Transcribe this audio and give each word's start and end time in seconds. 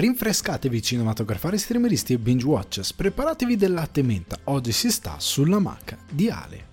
Rinfrescatevi 0.00 0.80
cinematografari, 0.80 1.58
streameristi 1.58 2.14
e 2.14 2.18
binge 2.18 2.46
watchers, 2.46 2.94
preparatevi 2.94 3.54
del 3.54 3.74
latte 3.74 4.00
menta, 4.00 4.38
oggi 4.44 4.72
si 4.72 4.90
sta 4.90 5.16
sulla 5.18 5.58
macca 5.58 5.98
di 6.10 6.30
Ale. 6.30 6.68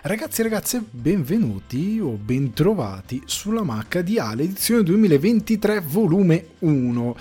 Ragazzi 0.00 0.40
e 0.40 0.44
ragazze, 0.44 0.82
benvenuti 0.88 2.00
o 2.00 2.12
bentrovati 2.12 3.22
sulla 3.26 3.62
macca 3.62 4.00
di 4.00 4.18
Ale, 4.18 4.44
edizione 4.44 4.82
2023, 4.84 5.80
volume 5.80 6.46
1. 6.60 7.16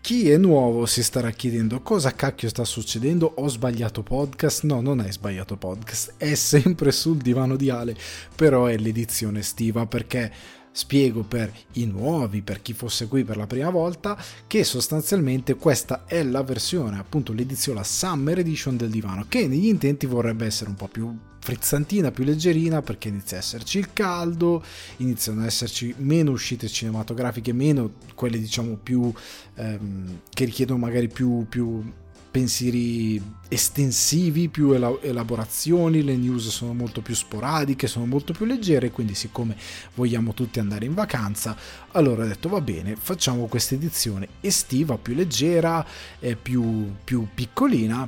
Chi 0.00 0.30
è 0.30 0.36
nuovo 0.36 0.84
si 0.84 1.04
starà 1.04 1.30
chiedendo 1.30 1.80
cosa 1.80 2.12
cacchio 2.12 2.48
sta 2.48 2.64
succedendo, 2.64 3.34
ho 3.36 3.46
sbagliato 3.46 4.02
podcast? 4.02 4.64
No, 4.64 4.80
non 4.80 4.98
hai 4.98 5.12
sbagliato 5.12 5.56
podcast, 5.56 6.14
è 6.16 6.34
sempre 6.34 6.90
sul 6.90 7.18
divano 7.18 7.54
di 7.54 7.70
Ale, 7.70 7.94
però 8.34 8.66
è 8.66 8.76
l'edizione 8.76 9.38
estiva 9.38 9.86
perché 9.86 10.32
Spiego 10.76 11.22
per 11.22 11.50
i 11.72 11.86
nuovi, 11.86 12.42
per 12.42 12.60
chi 12.60 12.74
fosse 12.74 13.08
qui 13.08 13.24
per 13.24 13.38
la 13.38 13.46
prima 13.46 13.70
volta, 13.70 14.22
che 14.46 14.62
sostanzialmente 14.62 15.54
questa 15.54 16.04
è 16.04 16.22
la 16.22 16.42
versione, 16.42 16.98
appunto 16.98 17.32
l'edizione, 17.32 17.78
la 17.78 17.84
Summer 17.84 18.40
Edition 18.40 18.76
del 18.76 18.90
divano, 18.90 19.24
che 19.26 19.48
negli 19.48 19.68
intenti 19.68 20.04
vorrebbe 20.04 20.44
essere 20.44 20.68
un 20.68 20.76
po' 20.76 20.88
più 20.88 21.16
frizzantina, 21.38 22.10
più 22.10 22.24
leggerina, 22.24 22.82
perché 22.82 23.08
inizia 23.08 23.38
a 23.38 23.40
esserci 23.40 23.78
il 23.78 23.94
caldo, 23.94 24.62
iniziano 24.98 25.40
ad 25.40 25.46
esserci 25.46 25.94
meno 25.96 26.32
uscite 26.32 26.68
cinematografiche, 26.68 27.54
meno 27.54 27.92
quelle 28.14 28.38
diciamo 28.38 28.76
più 28.76 29.10
ehm, 29.54 30.20
che 30.28 30.44
richiedono 30.44 30.78
magari 30.78 31.08
più, 31.08 31.46
più 31.48 31.90
pensieri 32.36 33.18
estensivi, 33.48 34.50
più 34.50 34.72
elaborazioni, 34.72 36.04
le 36.04 36.16
news 36.16 36.48
sono 36.48 36.74
molto 36.74 37.00
più 37.00 37.14
sporadiche, 37.14 37.86
sono 37.86 38.04
molto 38.04 38.34
più 38.34 38.44
leggere, 38.44 38.90
quindi 38.90 39.14
siccome 39.14 39.56
vogliamo 39.94 40.34
tutti 40.34 40.58
andare 40.58 40.84
in 40.84 40.92
vacanza, 40.92 41.56
allora 41.92 42.24
ho 42.24 42.26
detto 42.26 42.50
va 42.50 42.60
bene, 42.60 42.94
facciamo 42.94 43.46
questa 43.46 43.74
edizione 43.74 44.28
estiva, 44.42 44.98
più 44.98 45.14
leggera, 45.14 45.82
più, 46.42 46.92
più 47.02 47.26
piccolina, 47.34 48.06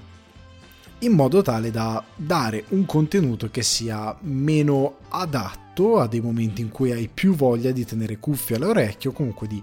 in 0.99 1.13
modo 1.13 1.41
tale 1.41 1.71
da 1.71 2.05
dare 2.15 2.65
un 2.69 2.85
contenuto 2.85 3.49
che 3.51 3.63
sia 3.63 4.15
meno 4.21 4.99
adatto 5.09 6.01
a 6.01 6.07
dei 6.07 6.21
momenti 6.21 6.61
in 6.61 6.69
cui 6.69 6.93
hai 6.93 7.09
più 7.09 7.35
voglia 7.35 7.71
di 7.71 7.87
tenere 7.87 8.19
cuffie 8.19 8.57
all'orecchio, 8.57 9.13
comunque 9.13 9.47
di 9.47 9.63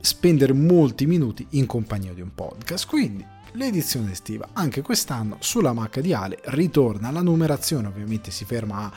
spendere 0.00 0.54
molti 0.54 1.04
minuti 1.04 1.46
in 1.50 1.66
compagnia 1.66 2.14
di 2.14 2.22
un 2.22 2.32
podcast. 2.34 2.86
Quindi 2.86 3.34
l'edizione 3.52 4.12
estiva. 4.12 4.48
Anche 4.52 4.82
quest'anno 4.82 5.36
sulla 5.40 5.72
Mac 5.72 6.00
di 6.00 6.12
Ale 6.12 6.38
ritorna 6.44 7.10
la 7.10 7.22
numerazione, 7.22 7.88
ovviamente 7.88 8.30
si 8.30 8.44
ferma 8.44 8.84
a 8.84 8.92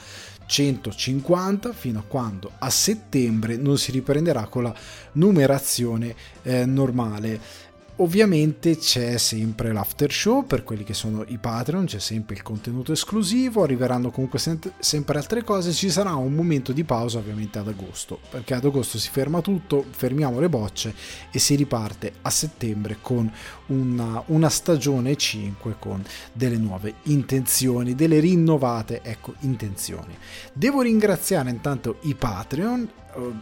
150 0.45 1.73
fino 1.73 1.99
a 1.99 2.03
quando 2.07 2.51
a 2.57 2.69
settembre 2.71 3.55
non 3.55 3.77
si 3.77 3.91
riprenderà 3.91 4.47
con 4.47 4.63
la 4.63 4.75
numerazione 5.13 6.15
eh, 6.41 6.65
normale. 6.65 7.67
Ovviamente 8.01 8.77
c'è 8.77 9.17
sempre 9.17 9.73
l'after 9.73 10.09
show 10.09 10.45
per 10.45 10.63
quelli 10.63 10.85
che 10.85 10.93
sono 10.93 11.25
i 11.27 11.37
Patreon, 11.37 11.83
c'è 11.83 11.99
sempre 11.99 12.33
il 12.33 12.41
contenuto 12.41 12.93
esclusivo, 12.93 13.61
arriveranno 13.61 14.09
comunque 14.09 14.39
sempre 14.39 15.17
altre 15.17 15.43
cose, 15.43 15.73
ci 15.73 15.89
sarà 15.89 16.13
un 16.15 16.31
momento 16.31 16.71
di 16.71 16.85
pausa 16.85 17.17
ovviamente 17.17 17.59
ad 17.59 17.67
agosto, 17.67 18.21
perché 18.29 18.53
ad 18.53 18.63
agosto 18.63 18.97
si 18.97 19.09
ferma 19.09 19.41
tutto, 19.41 19.83
fermiamo 19.89 20.39
le 20.39 20.47
bocce 20.47 20.93
e 21.29 21.39
si 21.39 21.55
riparte 21.55 22.13
a 22.21 22.29
settembre 22.29 22.99
con 23.01 23.29
una, 23.65 24.23
una 24.27 24.49
stagione 24.49 25.17
5 25.17 25.75
con 25.77 26.01
delle 26.31 26.57
nuove 26.57 26.95
intenzioni, 27.03 27.95
delle 27.95 28.21
rinnovate 28.21 29.01
ecco, 29.03 29.33
intenzioni. 29.39 30.17
Devo 30.53 30.79
ringraziare 30.81 31.49
intanto 31.49 31.97
i 32.03 32.15
Patreon 32.15 32.89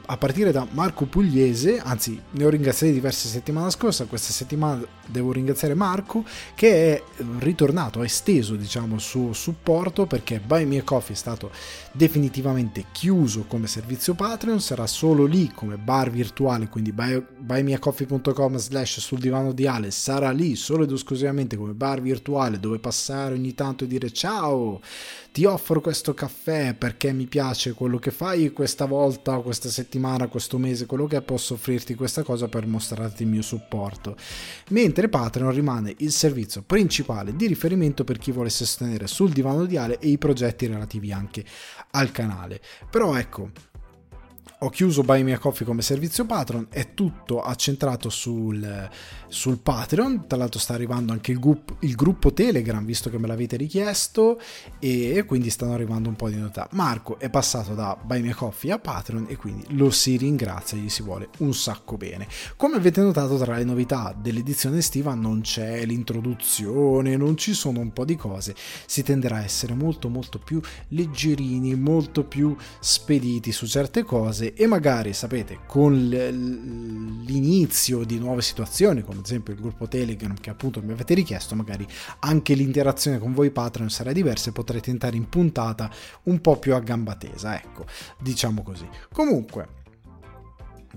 a 0.06 0.18
partire 0.18 0.52
da 0.52 0.66
Marco 0.72 1.06
Pugliese, 1.06 1.80
anzi 1.80 2.20
ne 2.32 2.46
ho 2.46 2.50
ringraziati 2.50 2.94
diverse 2.94 3.28
settimane 3.28 3.70
scorse, 3.70 4.06
questa 4.08 4.32
settimana 4.32 4.82
devo 5.06 5.32
ringraziare 5.32 5.74
Marco 5.74 6.24
che 6.56 6.96
è 6.96 7.04
ritornato, 7.40 8.00
ha 8.00 8.06
esteso 8.06 8.56
diciamo 8.56 8.96
il 8.96 9.02
suo 9.02 9.34
supporto 9.34 10.06
perché 10.06 10.40
Buy 10.40 10.66
Me 10.66 10.80
a 10.80 10.84
Coffee 10.84 11.16
è 11.16 11.18
stato 11.18 11.52
definitivamente 11.98 12.86
chiuso 12.92 13.46
come 13.48 13.66
servizio 13.66 14.14
Patreon, 14.14 14.62
sarà 14.62 14.86
solo 14.86 15.26
lì 15.26 15.52
come 15.52 15.78
bar 15.78 16.12
virtuale, 16.12 16.70
quindi 16.70 16.92
buy, 16.92 17.22
buymeacoffee.com 17.40 18.56
slash 18.58 19.00
sul 19.00 19.18
divano 19.18 19.52
di 19.52 19.66
Ale 19.66 19.90
sarà 19.90 20.30
lì 20.30 20.56
solo 20.56 20.84
ed 20.84 20.92
esclusivamente 20.92 21.58
come 21.58 21.74
bar 21.74 22.00
virtuale 22.00 22.60
dove 22.60 22.78
passare 22.78 23.34
ogni 23.34 23.56
tanto 23.56 23.84
e 23.84 23.88
dire 23.88 24.12
ciao 24.12 24.80
ti 25.38 25.46
offro 25.46 25.82
questo 25.82 26.16
caffè 26.16 26.74
perché 26.74 27.12
mi 27.12 27.28
piace 27.28 27.74
quello 27.74 28.00
che 28.00 28.10
fai 28.10 28.52
questa 28.52 28.86
volta, 28.86 29.38
questa 29.38 29.70
settimana, 29.70 30.28
questo 30.28 30.58
mese, 30.58 30.88
quello 30.88 31.06
che 31.06 31.22
posso 31.22 31.54
offrirti 31.54 31.94
questa 31.94 32.24
cosa 32.24 32.48
per 32.48 32.66
mostrarti 32.66 33.22
il 33.22 33.30
mio 33.30 33.44
supporto. 33.44 34.16
Mentre 34.70 35.10
Patreon 35.10 35.52
rimane 35.52 35.94
il 36.00 36.12
servizio 36.12 36.64
principale 36.64 37.36
di 37.36 37.46
riferimento 37.46 38.04
per 38.04 38.18
chi 38.18 38.32
vuole 38.32 38.50
sostenere 38.50 39.06
sul 39.06 39.32
divano 39.32 39.66
di 39.66 39.78
Ale 39.78 40.00
e 40.00 40.08
i 40.08 40.18
progetti 40.18 40.66
relativi 40.66 41.12
anche 41.12 41.46
al 41.92 42.12
canale. 42.12 42.62
Però 42.90 43.16
ecco, 43.16 43.52
ho 44.60 44.70
chiuso 44.70 45.04
Buy 45.04 45.22
Me 45.22 45.34
a 45.34 45.40
Coffee 45.40 45.66
come 45.66 45.84
servizio 45.84 46.26
Patreon, 46.26 46.68
è 46.72 46.94
tutto 46.96 47.42
accentrato 47.42 48.10
sul, 48.10 48.90
sul 49.28 49.60
Patreon, 49.60 50.28
tra 50.28 50.38
l'altro 50.38 50.60
sta 50.60 50.74
arrivando 50.74 51.12
anche 51.12 51.32
il, 51.32 51.40
gruppo, 51.40 51.78
il 51.82 51.96
gruppo 51.96 52.34
Telegram, 52.34 52.84
visto 52.84 53.10
che 53.10 53.18
me 53.18 53.28
l'avete 53.28 53.58
richiesto, 53.58 54.40
e 54.80 55.24
quindi 55.26 55.50
stanno 55.50 55.74
arrivando 55.74 56.10
un 56.10 56.16
po' 56.16 56.30
di 56.30 56.38
novità. 56.38 56.68
Marco 56.72 57.20
è 57.20 57.30
passato 57.30 57.74
da 57.74 57.98
Buy 58.02 58.30
a 58.30 58.36
Coffee 58.36 58.72
a 58.72 58.80
Patreon 58.80 59.26
e 59.30 59.36
quindi 59.36 59.66
lo 59.70 59.90
si 59.90 60.18
ringrazia, 60.18 60.78
gli 60.78 60.90
si 60.90 61.04
vuole 61.04 61.30
un 61.40 61.54
sacco 61.54 61.98
bene. 61.98 62.28
Come 62.56 62.78
avete 62.78 63.02
notato 63.02 63.38
tra 63.38 63.56
le 63.56 63.64
novità 63.64 64.16
dell'edizione 64.18 64.78
estiva 64.78 65.14
non 65.14 65.42
c'è 65.42 65.86
l'introduzione, 65.86 67.18
non 67.18 67.38
ci 67.38 67.54
sono 67.54 67.80
un 67.80 67.94
po' 67.94 68.06
di 68.06 68.16
cose, 68.16 68.56
si 68.86 69.04
tenderà 69.04 69.38
a 69.38 69.44
essere 69.44 69.74
molto 69.74 70.10
molto 70.10 70.40
più 70.40 70.60
leggerini, 70.90 71.76
molto 71.76 72.24
più 72.24 72.56
spediti 72.80 73.52
su 73.52 73.66
certe 73.68 74.04
cose 74.04 74.54
e 74.54 74.68
magari 74.68 75.14
sapete 75.14 75.60
con 75.66 76.08
l'inizio 77.26 78.04
di 78.04 78.20
nuove 78.20 78.42
situazioni 78.42 79.04
come 79.04 79.17
ad 79.20 79.26
esempio 79.26 79.54
il 79.54 79.60
gruppo 79.60 79.88
Telegram 79.88 80.36
che 80.40 80.50
appunto 80.50 80.82
mi 80.82 80.92
avete 80.92 81.14
richiesto 81.14 81.56
magari 81.56 81.88
anche 82.20 82.54
l'interazione 82.54 83.20
con 83.20 83.34
voi 83.34 83.52
Patreon 83.52 83.90
sarà 83.90 84.12
diversa 84.12 84.50
e 84.50 84.54
potrete 84.54 84.90
entrare 84.90 85.16
in 85.16 85.30
puntata 85.30 85.90
un 86.24 86.40
po' 86.42 86.58
più 86.58 86.74
a 86.74 86.80
gamba 86.80 87.16
tesa 87.16 87.56
ecco 87.56 87.86
diciamo 88.20 88.64
così 88.64 88.88
comunque 89.12 89.86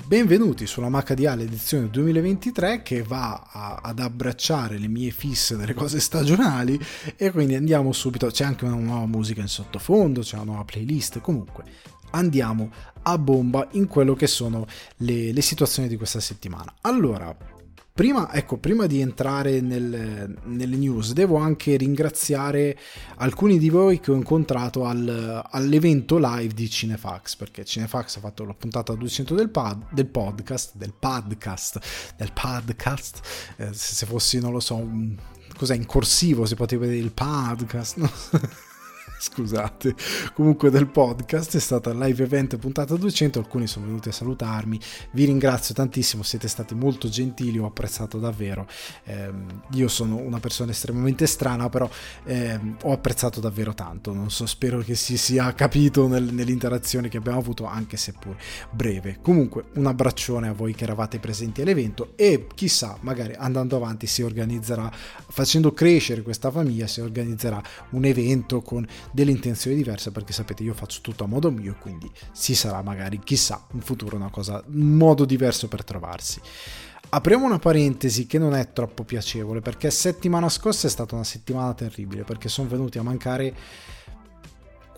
Benvenuti 0.07 0.67
sulla 0.67 0.89
Macadiale 0.89 1.43
edizione 1.43 1.91
2023 1.91 2.83
che 2.83 3.03
va 3.03 3.49
a, 3.53 3.81
ad 3.83 3.99
abbracciare 3.99 4.79
le 4.79 4.89
mie 4.89 5.11
fisse 5.11 5.57
delle 5.57 5.75
cose 5.75 6.01
stagionali 6.01 6.81
e 7.17 7.31
quindi 7.31 7.55
andiamo 7.55 7.93
subito, 7.93 8.29
c'è 8.29 8.45
anche 8.45 8.65
una 8.65 8.77
nuova 8.77 9.07
musica 9.07 9.41
in 9.41 9.49
sottofondo, 9.49 10.23
c'è 10.23 10.37
una 10.37 10.45
nuova 10.45 10.65
playlist, 10.65 11.21
comunque 11.21 11.65
andiamo 12.11 12.71
a 13.03 13.19
bomba 13.19 13.69
in 13.73 13.87
quello 13.87 14.15
che 14.15 14.27
sono 14.27 14.67
le, 14.97 15.33
le 15.33 15.43
situazioni 15.43 15.89
di 15.89 15.97
questa 15.97 16.21
settimana. 16.21 16.75
Allora, 16.81 17.37
Prima, 18.01 18.33
ecco, 18.33 18.57
prima 18.57 18.87
di 18.87 19.03
entrare 19.03 19.61
nel, 19.61 20.35
nelle 20.45 20.77
news, 20.77 21.13
devo 21.13 21.37
anche 21.37 21.77
ringraziare 21.77 22.79
alcuni 23.17 23.59
di 23.59 23.69
voi 23.69 24.01
che 24.01 24.11
ho 24.11 24.15
incontrato 24.15 24.87
al, 24.87 25.47
all'evento 25.51 26.17
live 26.19 26.55
di 26.55 26.71
Cinefax, 26.71 27.37
perché 27.37 27.63
Cinefax 27.63 28.17
ha 28.17 28.21
fatto 28.21 28.47
la 28.47 28.55
puntata 28.55 28.95
200 28.95 29.35
del, 29.35 29.51
pad, 29.51 29.89
del 29.91 30.07
podcast, 30.07 30.77
del 30.77 30.95
podcast, 30.99 31.79
del 32.17 32.33
podcast, 32.33 33.21
eh, 33.59 33.69
se 33.75 34.07
fossi, 34.07 34.41
non 34.41 34.53
lo 34.53 34.61
so, 34.61 34.77
un, 34.77 35.15
cos'è, 35.55 35.75
in 35.75 35.85
corsivo 35.85 36.47
si 36.47 36.55
poteva 36.55 36.87
vedere 36.87 37.05
il 37.05 37.13
podcast, 37.13 37.97
no? 37.99 38.11
scusate, 39.23 39.95
comunque 40.33 40.71
del 40.71 40.87
podcast, 40.87 41.55
è 41.55 41.61
stata 41.61 41.93
live 41.93 42.25
event 42.25 42.57
puntata 42.57 42.97
200, 42.97 43.39
alcuni 43.39 43.67
sono 43.67 43.85
venuti 43.85 44.09
a 44.09 44.13
salutarmi, 44.13 44.81
vi 45.13 45.27
ringrazio 45.27 45.75
tantissimo, 45.75 46.23
siete 46.23 46.49
stati 46.49 46.75
molto 46.75 47.09
gentili, 47.09 47.59
ho 47.59 47.67
apprezzato 47.67 48.19
davvero, 48.19 48.67
eh, 49.05 49.31
io 49.73 49.89
sono 49.89 50.17
una 50.17 50.41
persona 50.41 50.71
estremamente 50.71 51.27
strana, 51.27 51.69
però 51.69 51.89
eh, 52.25 52.59
ho 52.83 52.93
apprezzato 52.93 53.41
davvero 53.41 53.75
tanto, 53.75 54.15
non 54.15 54.31
so, 54.31 54.47
spero 54.47 54.79
che 54.79 54.95
si 54.95 55.19
sia 55.19 55.53
capito 55.53 56.09
nel, 56.09 56.33
nell'interazione 56.33 57.09
che 57.09 57.19
abbiamo 57.19 57.39
avuto, 57.39 57.67
anche 57.67 57.99
seppur 57.99 58.37
breve. 58.71 59.19
Comunque 59.21 59.67
un 59.75 59.87
abbraccione 59.87 60.49
a 60.49 60.53
voi 60.53 60.75
che 60.75 60.85
eravate 60.85 61.19
presenti 61.19 61.61
all'evento 61.61 62.13
e 62.17 62.47
chissà, 62.55 62.97
magari 63.01 63.35
andando 63.35 63.77
avanti 63.77 64.07
si 64.07 64.23
organizzerà, 64.23 64.91
facendo 65.29 65.73
crescere 65.73 66.23
questa 66.23 66.51
famiglia, 66.51 66.87
si 66.87 67.03
organizzerà 67.03 67.63
un 67.91 68.05
evento 68.07 68.63
con 68.63 68.87
delle 69.13 69.31
intenzioni 69.31 69.77
diverse 69.77 70.11
perché 70.11 70.33
sapete 70.33 70.63
io 70.63 70.75
faccio 70.75 71.01
tutto 71.03 71.25
a 71.25 71.27
modo 71.27 71.51
mio 71.51 71.77
quindi 71.81 72.11
ci 72.35 72.55
sarà 72.55 72.83
magari 72.83 73.19
chissà 73.23 73.67
in 73.73 73.81
futuro 73.81 74.17
una 74.17 74.31
cosa 74.31 74.63
un 74.67 74.97
modo 74.97 75.25
diverso 75.25 75.69
per 75.69 75.85
trovarsi. 75.85 76.41
Apriamo 77.13 77.45
una 77.45 77.59
parentesi 77.59 78.27
che 78.27 78.39
non 78.39 78.55
è 78.55 78.73
troppo 78.73 79.03
piacevole 79.03 79.61
perché 79.61 79.91
settimana 79.91 80.49
scorsa 80.49 80.87
è 80.87 80.91
stata 80.91 81.15
una 81.15 81.25
settimana 81.25 81.75
terribile 81.75 82.23
perché 82.23 82.49
sono 82.49 82.69
venuti 82.69 82.99
a 82.99 83.03
mancare 83.03 83.55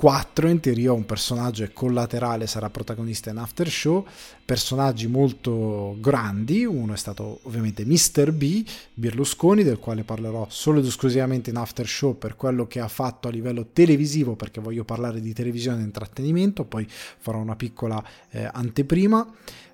4 0.03 0.49
in 0.49 0.59
teoria 0.59 0.93
un 0.93 1.07
personaggio 1.07 1.65
collaterale 1.73 2.49
sarà 2.49 2.69
protagonista 2.71 3.31
in 3.31 3.37
After 3.37 3.71
Show 3.71 4.05
personaggi 4.45 5.07
molto 5.07 5.97
grandi 6.01 6.65
uno 6.65 6.95
è 6.95 6.97
stato 6.97 7.39
ovviamente 7.45 7.85
Mr. 7.85 8.33
B 8.33 8.67
Berlusconi 8.95 9.63
del 9.63 9.79
quale 9.79 10.03
parlerò 10.03 10.49
solo 10.51 10.81
ed 10.81 10.87
esclusivamente 10.87 11.51
in 11.51 11.57
After 11.57 11.87
Show 11.87 12.19
per 12.19 12.35
quello 12.35 12.67
che 12.67 12.81
ha 12.81 12.89
fatto 12.89 13.29
a 13.29 13.31
livello 13.31 13.69
televisivo 13.73 14.35
perché 14.35 14.61
voglio 14.61 14.83
parlare 14.83 15.21
di 15.21 15.33
televisione 15.33 15.83
e 15.83 15.85
intrattenimento 15.85 16.65
poi 16.65 16.85
farò 16.89 17.39
una 17.39 17.55
piccola 17.55 18.05
eh, 18.31 18.51
anteprima 18.53 19.25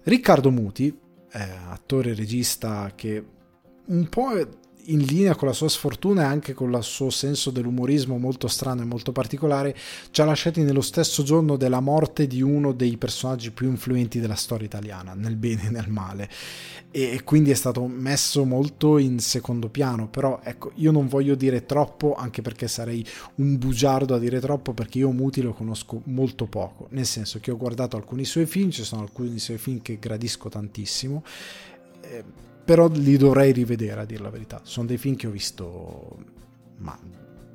Riccardo 0.02 0.50
Muti 0.50 0.94
eh, 1.32 1.42
attore 1.70 2.10
e 2.10 2.14
regista 2.14 2.92
che 2.94 3.24
un 3.86 4.08
po' 4.10 4.66
in 4.88 5.04
linea 5.04 5.34
con 5.34 5.48
la 5.48 5.54
sua 5.54 5.68
sfortuna 5.68 6.22
e 6.22 6.24
anche 6.26 6.54
con 6.54 6.72
il 6.72 6.82
suo 6.82 7.10
senso 7.10 7.50
dell'umorismo 7.50 8.18
molto 8.18 8.48
strano 8.48 8.82
e 8.82 8.84
molto 8.84 9.12
particolare, 9.12 9.76
ci 10.10 10.20
ha 10.20 10.24
lasciati 10.24 10.62
nello 10.62 10.80
stesso 10.80 11.22
giorno 11.22 11.56
della 11.56 11.80
morte 11.80 12.26
di 12.26 12.42
uno 12.42 12.72
dei 12.72 12.96
personaggi 12.96 13.50
più 13.50 13.68
influenti 13.68 14.20
della 14.20 14.34
storia 14.34 14.66
italiana, 14.66 15.14
nel 15.14 15.36
bene 15.36 15.66
e 15.66 15.70
nel 15.70 15.88
male. 15.88 16.28
E 16.90 17.22
quindi 17.22 17.50
è 17.50 17.54
stato 17.54 17.86
messo 17.86 18.44
molto 18.44 18.98
in 18.98 19.18
secondo 19.18 19.68
piano, 19.68 20.08
però 20.08 20.40
ecco, 20.42 20.72
io 20.76 20.90
non 20.90 21.06
voglio 21.06 21.34
dire 21.34 21.66
troppo, 21.66 22.14
anche 22.14 22.40
perché 22.40 22.66
sarei 22.66 23.04
un 23.36 23.58
bugiardo 23.58 24.14
a 24.14 24.18
dire 24.18 24.40
troppo, 24.40 24.72
perché 24.72 24.98
io 24.98 25.10
Muti 25.10 25.42
lo 25.42 25.52
conosco 25.52 26.00
molto 26.04 26.46
poco, 26.46 26.86
nel 26.90 27.06
senso 27.06 27.40
che 27.40 27.50
ho 27.50 27.56
guardato 27.56 27.96
alcuni 27.96 28.24
suoi 28.24 28.46
film, 28.46 28.70
ci 28.70 28.84
sono 28.84 29.02
alcuni 29.02 29.38
suoi 29.38 29.58
film 29.58 29.82
che 29.82 29.98
gradisco 29.98 30.48
tantissimo. 30.48 31.22
Eh, 32.00 32.46
però 32.68 32.86
li 32.88 33.16
dovrei 33.16 33.52
rivedere 33.52 34.02
a 34.02 34.04
dire 34.04 34.22
la 34.22 34.28
verità. 34.28 34.60
Sono 34.62 34.88
dei 34.88 34.98
film 34.98 35.16
che 35.16 35.26
ho 35.26 35.30
visto, 35.30 36.18
ma 36.80 36.98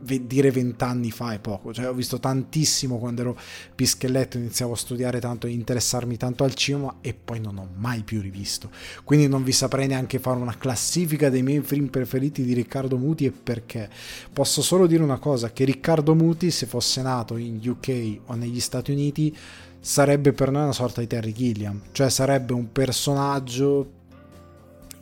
dire 0.01 0.49
vent'anni 0.49 1.11
fa 1.11 1.33
è 1.33 1.39
poco, 1.39 1.71
cioè 1.71 1.87
ho 1.87 1.93
visto 1.93 2.19
tantissimo 2.19 2.97
quando 2.97 3.21
ero 3.21 3.39
pischelletto, 3.75 4.37
iniziavo 4.37 4.73
a 4.73 4.75
studiare 4.75 5.19
tanto 5.19 5.45
e 5.45 5.51
interessarmi 5.51 6.17
tanto 6.17 6.43
al 6.43 6.55
cinema 6.55 6.95
e 7.01 7.13
poi 7.13 7.39
non 7.39 7.59
ho 7.59 7.69
mai 7.75 8.01
più 8.01 8.21
rivisto. 8.21 8.71
Quindi 9.03 9.27
non 9.27 9.43
vi 9.43 9.51
saprei 9.51 9.85
neanche 9.85 10.17
fare 10.17 10.39
una 10.39 10.57
classifica 10.57 11.29
dei 11.29 11.43
miei 11.43 11.61
film 11.61 11.89
preferiti 11.89 12.43
di 12.43 12.53
Riccardo 12.53 12.97
Muti 12.97 13.25
e 13.25 13.31
perché. 13.31 13.91
Posso 14.33 14.63
solo 14.63 14.87
dire 14.87 15.03
una 15.03 15.19
cosa, 15.19 15.51
che 15.51 15.63
Riccardo 15.63 16.15
Muti 16.15 16.49
se 16.49 16.65
fosse 16.65 17.03
nato 17.03 17.37
in 17.37 17.61
UK 17.63 18.21
o 18.25 18.33
negli 18.33 18.59
Stati 18.59 18.91
Uniti 18.91 19.37
sarebbe 19.79 20.33
per 20.33 20.49
noi 20.49 20.63
una 20.63 20.71
sorta 20.71 21.01
di 21.01 21.07
Terry 21.07 21.33
Gilliam, 21.33 21.79
cioè 21.91 22.09
sarebbe 22.09 22.53
un 22.53 22.71
personaggio 22.71 24.01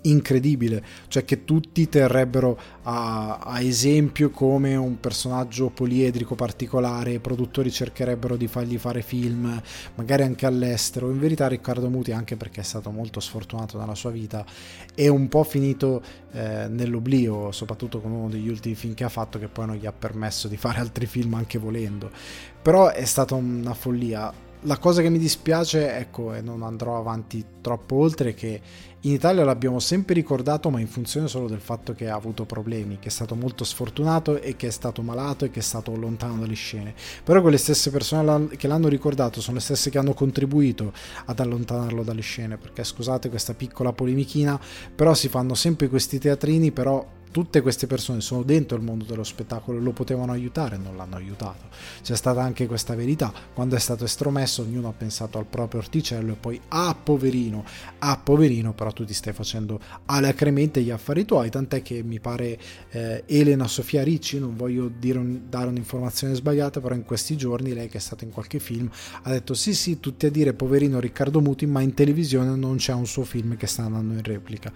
incredibile, 0.04 0.84
cioè 1.08 1.24
che 1.26 1.44
tutti 1.44 1.88
terrebbero 1.88 2.58
a, 2.84 3.38
a, 3.38 3.62
esempio 3.62 4.32
come 4.32 4.76
un 4.76 5.00
personaggio 5.00 5.70
poliedrico 5.70 6.36
particolare, 6.36 7.14
i 7.14 7.20
produttori 7.20 7.72
cercherebbero 7.72 8.36
di 8.36 8.48
fargli 8.48 8.78
fare 8.78 9.02
film, 9.02 9.62
magari 9.96 10.24
anche 10.24 10.46
all'estero. 10.46 11.10
In 11.10 11.20
verità 11.20 11.48
Riccardo 11.48 11.90
Muti, 11.90 12.12
anche 12.12 12.36
perché 12.36 12.62
è 12.62 12.64
stato 12.64 12.90
molto 12.92 13.20
sfortunato 13.20 13.78
nella 13.78 13.96
sua 13.96 14.10
vita, 14.10 14.46
è 14.96 15.08
un 15.08 15.28
po' 15.28 15.44
finito 15.44 16.02
eh, 16.32 16.68
nell'oblio, 16.68 17.52
soprattutto 17.52 18.00
con 18.00 18.12
uno 18.12 18.30
degli 18.30 18.50
ultimi 18.50 18.76
film 18.76 18.94
che 18.94 19.04
ha 19.04 19.10
fatto 19.10 19.38
che 19.38 19.48
poi 19.48 19.68
non 19.68 19.76
gli 19.76 19.86
ha 19.86 19.94
permesso 19.94 20.48
di 20.48 20.58
fare 20.58 20.80
altri 20.80 21.06
film 21.06 21.34
anche 21.36 21.58
volendo. 21.58 22.10
Però 22.62 22.90
è 22.90 23.06
stata 23.06 23.36
una 23.36 23.74
follia. 23.74 24.50
La 24.66 24.78
cosa 24.78 25.02
che 25.02 25.10
mi 25.10 25.18
dispiace, 25.18 25.96
ecco, 25.96 26.36
e 26.36 26.42
non 26.42 26.62
andrò 26.62 27.00
avanti 27.00 27.44
troppo 27.62 27.96
oltre, 27.96 28.36
che 28.36 28.62
in 29.04 29.14
Italia 29.14 29.44
l'abbiamo 29.44 29.80
sempre 29.80 30.14
ricordato, 30.14 30.70
ma 30.70 30.80
in 30.80 30.88
funzione 30.88 31.28
solo 31.28 31.48
del 31.48 31.60
fatto 31.60 31.94
che 31.94 32.08
ha 32.08 32.16
avuto 32.16 32.46
problemi, 32.46 33.00
che 33.00 33.08
è 33.08 33.12
stato 33.12 33.34
molto 33.34 33.64
sfortunato 33.64 34.40
e 34.40 34.56
che 34.56 34.68
è 34.68 34.70
stato 34.70 35.02
malato 35.02 35.46
e 35.46 35.50
che 35.50 35.60
è 35.60 35.64
stato 35.64 35.96
lontano 35.96 36.38
dalle 36.38 36.54
scene. 36.54 36.94
Però 37.24 37.42
quelle 37.42 37.58
stesse 37.58 37.90
persone 37.90 38.50
che 38.50 38.68
l'hanno 38.68 38.88
ricordato 38.88 39.42
sono 39.42 39.56
le 39.56 39.64
stesse 39.64 39.90
che 39.90 39.98
hanno 39.98 40.14
contribuito 40.14 40.94
ad 41.26 41.40
allontanarlo 41.40 42.04
dalle 42.04 42.22
scene, 42.22 42.58
perché 42.58 42.84
scusate 42.84 43.30
questa 43.30 43.56
piccola 43.56 43.92
polemichina, 43.92 44.60
però 44.96 45.16
si 45.16 45.30
fanno 45.30 45.56
sempre 45.56 45.88
questi 45.88 46.20
teatrini, 46.20 46.72
però 46.72 47.04
tutte 47.32 47.62
queste 47.62 47.88
persone 47.88 48.22
sono 48.22 48.44
dentro 48.44 48.78
il 48.78 48.84
mondo 48.84 49.06
dello 49.06 49.24
spettacolo 49.24 49.80
e 49.80 49.82
lo 49.82 49.92
potevano 49.92 50.34
aiutare 50.34 50.78
non 50.78 50.98
l'hanno 50.98 51.16
aiutato. 51.16 51.70
C'è 52.02 52.16
stata 52.16 52.42
anche 52.42 52.68
questa 52.68 52.94
verità, 52.94 53.34
quando 53.54 53.76
è 53.76 53.80
stato 53.80 54.04
estromesso 54.04 54.62
ognuno 54.62 54.90
ha 54.90 54.94
pensato 54.94 55.38
al 55.38 55.46
proprio 55.46 55.80
orticello 55.80 56.34
e 56.34 56.36
poi 56.36 56.62
ah 56.68 56.96
poverino, 57.02 57.64
ah 58.00 58.18
poverino, 58.18 58.74
però 58.74 58.91
tu 58.92 59.06
ti 59.06 59.14
stai 59.14 59.34
facendo 59.34 59.80
alacremente 60.06 60.82
gli 60.82 60.92
affari 60.92 61.26
tuoi, 61.26 61.50
tant'è 61.50 61.82
che 61.82 62.04
mi 62.04 62.20
pare 62.20 62.58
eh, 62.92 63.24
Elena 63.26 63.68
Sofia 63.68 64.04
Ricci, 64.04 64.40
non 64.40 64.56
voglio 64.56 64.92
un, 65.02 65.42
dare 65.50 65.68
un'informazione 65.68 66.34
sbagliata, 66.34 66.80
però 66.80 66.96
in 66.96 67.04
questi 67.04 67.36
giorni 67.36 67.74
lei 67.74 67.88
che 67.88 67.98
è 67.98 68.02
stata 68.02 68.24
in 68.24 68.32
qualche 68.32 68.60
film 68.60 68.90
ha 69.24 69.30
detto 69.30 69.54
sì 69.54 69.74
sì, 69.74 70.00
tutti 70.00 70.26
a 70.26 70.32
dire 70.32 70.54
poverino 70.54 71.00
Riccardo 71.00 71.42
Muti, 71.42 71.66
ma 71.66 71.82
in 71.82 71.94
televisione 71.94 72.56
non 72.56 72.78
c'è 72.78 72.94
un 72.94 73.08
suo 73.08 73.24
film 73.24 73.56
che 73.58 73.68
sta 73.68 73.84
andando 73.84 74.14
in 74.14 74.24
replica 74.24 74.72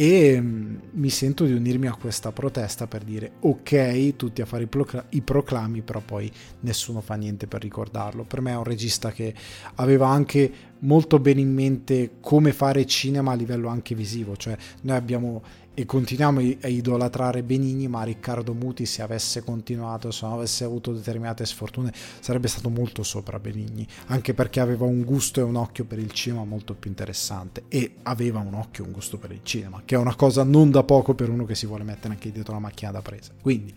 e 0.00 0.40
mm, 0.40 0.76
mi 0.92 1.10
sento 1.10 1.44
di 1.44 1.52
unirmi 1.52 1.88
a 1.88 1.96
questa 2.00 2.30
protesta 2.30 2.86
per 2.86 3.02
dire 3.02 3.32
ok 3.40 4.14
tutti 4.14 4.40
a 4.40 4.46
fare 4.46 4.62
i, 4.62 4.66
procl- 4.68 5.06
i, 5.08 5.22
proclami 5.22 5.82
però 5.82 6.00
poi 6.00 6.30
nessuno 6.60 7.00
fa 7.00 7.16
niente 7.16 7.48
per 7.48 7.60
ricordarlo. 7.62 8.22
Per 8.22 8.40
me 8.40 8.52
è 8.52 8.56
un 8.56 8.62
regista 8.62 9.10
che 9.10 9.34
aveva 9.74 10.06
anche 10.06 10.52
molto 10.80 11.18
bene 11.18 11.40
in 11.40 11.52
mente 11.52 12.12
come 12.20 12.52
fare 12.52 12.86
cinema 12.86 13.32
a 13.32 13.34
livello 13.34 13.66
anche 13.66 13.96
visivo 13.96 14.36
cioè 14.36 14.56
noi 14.82 14.96
abbiamo 14.96 15.42
e 15.78 15.86
continuiamo 15.86 16.40
a 16.62 16.66
idolatrare 16.66 17.44
Benigni, 17.44 17.86
ma 17.86 18.02
Riccardo 18.02 18.52
Muti 18.52 18.84
se 18.84 19.00
avesse 19.00 19.44
continuato, 19.44 20.10
se 20.10 20.26
non 20.26 20.34
avesse 20.34 20.64
avuto 20.64 20.92
determinate 20.92 21.46
sfortune, 21.46 21.92
sarebbe 22.18 22.48
stato 22.48 22.68
molto 22.68 23.04
sopra 23.04 23.38
Benigni, 23.38 23.86
anche 24.06 24.34
perché 24.34 24.58
aveva 24.58 24.86
un 24.86 25.04
gusto 25.04 25.38
e 25.38 25.44
un 25.44 25.54
occhio 25.54 25.84
per 25.84 26.00
il 26.00 26.10
cinema 26.10 26.42
molto 26.42 26.74
più 26.74 26.90
interessante. 26.90 27.62
E 27.68 27.94
aveva 28.02 28.40
un 28.40 28.54
occhio 28.54 28.82
e 28.82 28.86
un 28.88 28.92
gusto 28.92 29.18
per 29.18 29.30
il 29.30 29.44
cinema, 29.44 29.82
che 29.84 29.94
è 29.94 29.98
una 29.98 30.16
cosa 30.16 30.42
non 30.42 30.72
da 30.72 30.82
poco 30.82 31.14
per 31.14 31.28
uno 31.28 31.44
che 31.44 31.54
si 31.54 31.66
vuole 31.66 31.84
mettere 31.84 32.14
anche 32.14 32.32
dietro 32.32 32.54
la 32.54 32.58
macchina 32.58 32.90
da 32.90 33.00
presa. 33.00 33.30
Quindi 33.40 33.72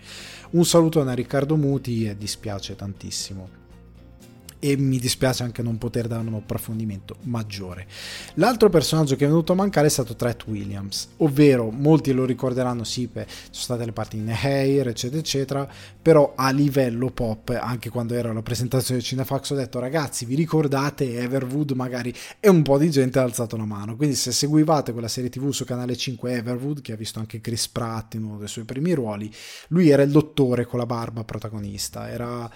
un 0.53 0.65
saluto 0.65 1.01
a 1.01 1.13
Riccardo 1.13 1.56
Muti 1.56 2.07
e 2.07 2.18
dispiace 2.18 2.75
tantissimo 2.75 3.60
e 4.63 4.77
mi 4.77 4.99
dispiace 4.99 5.41
anche 5.41 5.63
non 5.63 5.79
poter 5.79 6.07
dare 6.07 6.25
un 6.27 6.35
approfondimento 6.35 7.15
maggiore. 7.23 7.87
L'altro 8.35 8.69
personaggio 8.69 9.15
che 9.15 9.25
è 9.25 9.27
venuto 9.27 9.53
a 9.53 9.55
mancare 9.55 9.87
è 9.87 9.89
stato 9.89 10.15
Tret 10.15 10.45
Williams, 10.45 11.09
ovvero 11.17 11.71
molti 11.71 12.11
lo 12.11 12.25
ricorderanno, 12.25 12.83
sì, 12.83 13.07
beh, 13.11 13.25
sono 13.27 13.63
state 13.63 13.85
le 13.85 13.91
parti 13.91 14.17
in 14.17 14.31
Hair, 14.31 14.89
eccetera, 14.89 15.19
eccetera, 15.19 15.67
però 15.99 16.33
a 16.35 16.51
livello 16.51 17.09
pop, 17.09 17.57
anche 17.59 17.89
quando 17.89 18.13
era 18.13 18.31
la 18.31 18.43
presentazione 18.43 18.99
di 18.99 19.05
Cinefax, 19.05 19.49
ho 19.49 19.55
detto 19.55 19.79
ragazzi, 19.79 20.25
vi 20.25 20.35
ricordate 20.35 21.17
Everwood 21.17 21.71
magari? 21.71 22.13
E 22.39 22.47
un 22.47 22.61
po' 22.61 22.77
di 22.77 22.91
gente 22.91 23.17
ha 23.17 23.23
alzato 23.23 23.57
la 23.57 23.65
mano, 23.65 23.95
quindi 23.95 24.15
se 24.15 24.31
seguivate 24.31 24.91
quella 24.91 25.07
serie 25.07 25.31
tv 25.31 25.49
su 25.49 25.65
canale 25.65 25.97
5 25.97 26.33
Everwood, 26.33 26.81
che 26.81 26.93
ha 26.93 26.97
visto 26.97 27.17
anche 27.17 27.41
Chris 27.41 27.67
Pratt 27.67 28.13
in 28.13 28.25
uno 28.25 28.37
dei 28.37 28.47
suoi 28.47 28.65
primi 28.65 28.93
ruoli, 28.93 29.33
lui 29.69 29.89
era 29.89 30.03
il 30.03 30.12
dottore 30.12 30.65
con 30.65 30.77
la 30.77 30.86
barba 30.86 31.24
protagonista, 31.24 32.12
era 32.12 32.47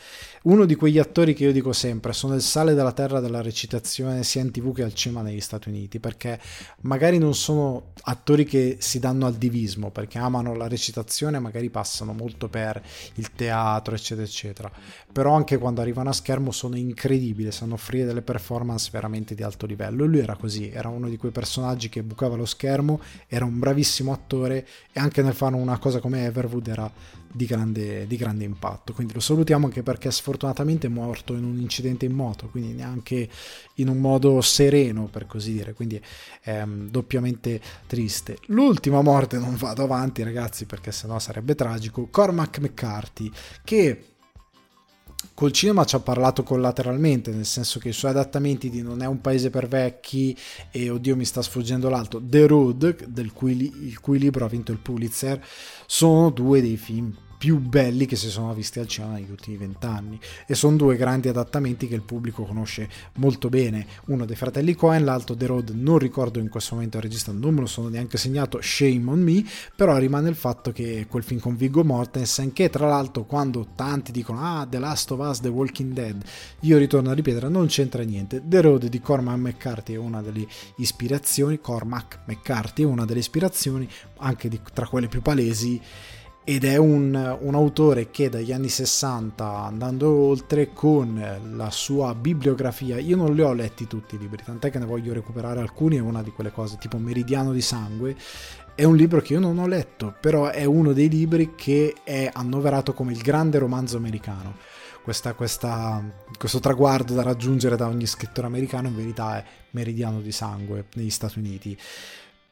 uno 0.43 0.65
di 0.65 0.75
quegli 0.75 0.99
attori 0.99 1.33
che 1.33 1.45
io 1.45 1.51
dico 1.51 1.73
sempre 1.73 1.93
sono 2.11 2.35
il 2.35 2.41
sale 2.41 2.73
della 2.73 2.91
terra 2.91 3.19
della 3.19 3.41
recitazione 3.41 4.23
sia 4.23 4.41
in 4.41 4.51
tv 4.51 4.73
che 4.73 4.83
al 4.83 4.93
cinema 4.93 5.21
negli 5.21 5.41
Stati 5.41 5.69
Uniti 5.69 5.99
perché 5.99 6.39
magari 6.81 7.17
non 7.17 7.35
sono 7.35 7.91
attori 8.03 8.45
che 8.45 8.77
si 8.79 8.99
danno 8.99 9.25
al 9.25 9.35
divismo 9.35 9.91
perché 9.91 10.17
amano 10.17 10.55
la 10.55 10.67
recitazione 10.67 11.39
magari 11.39 11.69
passano 11.69 12.13
molto 12.13 12.47
per 12.47 12.81
il 13.15 13.31
teatro 13.31 13.95
eccetera 13.95 14.25
eccetera. 14.25 14.71
Però 15.11 15.33
anche 15.33 15.57
quando 15.57 15.81
arrivano 15.81 16.09
a 16.09 16.13
schermo 16.13 16.51
sono 16.51 16.75
incredibili 16.75 17.51
sanno 17.51 17.75
offrire 17.75 18.05
delle 18.05 18.21
performance 18.21 18.89
veramente 18.91 19.35
di 19.35 19.43
alto 19.43 19.65
livello. 19.65 20.03
E 20.03 20.07
lui 20.07 20.19
era 20.19 20.35
così 20.35 20.69
era 20.69 20.89
uno 20.89 21.09
di 21.09 21.17
quei 21.17 21.31
personaggi 21.31 21.89
che 21.89 22.03
bucava 22.03 22.35
lo 22.35 22.45
schermo 22.45 22.99
era 23.27 23.45
un 23.45 23.59
bravissimo 23.59 24.11
attore 24.11 24.67
e 24.91 24.99
anche 24.99 25.21
nel 25.21 25.33
fare 25.33 25.55
una 25.55 25.77
cosa 25.77 25.99
come 25.99 26.25
Everwood 26.25 26.67
era 26.67 26.91
di 27.35 27.45
grande, 27.45 28.07
di 28.07 28.15
grande 28.15 28.45
impatto. 28.45 28.93
Quindi 28.93 29.13
lo 29.13 29.19
salutiamo 29.19 29.65
anche 29.65 29.83
perché 29.83 30.09
sfortunatamente 30.09 30.87
è 30.87 30.89
morto 30.89 31.33
in 31.33 31.43
un 31.43 31.59
incidente 31.59 32.05
in 32.05 32.13
moto, 32.13 32.47
quindi 32.47 32.73
neanche 32.73 33.29
in 33.75 33.89
un 33.89 33.97
modo 33.97 34.39
sereno 34.39 35.07
per 35.11 35.25
così 35.25 35.51
dire, 35.51 35.73
quindi 35.73 36.01
è 36.41 36.61
um, 36.61 36.89
doppiamente 36.89 37.59
triste. 37.87 38.37
L'ultima 38.47 39.01
morte 39.01 39.37
non 39.37 39.55
vado 39.55 39.83
avanti 39.83 40.23
ragazzi 40.23 40.65
perché 40.65 40.93
sennò 40.93 41.19
sarebbe 41.19 41.55
tragico, 41.55 42.07
Cormac 42.09 42.59
McCarthy 42.59 43.29
che 43.63 44.05
col 45.33 45.51
cinema 45.51 45.83
ci 45.83 45.95
ha 45.95 45.99
parlato 45.99 46.43
collateralmente, 46.43 47.31
nel 47.31 47.45
senso 47.45 47.79
che 47.79 47.89
i 47.89 47.93
suoi 47.93 48.11
adattamenti 48.11 48.69
di 48.69 48.81
Non 48.81 49.01
è 49.01 49.07
un 49.07 49.19
paese 49.19 49.49
per 49.49 49.67
vecchi 49.67 50.37
e 50.71 50.89
Oddio 50.89 51.15
mi 51.17 51.25
sta 51.25 51.41
sfuggendo 51.41 51.89
l'altro, 51.89 52.21
The 52.23 52.47
Road, 52.47 53.07
del 53.07 53.33
cui, 53.33 53.87
il 53.87 53.99
cui 53.99 54.19
libro 54.19 54.45
ha 54.45 54.49
vinto 54.49 54.71
il 54.71 54.77
Pulitzer, 54.77 55.43
sono 55.85 56.29
due 56.29 56.61
dei 56.61 56.77
film 56.77 57.13
più 57.37 57.59
belli 57.59 58.05
che 58.05 58.15
si 58.15 58.29
sono 58.29 58.53
visti 58.53 58.79
al 58.79 58.87
cinema 58.87 59.13
negli 59.13 59.29
ultimi 59.29 59.57
vent'anni. 59.57 60.19
E 60.45 60.55
sono 60.55 60.75
due 60.77 60.95
grandi 60.95 61.27
adattamenti 61.27 61.87
che 61.87 61.95
il 61.95 62.01
pubblico 62.01 62.43
conosce 62.43 62.89
molto 63.15 63.49
bene. 63.49 63.85
Uno 64.07 64.25
dei 64.25 64.35
fratelli 64.35 64.73
Cohen 64.75 65.03
l'altro 65.03 65.35
The 65.35 65.45
Road 65.45 65.69
non 65.69 65.97
ricordo 65.97 66.39
in 66.39 66.49
questo 66.49 66.75
momento 66.75 66.97
il 66.97 67.03
regista 67.03 67.31
non 67.31 67.53
me 67.53 67.61
lo 67.61 67.65
sono 67.65 67.89
neanche 67.89 68.17
segnato 68.17 68.59
shame 68.61 69.09
on 69.09 69.21
me 69.21 69.43
però 69.75 69.97
rimane 69.97 70.29
il 70.29 70.35
fatto 70.35 70.71
che 70.71 71.05
quel 71.09 71.23
film 71.23 71.39
con 71.39 71.55
Viggo 71.55 71.83
Mortensen 71.83 72.53
che 72.53 72.69
tra 72.69 72.87
l'altro 72.87 73.23
quando 73.25 73.67
tanti 73.75 74.11
dicono 74.11 74.39
ah 74.41 74.67
The 74.69 74.79
Last 74.79 75.11
of 75.11 75.19
Us 75.19 75.39
The 75.39 75.49
Walking 75.49 75.93
Dead 75.93 76.23
io 76.61 76.77
ritorno 76.77 77.11
a 77.11 77.13
ripetere 77.13 77.49
non 77.49 77.67
c'entra 77.67 78.03
niente. 78.03 78.41
The 78.45 78.61
Road 78.61 78.87
di 78.87 78.99
Cormac 78.99 79.37
McCarthy 79.37 79.93
è 79.93 79.97
una 79.97 80.21
delle 80.21 80.47
ispirazioni 80.77 81.59
Cormac 81.59 82.19
McCarthy 82.25 82.83
è 82.83 82.85
una 82.85 83.05
delle 83.05 83.19
ispirazioni 83.19 83.87
anche 84.17 84.49
di, 84.49 84.59
tra 84.73 84.87
quelle 84.87 85.07
più 85.07 85.21
palesi 85.21 85.81
ed 86.47 86.63
è 86.63 86.77
un, 86.77 87.37
un, 87.41 87.55
autore 87.55 88.11
che 88.11 88.29
dagli 88.29 88.51
anni 88.51 88.69
60 88.69 89.63
andando 89.63 90.11
oltre 90.11 90.71
con 90.73 91.39
la 91.55 91.71
sua 91.71 92.13
bibliografia 92.13 92.99
io 92.99 93.15
non 93.15 93.33
li 93.33 93.41
ho 93.41 93.51
letti 93.51 93.87
tutti 93.87 94.13
i 94.13 94.19
libri 94.19 94.43
tant'è 94.43 94.69
che 94.69 94.77
ne 94.77 94.85
voglio 94.85 95.11
recuperare 95.11 95.59
alcuni 95.59 95.97
è 95.97 96.01
una 96.01 96.21
di 96.21 96.29
quelle 96.29 96.51
cose 96.51 96.77
tipo 96.77 96.97
Meridiano 96.99 97.51
di 97.51 97.61
sangue 97.61 98.15
è 98.75 98.83
un 98.83 98.95
libro 98.95 99.21
che 99.21 99.33
io 99.33 99.39
non 99.39 99.57
ho 99.57 99.65
letto 99.65 100.15
però 100.19 100.49
è 100.49 100.65
uno 100.65 100.93
dei 100.93 101.09
libri 101.09 101.55
che 101.55 101.95
è 102.03 102.29
annoverato 102.31 102.93
come 102.93 103.13
il 103.13 103.21
grande 103.21 103.57
romanzo 103.57 103.95
americano. 103.95 104.57
Questa, 105.01 105.33
questa, 105.33 106.03
questo 106.37 106.59
traguardo 106.59 107.13
da 107.13 107.21
raggiungere 107.21 107.77
da 107.77 107.87
ogni 107.87 108.05
scrittore 108.05 108.47
americano 108.47 108.87
in 108.87 108.95
verità 108.95 109.37
è 109.37 109.45
Meridiano 109.71 110.19
di 110.19 110.31
sangue 110.31 110.87
negli 110.95 111.09
Stati 111.09 111.39
Uniti. 111.39 111.77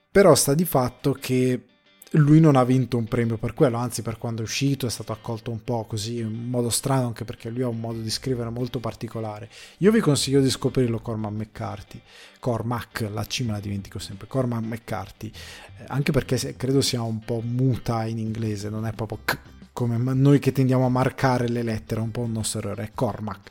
Però 0.10 0.34
sta 0.34 0.54
di 0.54 0.64
fatto 0.64 1.12
che 1.12 1.60
lui 2.16 2.40
non 2.40 2.56
ha 2.56 2.64
vinto 2.64 2.98
un 2.98 3.06
premio 3.06 3.38
per 3.38 3.54
quello, 3.54 3.78
anzi 3.78 4.02
per 4.02 4.18
quando 4.18 4.42
è 4.42 4.46
uscito 4.46 4.86
è 4.86 4.90
stato 4.90 5.12
accolto 5.12 5.50
un 5.50 5.64
po' 5.64 5.86
così, 5.86 6.20
in 6.20 6.50
modo 6.50 6.70
strano, 6.70 7.08
anche 7.08 7.26
perché 7.26 7.50
lui 7.50 7.64
ha 7.64 7.68
un 7.68 7.80
modo 7.80 8.00
di 8.00 8.10
scrivere 8.10 8.50
molto 8.50 8.80
particolare. 8.80 9.50
Io 9.80 9.92
vi 9.92 10.00
consiglio 10.00 10.42
di 10.42 10.50
scoprirlo 10.50 11.00
Cormac 11.00 11.32
McCarthy, 11.32 12.02
Cormac, 12.40 13.10
la 13.12 13.24
C 13.24 13.42
me 13.42 13.54
la 13.54 13.60
dimentico 13.60 13.98
sempre, 14.00 14.28
Cormac 14.28 14.64
McCarthy, 14.64 15.28
eh, 15.80 15.86
anche 15.88 16.12
perché 16.12 16.56
credo 16.56 16.82
sia 16.82 17.02
un 17.02 17.20
po' 17.20 17.42
muta 17.44 18.06
in 18.06 18.20
inglese, 18.20 18.70
non 18.70 18.86
è 18.86 18.94
proprio 18.94 19.20
C, 19.26 19.38
come 19.74 19.98
noi 20.14 20.38
che 20.38 20.52
tendiamo 20.52 20.86
a 20.86 20.90
marcare 20.90 21.50
le 21.50 21.64
lettere, 21.64 22.00
un 22.00 22.12
po' 22.12 22.22
un 22.22 22.34
nostro 22.34 22.60
errore, 22.60 22.84
è 22.84 22.92
Cormac, 22.94 23.50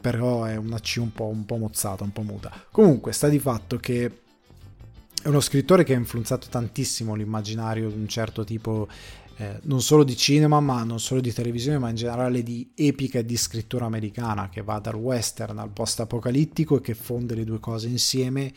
però 0.00 0.44
è 0.44 0.54
una 0.54 0.78
C 0.78 0.98
un 1.00 1.12
po', 1.12 1.26
un 1.26 1.44
po' 1.44 1.56
mozzata, 1.56 2.04
un 2.04 2.12
po' 2.12 2.22
muta. 2.22 2.52
Comunque 2.70 3.12
sta 3.12 3.26
di 3.28 3.40
fatto 3.40 3.78
che 3.78 4.20
è 5.24 5.28
uno 5.28 5.40
scrittore 5.40 5.84
che 5.84 5.94
ha 5.94 5.96
influenzato 5.96 6.48
tantissimo 6.50 7.14
l'immaginario 7.14 7.88
di 7.88 7.96
un 7.96 8.06
certo 8.06 8.44
tipo, 8.44 8.86
eh, 9.36 9.58
non 9.62 9.82
solo 9.82 10.04
di 10.04 10.16
cinema, 10.16 10.60
ma 10.60 10.84
non 10.84 11.00
solo 11.00 11.20
di 11.20 11.32
televisione, 11.32 11.78
ma 11.78 11.88
in 11.88 11.96
generale 11.96 12.42
di 12.42 12.70
epica 12.74 13.18
e 13.18 13.24
di 13.24 13.36
scrittura 13.36 13.86
americana, 13.86 14.48
che 14.48 14.62
va 14.62 14.78
dal 14.78 14.94
western 14.94 15.58
al 15.58 15.70
post-apocalittico 15.70 16.76
e 16.76 16.80
che 16.80 16.94
fonde 16.94 17.34
le 17.34 17.44
due 17.44 17.60
cose 17.60 17.88
insieme 17.88 18.52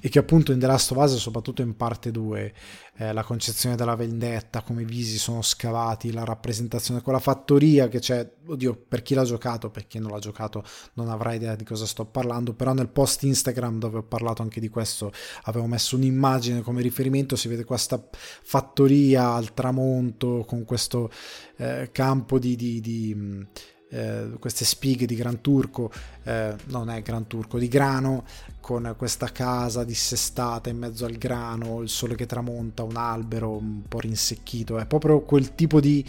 e 0.00 0.08
che 0.08 0.18
appunto 0.18 0.52
in 0.52 0.58
The 0.58 0.66
Last 0.66 0.92
of 0.92 0.98
Us, 0.98 1.16
soprattutto 1.16 1.62
in 1.62 1.76
parte 1.76 2.10
2, 2.10 2.54
eh, 2.96 3.12
la 3.12 3.22
concezione 3.24 3.74
della 3.74 3.94
vendetta, 3.96 4.62
come 4.62 4.82
i 4.82 4.84
visi 4.84 5.18
sono 5.18 5.42
scavati, 5.42 6.12
la 6.12 6.24
rappresentazione, 6.24 7.02
quella 7.02 7.18
fattoria 7.18 7.88
che 7.88 7.98
c'è, 7.98 8.30
oddio, 8.46 8.84
per 8.88 9.02
chi 9.02 9.14
l'ha 9.14 9.24
giocato, 9.24 9.70
per 9.70 9.86
chi 9.86 9.98
non 9.98 10.10
l'ha 10.10 10.18
giocato 10.18 10.62
non 10.94 11.08
avrà 11.08 11.32
idea 11.32 11.56
di 11.56 11.64
cosa 11.64 11.86
sto 11.86 12.04
parlando, 12.04 12.52
però 12.52 12.72
nel 12.72 12.88
post 12.88 13.22
Instagram 13.22 13.78
dove 13.78 13.98
ho 13.98 14.02
parlato 14.02 14.42
anche 14.42 14.60
di 14.60 14.68
questo 14.68 15.10
avevo 15.44 15.66
messo 15.66 15.96
un'immagine 15.96 16.62
come 16.62 16.82
riferimento, 16.82 17.34
si 17.34 17.48
vede 17.48 17.64
questa 17.64 18.02
fattoria 18.42 19.32
al 19.32 19.54
tramonto 19.54 20.11
con 20.16 20.64
questo 20.64 21.10
eh, 21.56 21.90
campo 21.92 22.38
di, 22.38 22.56
di, 22.56 22.80
di 22.80 23.46
eh, 23.90 24.30
queste 24.38 24.64
spighe 24.64 25.04
di 25.04 25.14
Gran 25.14 25.42
Turco, 25.42 25.92
eh, 26.24 26.54
non 26.68 26.88
è 26.88 27.02
Gran 27.02 27.26
Turco, 27.26 27.58
di 27.58 27.68
grano, 27.68 28.24
con 28.60 28.94
questa 28.96 29.30
casa 29.30 29.84
dissestata 29.84 30.70
in 30.70 30.78
mezzo 30.78 31.04
al 31.04 31.16
grano, 31.16 31.82
il 31.82 31.90
sole 31.90 32.14
che 32.14 32.26
tramonta, 32.26 32.82
un 32.82 32.96
albero 32.96 33.50
un 33.50 33.82
po' 33.86 34.00
rinsecchito, 34.00 34.78
è 34.78 34.86
proprio 34.86 35.20
quel 35.20 35.54
tipo 35.54 35.78
di, 35.78 36.02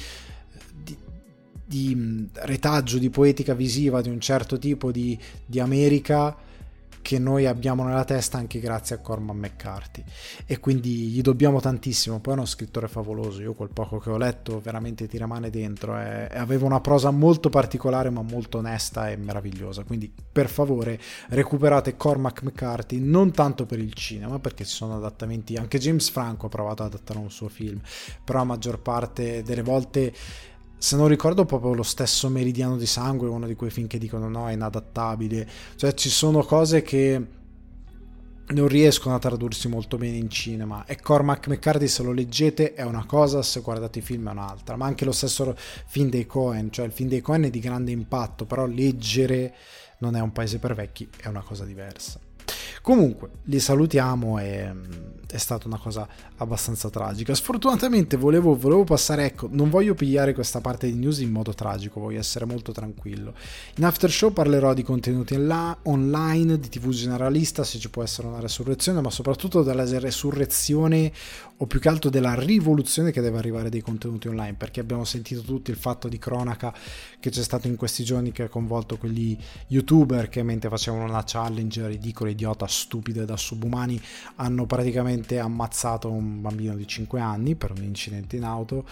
di, 0.81 0.97
di 1.65 2.29
retaggio, 2.33 2.97
di 2.97 3.09
poetica 3.09 3.53
visiva 3.53 4.01
di 4.01 4.09
un 4.09 4.21
certo 4.21 4.57
tipo 4.57 4.91
di, 4.91 5.19
di 5.45 5.59
America 5.59 6.51
che 7.03 7.19
noi 7.19 7.45
abbiamo 7.45 7.83
nella 7.83 8.05
testa 8.05 8.39
anche 8.39 8.59
grazie 8.59 8.95
a 8.95 8.99
Corman 8.99 9.37
McCarthy. 9.37 10.03
E 10.47 10.59
quindi 10.59 11.09
gli 11.09 11.21
dobbiamo 11.21 11.59
tantissimo. 11.59 12.19
Poi 12.19 12.33
è 12.33 12.37
uno 12.37 12.45
scrittore 12.45 12.87
favoloso 12.87 13.41
io 13.41 13.53
quel 13.53 13.69
poco 13.71 13.99
che 13.99 14.09
ho 14.09 14.17
letto 14.17 14.59
veramente 14.59 15.07
ti 15.07 15.17
rimane 15.19 15.51
dentro. 15.51 15.99
E, 15.99 16.29
e 16.31 16.37
aveva 16.37 16.65
una 16.65 16.81
prosa 16.81 17.11
molto 17.11 17.49
particolare 17.49 18.09
ma 18.09 18.23
molto 18.23 18.57
onesta 18.57 19.11
e 19.11 19.17
meravigliosa. 19.17 19.83
Quindi 19.83 20.11
per 20.31 20.49
favore 20.49 20.99
recuperate 21.27 21.97
Cormac 21.97 22.41
McCarthy 22.41 22.99
non 22.99 23.31
tanto 23.31 23.65
per 23.65 23.79
il 23.79 23.93
cinema 23.93 24.39
perché 24.39 24.63
ci 24.63 24.73
sono 24.73 24.95
adattamenti 24.95 25.55
anche 25.55 25.77
James 25.77 26.09
Franco 26.09 26.45
ha 26.45 26.49
provato 26.49 26.83
ad 26.83 26.93
adattare 26.93 27.19
un 27.19 27.29
suo 27.29 27.49
film 27.49 27.79
però 28.23 28.39
la 28.39 28.45
maggior 28.45 28.79
parte 28.79 29.43
delle 29.43 29.61
volte 29.61 30.13
se 30.83 30.97
non 30.97 31.07
ricordo 31.07 31.45
proprio 31.45 31.73
lo 31.73 31.81
stesso 31.81 32.27
Meridiano 32.27 32.75
di 32.75 32.85
Sangue, 32.85 33.29
uno 33.29 33.47
di 33.47 33.55
quei 33.55 33.69
film 33.69 33.87
che 33.87 33.97
dicono 33.97 34.27
no, 34.27 34.49
è 34.49 34.51
inadattabile. 34.51 35.47
Cioè 35.77 35.93
ci 35.93 36.09
sono 36.09 36.43
cose 36.43 36.81
che 36.81 37.25
non 38.47 38.67
riescono 38.67 39.15
a 39.15 39.19
tradursi 39.19 39.69
molto 39.69 39.95
bene 39.95 40.17
in 40.17 40.29
cinema 40.29 40.83
e 40.85 40.99
Cormac 40.99 41.47
McCarthy 41.47 41.87
se 41.87 42.03
lo 42.03 42.11
leggete 42.11 42.73
è 42.73 42.83
una 42.83 43.05
cosa, 43.05 43.41
se 43.43 43.61
guardate 43.61 43.99
i 43.99 44.01
film 44.01 44.27
è 44.27 44.31
un'altra, 44.31 44.75
ma 44.75 44.85
anche 44.85 45.05
lo 45.05 45.13
stesso 45.13 45.55
film 45.85 46.09
dei 46.09 46.25
Cohen, 46.25 46.69
cioè 46.69 46.85
il 46.85 46.91
film 46.91 47.07
dei 47.07 47.21
Cohen 47.21 47.43
è 47.43 47.49
di 47.49 47.59
grande 47.59 47.91
impatto, 47.91 48.43
però 48.43 48.65
leggere 48.65 49.55
non 49.99 50.17
è 50.17 50.19
un 50.19 50.33
paese 50.33 50.59
per 50.59 50.75
vecchi, 50.75 51.07
è 51.15 51.29
una 51.29 51.43
cosa 51.43 51.63
diversa. 51.63 52.19
Comunque, 52.81 53.29
li 53.43 53.61
salutiamo 53.61 54.37
e 54.37 54.73
mm, 54.73 54.83
è 55.33 55.39
stata 55.39 55.67
una 55.67 55.79
cosa 55.79 56.07
abbastanza 56.37 56.91
tragica. 56.91 57.33
Sfortunatamente 57.33 58.17
volevo, 58.17 58.55
volevo, 58.55 58.83
passare, 58.83 59.25
ecco, 59.25 59.47
non 59.49 59.71
voglio 59.71 59.95
pigliare 59.95 60.31
questa 60.33 60.61
parte 60.61 60.85
di 60.85 60.93
news 60.93 61.19
in 61.19 61.31
modo 61.31 61.53
tragico, 61.55 61.99
voglio 61.99 62.19
essere 62.19 62.45
molto 62.45 62.71
tranquillo. 62.71 63.33
In 63.77 63.85
after 63.85 64.11
show 64.11 64.31
parlerò 64.31 64.75
di 64.75 64.83
contenuti 64.83 65.33
online, 65.33 66.59
di 66.59 66.69
TV 66.69 66.89
generalista, 66.89 67.63
se 67.63 67.79
ci 67.79 67.89
può 67.89 68.03
essere 68.03 68.27
una 68.27 68.39
resurrezione, 68.39 69.01
ma 69.01 69.09
soprattutto 69.09 69.63
della 69.63 69.83
resurrezione 69.99 71.11
o 71.57 71.65
più 71.65 71.79
che 71.79 71.89
altro 71.89 72.11
della 72.11 72.35
rivoluzione 72.35 73.11
che 73.11 73.21
deve 73.21 73.39
arrivare 73.39 73.69
dei 73.69 73.81
contenuti 73.81 74.27
online, 74.27 74.53
perché 74.53 74.81
abbiamo 74.81 75.03
sentito 75.03 75.41
tutti 75.41 75.71
il 75.71 75.77
fatto 75.77 76.07
di 76.07 76.19
cronaca 76.19 76.71
che 77.19 77.29
c'è 77.31 77.41
stato 77.41 77.67
in 77.67 77.75
questi 77.75 78.03
giorni 78.03 78.31
che 78.31 78.43
ha 78.43 78.49
coinvolto 78.49 78.97
quegli 78.97 79.35
youtuber 79.67 80.29
che 80.29 80.43
mentre 80.43 80.69
facevano 80.69 81.05
una 81.05 81.23
challenge 81.25 81.87
ridicola, 81.87 82.29
idiota, 82.29 82.67
stupida 82.67 83.25
da 83.25 83.37
subumani 83.37 83.99
hanno 84.35 84.65
praticamente 84.65 85.21
ammazzato 85.31 86.09
un 86.09 86.41
bambino 86.41 86.75
di 86.75 86.87
5 86.87 87.19
anni 87.19 87.55
per 87.55 87.71
un 87.71 87.83
incidente 87.83 88.35
in 88.35 88.43
auto. 88.43 88.85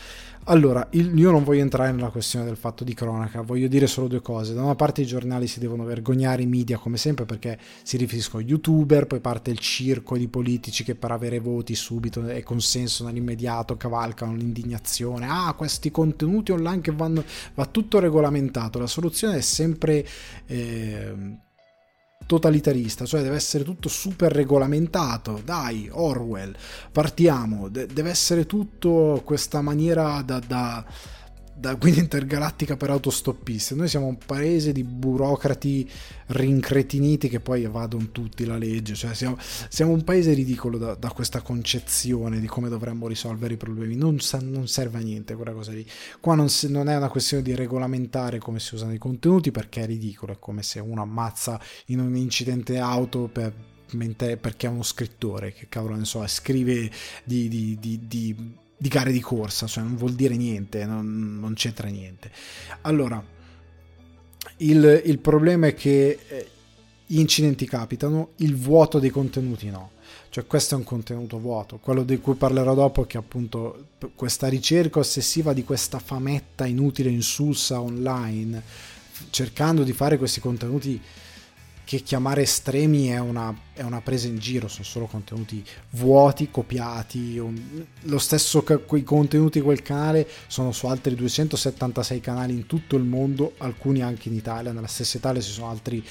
Allora, 0.46 0.88
io 0.92 1.32
non 1.32 1.44
voglio 1.44 1.62
entrare 1.62 1.92
nella 1.92 2.10
questione 2.10 2.46
del 2.46 2.56
fatto 2.56 2.84
di 2.84 2.94
cronaca, 2.94 3.42
voglio 3.42 3.68
dire 3.68 3.88
solo 3.88 4.08
due 4.08 4.22
cose. 4.22 4.54
Da 4.54 4.64
una 4.64 4.76
parte 4.76 5.02
i 5.02 5.06
giornali 5.06 5.48
si 5.48 5.60
devono 5.60 5.84
vergognare, 5.84 6.42
i 6.42 6.48
media 6.48 6.78
come 6.78 6.98
sempre 6.98 7.26
perché 7.26 7.60
si 7.84 7.98
riferiscono 7.98 8.42
agli 8.42 8.50
youtuber, 8.50 9.06
poi 9.06 9.20
parte 9.20 9.52
il 9.52 9.60
circo 9.60 10.18
di 10.18 10.28
politici 10.28 10.84
che 10.84 10.96
per 10.96 11.12
avere 11.12 11.40
voti 11.40 11.76
subito 11.76 12.28
e 12.28 12.44
consenso 12.44 13.06
nell'immediato 13.06 13.78
cavalcano 13.78 14.36
l'indignazione. 14.36 15.28
Ah, 15.30 15.54
questi 15.54 15.92
contenuti 15.92 16.52
online 16.52 16.82
che 16.82 16.92
vanno... 16.92 17.24
va 17.54 17.66
tutto 17.66 18.00
regolamentato. 18.00 18.80
La 18.80 18.88
soluzione 18.88 19.38
è 19.38 19.42
sempre... 19.42 20.06
Eh, 20.48 21.40
totalitarista, 22.26 23.06
cioè 23.06 23.22
deve 23.22 23.36
essere 23.36 23.64
tutto 23.64 23.90
super 23.90 24.32
regolamentato. 24.32 25.42
Dai, 25.44 25.90
Orwell, 25.92 26.56
partiamo. 26.92 27.68
De- 27.70 27.88
deve 27.88 28.10
essere 28.10 28.46
tutto 28.46 29.22
questa 29.26 29.62
maniera 29.62 30.22
da, 30.22 30.40
da 30.40 30.86
da 31.62 31.76
guida 31.76 32.00
intergalattica 32.00 32.76
per 32.76 32.90
autostoppisti. 32.90 33.76
Noi 33.76 33.88
siamo 33.88 34.08
un 34.08 34.18
paese 34.18 34.72
di 34.72 34.84
burocrati 34.84 35.88
rincretiniti 36.28 37.30
che 37.30 37.40
poi 37.40 37.64
evadono 37.64 38.10
tutti 38.12 38.46
la 38.46 38.58
legge. 38.58 38.96
Cioè 38.96 39.14
siamo, 39.14 39.38
siamo 39.40 39.92
un 39.92 40.04
paese 40.04 40.34
ridicolo 40.34 40.80
da, 40.80 40.96
da, 40.96 41.12
questa 41.12 41.42
concezione 41.42 42.40
di 42.40 42.48
come 42.48 42.68
dovremmo 42.68 43.08
risolvere 43.08 43.54
i 43.54 43.58
problemi. 43.58 43.96
Non, 43.96 44.18
non 44.42 44.68
serve 44.68 44.98
a 44.98 45.02
niente 45.02 45.36
quella 45.36 45.52
cosa 45.52 45.72
lì. 45.72 45.86
Qua 46.20 46.34
non, 46.34 46.48
non, 46.70 46.90
è 46.90 46.98
una 46.98 47.10
questione 47.10 47.44
di 47.44 47.54
regolamentare 47.54 48.40
come 48.40 48.60
si 48.60 48.74
usano 48.74 48.94
i 48.94 48.98
contenuti 48.98 49.52
perché 49.52 49.84
è 49.84 49.86
ridicolo. 49.86 50.34
È 50.34 50.40
come 50.40 50.64
se 50.64 50.80
uno 50.80 51.04
ammazza 51.04 51.62
in 51.88 52.00
un 52.00 52.16
incidente 52.16 52.80
auto 52.80 53.30
per, 53.32 53.54
perché 54.18 54.66
è 54.66 54.70
uno 54.70 54.82
scrittore 54.82 55.54
che 55.54 55.68
cavolo 55.70 55.96
ne 55.96 56.06
so, 56.06 56.26
scrive 56.26 56.90
di, 57.24 57.48
di, 57.48 57.78
di, 57.80 58.00
di 58.08 58.36
di 58.82 58.90
gare 58.90 59.12
di 59.12 59.20
corsa, 59.20 59.68
cioè 59.68 59.84
non 59.84 59.96
vuol 59.96 60.14
dire 60.14 60.36
niente, 60.36 60.86
non, 60.86 61.38
non 61.40 61.54
c'entra 61.54 61.88
niente. 61.88 62.32
Allora, 62.82 63.24
il, 64.58 65.04
il 65.06 65.20
problema 65.20 65.68
è 65.68 65.76
che 65.76 66.18
eh, 66.28 66.50
gli 67.06 67.20
incidenti 67.20 67.68
capitano, 67.68 68.30
il 68.38 68.56
vuoto 68.56 68.98
dei 68.98 69.12
contenuti 69.12 69.70
no. 69.70 69.92
Cioè 70.30 70.48
questo 70.48 70.74
è 70.74 70.78
un 70.80 70.84
contenuto 70.84 71.38
vuoto. 71.38 71.78
Quello 71.78 72.02
di 72.02 72.18
cui 72.18 72.34
parlerò 72.34 72.74
dopo 72.74 73.04
è 73.04 73.06
che 73.06 73.20
appunto 73.20 73.90
questa 74.16 74.48
ricerca 74.48 74.98
ossessiva 74.98 75.54
di 75.54 75.64
questa 75.64 76.00
fametta 76.00 76.66
inutile, 76.66 77.12
insulsa 77.12 77.80
online, 77.80 78.64
cercando 79.30 79.84
di 79.84 79.94
fare 79.94 80.18
questi 80.18 80.40
contenuti 80.40 81.00
che 81.92 82.04
chiamare 82.04 82.44
estremi 82.44 83.08
è 83.08 83.20
una, 83.20 83.54
è 83.74 83.82
una, 83.82 84.00
presa 84.00 84.28
in 84.28 84.38
giro, 84.38 84.70
sono 84.70 84.86
solo 84.86 85.08
contenuti 85.08 85.62
vuoti, 85.90 86.50
copiati. 86.50 87.38
Un, 87.38 87.86
lo 88.04 88.18
stesso 88.18 88.64
quei 88.64 89.04
contenuti 89.04 89.60
quel 89.60 89.82
canale 89.82 90.26
sono 90.48 90.72
su 90.72 90.86
altri 90.86 91.16
276 91.16 92.22
canali 92.22 92.54
in 92.54 92.66
tutto 92.66 92.96
il 92.96 93.04
mondo, 93.04 93.56
alcuni 93.58 94.02
anche 94.02 94.30
in 94.30 94.36
Italia. 94.36 94.72
Nella 94.72 94.88
stessa 94.88 95.18
Italia 95.18 95.42
ci 95.42 95.52
sono 95.52 95.70
altri 95.70 96.02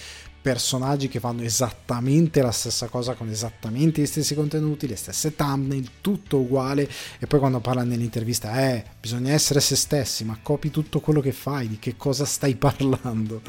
personaggi 0.42 1.08
che 1.08 1.18
fanno 1.18 1.40
esattamente 1.40 2.42
la 2.42 2.50
stessa 2.50 2.88
cosa 2.88 3.14
con 3.14 3.30
esattamente 3.30 4.02
gli 4.02 4.06
stessi 4.06 4.34
contenuti, 4.34 4.86
le 4.86 4.96
stesse 4.96 5.34
thumbnail, 5.34 5.92
tutto 6.02 6.40
uguale 6.40 6.86
e 7.18 7.26
poi 7.26 7.38
quando 7.38 7.60
parla 7.60 7.84
nell'intervista 7.84 8.70
eh, 8.70 8.84
bisogna 9.00 9.32
essere 9.32 9.60
se 9.60 9.76
stessi, 9.76 10.26
ma 10.26 10.38
copi 10.42 10.70
tutto 10.70 11.00
quello 11.00 11.22
che 11.22 11.32
fai, 11.32 11.68
di 11.68 11.78
che 11.78 11.96
cosa 11.96 12.26
stai 12.26 12.56
parlando. 12.60 13.40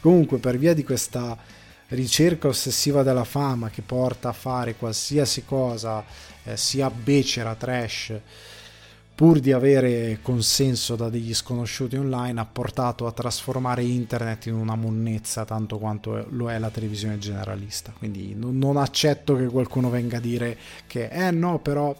Comunque 0.00 0.38
per 0.38 0.56
via 0.56 0.72
di 0.72 0.82
questa 0.82 1.36
ricerca 1.88 2.48
ossessiva 2.48 3.02
della 3.02 3.24
fama 3.24 3.70
che 3.70 3.82
porta 3.82 4.30
a 4.30 4.32
fare 4.32 4.76
qualsiasi 4.76 5.44
cosa, 5.44 6.04
eh, 6.44 6.56
sia 6.56 6.90
becera, 6.90 7.54
trash, 7.54 8.12
pur 9.14 9.38
di 9.38 9.52
avere 9.52 10.18
consenso 10.22 10.96
da 10.96 11.08
degli 11.08 11.34
sconosciuti 11.34 11.96
online, 11.96 12.40
ha 12.40 12.44
portato 12.46 13.06
a 13.06 13.12
trasformare 13.12 13.84
internet 13.84 14.46
in 14.46 14.54
una 14.54 14.74
monnezza 14.74 15.44
tanto 15.44 15.78
quanto 15.78 16.26
lo 16.30 16.50
è 16.50 16.58
la 16.58 16.70
televisione 16.70 17.18
generalista. 17.18 17.92
Quindi 17.96 18.34
non, 18.34 18.76
accetto 18.76 19.36
che 19.36 19.46
qualcuno 19.46 19.88
venga 19.88 20.16
a 20.16 20.20
dire 20.20 20.58
che, 20.86 21.08
eh 21.08 21.30
no, 21.30 21.60
però 21.60 21.94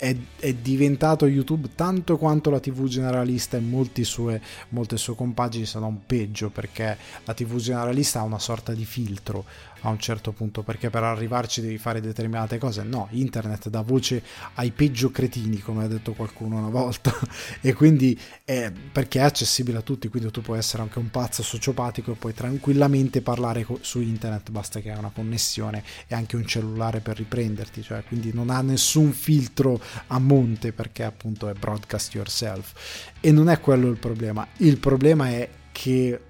è, 0.00 0.16
è, 0.38 0.54
diventato 0.54 1.26
YouTube 1.26 1.72
tanto 1.74 2.16
quanto 2.16 2.48
la 2.48 2.58
TV 2.58 2.86
generalista 2.86 3.58
e 3.58 3.60
sue, 4.02 4.40
molte 4.70 4.96
sue 4.96 5.14
compagini 5.14 5.66
sono 5.66 6.00
peggio 6.06 6.48
perché 6.48 6.96
la 7.24 7.34
TV 7.34 7.56
generalista 7.56 8.20
ha 8.20 8.22
una 8.22 8.38
sorta 8.38 8.72
di 8.72 8.86
filtro 8.86 9.44
a 9.82 9.88
un 9.88 9.98
certo 9.98 10.32
punto 10.32 10.62
perché 10.62 10.90
per 10.90 11.02
arrivarci 11.02 11.60
devi 11.60 11.78
fare 11.78 12.00
determinate 12.00 12.58
cose. 12.58 12.82
No, 12.82 13.08
internet 13.10 13.68
dà 13.68 13.82
voce 13.82 14.22
ai 14.54 14.70
peggio 14.70 15.10
cretini 15.10 15.58
come 15.58 15.84
ha 15.84 15.88
detto 15.88 16.12
qualcuno 16.12 16.58
una 16.58 16.70
volta. 16.70 17.12
E 17.62 17.74
quindi 17.74 18.18
è 18.44 18.72
perché 18.92 19.18
è 19.18 19.22
accessibile 19.22 19.78
a 19.78 19.82
tutti 19.82 20.08
quindi 20.08 20.30
tu 20.30 20.40
puoi 20.40 20.58
essere 20.58 20.82
anche 20.82 20.98
un 20.98 21.10
pazzo 21.10 21.42
sociopatico 21.42 22.12
e 22.12 22.14
puoi 22.14 22.32
tranquillamente 22.32 23.20
parlare 23.22 23.66
su 23.80 24.00
internet 24.00 24.50
basta 24.50 24.80
che 24.80 24.90
hai 24.90 24.98
una 24.98 25.10
connessione 25.12 25.82
e 26.06 26.14
anche 26.14 26.36
un 26.36 26.46
cellulare 26.46 27.00
per 27.00 27.16
riprenderti 27.16 27.82
cioè 27.82 28.02
quindi 28.04 28.32
non 28.32 28.50
ha 28.50 28.60
nessun 28.62 29.12
filtro 29.12 29.80
a 30.08 30.18
monte 30.18 30.72
perché 30.72 31.04
appunto 31.04 31.48
è 31.48 31.52
broadcast 31.52 32.14
yourself. 32.14 33.10
E 33.20 33.32
non 33.32 33.48
è 33.48 33.60
quello 33.60 33.88
il 33.88 33.98
problema. 33.98 34.46
Il 34.58 34.78
problema 34.78 35.28
è 35.28 35.48
che 35.72 36.20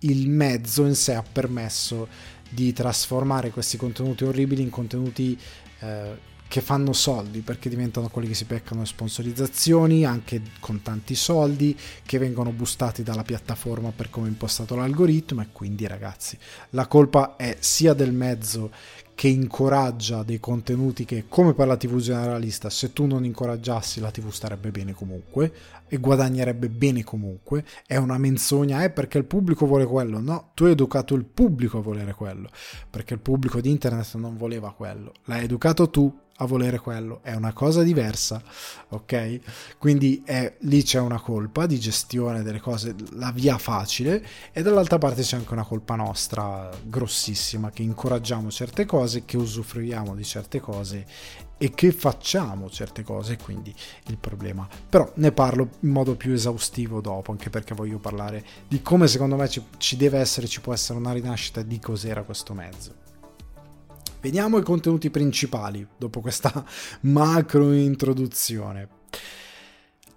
il 0.00 0.28
mezzo 0.28 0.86
in 0.86 0.94
sé 0.94 1.14
ha 1.14 1.22
permesso 1.22 2.08
di 2.50 2.72
trasformare 2.72 3.50
questi 3.50 3.76
contenuti 3.76 4.24
orribili 4.24 4.62
in 4.62 4.70
contenuti 4.70 5.38
eh, 5.78 6.28
che 6.50 6.60
fanno 6.60 6.92
soldi 6.92 7.42
perché 7.42 7.68
diventano 7.68 8.08
quelli 8.08 8.26
che 8.26 8.34
si 8.34 8.44
peccano 8.44 8.84
sponsorizzazioni 8.84 10.04
anche 10.04 10.42
con 10.58 10.82
tanti 10.82 11.14
soldi 11.14 11.78
che 12.04 12.18
vengono 12.18 12.50
boostati 12.50 13.04
dalla 13.04 13.22
piattaforma 13.22 13.92
per 13.94 14.10
come 14.10 14.26
è 14.26 14.30
impostato 14.30 14.74
l'algoritmo 14.74 15.42
e 15.42 15.46
quindi 15.52 15.86
ragazzi 15.86 16.36
la 16.70 16.88
colpa 16.88 17.36
è 17.36 17.56
sia 17.60 17.94
del 17.94 18.12
mezzo 18.12 18.72
che 19.20 19.28
incoraggia 19.28 20.22
dei 20.22 20.40
contenuti 20.40 21.04
che, 21.04 21.26
come 21.28 21.52
per 21.52 21.66
la 21.66 21.76
TV 21.76 21.98
generalista, 21.98 22.70
se 22.70 22.94
tu 22.94 23.04
non 23.04 23.26
incoraggiassi 23.26 24.00
la 24.00 24.10
TV 24.10 24.30
starebbe 24.30 24.70
bene 24.70 24.94
comunque 24.94 25.52
e 25.92 25.98
guadagnerebbe 25.98 26.68
bene 26.68 27.02
comunque. 27.02 27.64
È 27.84 27.96
una 27.96 28.16
menzogna, 28.16 28.80
è 28.80 28.84
eh, 28.84 28.90
perché 28.90 29.18
il 29.18 29.24
pubblico 29.24 29.66
vuole 29.66 29.84
quello. 29.84 30.20
No, 30.20 30.50
tu 30.54 30.64
hai 30.64 30.70
educato 30.70 31.14
il 31.14 31.24
pubblico 31.24 31.78
a 31.78 31.82
volere 31.82 32.14
quello, 32.14 32.48
perché 32.88 33.14
il 33.14 33.20
pubblico 33.20 33.60
di 33.60 33.70
internet 33.70 34.14
non 34.14 34.36
voleva 34.36 34.72
quello. 34.72 35.12
L'hai 35.24 35.44
educato 35.44 35.90
tu 35.90 36.16
a 36.42 36.46
volere 36.46 36.78
quello, 36.78 37.20
è 37.22 37.34
una 37.34 37.52
cosa 37.52 37.82
diversa, 37.82 38.42
ok? 38.88 39.76
Quindi 39.78 40.22
è, 40.24 40.56
lì 40.60 40.82
c'è 40.82 40.98
una 40.98 41.20
colpa 41.20 41.66
di 41.66 41.78
gestione 41.78 42.42
delle 42.42 42.60
cose, 42.60 42.94
la 43.12 43.30
via 43.30 43.58
facile, 43.58 44.24
e 44.52 44.62
dall'altra 44.62 44.96
parte 44.96 45.22
c'è 45.22 45.36
anche 45.36 45.52
una 45.52 45.64
colpa 45.64 45.96
nostra 45.96 46.70
grossissima, 46.82 47.70
che 47.70 47.82
incoraggiamo 47.82 48.50
certe 48.50 48.86
cose, 48.86 49.24
che 49.26 49.36
usufruiamo 49.36 50.14
di 50.14 50.24
certe 50.24 50.60
cose 50.60 51.06
e 51.58 51.72
che 51.72 51.92
facciamo 51.92 52.70
certe 52.70 53.02
cose, 53.02 53.36
quindi 53.36 53.74
il 54.06 54.16
problema. 54.16 54.66
Però 54.88 55.12
ne 55.16 55.32
parlo 55.32 55.68
in 55.80 55.90
modo 55.90 56.16
più 56.16 56.32
esaustivo 56.32 57.02
dopo, 57.02 57.32
anche 57.32 57.50
perché 57.50 57.74
voglio 57.74 57.98
parlare 57.98 58.42
di 58.66 58.80
come 58.80 59.08
secondo 59.08 59.36
me 59.36 59.46
ci, 59.46 59.62
ci 59.76 59.98
deve 59.98 60.18
essere, 60.18 60.46
ci 60.46 60.62
può 60.62 60.72
essere 60.72 60.98
una 60.98 61.12
rinascita 61.12 61.60
di 61.60 61.78
cos'era 61.78 62.22
questo 62.22 62.54
mezzo. 62.54 63.08
Vediamo 64.20 64.58
i 64.58 64.62
contenuti 64.62 65.08
principali 65.08 65.86
dopo 65.96 66.20
questa 66.20 66.64
macro 67.02 67.72
introduzione. 67.72 68.88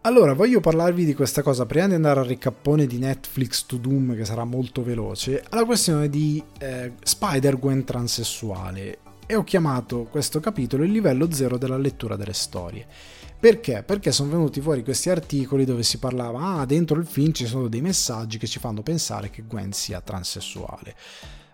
Allora, 0.01 0.33
voglio 0.33 0.59
parlarvi 0.59 1.05
di 1.05 1.13
questa 1.13 1.41
cosa 1.41 1.65
prima 1.65 1.87
di 1.87 1.93
andare 1.93 2.19
al 2.19 2.25
ricappone 2.25 2.85
di 2.85 2.97
Netflix 2.97 3.65
to 3.65 3.77
Doom, 3.77 4.13
che 4.17 4.25
sarà 4.25 4.43
molto 4.43 4.83
veloce, 4.83 5.41
alla 5.49 5.63
questione 5.63 6.09
di 6.09 6.43
eh, 6.59 6.91
Spider-Gwen 7.01 7.85
transessuale. 7.85 8.99
E 9.25 9.35
ho 9.35 9.45
chiamato 9.45 10.03
questo 10.11 10.41
capitolo 10.41 10.83
il 10.83 10.91
livello 10.91 11.31
zero 11.31 11.57
della 11.57 11.77
lettura 11.77 12.17
delle 12.17 12.33
storie. 12.33 12.85
Perché? 13.39 13.83
Perché 13.83 14.11
sono 14.11 14.31
venuti 14.31 14.59
fuori 14.59 14.83
questi 14.83 15.09
articoli 15.09 15.63
dove 15.63 15.83
si 15.83 15.97
parlava, 15.97 16.59
ah, 16.59 16.65
dentro 16.65 16.99
il 16.99 17.05
film 17.05 17.31
ci 17.31 17.45
sono 17.45 17.69
dei 17.69 17.81
messaggi 17.81 18.37
che 18.37 18.47
ci 18.47 18.59
fanno 18.59 18.81
pensare 18.81 19.29
che 19.29 19.45
Gwen 19.47 19.71
sia 19.71 20.01
transessuale. 20.01 20.95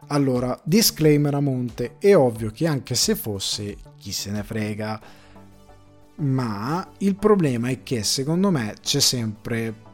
Allora, 0.07 0.59
disclaimer 0.63 1.35
a 1.35 1.39
monte, 1.39 1.97
è 1.99 2.15
ovvio 2.15 2.51
che 2.51 2.65
anche 2.65 2.95
se 2.95 3.15
fosse, 3.15 3.77
chi 3.97 4.11
se 4.11 4.31
ne 4.31 4.43
frega, 4.43 4.99
ma 6.15 6.87
il 6.99 7.15
problema 7.15 7.69
è 7.69 7.83
che 7.83 8.03
secondo 8.03 8.49
me 8.49 8.75
c'è 8.81 8.99
sempre 8.99 9.87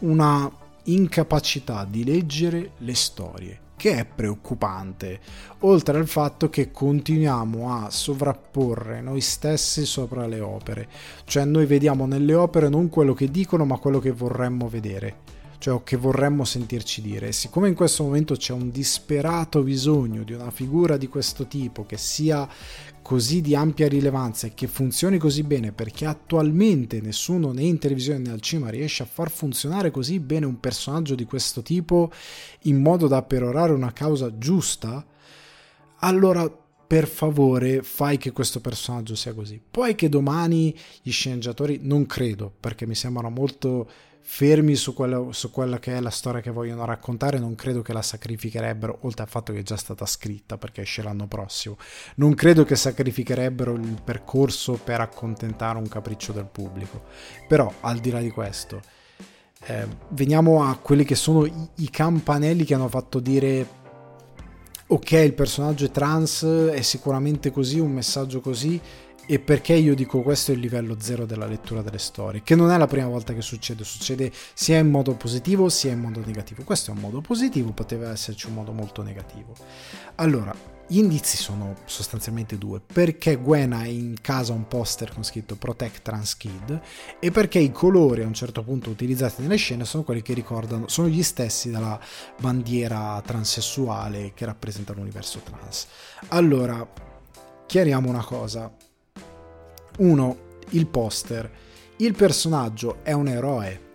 una 0.00 0.50
incapacità 0.84 1.84
di 1.84 2.02
leggere 2.02 2.72
le 2.78 2.94
storie, 2.94 3.60
che 3.76 3.98
è 3.98 4.04
preoccupante, 4.06 5.20
oltre 5.60 5.98
al 5.98 6.08
fatto 6.08 6.48
che 6.48 6.70
continuiamo 6.70 7.72
a 7.74 7.90
sovrapporre 7.90 9.02
noi 9.02 9.20
stessi 9.20 9.84
sopra 9.84 10.26
le 10.26 10.40
opere, 10.40 10.88
cioè 11.24 11.44
noi 11.44 11.66
vediamo 11.66 12.06
nelle 12.06 12.34
opere 12.34 12.68
non 12.68 12.88
quello 12.88 13.12
che 13.12 13.30
dicono 13.30 13.64
ma 13.64 13.78
quello 13.78 13.98
che 13.98 14.12
vorremmo 14.12 14.68
vedere 14.68 15.36
cioè 15.58 15.74
o 15.74 15.82
che 15.82 15.96
vorremmo 15.96 16.44
sentirci 16.44 17.02
dire. 17.02 17.28
E 17.28 17.32
siccome 17.32 17.68
in 17.68 17.74
questo 17.74 18.04
momento 18.04 18.36
c'è 18.36 18.52
un 18.52 18.70
disperato 18.70 19.62
bisogno 19.62 20.22
di 20.22 20.32
una 20.32 20.50
figura 20.50 20.96
di 20.96 21.08
questo 21.08 21.46
tipo 21.46 21.84
che 21.84 21.96
sia 21.96 22.48
così 23.02 23.40
di 23.40 23.54
ampia 23.54 23.88
rilevanza 23.88 24.46
e 24.46 24.54
che 24.54 24.66
funzioni 24.66 25.16
così 25.18 25.42
bene 25.42 25.72
perché 25.72 26.04
attualmente 26.04 27.00
nessuno 27.00 27.52
né 27.52 27.62
in 27.62 27.78
televisione 27.78 28.18
né 28.18 28.30
al 28.30 28.40
cinema 28.40 28.68
riesce 28.68 29.02
a 29.02 29.06
far 29.06 29.30
funzionare 29.30 29.90
così 29.90 30.20
bene 30.20 30.44
un 30.44 30.60
personaggio 30.60 31.14
di 31.14 31.24
questo 31.24 31.62
tipo 31.62 32.10
in 32.62 32.80
modo 32.80 33.08
da 33.08 33.22
perorare 33.22 33.72
una 33.72 33.92
causa 33.92 34.36
giusta, 34.36 35.04
allora 36.00 36.66
per 36.88 37.06
favore 37.06 37.82
fai 37.82 38.16
che 38.16 38.32
questo 38.32 38.60
personaggio 38.60 39.14
sia 39.14 39.34
così. 39.34 39.60
Poi 39.70 39.94
che 39.94 40.08
domani 40.08 40.74
gli 41.02 41.10
sceneggiatori, 41.10 41.80
non 41.82 42.06
credo, 42.06 42.50
perché 42.58 42.86
mi 42.86 42.94
sembrano 42.94 43.28
molto 43.28 43.90
fermi 44.30 44.74
su 44.74 44.92
quella, 44.92 45.24
su 45.30 45.50
quella, 45.50 45.78
che 45.78 45.96
è 45.96 46.00
la 46.00 46.10
storia 46.10 46.42
che 46.42 46.50
vogliono 46.50 46.84
raccontare, 46.84 47.38
non 47.38 47.54
credo 47.54 47.80
che 47.80 47.94
la 47.94 48.02
sacrificherebbero, 48.02 48.98
oltre 49.00 49.22
al 49.22 49.28
fatto 49.28 49.54
che 49.54 49.60
è 49.60 49.62
già 49.62 49.78
stata 49.78 50.04
scritta 50.04 50.58
perché 50.58 50.82
esce 50.82 51.02
l'anno 51.02 51.26
prossimo, 51.26 51.78
non 52.16 52.34
credo 52.34 52.62
che 52.64 52.76
sacrificherebbero 52.76 53.72
il 53.72 54.00
percorso 54.04 54.74
per 54.74 55.00
accontentare 55.00 55.78
un 55.78 55.88
capriccio 55.88 56.32
del 56.32 56.44
pubblico. 56.44 57.04
Però, 57.48 57.72
al 57.80 58.00
di 58.00 58.10
là 58.10 58.20
di 58.20 58.28
questo, 58.28 58.82
eh, 59.64 59.86
veniamo 60.10 60.62
a 60.62 60.76
quelli 60.76 61.04
che 61.04 61.14
sono 61.14 61.46
i, 61.46 61.68
i 61.76 61.90
campanelli 61.90 62.64
che 62.64 62.74
hanno 62.74 62.88
fatto 62.88 63.20
dire 63.20 63.66
ok, 64.88 65.10
il 65.12 65.34
personaggio 65.34 65.86
è 65.86 65.90
trans, 65.90 66.44
è 66.44 66.82
sicuramente 66.82 67.50
così, 67.50 67.78
un 67.78 67.92
messaggio 67.92 68.40
così, 68.40 68.78
e 69.30 69.38
perché 69.38 69.74
io 69.74 69.94
dico 69.94 70.22
questo 70.22 70.52
è 70.52 70.54
il 70.54 70.60
livello 70.60 70.96
zero 70.98 71.26
della 71.26 71.44
lettura 71.44 71.82
delle 71.82 71.98
storie, 71.98 72.42
che 72.42 72.54
non 72.54 72.70
è 72.70 72.78
la 72.78 72.86
prima 72.86 73.08
volta 73.08 73.34
che 73.34 73.42
succede, 73.42 73.84
succede 73.84 74.32
sia 74.54 74.78
in 74.78 74.88
modo 74.88 75.14
positivo 75.16 75.68
sia 75.68 75.92
in 75.92 76.00
modo 76.00 76.22
negativo. 76.24 76.62
Questo 76.62 76.90
è 76.90 76.94
un 76.94 77.00
modo 77.00 77.20
positivo, 77.20 77.72
poteva 77.72 78.10
esserci 78.10 78.46
un 78.46 78.54
modo 78.54 78.72
molto 78.72 79.02
negativo. 79.02 79.52
Allora, 80.14 80.54
gli 80.86 80.96
indizi 80.96 81.36
sono 81.36 81.74
sostanzialmente 81.84 82.56
due. 82.56 82.80
Perché 82.80 83.36
Gwen 83.36 83.74
ha 83.74 83.84
in 83.84 84.14
casa 84.22 84.54
un 84.54 84.66
poster 84.66 85.12
con 85.12 85.22
scritto 85.22 85.56
Protect 85.56 86.00
Trans 86.00 86.34
Kid 86.34 86.80
e 87.20 87.30
perché 87.30 87.58
i 87.58 87.70
colori 87.70 88.22
a 88.22 88.26
un 88.26 88.32
certo 88.32 88.62
punto 88.62 88.88
utilizzati 88.88 89.42
nelle 89.42 89.56
scene 89.56 89.84
sono 89.84 90.04
quelli 90.04 90.22
che 90.22 90.32
ricordano, 90.32 90.88
sono 90.88 91.08
gli 91.08 91.22
stessi 91.22 91.70
della 91.70 92.00
bandiera 92.40 93.22
transessuale 93.24 94.32
che 94.32 94.46
rappresenta 94.46 94.94
l'universo 94.94 95.40
trans. 95.40 95.86
Allora, 96.28 96.88
chiariamo 97.66 98.08
una 98.08 98.24
cosa. 98.24 98.77
Uno, 99.98 100.36
il 100.70 100.86
poster. 100.86 101.50
Il 101.96 102.14
personaggio 102.14 102.98
è 103.02 103.12
un 103.12 103.28
eroe. 103.28 103.86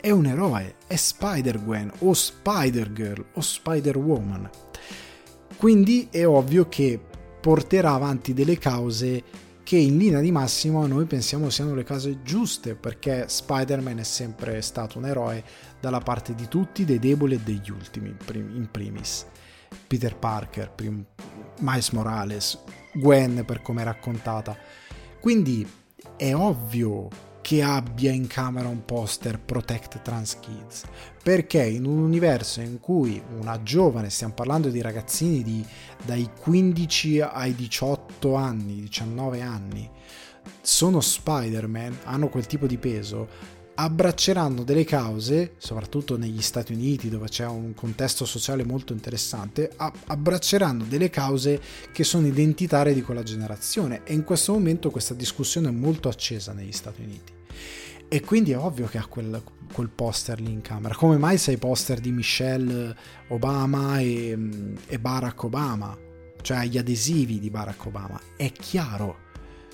È 0.00 0.10
un 0.10 0.26
eroe, 0.26 0.76
è 0.86 0.96
Spider-Gwen 0.96 1.92
o 2.00 2.12
Spider-Girl 2.12 3.24
o 3.34 3.40
Spider-Woman. 3.40 4.50
Quindi 5.56 6.08
è 6.10 6.26
ovvio 6.26 6.68
che 6.68 7.00
porterà 7.40 7.92
avanti 7.92 8.34
delle 8.34 8.58
cause 8.58 9.22
che 9.62 9.76
in 9.76 9.96
linea 9.96 10.20
di 10.20 10.32
massimo 10.32 10.86
noi 10.86 11.06
pensiamo 11.06 11.48
siano 11.48 11.74
le 11.74 11.84
cose 11.84 12.22
giuste, 12.22 12.74
perché 12.74 13.26
Spider-Man 13.28 14.00
è 14.00 14.02
sempre 14.02 14.60
stato 14.60 14.98
un 14.98 15.06
eroe 15.06 15.42
dalla 15.80 16.00
parte 16.00 16.34
di 16.34 16.48
tutti, 16.48 16.84
dei 16.84 16.98
deboli 16.98 17.36
e 17.36 17.40
degli 17.40 17.70
ultimi, 17.70 18.14
in 18.34 18.68
primis. 18.70 19.24
Peter 19.86 20.16
Parker, 20.16 20.74
Miles 21.60 21.90
Morales, 21.90 22.58
Gwen 22.92 23.44
per 23.46 23.62
come 23.62 23.82
è 23.82 23.84
raccontata. 23.84 24.56
Quindi 25.22 25.64
è 26.16 26.34
ovvio 26.34 27.08
che 27.42 27.62
abbia 27.62 28.10
in 28.10 28.26
camera 28.26 28.66
un 28.66 28.84
poster 28.84 29.38
Protect 29.38 30.02
Trans 30.02 30.36
Kids, 30.40 30.82
perché 31.22 31.62
in 31.62 31.84
un 31.84 31.98
universo 31.98 32.60
in 32.60 32.80
cui 32.80 33.22
una 33.38 33.62
giovane, 33.62 34.10
stiamo 34.10 34.34
parlando 34.34 34.68
di 34.68 34.80
ragazzini 34.80 35.44
di, 35.44 35.64
dai 36.04 36.28
15 36.40 37.20
ai 37.20 37.54
18 37.54 38.34
anni, 38.34 38.80
19 38.80 39.40
anni, 39.42 39.88
sono 40.60 41.00
Spider-Man, 41.00 41.98
hanno 42.02 42.28
quel 42.28 42.46
tipo 42.46 42.66
di 42.66 42.78
peso, 42.78 43.28
abbracceranno 43.74 44.64
delle 44.64 44.84
cause, 44.84 45.54
soprattutto 45.56 46.16
negli 46.16 46.42
Stati 46.42 46.72
Uniti 46.72 47.08
dove 47.08 47.28
c'è 47.28 47.46
un 47.46 47.74
contesto 47.74 48.24
sociale 48.24 48.64
molto 48.64 48.92
interessante, 48.92 49.70
abbracceranno 49.76 50.84
delle 50.84 51.10
cause 51.10 51.60
che 51.92 52.04
sono 52.04 52.26
identitarie 52.26 52.94
di 52.94 53.02
quella 53.02 53.22
generazione 53.22 54.02
e 54.04 54.12
in 54.12 54.24
questo 54.24 54.52
momento 54.52 54.90
questa 54.90 55.14
discussione 55.14 55.68
è 55.68 55.72
molto 55.72 56.08
accesa 56.08 56.52
negli 56.52 56.72
Stati 56.72 57.02
Uniti. 57.02 57.32
E 58.08 58.20
quindi 58.20 58.50
è 58.50 58.58
ovvio 58.58 58.86
che 58.86 58.98
ha 58.98 59.06
quel, 59.06 59.42
quel 59.72 59.88
poster 59.88 60.38
lì 60.38 60.52
in 60.52 60.60
camera. 60.60 60.94
Come 60.94 61.16
mai 61.16 61.38
sei 61.38 61.56
poster 61.56 61.98
di 61.98 62.12
Michelle 62.12 62.94
Obama 63.28 64.00
e, 64.00 64.36
e 64.86 64.98
Barack 64.98 65.44
Obama? 65.44 65.96
Cioè 66.42 66.66
gli 66.66 66.76
adesivi 66.76 67.38
di 67.38 67.48
Barack 67.48 67.86
Obama. 67.86 68.20
È 68.36 68.52
chiaro 68.52 69.30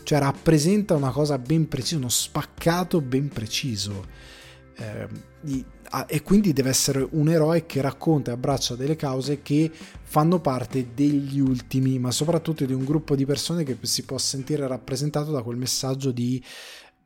cioè 0.08 0.20
rappresenta 0.20 0.94
una 0.94 1.10
cosa 1.10 1.36
ben 1.36 1.68
precisa, 1.68 1.98
uno 1.98 2.08
spaccato 2.08 3.02
ben 3.02 3.28
preciso. 3.28 4.06
Eh, 4.74 5.06
e 6.06 6.22
quindi 6.22 6.54
deve 6.54 6.70
essere 6.70 7.06
un 7.10 7.28
eroe 7.28 7.66
che 7.66 7.82
racconta 7.82 8.30
e 8.30 8.34
abbraccia 8.34 8.74
delle 8.74 8.96
cause 8.96 9.42
che 9.42 9.70
fanno 10.02 10.40
parte 10.40 10.94
degli 10.94 11.38
ultimi, 11.40 11.98
ma 11.98 12.10
soprattutto 12.10 12.64
di 12.64 12.72
un 12.72 12.86
gruppo 12.86 13.14
di 13.14 13.26
persone 13.26 13.64
che 13.64 13.76
si 13.82 14.06
può 14.06 14.16
sentire 14.16 14.66
rappresentato 14.66 15.30
da 15.30 15.42
quel 15.42 15.58
messaggio 15.58 16.10
di 16.10 16.42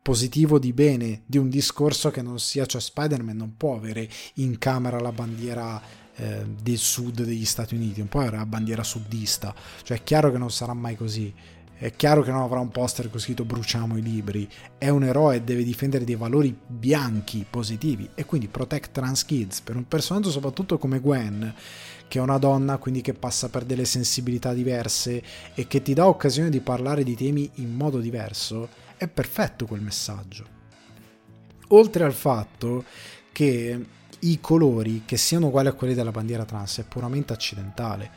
positivo 0.00 0.60
di 0.60 0.72
bene, 0.72 1.22
di 1.26 1.38
un 1.38 1.48
discorso 1.48 2.12
che 2.12 2.22
non 2.22 2.38
sia, 2.38 2.66
cioè 2.66 2.80
Spider-Man 2.80 3.36
non 3.36 3.56
può 3.56 3.74
avere 3.74 4.08
in 4.34 4.58
camera 4.58 5.00
la 5.00 5.10
bandiera 5.10 5.82
eh, 6.14 6.44
del 6.62 6.78
sud 6.78 7.24
degli 7.24 7.44
Stati 7.44 7.74
Uniti, 7.74 7.98
non 7.98 8.08
può 8.08 8.20
avere 8.20 8.36
la 8.36 8.46
bandiera 8.46 8.84
sudista, 8.84 9.52
cioè 9.82 9.96
è 9.96 10.02
chiaro 10.04 10.30
che 10.30 10.38
non 10.38 10.52
sarà 10.52 10.72
mai 10.72 10.94
così 10.94 11.34
è 11.82 11.96
chiaro 11.96 12.22
che 12.22 12.30
non 12.30 12.42
avrà 12.42 12.60
un 12.60 12.68
poster 12.68 13.10
con 13.10 13.18
scritto 13.18 13.44
bruciamo 13.44 13.96
i 13.96 14.02
libri, 14.02 14.48
è 14.78 14.88
un 14.88 15.02
eroe 15.02 15.34
e 15.34 15.42
deve 15.42 15.64
difendere 15.64 16.04
dei 16.04 16.14
valori 16.14 16.56
bianchi 16.64 17.44
positivi 17.48 18.08
e 18.14 18.24
quindi 18.24 18.46
protect 18.46 18.92
trans 18.92 19.24
kids 19.24 19.62
per 19.62 19.74
un 19.74 19.88
personaggio 19.88 20.30
soprattutto 20.30 20.78
come 20.78 21.00
Gwen 21.00 21.52
che 22.06 22.18
è 22.20 22.22
una 22.22 22.38
donna 22.38 22.78
quindi 22.78 23.00
che 23.00 23.14
passa 23.14 23.48
per 23.48 23.64
delle 23.64 23.84
sensibilità 23.84 24.52
diverse 24.52 25.20
e 25.54 25.66
che 25.66 25.82
ti 25.82 25.92
dà 25.92 26.06
occasione 26.06 26.50
di 26.50 26.60
parlare 26.60 27.02
di 27.02 27.16
temi 27.16 27.50
in 27.54 27.74
modo 27.74 27.98
diverso, 27.98 28.68
è 28.96 29.08
perfetto 29.08 29.66
quel 29.66 29.80
messaggio. 29.80 30.46
Oltre 31.68 32.04
al 32.04 32.12
fatto 32.12 32.84
che 33.32 33.86
i 34.20 34.38
colori 34.40 35.02
che 35.04 35.16
siano 35.16 35.46
uguali 35.46 35.66
a 35.66 35.72
quelli 35.72 35.94
della 35.94 36.12
bandiera 36.12 36.44
trans 36.44 36.78
è 36.78 36.84
puramente 36.84 37.32
accidentale 37.32 38.10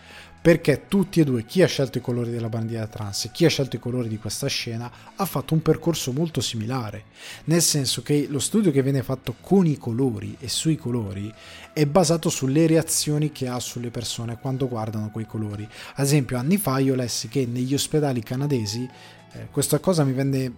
perché 0.45 0.83
tutti 0.87 1.21
e 1.21 1.23
due, 1.23 1.43
chi 1.43 1.63
ha 1.63 1.67
scelto 1.67 1.97
i 1.97 2.01
colori 2.01 2.29
della 2.29 2.49
bandiera 2.49 2.85
trans 2.85 3.25
e 3.25 3.31
chi 3.31 3.45
ha 3.45 3.49
scelto 3.49 3.77
i 3.77 3.79
colori 3.79 4.07
di 4.07 4.19
questa 4.19 4.45
scena, 4.45 4.91
ha 5.15 5.25
fatto 5.25 5.55
un 5.55 5.63
percorso 5.63 6.11
molto 6.11 6.39
similare, 6.39 7.05
nel 7.45 7.63
senso 7.63 8.03
che 8.03 8.27
lo 8.29 8.37
studio 8.37 8.69
che 8.69 8.83
viene 8.83 9.01
fatto 9.01 9.37
con 9.41 9.65
i 9.65 9.75
colori 9.75 10.37
e 10.39 10.47
sui 10.47 10.75
colori 10.75 11.33
è 11.73 11.87
basato 11.87 12.29
sulle 12.29 12.67
reazioni 12.67 13.31
che 13.31 13.47
ha 13.47 13.59
sulle 13.59 13.89
persone 13.89 14.37
quando 14.39 14.67
guardano 14.67 15.09
quei 15.09 15.25
colori. 15.25 15.67
Ad 15.95 16.05
esempio, 16.05 16.37
anni 16.37 16.57
fa 16.57 16.77
io 16.77 16.93
lessi 16.93 17.27
che 17.27 17.47
negli 17.47 17.73
ospedali 17.73 18.21
canadesi 18.21 18.87
eh, 19.31 19.47
questa 19.49 19.79
cosa 19.79 20.03
mi 20.03 20.13
venne 20.13 20.53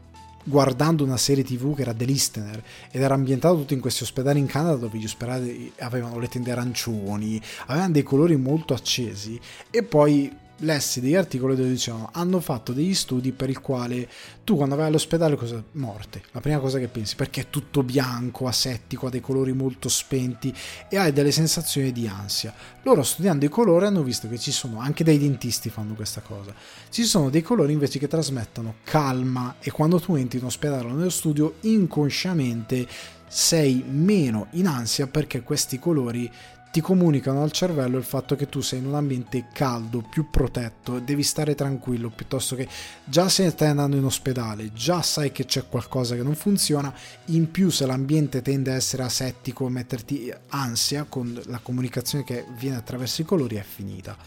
guardando 0.47 1.03
una 1.03 1.17
serie 1.17 1.43
tv 1.43 1.75
che 1.75 1.81
era 1.81 1.93
The 1.93 2.05
Listener 2.05 2.63
ed 2.89 3.01
era 3.01 3.13
ambientato 3.13 3.57
tutto 3.57 3.73
in 3.73 3.81
questi 3.81 4.03
ospedali 4.03 4.39
in 4.39 4.45
Canada 4.45 4.77
dove 4.77 4.97
gli 4.97 5.05
ospedali 5.05 5.73
avevano 5.79 6.19
le 6.19 6.29
tende 6.29 6.51
arancioni, 6.51 7.41
avevano 7.65 7.91
dei 7.91 8.03
colori 8.03 8.37
molto 8.37 8.73
accesi 8.73 9.39
e 9.69 9.83
poi 9.83 10.45
lessi 10.59 11.01
degli 11.01 11.15
articoli 11.15 11.55
dove 11.55 11.69
dicevano 11.69 12.09
hanno 12.13 12.39
fatto 12.39 12.73
degli 12.73 12.93
studi 12.93 13.31
per 13.31 13.49
il 13.49 13.59
quale 13.59 14.09
tu 14.43 14.55
quando 14.55 14.75
vai 14.75 14.87
all'ospedale 14.87 15.35
cosa 15.35 15.63
morte. 15.73 16.23
La 16.31 16.41
prima 16.41 16.59
cosa 16.59 16.79
che 16.79 16.87
pensi 16.87 17.15
perché 17.15 17.41
è 17.41 17.49
tutto 17.49 17.83
bianco 17.83 18.47
asettico 18.47 19.07
ha 19.07 19.09
dei 19.09 19.21
colori 19.21 19.53
molto 19.53 19.89
spenti 19.89 20.53
e 20.89 20.97
hai 20.97 21.13
delle 21.13 21.31
sensazioni 21.31 21.91
di 21.91 22.07
ansia. 22.07 22.53
Loro 22.83 23.03
studiando 23.03 23.45
i 23.45 23.49
colori 23.49 23.85
hanno 23.85 24.03
visto 24.03 24.27
che 24.27 24.37
ci 24.37 24.51
sono 24.51 24.79
anche 24.79 25.03
dei 25.03 25.17
dentisti 25.17 25.69
fanno 25.69 25.93
questa 25.93 26.21
cosa 26.21 26.53
ci 26.89 27.03
sono 27.03 27.29
dei 27.29 27.41
colori 27.41 27.73
invece 27.73 27.99
che 27.99 28.07
trasmettono 28.07 28.75
calma 28.83 29.55
e 29.59 29.71
quando 29.71 29.99
tu 29.99 30.15
entri 30.15 30.39
in 30.39 30.45
ospedale 30.45 30.89
o 30.89 30.93
nello 30.93 31.09
studio 31.09 31.55
inconsciamente 31.61 32.87
sei 33.27 33.83
meno 33.87 34.47
in 34.51 34.67
ansia 34.67 35.07
perché 35.07 35.41
questi 35.41 35.79
colori 35.79 36.31
ti 36.71 36.81
comunicano 36.81 37.41
al 37.41 37.51
cervello 37.51 37.97
il 37.97 38.03
fatto 38.03 38.35
che 38.35 38.47
tu 38.49 38.61
sei 38.61 38.79
in 38.79 38.87
un 38.87 38.95
ambiente 38.95 39.47
caldo, 39.53 40.01
più 40.01 40.29
protetto, 40.29 40.99
devi 40.99 41.23
stare 41.23 41.55
tranquillo 41.55 42.09
piuttosto 42.09 42.55
che 42.55 42.67
già 43.03 43.29
se 43.29 43.49
stai 43.49 43.69
andando 43.69 43.95
in 43.95 44.03
ospedale, 44.03 44.71
già 44.73 45.01
sai 45.01 45.31
che 45.31 45.45
c'è 45.45 45.67
qualcosa 45.67 46.15
che 46.15 46.23
non 46.23 46.35
funziona, 46.35 46.93
in 47.25 47.49
più 47.51 47.69
se 47.69 47.85
l'ambiente 47.85 48.41
tende 48.41 48.71
a 48.71 48.75
essere 48.75 49.03
asettico, 49.03 49.69
metterti 49.69 50.31
ansia 50.49 51.05
con 51.07 51.39
la 51.45 51.59
comunicazione 51.59 52.23
che 52.23 52.45
viene 52.57 52.77
attraverso 52.77 53.21
i 53.21 53.25
colori 53.25 53.55
è 53.55 53.63
finita. 53.63 54.17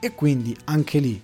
E 0.00 0.14
quindi 0.14 0.56
anche 0.64 0.98
lì 0.98 1.22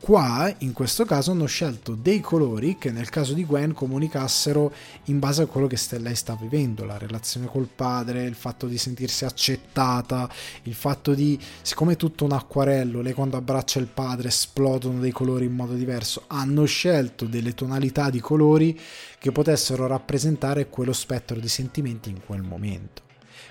Qua, 0.00 0.50
in 0.58 0.72
questo 0.72 1.04
caso, 1.04 1.32
hanno 1.32 1.46
scelto 1.46 1.94
dei 1.94 2.20
colori 2.20 2.78
che 2.78 2.90
nel 2.90 3.10
caso 3.10 3.34
di 3.34 3.44
Gwen 3.44 3.74
comunicassero 3.74 4.72
in 5.04 5.18
base 5.18 5.42
a 5.42 5.46
quello 5.46 5.66
che 5.66 5.76
lei 5.98 6.14
sta 6.14 6.34
vivendo, 6.40 6.84
la 6.84 6.96
relazione 6.96 7.46
col 7.46 7.68
padre, 7.74 8.24
il 8.24 8.34
fatto 8.34 8.66
di 8.66 8.78
sentirsi 8.78 9.24
accettata, 9.24 10.30
il 10.62 10.74
fatto 10.74 11.12
di, 11.12 11.38
siccome 11.62 11.92
è 11.92 11.96
tutto 11.96 12.24
un 12.24 12.32
acquarello, 12.32 13.02
lei 13.02 13.12
quando 13.12 13.36
abbraccia 13.36 13.80
il 13.80 13.88
padre 13.88 14.28
esplodono 14.28 15.00
dei 15.00 15.12
colori 15.12 15.44
in 15.44 15.54
modo 15.54 15.74
diverso, 15.74 16.24
hanno 16.28 16.64
scelto 16.64 17.26
delle 17.26 17.54
tonalità 17.54 18.08
di 18.08 18.20
colori 18.20 18.78
che 19.18 19.32
potessero 19.32 19.86
rappresentare 19.86 20.68
quello 20.68 20.92
spettro 20.92 21.38
di 21.38 21.48
sentimenti 21.48 22.08
in 22.08 22.20
quel 22.24 22.42
momento. 22.42 23.07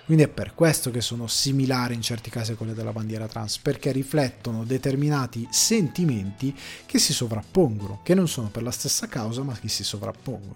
Quindi 0.08 0.24
è 0.24 0.30
per 0.30 0.54
questo 0.54 0.90
che 0.90 1.02
sono 1.02 1.28
similari 1.28 1.94
in 1.94 2.02
certi 2.02 2.30
casi 2.30 2.54
a 2.54 2.56
quelle 2.56 2.74
della 2.74 2.94
bandiera 2.94 3.28
trans, 3.28 3.58
perché 3.58 3.92
riflettono 3.92 4.64
determinati 4.64 5.46
sentimenti 5.52 6.56
che 6.86 6.98
si 6.98 7.12
sovrappongono, 7.12 8.00
che 8.04 8.14
non 8.14 8.30
sono 8.30 8.48
per 8.48 8.64
la 8.64 8.72
stessa 8.72 9.08
causa 9.08 9.44
ma 9.44 9.52
che 9.60 9.68
si 9.68 9.84
sovrappongono. 9.84 10.56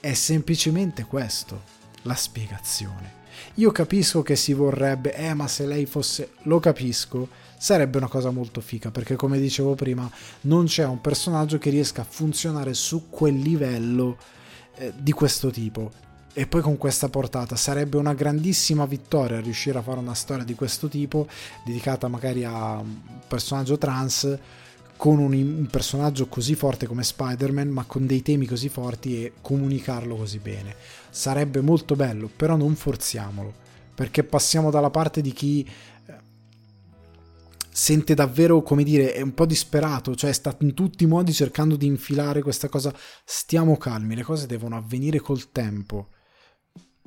È 0.00 0.12
semplicemente 0.14 1.04
questo 1.04 1.62
la 2.02 2.16
spiegazione. 2.16 3.22
Io 3.54 3.70
capisco 3.70 4.22
che 4.22 4.34
si 4.34 4.52
vorrebbe, 4.52 5.14
eh 5.14 5.34
ma 5.34 5.46
se 5.46 5.66
lei 5.66 5.86
fosse, 5.86 6.32
lo 6.42 6.58
capisco, 6.58 7.28
sarebbe 7.56 7.98
una 7.98 8.08
cosa 8.08 8.30
molto 8.30 8.60
fica 8.60 8.90
perché 8.90 9.14
come 9.14 9.38
dicevo 9.38 9.76
prima 9.76 10.10
non 10.42 10.64
c'è 10.64 10.84
un 10.84 11.00
personaggio 11.00 11.58
che 11.58 11.70
riesca 11.70 12.02
a 12.02 12.06
funzionare 12.08 12.74
su 12.74 13.08
quel 13.08 13.36
livello 13.36 14.18
eh, 14.74 14.92
di 14.98 15.12
questo 15.12 15.50
tipo 15.50 15.92
e 16.36 16.48
poi 16.48 16.62
con 16.62 16.76
questa 16.76 17.08
portata 17.08 17.54
sarebbe 17.54 17.96
una 17.96 18.12
grandissima 18.12 18.86
vittoria 18.86 19.40
riuscire 19.40 19.78
a 19.78 19.82
fare 19.82 20.00
una 20.00 20.14
storia 20.14 20.42
di 20.42 20.54
questo 20.54 20.88
tipo 20.88 21.28
dedicata 21.64 22.08
magari 22.08 22.44
a 22.44 22.78
un 22.78 23.00
personaggio 23.26 23.78
trans 23.78 24.38
con 24.96 25.20
un, 25.20 25.32
un, 25.32 25.68
personaggio 25.70 26.26
così 26.26 26.56
forte 26.56 26.86
come 26.86 27.04
Spider-Man 27.04 27.68
ma 27.68 27.84
con 27.84 28.06
dei 28.06 28.22
temi 28.22 28.46
così 28.46 28.68
forti 28.68 29.24
e 29.24 29.32
comunicarlo 29.40 30.16
così 30.16 30.38
bene 30.38 30.74
sarebbe 31.08 31.60
molto 31.60 31.94
bello 31.94 32.28
però 32.34 32.56
non 32.56 32.74
forziamolo 32.74 33.62
perché 33.94 34.24
passiamo 34.24 34.70
dalla 34.70 34.90
parte 34.90 35.20
di 35.20 35.32
chi 35.32 35.64
eh, 36.06 36.14
sente 37.70 38.14
davvero, 38.14 38.60
come 38.62 38.82
dire, 38.82 39.12
è 39.12 39.20
un 39.20 39.34
po' 39.34 39.46
disperato, 39.46 40.16
cioè 40.16 40.32
sta 40.32 40.56
in 40.62 40.74
tutti 40.74 41.04
i 41.04 41.06
modi 41.06 41.32
cercando 41.32 41.76
di 41.76 41.86
infilare 41.86 42.42
questa 42.42 42.68
cosa. 42.68 42.92
Stiamo 43.24 43.76
calmi, 43.76 44.16
le 44.16 44.24
cose 44.24 44.48
devono 44.48 44.76
avvenire 44.76 45.20
col 45.20 45.52
tempo 45.52 46.08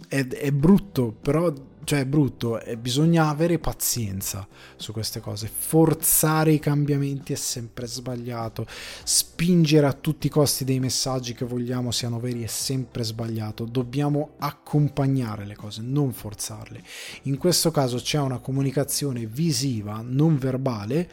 è, 0.07 0.25
è 0.27 0.51
brutto, 0.51 1.11
però 1.11 1.51
cioè 1.87 1.99
è 1.99 2.05
brutto, 2.05 2.59
e 2.59 2.75
bisogna 2.75 3.29
avere 3.29 3.59
pazienza 3.59 4.45
su 4.75 4.91
queste 4.91 5.21
cose. 5.21 5.47
Forzare 5.47 6.51
i 6.51 6.59
cambiamenti 6.59 7.31
è 7.31 7.37
sempre 7.37 7.87
sbagliato. 7.87 8.67
Spingere 9.05 9.87
a 9.87 9.93
tutti 9.93 10.27
i 10.27 10.29
costi 10.29 10.65
dei 10.65 10.81
messaggi 10.81 11.33
che 11.33 11.45
vogliamo 11.45 11.91
siano 11.91 12.19
veri 12.19 12.43
è 12.43 12.47
sempre 12.47 13.05
sbagliato. 13.05 13.63
Dobbiamo 13.63 14.31
accompagnare 14.39 15.45
le 15.45 15.55
cose, 15.55 15.81
non 15.81 16.11
forzarle. 16.11 16.83
In 17.23 17.37
questo 17.37 17.71
caso 17.71 17.95
c'è 17.99 18.19
una 18.19 18.39
comunicazione 18.39 19.25
visiva, 19.25 20.03
non 20.05 20.37
verbale, 20.37 21.09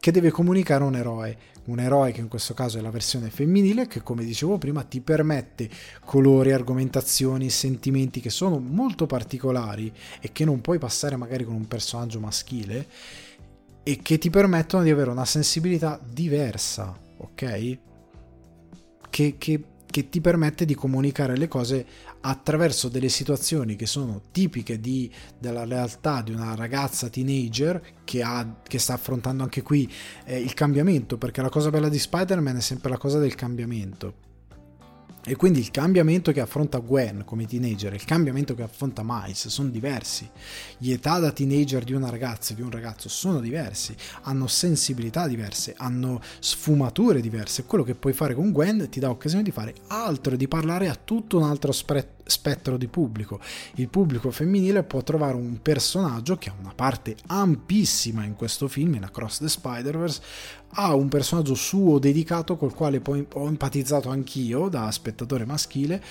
che 0.00 0.10
deve 0.10 0.30
comunicare 0.30 0.82
un 0.82 0.96
eroe 0.96 1.36
un 1.70 1.78
eroe 1.78 2.12
che 2.12 2.20
in 2.20 2.28
questo 2.28 2.54
caso 2.54 2.78
è 2.78 2.80
la 2.80 2.90
versione 2.90 3.30
femminile 3.30 3.86
che 3.86 4.02
come 4.02 4.24
dicevo 4.24 4.58
prima 4.58 4.82
ti 4.82 5.00
permette 5.00 5.68
colori, 6.04 6.52
argomentazioni, 6.52 7.50
sentimenti 7.50 8.20
che 8.20 8.30
sono 8.30 8.58
molto 8.58 9.06
particolari 9.06 9.92
e 10.20 10.32
che 10.32 10.44
non 10.44 10.60
puoi 10.60 10.78
passare 10.78 11.16
magari 11.16 11.44
con 11.44 11.54
un 11.54 11.68
personaggio 11.68 12.18
maschile 12.18 12.88
e 13.82 13.98
che 14.02 14.18
ti 14.18 14.30
permettono 14.30 14.82
di 14.82 14.90
avere 14.90 15.10
una 15.10 15.24
sensibilità 15.24 16.00
diversa, 16.02 16.96
ok? 17.18 17.78
Che, 19.10 19.34
che, 19.38 19.64
che 19.86 20.08
ti 20.08 20.20
permette 20.20 20.64
di 20.64 20.74
comunicare 20.74 21.36
le 21.36 21.48
cose 21.48 21.86
attraverso 22.22 22.88
delle 22.88 23.08
situazioni 23.08 23.76
che 23.76 23.86
sono 23.86 24.22
tipiche 24.30 24.80
di, 24.80 25.10
della 25.38 25.64
realtà 25.64 26.22
di 26.22 26.32
una 26.32 26.54
ragazza 26.54 27.08
teenager 27.08 27.82
che, 28.04 28.22
ha, 28.22 28.60
che 28.62 28.78
sta 28.78 28.94
affrontando 28.94 29.42
anche 29.42 29.62
qui 29.62 29.90
eh, 30.24 30.38
il 30.38 30.54
cambiamento, 30.54 31.18
perché 31.18 31.42
la 31.42 31.48
cosa 31.48 31.70
bella 31.70 31.88
di 31.88 31.98
Spider-Man 31.98 32.56
è 32.56 32.60
sempre 32.60 32.90
la 32.90 32.98
cosa 32.98 33.18
del 33.18 33.34
cambiamento 33.34 34.28
e 35.24 35.36
quindi 35.36 35.60
il 35.60 35.70
cambiamento 35.70 36.32
che 36.32 36.40
affronta 36.40 36.78
Gwen 36.78 37.24
come 37.24 37.46
teenager 37.46 37.92
e 37.92 37.96
il 37.96 38.04
cambiamento 38.04 38.54
che 38.54 38.62
affronta 38.62 39.02
Miles 39.04 39.48
sono 39.48 39.68
diversi. 39.68 40.28
Gli 40.78 40.92
età 40.92 41.18
da 41.18 41.30
teenager 41.30 41.84
di 41.84 41.92
una 41.92 42.08
ragazza 42.08 42.52
e 42.52 42.56
di 42.56 42.62
un 42.62 42.70
ragazzo 42.70 43.08
sono 43.08 43.40
diversi, 43.40 43.94
hanno 44.22 44.46
sensibilità 44.46 45.26
diverse, 45.26 45.74
hanno 45.76 46.20
sfumature 46.38 47.20
diverse. 47.20 47.64
Quello 47.64 47.84
che 47.84 47.94
puoi 47.94 48.12
fare 48.12 48.34
con 48.34 48.52
Gwen 48.52 48.88
ti 48.88 49.00
dà 49.00 49.10
occasione 49.10 49.42
di 49.42 49.50
fare 49.50 49.74
altro, 49.88 50.36
di 50.36 50.48
parlare 50.48 50.88
a 50.88 50.98
tutto 51.02 51.36
un 51.36 51.44
altro 51.44 51.72
spre- 51.72 52.18
spettro 52.30 52.76
di 52.76 52.86
pubblico. 52.88 53.40
Il 53.74 53.88
pubblico 53.88 54.30
femminile 54.30 54.82
può 54.82 55.02
trovare 55.02 55.34
un 55.34 55.60
personaggio 55.60 56.36
che 56.36 56.48
ha 56.48 56.54
una 56.58 56.72
parte 56.74 57.16
ampissima 57.26 58.24
in 58.24 58.34
questo 58.34 58.68
film, 58.68 58.94
in 58.94 59.04
Across 59.04 59.38
the 59.40 59.48
Spider-Verse, 59.48 60.22
ha 60.74 60.94
un 60.94 61.08
personaggio 61.08 61.54
suo 61.54 61.98
dedicato 61.98 62.56
col 62.56 62.74
quale 62.74 63.00
poi 63.00 63.26
ho 63.34 63.46
empatizzato 63.46 64.08
anch'io 64.08 64.68
da 64.68 64.90
spettatore 64.90 65.44
maschile, 65.44 66.02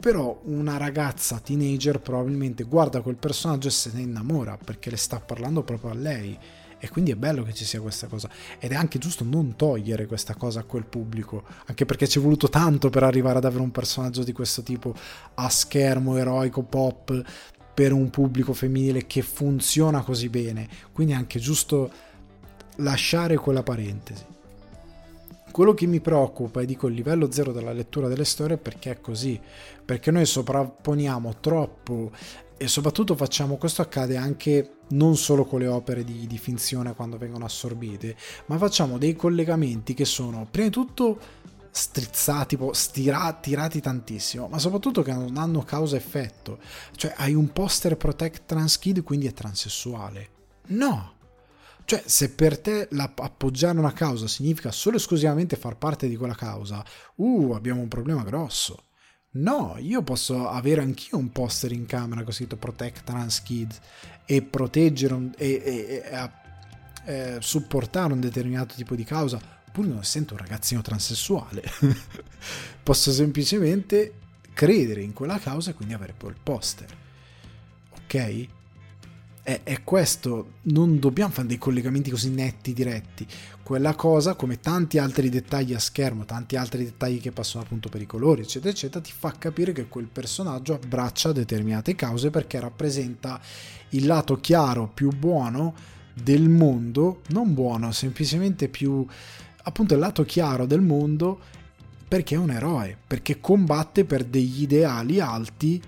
però 0.00 0.40
una 0.44 0.76
ragazza 0.76 1.40
teenager 1.40 2.00
probabilmente 2.00 2.64
guarda 2.64 3.00
quel 3.00 3.16
personaggio 3.16 3.68
e 3.68 3.72
se 3.72 3.90
ne 3.94 4.02
innamora 4.02 4.56
perché 4.56 4.90
le 4.90 4.96
sta 4.96 5.18
parlando 5.18 5.62
proprio 5.62 5.90
a 5.90 5.94
lei 5.94 6.38
e 6.78 6.88
quindi 6.88 7.10
è 7.10 7.16
bello 7.16 7.42
che 7.42 7.54
ci 7.54 7.64
sia 7.64 7.80
questa 7.80 8.06
cosa. 8.06 8.28
Ed 8.58 8.72
è 8.72 8.74
anche 8.74 8.98
giusto 8.98 9.24
non 9.24 9.56
togliere 9.56 10.06
questa 10.06 10.34
cosa 10.34 10.60
a 10.60 10.64
quel 10.64 10.84
pubblico 10.84 11.44
anche 11.66 11.84
perché 11.84 12.08
ci 12.08 12.18
è 12.18 12.22
voluto 12.22 12.48
tanto 12.48 12.90
per 12.90 13.02
arrivare 13.02 13.38
ad 13.38 13.44
avere 13.44 13.62
un 13.62 13.70
personaggio 13.70 14.22
di 14.22 14.32
questo 14.32 14.62
tipo 14.62 14.94
a 15.34 15.48
schermo 15.48 16.16
eroico 16.16 16.62
pop 16.62 17.22
per 17.74 17.92
un 17.92 18.10
pubblico 18.10 18.52
femminile 18.52 19.06
che 19.06 19.22
funziona 19.22 20.02
così 20.02 20.28
bene. 20.28 20.68
Quindi 20.92 21.12
è 21.12 21.16
anche 21.16 21.38
giusto 21.38 21.90
lasciare 22.76 23.36
quella 23.36 23.62
parentesi. 23.62 24.24
Quello 25.50 25.74
che 25.74 25.86
mi 25.86 26.00
preoccupa 26.00 26.60
è 26.60 26.64
dico 26.64 26.88
il 26.88 26.94
livello 26.94 27.30
zero 27.32 27.52
della 27.52 27.72
lettura 27.72 28.08
delle 28.08 28.24
storie 28.24 28.58
perché 28.58 28.90
è 28.90 29.00
così. 29.00 29.40
Perché 29.84 30.10
noi 30.10 30.26
sovrapponiamo 30.26 31.36
troppo 31.40 32.10
e 32.58 32.68
soprattutto 32.68 33.14
facciamo 33.14 33.56
questo 33.56 33.82
accade 33.82 34.16
anche 34.16 34.78
non 34.88 35.16
solo 35.16 35.44
con 35.44 35.60
le 35.60 35.68
opere 35.68 36.04
di, 36.04 36.26
di, 36.26 36.38
finzione 36.38 36.94
quando 36.94 37.16
vengono 37.16 37.44
assorbite, 37.44 38.16
ma 38.46 38.58
facciamo 38.58 38.98
dei 38.98 39.14
collegamenti 39.14 39.94
che 39.94 40.04
sono 40.04 40.46
prima 40.50 40.66
di 40.66 40.72
tutto 40.72 41.18
strizzati, 41.70 42.56
tipo 42.56 42.72
stirati, 42.72 43.50
tirati 43.50 43.80
tantissimo, 43.80 44.48
ma 44.48 44.58
soprattutto 44.58 45.02
che 45.02 45.12
non 45.12 45.36
hanno 45.36 45.62
causa-effetto. 45.62 46.58
Cioè 46.96 47.14
hai 47.16 47.34
un 47.34 47.52
poster 47.52 47.96
protect 47.96 48.42
trans 48.46 48.78
kid 48.78 49.02
quindi 49.02 49.26
è 49.26 49.32
transessuale. 49.32 50.28
No! 50.68 51.14
Cioè, 51.84 52.02
se 52.04 52.32
per 52.32 52.58
te 52.58 52.86
appoggiare 52.90 53.78
una 53.78 53.94
causa 53.94 54.26
significa 54.26 54.70
solo 54.72 54.96
e 54.96 54.98
esclusivamente 54.98 55.56
far 55.56 55.76
parte 55.76 56.06
di 56.06 56.16
quella 56.16 56.34
causa, 56.34 56.84
uh, 57.14 57.52
abbiamo 57.52 57.80
un 57.80 57.88
problema 57.88 58.22
grosso. 58.24 58.87
No, 59.38 59.76
io 59.78 60.02
posso 60.02 60.48
avere 60.48 60.80
anch'io 60.80 61.16
un 61.16 61.30
poster 61.30 61.72
in 61.72 61.86
camera 61.86 62.24
con 62.24 62.32
scritto 62.32 62.56
Protect 62.56 63.04
Trans 63.04 63.42
Kids 63.42 63.78
e 64.24 64.42
proteggere 64.42 65.14
un, 65.14 65.32
e, 65.36 65.62
e, 65.64 66.02
e 66.04 66.30
eh, 67.04 67.36
supportare 67.40 68.12
un 68.12 68.20
determinato 68.20 68.74
tipo 68.74 68.94
di 68.94 69.04
causa, 69.04 69.40
pur 69.70 69.86
non 69.86 69.98
essendo 69.98 70.32
un 70.34 70.40
ragazzino 70.40 70.82
transessuale. 70.82 71.62
posso 72.82 73.12
semplicemente 73.12 74.14
credere 74.52 75.02
in 75.02 75.12
quella 75.12 75.38
causa 75.38 75.70
e 75.70 75.74
quindi 75.74 75.94
avere 75.94 76.14
poi 76.16 76.30
il 76.30 76.38
poster. 76.42 76.96
Ok? 78.02 78.48
È, 79.48 79.62
è, 79.62 79.82
questo, 79.82 80.56
non 80.64 80.98
dobbiamo 80.98 81.32
fare 81.32 81.48
dei 81.48 81.56
collegamenti 81.56 82.10
così 82.10 82.28
netti, 82.28 82.74
diretti. 82.74 83.26
Quella 83.62 83.94
cosa, 83.94 84.34
come 84.34 84.60
tanti 84.60 84.98
altri 84.98 85.30
dettagli 85.30 85.72
a 85.72 85.78
schermo, 85.78 86.26
tanti 86.26 86.56
altri 86.56 86.84
dettagli 86.84 87.18
che 87.18 87.32
passano 87.32 87.64
appunto 87.64 87.88
per 87.88 88.02
i 88.02 88.06
colori, 88.06 88.42
eccetera, 88.42 88.70
eccetera, 88.70 89.02
ti 89.02 89.10
fa 89.10 89.32
capire 89.38 89.72
che 89.72 89.88
quel 89.88 90.04
personaggio 90.04 90.74
abbraccia 90.74 91.32
determinate 91.32 91.94
cause 91.94 92.28
perché 92.28 92.60
rappresenta 92.60 93.40
il 93.92 94.04
lato 94.04 94.36
chiaro, 94.36 94.86
più 94.92 95.08
buono 95.16 95.74
del 96.12 96.50
mondo, 96.50 97.22
non 97.28 97.54
buono, 97.54 97.90
semplicemente 97.90 98.68
più 98.68 99.06
appunto 99.62 99.94
il 99.94 100.00
lato 100.00 100.24
chiaro 100.24 100.66
del 100.66 100.82
mondo 100.82 101.40
perché 102.06 102.34
è 102.34 102.38
un 102.38 102.50
eroe, 102.50 102.98
perché 103.06 103.40
combatte 103.40 104.04
per 104.04 104.24
degli 104.24 104.60
ideali 104.60 105.20
alti 105.20 105.80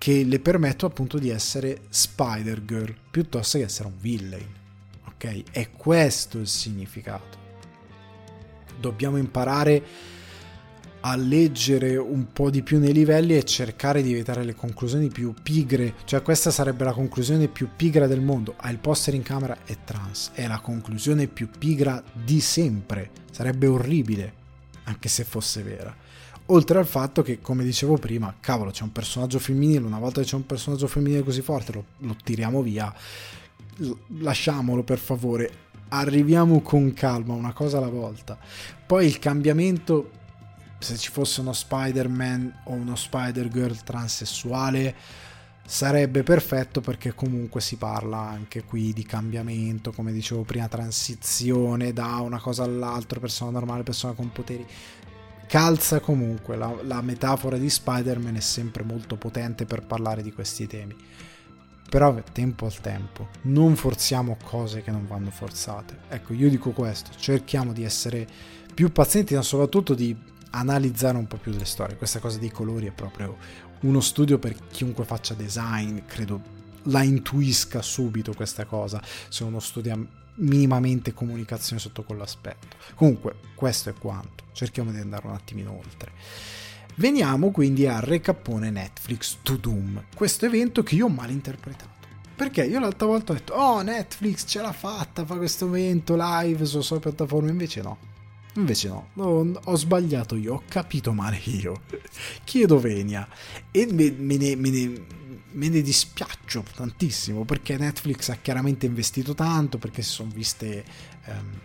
che 0.00 0.24
le 0.24 0.40
permetto 0.40 0.86
appunto 0.86 1.18
di 1.18 1.28
essere 1.28 1.82
Spider-Girl 1.90 2.94
piuttosto 3.10 3.58
che 3.58 3.64
essere 3.64 3.88
un 3.88 3.98
villain. 4.00 4.48
Ok? 5.04 5.50
È 5.50 5.72
questo 5.72 6.38
il 6.38 6.46
significato. 6.46 7.36
Dobbiamo 8.80 9.18
imparare 9.18 9.84
a 11.00 11.16
leggere 11.16 11.98
un 11.98 12.32
po' 12.32 12.48
di 12.48 12.62
più 12.62 12.78
nei 12.78 12.94
livelli 12.94 13.36
e 13.36 13.44
cercare 13.44 14.00
di 14.00 14.12
evitare 14.12 14.42
le 14.42 14.54
conclusioni 14.54 15.08
più 15.08 15.34
pigre. 15.42 15.96
Cioè, 16.04 16.22
questa 16.22 16.50
sarebbe 16.50 16.84
la 16.84 16.94
conclusione 16.94 17.48
più 17.48 17.68
pigra 17.76 18.06
del 18.06 18.22
mondo. 18.22 18.54
Ha 18.56 18.70
il 18.70 18.78
poster 18.78 19.12
in 19.12 19.22
camera 19.22 19.58
è 19.66 19.76
trans. 19.84 20.30
È 20.32 20.46
la 20.46 20.60
conclusione 20.60 21.26
più 21.26 21.50
pigra 21.50 22.02
di 22.10 22.40
sempre. 22.40 23.10
Sarebbe 23.30 23.66
orribile, 23.66 24.32
anche 24.84 25.10
se 25.10 25.24
fosse 25.24 25.62
vera. 25.62 25.94
Oltre 26.52 26.78
al 26.78 26.86
fatto 26.86 27.22
che, 27.22 27.40
come 27.40 27.62
dicevo 27.62 27.96
prima, 27.96 28.34
cavolo, 28.40 28.72
c'è 28.72 28.82
un 28.82 28.90
personaggio 28.90 29.38
femminile, 29.38 29.86
una 29.86 30.00
volta 30.00 30.20
che 30.20 30.26
c'è 30.26 30.34
un 30.34 30.46
personaggio 30.46 30.88
femminile 30.88 31.22
così 31.22 31.42
forte, 31.42 31.72
lo, 31.72 31.84
lo 31.98 32.16
tiriamo 32.24 32.60
via, 32.60 32.92
lasciamolo 34.18 34.82
per 34.82 34.98
favore, 34.98 35.50
arriviamo 35.90 36.60
con 36.60 36.92
calma, 36.92 37.34
una 37.34 37.52
cosa 37.52 37.78
alla 37.78 37.88
volta. 37.88 38.36
Poi 38.84 39.06
il 39.06 39.20
cambiamento, 39.20 40.10
se 40.80 40.96
ci 40.96 41.10
fosse 41.10 41.40
uno 41.40 41.52
Spider-Man 41.52 42.62
o 42.64 42.72
uno 42.72 42.96
Spider-Girl 42.96 43.84
transessuale, 43.84 44.94
sarebbe 45.64 46.24
perfetto 46.24 46.80
perché 46.80 47.14
comunque 47.14 47.60
si 47.60 47.76
parla 47.76 48.18
anche 48.18 48.64
qui 48.64 48.92
di 48.92 49.04
cambiamento, 49.04 49.92
come 49.92 50.10
dicevo 50.10 50.42
prima, 50.42 50.66
transizione 50.66 51.92
da 51.92 52.16
una 52.16 52.40
cosa 52.40 52.64
all'altra, 52.64 53.20
persona 53.20 53.52
normale, 53.52 53.84
persona 53.84 54.14
con 54.14 54.32
poteri 54.32 54.66
calza 55.50 55.98
comunque, 55.98 56.54
la, 56.54 56.72
la 56.84 57.02
metafora 57.02 57.58
di 57.58 57.68
Spider-Man 57.68 58.36
è 58.36 58.40
sempre 58.40 58.84
molto 58.84 59.16
potente 59.16 59.64
per 59.64 59.84
parlare 59.84 60.22
di 60.22 60.32
questi 60.32 60.68
temi. 60.68 60.94
Però 61.88 62.22
tempo 62.32 62.66
al 62.66 62.80
tempo, 62.80 63.30
non 63.42 63.74
forziamo 63.74 64.36
cose 64.44 64.80
che 64.80 64.92
non 64.92 65.08
vanno 65.08 65.32
forzate. 65.32 66.02
Ecco, 66.08 66.34
io 66.34 66.48
dico 66.48 66.70
questo, 66.70 67.10
cerchiamo 67.18 67.72
di 67.72 67.82
essere 67.82 68.28
più 68.72 68.92
pazienti, 68.92 69.34
ma 69.34 69.42
soprattutto 69.42 69.94
di 69.94 70.16
analizzare 70.50 71.18
un 71.18 71.26
po' 71.26 71.38
più 71.38 71.50
le 71.50 71.64
storie. 71.64 71.96
Questa 71.96 72.20
cosa 72.20 72.38
dei 72.38 72.52
colori 72.52 72.86
è 72.86 72.92
proprio 72.92 73.36
uno 73.80 74.00
studio 74.00 74.38
per 74.38 74.54
chiunque 74.68 75.04
faccia 75.04 75.34
design, 75.34 75.98
credo 76.06 76.40
la 76.84 77.02
intuisca 77.02 77.82
subito 77.82 78.34
questa 78.34 78.66
cosa, 78.66 79.02
se 79.28 79.42
uno 79.42 79.58
studia 79.58 79.98
minimamente 80.36 81.12
comunicazione 81.12 81.80
sotto 81.80 82.04
quell'aspetto. 82.04 82.76
Comunque, 82.94 83.34
questo 83.56 83.90
è 83.90 83.94
quanto. 83.94 84.44
Cerchiamo 84.60 84.90
di 84.92 84.98
andare 84.98 85.26
un 85.26 85.32
attimino 85.32 85.74
oltre. 85.74 86.12
Veniamo 86.96 87.50
quindi 87.50 87.86
al 87.86 88.02
recappone 88.02 88.68
Netflix 88.68 89.38
to 89.40 89.56
Doom, 89.56 90.04
questo 90.14 90.44
evento 90.44 90.82
che 90.82 90.96
io 90.96 91.06
ho 91.06 91.08
mal 91.08 91.30
interpretato. 91.30 92.06
Perché 92.36 92.64
io 92.64 92.78
l'altra 92.78 93.06
volta 93.06 93.32
ho 93.32 93.36
detto, 93.36 93.54
oh 93.54 93.80
Netflix 93.80 94.44
ce 94.46 94.60
l'ha 94.60 94.72
fatta, 94.72 95.24
fa 95.24 95.36
questo 95.36 95.64
evento 95.64 96.14
live 96.14 96.66
su 96.66 96.82
sue 96.82 97.00
piattaforme, 97.00 97.48
invece 97.48 97.80
no. 97.80 97.96
Invece 98.56 98.88
no, 99.14 99.60
ho 99.64 99.76
sbagliato 99.76 100.36
io, 100.36 100.56
ho 100.56 100.62
capito 100.68 101.14
male 101.14 101.40
io. 101.44 101.80
Chiedo 102.44 102.78
venia 102.78 103.26
e 103.70 103.86
me, 103.90 104.10
me, 104.10 104.36
ne, 104.36 104.56
me, 104.56 104.68
ne, 104.68 105.04
me, 105.52 105.68
ne, 105.70 105.80
dispiaccio 105.80 106.64
tantissimo 106.76 107.46
perché 107.46 107.78
Netflix 107.78 108.28
ha 108.28 108.36
chiaramente 108.36 108.84
investito 108.84 109.32
tanto, 109.32 109.78
perché 109.78 110.02
si 110.02 110.10
sono 110.10 110.30
viste 110.34 110.84
ehm, 111.24 111.60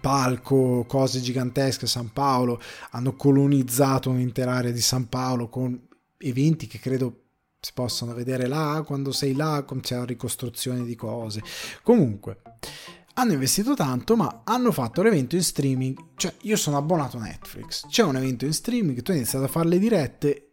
palco, 0.00 0.84
cose 0.88 1.20
gigantesche 1.20 1.86
San 1.86 2.12
Paolo, 2.12 2.60
hanno 2.90 3.14
colonizzato 3.14 4.10
un'intera 4.10 4.54
area 4.54 4.72
di 4.72 4.80
San 4.80 5.08
Paolo 5.08 5.48
con 5.48 5.78
eventi 6.16 6.66
che 6.66 6.78
credo 6.78 7.24
si 7.60 7.72
possono 7.74 8.14
vedere 8.14 8.46
là 8.46 8.82
quando 8.86 9.12
sei 9.12 9.34
là, 9.34 9.64
c'è 9.80 9.96
la 9.96 10.04
ricostruzione 10.04 10.84
di 10.84 10.96
cose. 10.96 11.42
Comunque 11.82 12.40
hanno 13.14 13.32
investito 13.32 13.74
tanto, 13.74 14.16
ma 14.16 14.42
hanno 14.44 14.72
fatto 14.72 15.02
l'evento 15.02 15.36
in 15.36 15.42
streaming. 15.42 15.96
Cioè, 16.16 16.34
io 16.42 16.56
sono 16.56 16.78
abbonato 16.78 17.18
a 17.18 17.20
Netflix. 17.20 17.86
C'è 17.86 18.02
un 18.02 18.16
evento 18.16 18.46
in 18.46 18.54
streaming, 18.54 19.02
tu 19.02 19.10
hai 19.10 19.18
iniziato 19.18 19.44
a 19.44 19.48
fare 19.48 19.68
le 19.68 19.78
dirette 19.78 20.52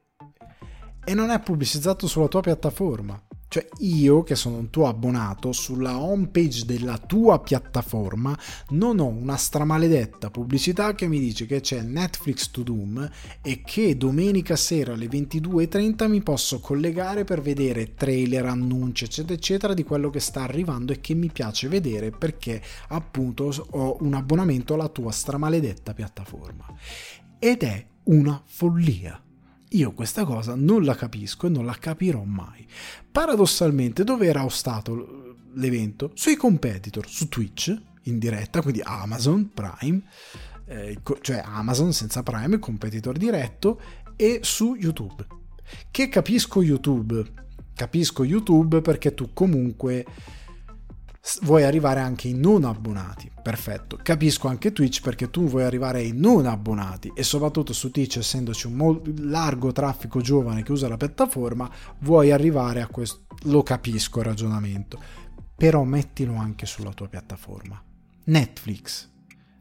e 1.05 1.13
non 1.13 1.29
è 1.29 1.39
pubblicizzato 1.39 2.07
sulla 2.07 2.27
tua 2.27 2.41
piattaforma. 2.41 3.26
Cioè 3.49 3.65
io 3.79 4.23
che 4.23 4.35
sono 4.35 4.57
un 4.57 4.69
tuo 4.69 4.87
abbonato 4.87 5.53
sulla 5.53 5.97
home 5.97 6.27
page 6.27 6.65
della 6.65 6.97
tua 6.97 7.39
piattaforma 7.39 8.37
non 8.69 8.99
ho 8.99 9.07
una 9.07 9.37
stramaledetta 9.37 10.29
pubblicità 10.29 10.93
che 10.93 11.07
mi 11.07 11.17
dice 11.17 11.45
che 11.45 11.61
c'è 11.61 11.81
Netflix 11.81 12.51
to 12.51 12.63
Doom 12.63 13.09
e 13.41 13.61
che 13.61 13.95
domenica 13.95 14.57
sera 14.57 14.93
alle 14.93 15.07
22.30 15.07 16.09
mi 16.09 16.21
posso 16.21 16.59
collegare 16.59 17.23
per 17.23 17.41
vedere 17.41 17.93
trailer, 17.93 18.45
annunci 18.45 19.05
eccetera 19.05 19.33
eccetera 19.33 19.73
di 19.73 19.83
quello 19.83 20.09
che 20.09 20.19
sta 20.19 20.41
arrivando 20.41 20.91
e 20.91 20.99
che 20.99 21.13
mi 21.13 21.29
piace 21.31 21.69
vedere 21.69 22.11
perché 22.11 22.61
appunto 22.89 23.53
ho 23.71 23.97
un 24.01 24.13
abbonamento 24.13 24.73
alla 24.73 24.89
tua 24.89 25.11
stramaledetta 25.11 25.93
piattaforma. 25.93 26.65
Ed 27.39 27.63
è 27.63 27.85
una 28.03 28.41
follia. 28.45 29.21
Io 29.71 29.91
questa 29.91 30.23
cosa 30.23 30.55
non 30.55 30.83
la 30.83 30.95
capisco 30.95 31.47
e 31.47 31.49
non 31.49 31.65
la 31.65 31.75
capirò 31.77 32.23
mai. 32.23 32.65
Paradossalmente, 33.11 34.03
dove 34.03 34.27
era 34.27 34.47
stato 34.49 35.35
l'evento? 35.53 36.11
Sui 36.13 36.35
competitor, 36.35 37.07
su 37.07 37.27
Twitch, 37.27 37.75
in 38.03 38.17
diretta, 38.17 38.61
quindi 38.61 38.81
Amazon 38.81 39.51
Prime, 39.53 40.01
eh, 40.65 40.97
cioè 41.21 41.41
Amazon 41.43 41.91
senza 41.91 42.23
Prime, 42.23 42.59
competitor 42.59 43.17
diretto, 43.17 43.81
e 44.15 44.39
su 44.43 44.75
YouTube. 44.75 45.25
Che 45.91 46.07
capisco 46.07 46.61
YouTube? 46.61 47.25
Capisco 47.75 48.23
YouTube 48.23 48.81
perché 48.81 49.13
tu 49.13 49.33
comunque 49.33 50.05
vuoi 51.41 51.63
arrivare 51.63 51.99
anche 51.99 52.27
ai 52.27 52.33
non 52.33 52.63
abbonati. 52.63 53.29
Perfetto. 53.41 53.99
Capisco 54.01 54.47
anche 54.47 54.71
Twitch 54.71 55.01
perché 55.01 55.29
tu 55.29 55.47
vuoi 55.47 55.63
arrivare 55.63 55.99
ai 55.99 56.11
non 56.13 56.45
abbonati 56.45 57.11
e 57.15 57.23
soprattutto 57.23 57.73
su 57.73 57.91
Twitch, 57.91 58.17
essendoci 58.17 58.67
un 58.67 58.73
mo- 58.73 59.01
largo 59.19 59.71
traffico 59.71 60.21
giovane 60.21 60.63
che 60.63 60.71
usa 60.71 60.87
la 60.87 60.97
piattaforma, 60.97 61.69
vuoi 61.99 62.31
arrivare 62.31 62.81
a 62.81 62.87
questo. 62.87 63.25
Lo 63.43 63.63
capisco 63.63 64.19
il 64.19 64.25
ragionamento. 64.25 64.99
Però 65.55 65.83
mettilo 65.83 66.35
anche 66.35 66.65
sulla 66.65 66.93
tua 66.93 67.07
piattaforma. 67.07 67.81
Netflix. 68.25 69.09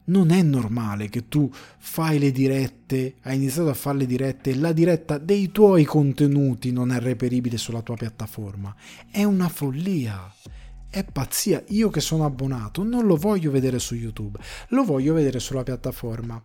Non 0.09 0.31
è 0.31 0.41
normale 0.41 1.09
che 1.09 1.29
tu 1.29 1.51
fai 1.53 2.21
le 2.21 2.31
dirette, 2.31 3.17
hai 3.23 3.37
iniziato 3.37 3.71
a 3.71 3.75
fare 3.75 3.99
le 3.99 4.07
dirette 4.07 4.55
la 4.55 4.71
diretta 4.71 5.19
dei 5.19 5.51
tuoi 5.51 5.85
contenuti 5.85 6.71
non 6.71 6.93
è 6.93 7.01
reperibile 7.01 7.57
sulla 7.57 7.83
tua 7.83 7.97
piattaforma. 7.97 8.73
È 9.11 9.25
una 9.25 9.49
follia 9.49 10.33
è 10.97 11.05
pazzia. 11.05 11.63
Io 11.69 11.91
che 11.91 12.01
sono 12.01 12.25
abbonato 12.25 12.83
non 12.83 13.05
lo 13.05 13.17
voglio 13.17 13.51
vedere 13.51 13.79
su 13.79 13.95
YouTube, 13.95 14.39
lo 14.69 14.83
voglio 14.83 15.13
vedere 15.13 15.41
sulla 15.41 15.63
piattaforma. 15.63 16.43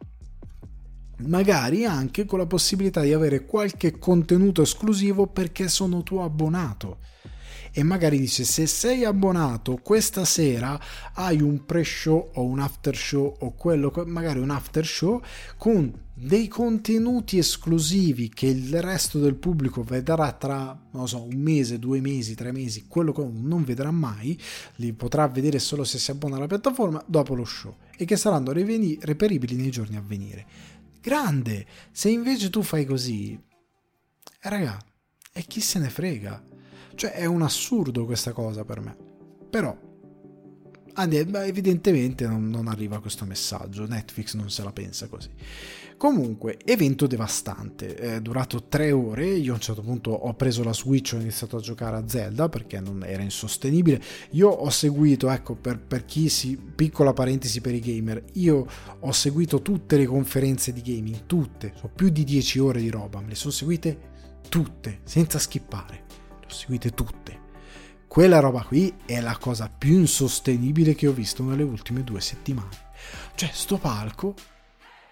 Magari 1.19 1.85
anche 1.85 2.25
con 2.25 2.39
la 2.39 2.45
possibilità 2.45 2.99
di 2.99 3.13
avere 3.13 3.45
qualche 3.45 3.97
contenuto 3.97 4.61
esclusivo 4.61 5.27
perché 5.27 5.69
sono 5.69 6.03
tuo 6.03 6.25
abbonato 6.25 6.97
e 7.71 7.83
magari 7.83 8.19
dice 8.19 8.43
se 8.43 8.67
sei 8.67 9.05
abbonato 9.05 9.77
questa 9.77 10.25
sera 10.25 10.77
hai 11.13 11.41
un 11.41 11.63
pre-show 11.63 12.31
o 12.33 12.43
un 12.43 12.59
after 12.59 12.93
show 12.93 13.33
o 13.39 13.53
quello 13.53 13.93
magari 14.07 14.39
un 14.39 14.49
after 14.49 14.85
show 14.85 15.21
con 15.55 15.93
dei 16.23 16.47
contenuti 16.47 17.39
esclusivi 17.39 18.29
che 18.29 18.45
il 18.45 18.79
resto 18.79 19.17
del 19.17 19.33
pubblico 19.33 19.81
vedrà 19.81 20.31
tra 20.33 20.79
non 20.91 21.07
so 21.07 21.23
un 21.23 21.35
mese, 21.35 21.79
due 21.79 21.99
mesi, 21.99 22.35
tre 22.35 22.51
mesi, 22.51 22.85
quello 22.87 23.11
che 23.11 23.27
non 23.27 23.63
vedrà 23.63 23.89
mai, 23.89 24.39
li 24.75 24.93
potrà 24.93 25.27
vedere 25.27 25.57
solo 25.57 25.83
se 25.83 25.97
si 25.97 26.11
abbona 26.11 26.35
alla 26.35 26.45
piattaforma 26.45 27.03
dopo 27.07 27.33
lo 27.33 27.43
show 27.43 27.75
e 27.97 28.05
che 28.05 28.17
saranno 28.17 28.51
reperibili 28.51 29.55
nei 29.55 29.71
giorni 29.71 29.95
a 29.95 30.03
venire. 30.05 30.45
Grande! 31.01 31.65
Se 31.91 32.09
invece 32.09 32.51
tu 32.51 32.61
fai 32.61 32.85
così, 32.85 33.33
eh, 33.33 34.49
raga, 34.49 34.79
e 35.33 35.41
chi 35.41 35.59
se 35.59 35.79
ne 35.79 35.89
frega? 35.89 36.43
Cioè 36.93 37.13
è 37.13 37.25
un 37.25 37.41
assurdo 37.41 38.05
questa 38.05 38.31
cosa 38.31 38.63
per 38.63 38.79
me. 38.79 38.95
Però 39.49 39.75
evidentemente 40.93 42.27
non, 42.27 42.47
non, 42.49 42.67
arriva 42.67 42.99
questo 42.99 43.25
messaggio, 43.25 43.87
Netflix 43.87 44.35
non 44.35 44.51
se 44.51 44.63
la 44.63 44.71
pensa 44.71 45.07
così. 45.07 45.29
Comunque, 46.01 46.57
evento 46.65 47.05
devastante, 47.05 47.93
è 47.93 48.21
durato 48.21 48.63
tre 48.63 48.91
ore, 48.91 49.27
io 49.27 49.51
a 49.51 49.53
un 49.53 49.61
certo 49.61 49.83
punto 49.83 50.09
ho 50.09 50.33
preso 50.33 50.63
la 50.63 50.73
Switch 50.73 51.13
e 51.13 51.17
ho 51.17 51.19
iniziato 51.19 51.57
a 51.57 51.59
giocare 51.59 51.95
a 51.95 52.07
Zelda 52.07 52.49
perché 52.49 52.79
non 52.79 53.03
era 53.03 53.21
insostenibile. 53.21 54.01
Io 54.31 54.49
ho 54.49 54.69
seguito, 54.71 55.29
ecco, 55.29 55.53
per, 55.53 55.77
per 55.79 56.05
chi 56.05 56.27
si, 56.27 56.57
piccola 56.57 57.13
parentesi 57.13 57.61
per 57.61 57.75
i 57.75 57.79
gamer, 57.79 58.23
io 58.33 58.65
ho 58.99 59.11
seguito 59.11 59.61
tutte 59.61 59.95
le 59.95 60.07
conferenze 60.07 60.73
di 60.73 60.81
gaming, 60.81 61.27
tutte, 61.27 61.73
so 61.75 61.87
più 61.93 62.09
di 62.09 62.23
10 62.23 62.57
ore 62.57 62.81
di 62.81 62.89
roba, 62.89 63.21
me 63.21 63.27
le 63.27 63.35
sono 63.35 63.51
seguite 63.51 63.99
tutte, 64.49 65.01
senza 65.03 65.37
skippare 65.37 66.05
seguite 66.47 66.95
tutte. 66.95 67.39
Quella 68.07 68.39
roba 68.39 68.63
qui 68.63 68.91
è 69.05 69.21
la 69.21 69.37
cosa 69.37 69.69
più 69.69 69.99
insostenibile 69.99 70.95
che 70.95 71.05
ho 71.05 71.13
visto 71.13 71.43
nelle 71.43 71.61
ultime 71.61 72.03
due 72.03 72.21
settimane. 72.21 72.89
Cioè, 73.35 73.51
sto 73.53 73.77
palco 73.77 74.33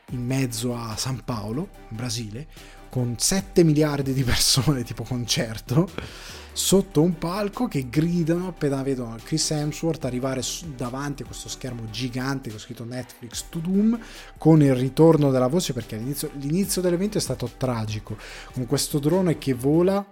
in 0.10 0.26
mezzo 0.26 0.76
a 0.76 0.96
San 0.98 1.24
Paolo, 1.24 1.70
in 1.90 1.96
Brasile, 1.96 2.48
con 2.90 3.16
7 3.18 3.64
miliardi 3.64 4.14
di 4.14 4.24
persone 4.24 4.84
tipo 4.84 5.04
concerto, 5.04 5.90
sotto 6.52 7.02
un 7.02 7.18
palco 7.18 7.68
che 7.68 7.88
gridano 7.90 8.48
appena 8.48 8.82
vedono 8.84 9.16
Chris 9.24 9.52
Hemsworth 9.52 10.04
arrivare 10.06 10.42
davanti 10.76 11.24
a 11.24 11.26
questo 11.26 11.48
schermo 11.48 11.90
gigante 11.90 12.50
che 12.50 12.56
ho 12.56 12.60
scritto 12.60 12.84
Netflix 12.84 13.46
to 13.50 13.60
Doom 13.60 13.98
con 14.38 14.62
il 14.62 14.76
ritorno 14.76 15.32
della 15.32 15.48
voce 15.48 15.72
perché 15.72 15.96
l'inizio, 15.96 16.32
l'inizio 16.34 16.82
dell'evento 16.82 17.18
è 17.18 17.22
stato 17.22 17.50
tragico 17.56 18.18
con 18.52 18.66
questo 18.66 19.00
drone 19.00 19.38
che 19.38 19.54
vola 19.54 20.06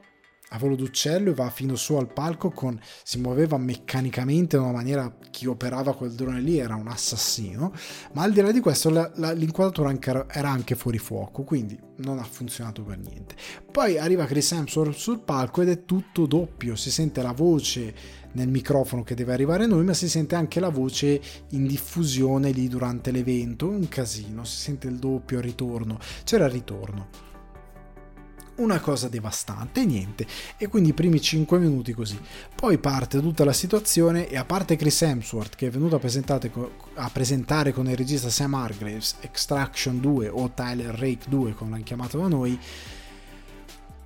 a 0.49 0.57
volo 0.57 0.75
d'uccello 0.75 1.31
e 1.31 1.33
va 1.33 1.49
fino 1.49 1.75
su 1.75 1.95
al 1.95 2.11
palco 2.11 2.51
con, 2.51 2.79
si 3.03 3.19
muoveva 3.19 3.57
meccanicamente 3.57 4.55
in 4.55 4.61
una 4.61 4.71
maniera 4.71 5.13
chi 5.29 5.45
operava 5.45 5.95
quel 5.95 6.13
drone 6.13 6.39
lì 6.39 6.57
era 6.57 6.75
un 6.75 6.87
assassino 6.87 7.73
ma 8.13 8.23
al 8.23 8.31
di 8.31 8.41
là 8.41 8.51
di 8.51 8.59
questo 8.59 8.89
la, 8.89 9.11
la, 9.15 9.31
l'inquadratura 9.31 9.89
anche, 9.89 10.25
era 10.29 10.49
anche 10.49 10.75
fuori 10.75 10.97
fuoco 10.99 11.43
quindi 11.43 11.77
non 11.97 12.19
ha 12.19 12.23
funzionato 12.23 12.83
per 12.83 12.99
niente. 12.99 13.35
Poi 13.71 13.97
arriva 13.97 14.25
Chris 14.25 14.51
Hemsworth 14.51 14.95
sul 14.95 15.19
palco 15.19 15.61
ed 15.61 15.69
è 15.69 15.83
tutto 15.83 16.25
doppio 16.25 16.75
si 16.75 16.91
sente 16.91 17.21
la 17.21 17.31
voce 17.31 17.93
nel 18.33 18.49
microfono 18.49 19.03
che 19.03 19.15
deve 19.15 19.33
arrivare 19.33 19.63
a 19.63 19.67
noi 19.67 19.83
ma 19.83 19.93
si 19.93 20.07
sente 20.07 20.35
anche 20.35 20.59
la 20.59 20.69
voce 20.69 21.19
in 21.51 21.65
diffusione 21.65 22.51
lì 22.51 22.67
durante 22.67 23.11
l'evento 23.11 23.67
un 23.67 23.87
casino 23.87 24.43
si 24.43 24.57
sente 24.57 24.87
il 24.87 24.97
doppio 24.97 25.37
il 25.37 25.43
ritorno 25.43 25.97
c'era 26.23 26.45
il 26.45 26.51
ritorno 26.51 27.26
una 28.57 28.79
cosa 28.79 29.07
devastante, 29.07 29.85
niente. 29.85 30.25
E 30.57 30.67
quindi 30.67 30.89
i 30.89 30.93
primi 30.93 31.21
5 31.21 31.57
minuti 31.57 31.93
così. 31.93 32.19
Poi 32.55 32.77
parte 32.77 33.19
tutta 33.19 33.43
la 33.43 33.53
situazione 33.53 34.27
e 34.29 34.37
a 34.37 34.45
parte 34.45 34.75
Chris 34.75 35.01
Hemsworth 35.01 35.55
che 35.55 35.67
è 35.67 35.69
venuto 35.69 35.95
a, 35.95 36.01
a 36.95 37.09
presentare 37.09 37.71
con 37.71 37.89
il 37.89 37.97
regista 37.97 38.29
Sam 38.29 38.53
Hargraves 38.53 39.17
Extraction 39.21 39.99
2 39.99 40.29
o 40.29 40.51
Tyler 40.53 40.93
Rake 40.93 41.25
2 41.27 41.53
come 41.53 41.71
l'hanno 41.71 41.83
chiamato 41.83 42.17
da 42.19 42.27
noi, 42.27 42.59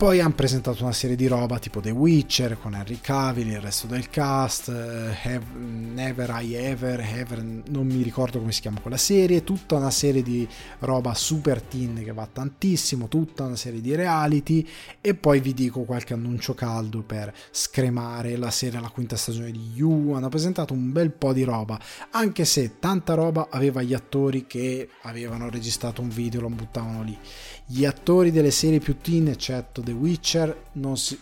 poi 0.02 0.20
hanno 0.20 0.34
presentato 0.34 0.82
una 0.82 0.94
serie 0.94 1.16
di 1.16 1.28
roba 1.28 1.60
tipo 1.60 1.80
The 1.80 1.92
Witcher 1.92 2.58
con 2.60 2.74
Henry 2.74 2.98
Cavill, 3.00 3.50
il 3.50 3.62
resto 3.62 3.86
del 3.86 4.10
cast, 4.10 4.70
Have, 4.70 5.44
Never 5.60 6.40
I 6.42 6.56
Ever, 6.56 7.00
Ever, 7.02 7.44
non 7.44 7.86
mi 7.86 8.02
ricordo 8.02 8.40
come 8.40 8.52
si 8.52 8.62
chiama 8.62 8.80
quella 8.80 8.98
serie, 8.98 9.44
tutta 9.44 9.76
una 9.76 9.92
serie 9.92 10.24
di 10.24 10.48
roba 10.80 11.14
super 11.14 11.62
teen 11.62 12.02
che 12.04 12.14
va 12.14 12.26
tantissimo, 12.26 13.10
tutta 13.10 13.44
una 13.44 13.56
serie 13.56 13.80
di 13.80 13.94
reality 13.94 14.68
e 15.00 15.14
poi 15.14 15.40
vi 15.40 15.54
dico 15.54 15.82
qualche 15.82 16.16
annuncio 16.16 16.56
caldo 16.56 17.04
per 17.04 17.32
scremare 17.52 18.38
la 18.38 18.50
serie 18.50 18.80
alla 18.80 18.90
quinta 18.90 19.16
stagione 19.16 19.52
di 19.52 19.70
You, 19.76 20.14
hanno 20.14 20.30
presentato 20.30 20.74
un 20.74 20.92
bel 20.92 21.12
po' 21.12 21.32
di 21.32 21.44
roba, 21.44 21.80
anche 22.10 22.44
se 22.46 22.80
tanta 22.80 23.14
roba 23.14 23.50
aveva 23.52 23.84
gli 23.84 23.94
attori 23.94 24.48
che 24.48 24.90
avevano 25.04 25.48
registrato 25.48 26.02
un 26.02 26.10
video 26.10 26.40
e 26.40 26.42
lo 26.42 26.50
buttavano 26.50 27.04
lì. 27.04 27.16
Gli 27.64 27.86
attori 27.86 28.32
delle 28.32 28.52
serie 28.52 28.80
più 28.80 28.98
teen, 28.98 29.28
eccetto 29.28 29.80
The 29.92 29.98
Witcher, 29.98 30.64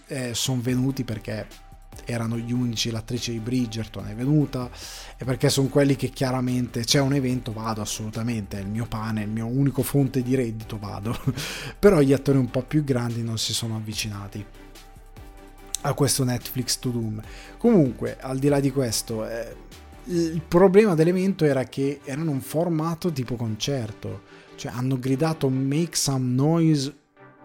eh, 0.07 0.33
sono 0.33 0.61
venuti 0.61 1.03
perché 1.03 1.47
erano 2.05 2.37
gli 2.37 2.51
unici, 2.51 2.91
l'attrice 2.91 3.31
di 3.31 3.39
Bridgerton 3.39 4.07
è 4.07 4.15
venuta 4.15 4.69
e 5.17 5.25
perché 5.25 5.49
sono 5.49 5.67
quelli 5.67 5.95
che 5.95 6.09
chiaramente 6.09 6.83
c'è 6.83 6.99
un 6.99 7.13
evento 7.13 7.51
vado 7.51 7.81
assolutamente, 7.81 8.57
è 8.57 8.61
il 8.61 8.67
mio 8.67 8.85
pane, 8.85 9.23
il 9.23 9.29
mio 9.29 9.47
unico 9.47 9.81
fonte 9.81 10.21
di 10.21 10.35
reddito 10.35 10.77
vado, 10.77 11.17
però 11.77 11.99
gli 11.99 12.13
attori 12.13 12.37
un 12.37 12.49
po' 12.49 12.63
più 12.63 12.83
grandi 12.83 13.23
non 13.23 13.37
si 13.37 13.53
sono 13.53 13.75
avvicinati 13.75 14.45
a 15.81 15.93
questo 15.93 16.23
Netflix 16.23 16.77
to 16.79 16.89
Doom. 16.89 17.21
Comunque, 17.57 18.17
al 18.19 18.37
di 18.37 18.49
là 18.49 18.59
di 18.59 18.71
questo, 18.71 19.27
eh, 19.27 19.55
il 20.05 20.41
problema 20.47 20.95
dell'evento 20.95 21.45
era 21.45 21.63
che 21.63 22.01
erano 22.03 22.31
un 22.31 22.41
formato 22.41 23.11
tipo 23.11 23.35
concerto, 23.35 24.23
cioè 24.55 24.71
hanno 24.73 24.99
gridato 24.99 25.49
make 25.49 25.95
some 25.95 26.33
noise 26.33 26.98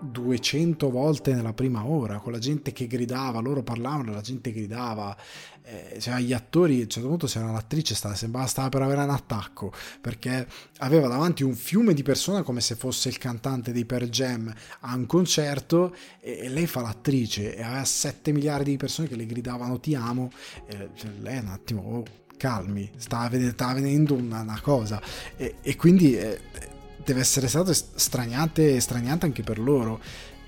200 0.05 0.91
volte 0.91 1.35
nella 1.35 1.53
prima 1.53 1.87
ora, 1.87 2.19
con 2.19 2.33
la 2.33 2.39
gente 2.39 2.73
che 2.73 2.87
gridava, 2.87 3.41
loro 3.41 3.63
parlavano, 3.63 4.13
la 4.13 4.21
gente 4.21 4.53
gridava, 4.53 5.17
eh, 5.63 5.99
cioè 6.01 6.21
gli 6.21 6.33
attori, 6.33 6.81
a 6.81 6.83
un 6.83 6.89
certo 6.89 7.09
punto 7.09 7.27
c'era 7.27 7.49
un'attrice, 7.49 7.95
stava, 7.95 8.15
sembrava 8.15 8.47
stava 8.47 8.69
per 8.69 8.83
avere 8.83 9.03
un 9.03 9.11
attacco, 9.11 9.73
perché 10.01 10.47
aveva 10.79 11.09
davanti 11.09 11.43
un 11.43 11.55
fiume 11.55 11.95
di 11.95 12.03
persone 12.03 12.43
come 12.43 12.61
se 12.61 12.75
fosse 12.75 13.09
il 13.09 13.19
cantante 13.19 13.73
dei 13.73 13.85
Per 13.85 14.09
Jam 14.09 14.53
a 14.81 14.95
un 14.95 15.07
concerto 15.07 15.95
e, 16.21 16.39
e 16.43 16.49
lei 16.49 16.67
fa 16.67 16.83
l'attrice 16.83 17.57
e 17.57 17.63
aveva 17.63 17.85
7 17.85 18.33
miliardi 18.33 18.71
di 18.71 18.77
persone 18.77 19.09
che 19.09 19.17
le 19.17 19.27
gridavano 19.27 19.81
ti 19.81 19.95
amo, 19.95 20.31
e 20.67 20.91
cioè, 20.95 21.11
lei 21.21 21.39
un 21.39 21.49
attimo... 21.49 21.81
Oh, 21.83 22.05
calmi, 22.37 22.91
stava, 22.97 23.31
stava 23.53 23.75
venendo 23.75 24.13
una, 24.15 24.41
una 24.41 24.61
cosa 24.61 25.01
e, 25.37 25.55
e 25.63 25.77
quindi 25.77 26.19
eh, 26.19 26.41
deve 27.05 27.21
essere 27.21 27.49
stato 27.49 27.73
straniante, 27.73 28.81
straniante 28.81 29.27
anche 29.27 29.43
per 29.43 29.59
loro 29.59 30.01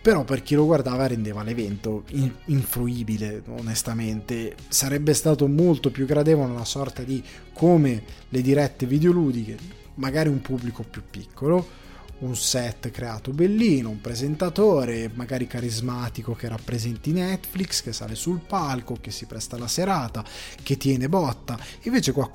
però 0.06 0.22
per 0.22 0.44
chi 0.44 0.54
lo 0.54 0.66
guardava 0.66 1.08
rendeva 1.08 1.42
l'evento 1.42 2.04
influibile 2.44 3.42
onestamente 3.48 4.54
sarebbe 4.68 5.12
stato 5.14 5.48
molto 5.48 5.90
più 5.90 6.06
gradevole 6.06 6.52
una 6.52 6.64
sorta 6.64 7.02
di 7.02 7.20
come 7.52 8.04
le 8.28 8.40
dirette 8.40 8.86
videoludiche 8.86 9.56
magari 9.94 10.28
un 10.28 10.40
pubblico 10.40 10.84
più 10.88 11.02
piccolo 11.10 11.84
un 12.18 12.34
set 12.34 12.90
creato 12.90 13.30
bellino, 13.30 13.90
un 13.90 14.00
presentatore 14.00 15.10
magari 15.12 15.46
carismatico 15.46 16.34
che 16.34 16.48
rappresenti 16.48 17.12
Netflix, 17.12 17.82
che 17.82 17.92
sale 17.92 18.14
sul 18.14 18.40
palco, 18.40 18.96
che 19.00 19.10
si 19.10 19.26
presta 19.26 19.58
la 19.58 19.68
serata, 19.68 20.24
che 20.62 20.78
tiene 20.78 21.10
botta. 21.10 21.58
Invece 21.82 22.12
qua 22.12 22.30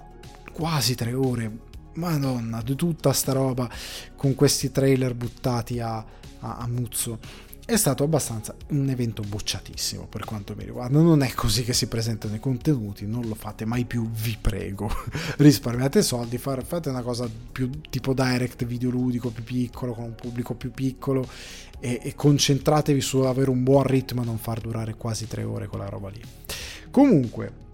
quasi 0.54 0.94
tre 0.94 1.14
ore, 1.14 1.52
madonna, 1.94 2.62
di 2.62 2.76
tutta 2.76 3.14
sta 3.14 3.34
roba 3.34 3.70
con 4.16 4.36
questi 4.36 4.72
trailer 4.72 5.14
buttati 5.14 5.80
a, 5.80 5.98
a, 5.98 6.58
a 6.58 6.68
muzzo 6.68 7.20
è 7.66 7.78
stato 7.78 8.04
abbastanza 8.04 8.54
un 8.70 8.90
evento 8.90 9.22
bocciatissimo 9.22 10.06
per 10.08 10.26
quanto 10.26 10.56
mi 10.58 10.66
riguarda. 10.66 11.00
Non 11.00 11.22
è 11.22 11.32
così 11.34 11.64
che 11.64 11.74
si 11.74 11.88
presentano 11.88 12.36
i 12.36 12.40
contenuti, 12.40 13.06
non 13.06 13.26
lo 13.28 13.36
fate 13.36 13.66
mai 13.66 13.86
più, 13.86 14.10
vi 14.12 14.38
prego. 14.40 14.92
Risparmiate 15.38 16.02
soldi, 16.02 16.38
fate 16.38 16.90
una 16.90 17.02
cosa 17.02 17.30
più 17.52 17.70
tipo 17.90 18.14
direct 18.14 18.66
videoludico 18.66 19.30
più 19.30 19.44
piccolo, 19.44 19.94
con 19.94 20.04
un 20.04 20.16
pubblico 20.16 20.54
più 20.56 20.72
piccolo 20.72 21.26
e, 21.80 22.00
e 22.04 22.14
concentratevi 22.14 23.00
su 23.00 23.20
avere 23.20 23.50
un 23.50 23.64
buon 23.64 23.84
ritmo 23.84 24.24
e 24.24 24.26
non 24.26 24.38
far 24.38 24.60
durare 24.60 24.96
quasi 24.96 25.28
tre 25.28 25.44
ore 25.44 25.68
quella 25.68 25.88
roba 25.88 26.10
lì. 26.10 26.22
Comunque, 26.90 27.70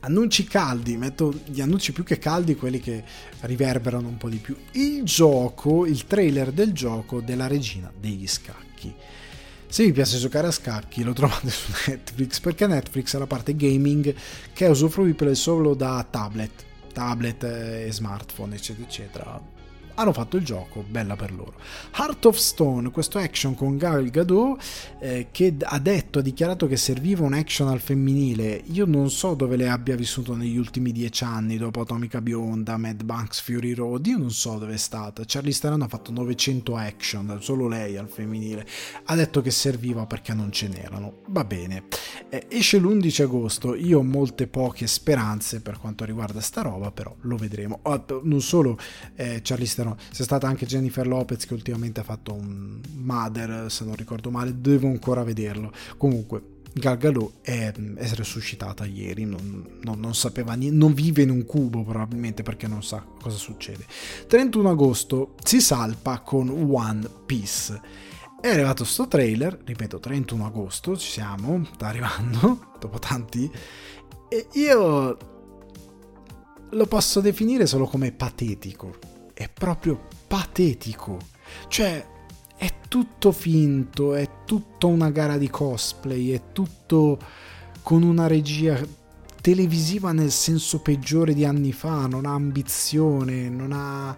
annunci 0.00 0.44
caldi, 0.44 0.96
metto 0.96 1.32
gli 1.44 1.60
annunci 1.60 1.92
più 1.92 2.04
che 2.04 2.18
caldi, 2.18 2.56
quelli 2.56 2.80
che 2.80 3.04
riverberano 3.40 4.08
un 4.08 4.16
po' 4.16 4.28
di 4.28 4.38
più. 4.38 4.56
Il 4.72 5.04
gioco, 5.04 5.86
il 5.86 6.06
trailer 6.06 6.52
del 6.52 6.72
gioco 6.72 7.20
della 7.20 7.46
regina 7.46 7.92
degli 7.98 8.26
scacchi. 8.26 8.94
Se 9.66 9.84
vi 9.84 9.92
piace 9.92 10.18
giocare 10.18 10.48
a 10.48 10.50
scacchi 10.50 11.04
lo 11.04 11.12
trovate 11.12 11.48
su 11.48 11.70
Netflix 11.86 12.40
perché 12.40 12.66
Netflix 12.66 13.14
ha 13.14 13.18
la 13.18 13.26
parte 13.26 13.54
gaming 13.54 14.12
che 14.52 14.66
è 14.66 14.68
usufruibile 14.68 15.36
solo 15.36 15.74
da 15.74 16.04
tablet, 16.10 16.64
tablet 16.92 17.44
e 17.44 17.88
smartphone 17.92 18.56
eccetera 18.56 18.84
eccetera 18.84 19.59
hanno 20.00 20.12
fatto 20.14 20.38
il 20.38 20.44
gioco, 20.44 20.82
bella 20.88 21.14
per 21.14 21.30
loro. 21.32 21.54
Heart 21.94 22.24
of 22.24 22.36
Stone, 22.36 22.90
questo 22.90 23.18
action 23.18 23.54
con 23.54 23.76
Gal 23.76 24.08
Gadot 24.08 24.58
eh, 24.98 25.28
che 25.30 25.54
ha 25.60 25.78
detto, 25.78 26.20
ha 26.20 26.22
dichiarato 26.22 26.66
che 26.66 26.78
serviva 26.78 27.22
un 27.24 27.34
action 27.34 27.68
al 27.68 27.80
femminile. 27.80 28.62
Io 28.72 28.86
non 28.86 29.10
so 29.10 29.34
dove 29.34 29.56
le 29.56 29.68
abbia 29.68 29.96
vissuto 29.96 30.34
negli 30.34 30.56
ultimi 30.56 30.90
dieci 30.90 31.24
anni, 31.24 31.58
dopo 31.58 31.82
Atomica 31.82 32.22
Bionda, 32.22 32.78
Mad 32.78 33.02
Max, 33.02 33.42
Fury 33.42 33.74
Road, 33.74 34.06
io 34.06 34.16
non 34.16 34.30
so 34.30 34.56
dove 34.56 34.72
è 34.72 34.78
stata. 34.78 35.22
Charlie 35.26 35.52
Theron 35.52 35.82
ha 35.82 35.88
fatto 35.88 36.12
900 36.12 36.76
action, 36.76 37.38
solo 37.42 37.68
lei 37.68 37.98
al 37.98 38.08
femminile. 38.08 38.66
Ha 39.04 39.14
detto 39.14 39.42
che 39.42 39.50
serviva 39.50 40.06
perché 40.06 40.32
non 40.32 40.50
ce 40.50 40.68
n'erano. 40.68 41.18
Va 41.26 41.44
bene. 41.44 41.84
Eh, 42.30 42.46
esce 42.48 42.78
l'11 42.78 43.22
agosto, 43.22 43.74
io 43.74 43.98
ho 43.98 44.02
molte 44.02 44.46
poche 44.46 44.86
speranze 44.86 45.60
per 45.60 45.78
quanto 45.78 46.06
riguarda 46.06 46.40
sta 46.40 46.62
roba, 46.62 46.90
però 46.90 47.14
lo 47.20 47.36
vedremo. 47.36 47.80
Oh, 47.82 48.04
non 48.22 48.40
solo 48.40 48.78
eh, 49.16 49.40
Charlie 49.42 49.66
Theron 49.66 49.89
no, 49.90 49.96
c'è 50.10 50.22
stata 50.22 50.46
anche 50.46 50.66
Jennifer 50.66 51.06
Lopez 51.06 51.46
che 51.46 51.54
ultimamente 51.54 52.00
ha 52.00 52.04
fatto 52.04 52.32
un 52.34 52.80
Mother, 52.94 53.70
se 53.70 53.84
non 53.84 53.94
ricordo 53.94 54.30
male, 54.30 54.60
devo 54.60 54.88
ancora 54.88 55.22
vederlo. 55.22 55.72
Comunque, 55.96 56.58
Gal 56.72 56.98
Gadot 56.98 57.32
è, 57.42 57.72
è 57.72 58.08
resuscitata 58.14 58.84
ieri, 58.84 59.24
non, 59.24 59.78
non, 59.82 59.98
non, 59.98 60.14
sapeva 60.14 60.54
niente, 60.54 60.76
non 60.76 60.94
vive 60.94 61.22
in 61.22 61.30
un 61.30 61.44
cubo 61.44 61.82
probabilmente 61.82 62.42
perché 62.42 62.68
non 62.68 62.82
sa 62.82 63.04
cosa 63.20 63.36
succede. 63.36 63.84
31 64.26 64.70
agosto 64.70 65.34
si 65.42 65.60
salpa 65.60 66.20
con 66.20 66.48
One 66.48 67.08
Piece. 67.26 67.80
È 68.40 68.48
arrivato 68.48 68.84
sto 68.84 69.06
trailer, 69.06 69.60
ripeto, 69.64 69.98
31 69.98 70.46
agosto, 70.46 70.96
ci 70.96 71.10
siamo, 71.10 71.66
sta 71.74 71.88
arrivando, 71.88 72.72
dopo 72.78 72.98
tanti, 72.98 73.50
e 74.28 74.46
io 74.52 75.16
lo 76.70 76.86
posso 76.86 77.20
definire 77.20 77.66
solo 77.66 77.86
come 77.86 78.12
patetico 78.12 78.96
è 79.40 79.48
proprio 79.48 79.98
patetico. 80.26 81.16
Cioè, 81.68 82.06
è 82.58 82.72
tutto 82.88 83.32
finto, 83.32 84.14
è 84.14 84.28
tutta 84.44 84.86
una 84.86 85.08
gara 85.10 85.38
di 85.38 85.48
cosplay, 85.48 86.28
è 86.28 86.52
tutto 86.52 87.18
con 87.82 88.02
una 88.02 88.26
regia 88.26 88.78
televisiva 89.40 90.12
nel 90.12 90.30
senso 90.30 90.80
peggiore 90.80 91.32
di 91.32 91.46
anni 91.46 91.72
fa, 91.72 92.06
non 92.06 92.26
ha 92.26 92.34
ambizione, 92.34 93.48
non 93.48 93.72
ha, 93.72 94.14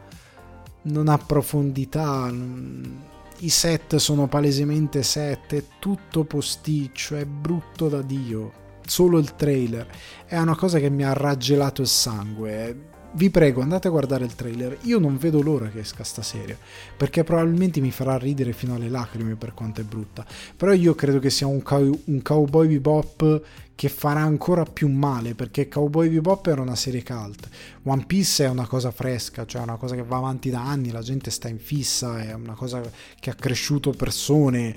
non 0.83 1.07
ha 1.07 1.19
profondità, 1.19 2.29
non, 2.29 3.01
i 3.39 3.49
set 3.49 3.95
sono 3.97 4.27
palesemente 4.27 5.05
set, 5.05 5.55
è 5.55 5.65
tutto 5.79 6.25
posticcio, 6.25 7.15
è 7.15 7.25
brutto 7.25 7.89
da 7.89 8.03
Dio. 8.03 8.61
Solo 8.85 9.19
il 9.19 9.37
trailer 9.37 9.87
è 10.27 10.37
una 10.37 10.57
cosa 10.57 10.81
che 10.81 10.91
mi 10.91 11.05
ha 11.05 11.13
raggelato 11.13 11.83
il 11.83 11.87
sangue 11.87 12.91
vi 13.15 13.31
prego 13.31 13.61
andate 13.61 13.89
a 13.89 13.91
guardare 13.91 14.25
il 14.25 14.35
trailer. 14.35 14.79
Io 14.83 14.99
non 14.99 15.19
vedo 15.19 15.43
l'ora 15.43 15.69
che 15.69 15.81
esca 15.81 16.05
sta 16.05 16.23
serie 16.23 16.59
perché 16.97 17.25
probabilmente 17.25 17.81
mi 17.81 17.91
farà 17.91 18.17
ridere 18.17 18.53
fino 18.53 18.75
alle 18.75 18.89
lacrime 18.89 19.35
per 19.37 19.55
quanto 19.55 19.81
è 19.81 19.85
brutta. 19.85 20.25
Però 20.57 20.73
io 20.73 20.95
credo 20.95 21.19
che 21.19 21.31
sia 21.31 21.47
un, 21.47 21.63
cow- 21.63 22.01
un 22.05 22.23
cowboy 22.23 22.69
bebop 22.69 23.43
che 23.75 23.89
farà 23.89 24.21
ancora 24.21 24.65
più 24.65 24.89
male 24.89 25.35
perché 25.35 25.67
Cowboy 25.67 26.09
Bebop 26.09 26.47
era 26.47 26.61
una 26.61 26.77
serie 26.77 27.03
cult. 27.03 27.49
One 27.85 28.05
Piece 28.07 28.45
è 28.45 28.49
una 28.49 28.67
cosa 28.67 28.91
fresca 28.91 29.45
cioè 29.45 29.63
una 29.63 29.77
cosa 29.77 29.95
che 29.95 30.05
va 30.05 30.19
avanti 30.19 30.51
da 30.51 30.63
anni 30.63 30.91
la 30.91 31.03
gente 31.03 31.31
sta 31.31 31.49
in 31.49 31.59
fissa 31.59 32.23
è 32.23 32.33
una 32.33 32.55
cosa 32.55 32.81
che 33.19 33.31
ha 33.31 33.35
cresciuto 33.35 33.91
persone. 33.91 34.77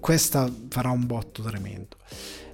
Questa 0.00 0.50
farà 0.68 0.90
un 0.90 1.06
botto 1.06 1.42
tremendo 1.42 1.96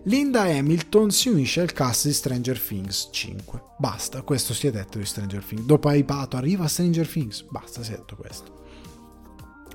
Linda 0.06 0.42
Hamilton 0.42 1.10
si 1.10 1.30
unisce 1.30 1.62
al 1.62 1.72
cast 1.72 2.08
di 2.08 2.12
Stranger 2.12 2.60
Things 2.60 3.08
5. 3.10 3.62
Basta, 3.78 4.20
questo 4.20 4.52
si 4.52 4.66
è 4.66 4.70
detto 4.70 4.98
di 4.98 5.06
Stranger 5.06 5.42
Things. 5.42 5.64
Dopo 5.64 5.88
hypato 5.88 6.36
arriva 6.36 6.68
Stranger 6.68 7.08
Things. 7.08 7.42
Basta, 7.48 7.82
si 7.82 7.92
è 7.92 7.96
detto 7.96 8.14
questo. 8.14 8.62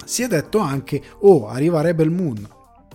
Si 0.05 0.21
è 0.21 0.27
detto 0.27 0.59
anche, 0.59 1.01
oh, 1.21 1.47
arriva 1.47 1.82
Rebel 1.82 2.11
Moon. 2.11 2.47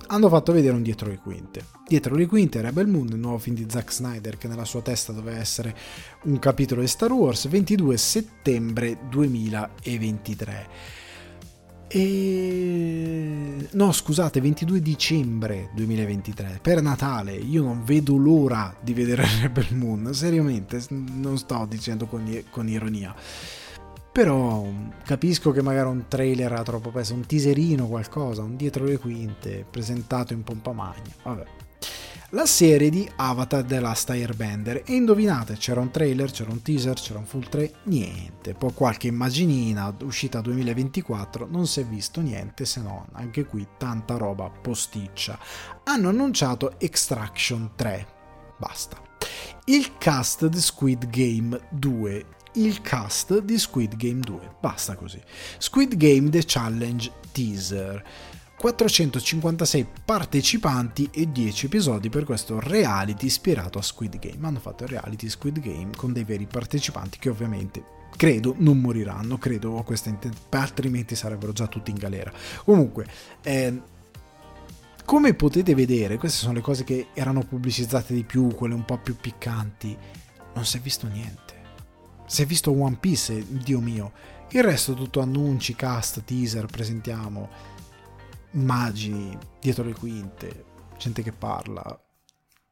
Hanno 0.06 0.28
fatto 0.28 0.52
vedere 0.52 0.76
un 0.76 0.82
dietro 0.82 1.08
le 1.08 1.18
quinte. 1.18 1.64
Dietro 1.88 2.14
le 2.14 2.26
quinte 2.26 2.60
Rebel 2.60 2.86
Moon, 2.86 3.08
il 3.08 3.18
nuovo 3.18 3.38
film 3.38 3.56
di 3.56 3.66
Zack 3.68 3.92
Snyder 3.92 4.38
che 4.38 4.46
nella 4.46 4.64
sua 4.64 4.82
testa 4.82 5.12
doveva 5.12 5.38
essere 5.38 5.76
un 6.24 6.38
capitolo 6.38 6.82
di 6.82 6.86
Star 6.86 7.10
Wars, 7.10 7.48
22 7.48 7.96
settembre 7.96 8.96
2023 9.10 11.02
e... 11.88 13.68
No, 13.72 13.92
scusate, 13.92 14.40
22 14.40 14.80
dicembre 14.80 15.70
2023, 15.74 16.58
per 16.62 16.82
Natale. 16.82 17.32
Io 17.32 17.62
non 17.62 17.84
vedo 17.84 18.16
l'ora 18.16 18.74
di 18.80 18.94
vedere 18.94 19.26
Rebel 19.40 19.74
Moon, 19.74 20.12
seriamente, 20.14 20.82
non 20.88 21.38
sto 21.38 21.66
dicendo 21.68 22.06
con, 22.06 22.44
con 22.50 22.68
ironia. 22.68 23.14
Però 24.12 24.64
capisco 25.04 25.50
che 25.50 25.60
magari 25.60 25.88
un 25.88 26.04
trailer 26.06 26.52
ha 26.52 26.62
troppo 26.62 26.90
peso, 26.90 27.14
un 27.14 27.26
teaserino, 27.26 27.88
qualcosa, 27.88 28.42
un 28.42 28.54
dietro 28.56 28.84
le 28.84 28.98
quinte, 28.98 29.66
presentato 29.68 30.32
in 30.32 30.44
pompa 30.44 30.72
magna. 30.72 31.12
Vabbè. 31.24 31.44
La 32.34 32.46
serie 32.46 32.90
di 32.90 33.08
Avatar 33.14 33.62
The 33.62 33.78
Last 33.78 34.10
Airbender 34.10 34.82
e 34.84 34.94
indovinate 34.94 35.54
c'era 35.54 35.80
un 35.80 35.92
trailer, 35.92 36.32
c'era 36.32 36.50
un 36.50 36.62
teaser, 36.62 36.94
c'era 36.94 37.20
un 37.20 37.26
full 37.26 37.48
trailer, 37.48 37.76
niente, 37.84 38.54
poi 38.54 38.72
qualche 38.74 39.06
immaginina 39.06 39.94
uscita 40.02 40.40
2024, 40.40 41.46
non 41.48 41.68
si 41.68 41.78
è 41.78 41.84
visto 41.84 42.20
niente 42.20 42.64
se 42.64 42.80
non 42.80 43.04
anche 43.12 43.44
qui 43.44 43.64
tanta 43.78 44.16
roba 44.16 44.50
posticcia. 44.50 45.38
Hanno 45.84 46.08
annunciato 46.08 46.78
Extraction 46.80 47.70
3, 47.76 48.06
basta. 48.58 49.00
Il 49.66 49.96
cast 49.96 50.46
di 50.46 50.60
Squid 50.60 51.08
Game 51.10 51.68
2 51.70 52.26
il 52.56 52.80
cast 52.82 53.40
di 53.40 53.58
Squid 53.58 53.96
Game 53.96 54.20
2. 54.20 54.56
Basta 54.60 54.94
così. 54.94 55.20
Squid 55.58 55.96
Game 55.96 56.30
The 56.30 56.44
Challenge 56.44 57.10
Teaser. 57.32 58.04
456 58.64 59.86
partecipanti 60.06 61.10
e 61.12 61.30
10 61.30 61.66
episodi 61.66 62.08
per 62.08 62.24
questo 62.24 62.60
reality 62.60 63.26
ispirato 63.26 63.78
a 63.78 63.82
Squid 63.82 64.18
Game. 64.18 64.46
Hanno 64.46 64.58
fatto 64.58 64.84
il 64.84 64.88
reality 64.88 65.28
Squid 65.28 65.60
Game 65.60 65.90
con 65.94 66.14
dei 66.14 66.24
veri 66.24 66.46
partecipanti 66.46 67.18
che 67.18 67.28
ovviamente 67.28 67.84
credo 68.16 68.54
non 68.56 68.80
moriranno, 68.80 69.36
credo 69.36 69.76
a 69.76 69.84
questa 69.84 70.08
intensità, 70.08 70.62
altrimenti 70.62 71.14
sarebbero 71.14 71.52
già 71.52 71.66
tutti 71.66 71.90
in 71.90 71.98
galera. 71.98 72.32
Comunque, 72.64 73.06
eh, 73.42 73.82
come 75.04 75.34
potete 75.34 75.74
vedere, 75.74 76.16
queste 76.16 76.38
sono 76.38 76.54
le 76.54 76.62
cose 76.62 76.84
che 76.84 77.08
erano 77.12 77.42
pubblicizzate 77.42 78.14
di 78.14 78.24
più, 78.24 78.48
quelle 78.54 78.72
un 78.72 78.86
po' 78.86 78.96
più 78.96 79.14
piccanti. 79.14 79.94
Non 80.54 80.64
si 80.64 80.78
è 80.78 80.80
visto 80.80 81.06
niente. 81.06 81.52
Si 82.24 82.40
è 82.40 82.46
visto 82.46 82.70
One 82.70 82.96
Piece, 82.98 83.44
Dio 83.46 83.80
mio. 83.80 84.12
Il 84.52 84.62
resto 84.62 84.94
tutto 84.94 85.20
annunci, 85.20 85.76
cast, 85.76 86.24
teaser, 86.24 86.64
presentiamo 86.64 87.73
immagini 88.54 89.36
dietro 89.60 89.84
le 89.84 89.94
quinte, 89.94 90.64
gente 90.98 91.22
che 91.22 91.32
parla. 91.32 91.98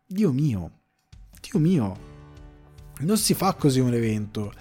Dio 0.06 0.32
mio, 0.32 0.70
Dio 1.40 1.58
mio, 1.58 1.96
non 3.00 3.16
si 3.16 3.34
fa 3.34 3.54
così 3.54 3.80
un 3.80 3.94
evento. 3.94 4.52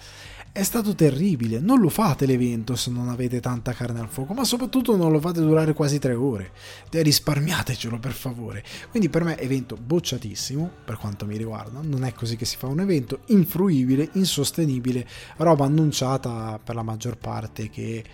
È 0.50 0.62
stato 0.64 0.94
terribile, 0.94 1.60
non 1.60 1.80
lo 1.80 1.88
fate 1.88 2.26
l'evento 2.26 2.76
se 2.76 2.90
non 2.90 3.08
avete 3.08 3.40
tanta 3.40 3.72
carne 3.72 4.00
al 4.00 4.08
fuoco, 4.08 4.34
ma 4.34 4.44
soprattutto 4.44 4.96
non 4.96 5.10
lo 5.10 5.18
fate 5.18 5.40
durare 5.40 5.72
quasi 5.72 5.98
tre 5.98 6.12
ore. 6.12 6.52
Risparmiatecelo 6.90 7.98
per 7.98 8.12
favore. 8.12 8.62
Quindi 8.90 9.08
per 9.08 9.24
me 9.24 9.38
evento 9.38 9.76
bocciatissimo, 9.76 10.70
per 10.84 10.98
quanto 10.98 11.24
mi 11.24 11.38
riguarda, 11.38 11.80
non 11.82 12.04
è 12.04 12.12
così 12.12 12.36
che 12.36 12.44
si 12.44 12.58
fa 12.58 12.66
un 12.66 12.80
evento, 12.80 13.20
infruibile, 13.28 14.10
insostenibile, 14.12 15.06
roba 15.38 15.64
annunciata 15.64 16.60
per 16.62 16.74
la 16.74 16.82
maggior 16.82 17.16
parte 17.16 17.70
che... 17.70 18.04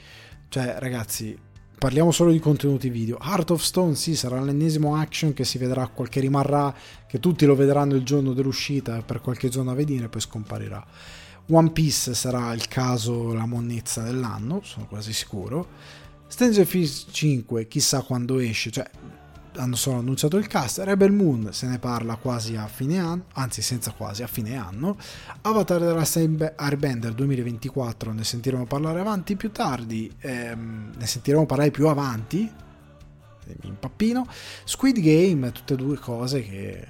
Cioè 0.51 0.77
ragazzi, 0.79 1.37
parliamo 1.79 2.11
solo 2.11 2.33
di 2.33 2.41
contenuti 2.41 2.91
video. 2.91 3.19
Heart 3.23 3.53
of 3.53 3.63
Stone, 3.63 3.95
sì, 3.95 4.17
sarà 4.17 4.41
l'ennesimo 4.41 4.97
action 4.97 5.33
che 5.33 5.45
si 5.45 5.59
vedrà, 5.59 5.87
qualche 5.87 6.21
rimarrà, 6.21 6.75
che 7.07 7.21
tutti 7.21 7.47
lo 7.47 7.55
vedranno 7.55 7.95
il 7.95 8.03
giorno 8.03 8.33
dell'uscita 8.33 9.01
per 9.03 9.21
qualche 9.21 9.49
giorno 9.49 9.71
a 9.71 9.75
vedere 9.75 10.07
e 10.07 10.09
poi 10.09 10.21
scomparirà. 10.21 10.85
One 11.51 11.71
Piece 11.71 12.15
sarà 12.15 12.53
il 12.53 12.67
caso, 12.69 13.33
la 13.33 13.47
monnezza 13.47 14.03
dell'anno, 14.03 14.61
sono 14.65 14.87
quasi 14.87 15.13
sicuro. 15.13 15.69
Stranger 16.27 16.67
Things 16.67 17.07
5, 17.11 17.69
chissà 17.69 18.03
quando 18.03 18.39
esce, 18.39 18.71
cioè 18.71 18.91
hanno 19.59 19.77
solo 19.77 19.99
annunciato 19.99 20.37
il 20.37 20.47
cast, 20.47 20.79
Rebel 20.79 21.13
Moon 21.13 21.49
se 21.53 21.67
ne 21.67 21.79
parla 21.79 22.17
quasi 22.17 22.57
a 22.57 22.67
fine 22.67 22.99
anno, 22.99 23.25
anzi 23.35 23.63
senza 23.63 23.93
quasi, 23.93 24.23
a 24.23 24.27
fine 24.27 24.57
anno, 24.57 24.97
Avatar 25.43 25.81
The 25.81 25.93
Last 25.93 26.17
Airbender 26.57 27.13
2024 27.13 28.13
ne 28.13 28.25
sentiremo 28.25 28.65
parlare 28.67 29.01
avanti 29.01 29.37
più 29.37 29.51
tardi, 29.51 30.11
ehm, 30.21 30.93
ne 30.97 31.07
sentiremo 31.07 31.47
parlare 31.47 31.71
più 31.71 31.89
avanti, 31.89 32.51
mi 33.61 33.69
impappino, 33.69 34.27
Squid 34.65 34.99
Game, 35.01 35.51
tutte 35.53 35.75
e 35.75 35.77
due 35.77 35.97
cose 35.99 36.43
che 36.43 36.87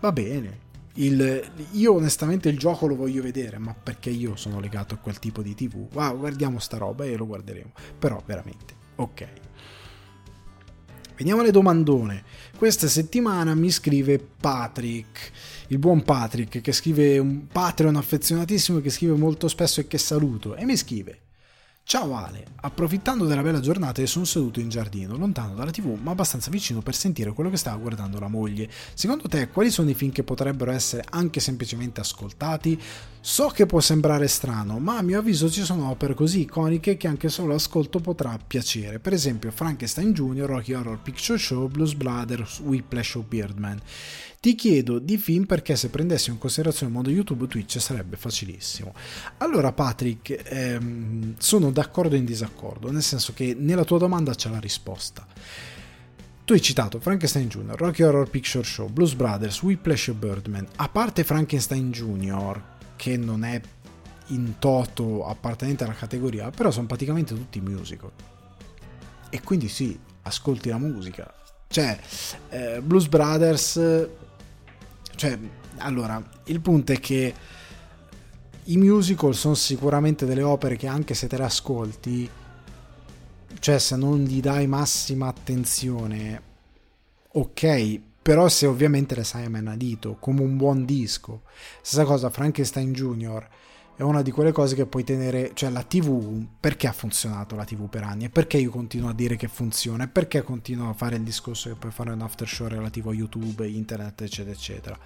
va 0.00 0.12
bene. 0.12 0.62
Il, 0.96 1.42
io 1.72 1.94
onestamente 1.94 2.48
il 2.48 2.58
gioco 2.58 2.86
lo 2.86 2.94
voglio 2.94 3.20
vedere, 3.20 3.58
ma 3.58 3.74
perché 3.74 4.10
io 4.10 4.36
sono 4.36 4.60
legato 4.60 4.94
a 4.94 4.98
quel 4.98 5.18
tipo 5.18 5.42
di 5.42 5.54
tv. 5.54 5.88
Wow, 5.92 6.16
guardiamo 6.18 6.58
sta 6.60 6.78
roba 6.78 7.04
e 7.04 7.16
lo 7.16 7.26
guarderemo. 7.26 7.72
Però 7.98 8.22
veramente, 8.24 8.74
ok. 8.96 9.43
Veniamo 11.16 11.42
alle 11.42 11.52
domandone. 11.52 12.24
Questa 12.56 12.88
settimana 12.88 13.54
mi 13.54 13.70
scrive 13.70 14.18
Patrick, 14.18 15.30
il 15.68 15.78
buon 15.78 16.02
Patrick, 16.02 16.60
che 16.60 16.72
scrive 16.72 17.18
un 17.18 17.46
Patreon 17.46 17.94
affezionatissimo 17.94 18.80
che 18.80 18.90
scrive 18.90 19.14
molto 19.14 19.46
spesso 19.46 19.80
e 19.80 19.86
che 19.86 19.98
saluto. 19.98 20.56
E 20.56 20.64
mi 20.64 20.76
scrive: 20.76 21.20
Ciao 21.86 22.16
Ale, 22.16 22.46
approfittando 22.62 23.26
della 23.26 23.42
bella 23.42 23.60
giornata 23.60 24.04
sono 24.06 24.24
seduto 24.24 24.58
in 24.58 24.70
giardino, 24.70 25.18
lontano 25.18 25.54
dalla 25.54 25.70
tv 25.70 25.98
ma 26.00 26.12
abbastanza 26.12 26.50
vicino 26.50 26.80
per 26.80 26.94
sentire 26.94 27.34
quello 27.34 27.50
che 27.50 27.58
stava 27.58 27.76
guardando 27.76 28.18
la 28.18 28.26
moglie. 28.26 28.70
Secondo 28.94 29.28
te 29.28 29.50
quali 29.50 29.70
sono 29.70 29.90
i 29.90 29.94
film 29.94 30.10
che 30.10 30.22
potrebbero 30.24 30.70
essere 30.70 31.04
anche 31.10 31.40
semplicemente 31.40 32.00
ascoltati? 32.00 32.80
So 33.20 33.48
che 33.48 33.66
può 33.66 33.80
sembrare 33.80 34.28
strano, 34.28 34.78
ma 34.78 34.96
a 34.96 35.02
mio 35.02 35.18
avviso 35.18 35.50
ci 35.50 35.62
sono 35.62 35.90
opere 35.90 36.14
così 36.14 36.40
iconiche 36.40 36.96
che 36.96 37.06
anche 37.06 37.28
solo 37.28 37.52
l'ascolto 37.52 38.00
potrà 38.00 38.38
piacere. 38.44 38.98
Per 38.98 39.12
esempio 39.12 39.50
Frankenstein 39.50 40.12
Jr., 40.12 40.46
Rocky 40.46 40.72
Horror 40.72 40.98
Picture 41.00 41.38
Show, 41.38 41.68
Blues 41.68 41.92
Brothers, 41.92 42.60
Whiplash 42.60 43.14
o 43.16 43.24
Birdman. 43.28 43.78
Ti 44.44 44.56
chiedo 44.56 44.98
di 44.98 45.16
film 45.16 45.46
perché 45.46 45.74
se 45.74 45.88
prendessi 45.88 46.28
in 46.28 46.36
considerazione 46.36 46.88
il 46.88 46.92
mondo 46.92 47.08
YouTube 47.08 47.46
Twitch 47.46 47.80
sarebbe 47.80 48.18
facilissimo. 48.18 48.92
Allora 49.38 49.72
Patrick, 49.72 50.38
ehm, 50.44 51.36
sono 51.38 51.70
d'accordo 51.70 52.14
e 52.14 52.18
in 52.18 52.26
disaccordo, 52.26 52.92
nel 52.92 53.02
senso 53.02 53.32
che 53.32 53.56
nella 53.58 53.84
tua 53.84 53.96
domanda 53.96 54.34
c'è 54.34 54.50
la 54.50 54.60
risposta. 54.60 55.26
Tu 56.44 56.52
hai 56.52 56.60
citato 56.60 57.00
Frankenstein 57.00 57.48
Jr., 57.48 57.74
Rocky 57.74 58.02
Horror 58.02 58.28
Picture 58.28 58.62
Show, 58.62 58.90
Blues 58.90 59.14
Brothers, 59.14 59.62
Whiplash 59.62 60.08
e 60.08 60.12
Birdman. 60.12 60.66
A 60.76 60.90
parte 60.90 61.24
Frankenstein 61.24 61.90
Jr., 61.90 62.62
che 62.96 63.16
non 63.16 63.44
è 63.44 63.58
in 64.26 64.56
toto 64.58 65.24
appartenente 65.24 65.84
alla 65.84 65.94
categoria, 65.94 66.50
però 66.50 66.70
sono 66.70 66.86
praticamente 66.86 67.32
tutti 67.34 67.62
musical. 67.62 68.10
E 69.30 69.40
quindi 69.40 69.68
sì, 69.68 69.98
ascolti 70.20 70.68
la 70.68 70.76
musica. 70.76 71.32
Cioè, 71.66 71.98
eh, 72.50 72.82
Blues 72.82 73.08
Brothers 73.08 73.80
cioè, 75.24 75.38
allora, 75.78 76.22
il 76.44 76.60
punto 76.60 76.92
è 76.92 77.00
che 77.00 77.34
i 78.64 78.76
musical 78.76 79.34
sono 79.34 79.54
sicuramente 79.54 80.26
delle 80.26 80.42
opere 80.42 80.76
che 80.76 80.86
anche 80.86 81.14
se 81.14 81.26
te 81.28 81.38
le 81.38 81.44
ascolti, 81.44 82.28
cioè 83.58 83.78
se 83.78 83.96
non 83.96 84.18
gli 84.18 84.42
dai 84.42 84.66
massima 84.66 85.28
attenzione, 85.28 86.42
ok, 87.28 88.00
però 88.20 88.48
se 88.48 88.66
ovviamente 88.66 89.14
le 89.14 89.24
sai 89.24 89.46
a 89.46 89.50
menadito, 89.50 90.16
come 90.20 90.42
un 90.42 90.58
buon 90.58 90.84
disco. 90.84 91.44
Stessa 91.80 92.04
cosa, 92.04 92.28
Frankenstein 92.28 92.92
Jr 92.92 93.48
è 93.96 94.02
una 94.02 94.22
di 94.22 94.32
quelle 94.32 94.50
cose 94.50 94.74
che 94.74 94.86
puoi 94.86 95.04
tenere, 95.04 95.52
cioè 95.54 95.70
la 95.70 95.84
TV, 95.84 96.44
perché 96.58 96.88
ha 96.88 96.92
funzionato 96.92 97.54
la 97.54 97.64
TV 97.64 97.88
per 97.88 98.02
anni? 98.02 98.24
E 98.24 98.28
perché 98.28 98.58
io 98.58 98.70
continuo 98.70 99.08
a 99.08 99.14
dire 99.14 99.36
che 99.36 99.46
funziona? 99.46 100.04
E 100.04 100.08
perché 100.08 100.42
continuo 100.42 100.90
a 100.90 100.94
fare 100.94 101.14
il 101.14 101.22
discorso 101.22 101.68
che 101.68 101.76
puoi 101.76 101.92
fare 101.92 102.10
un 102.10 102.20
after 102.20 102.48
show 102.48 102.66
relativo 102.66 103.10
a 103.10 103.14
YouTube, 103.14 103.68
internet, 103.68 104.22
eccetera, 104.22 104.52
eccetera. 104.52 104.98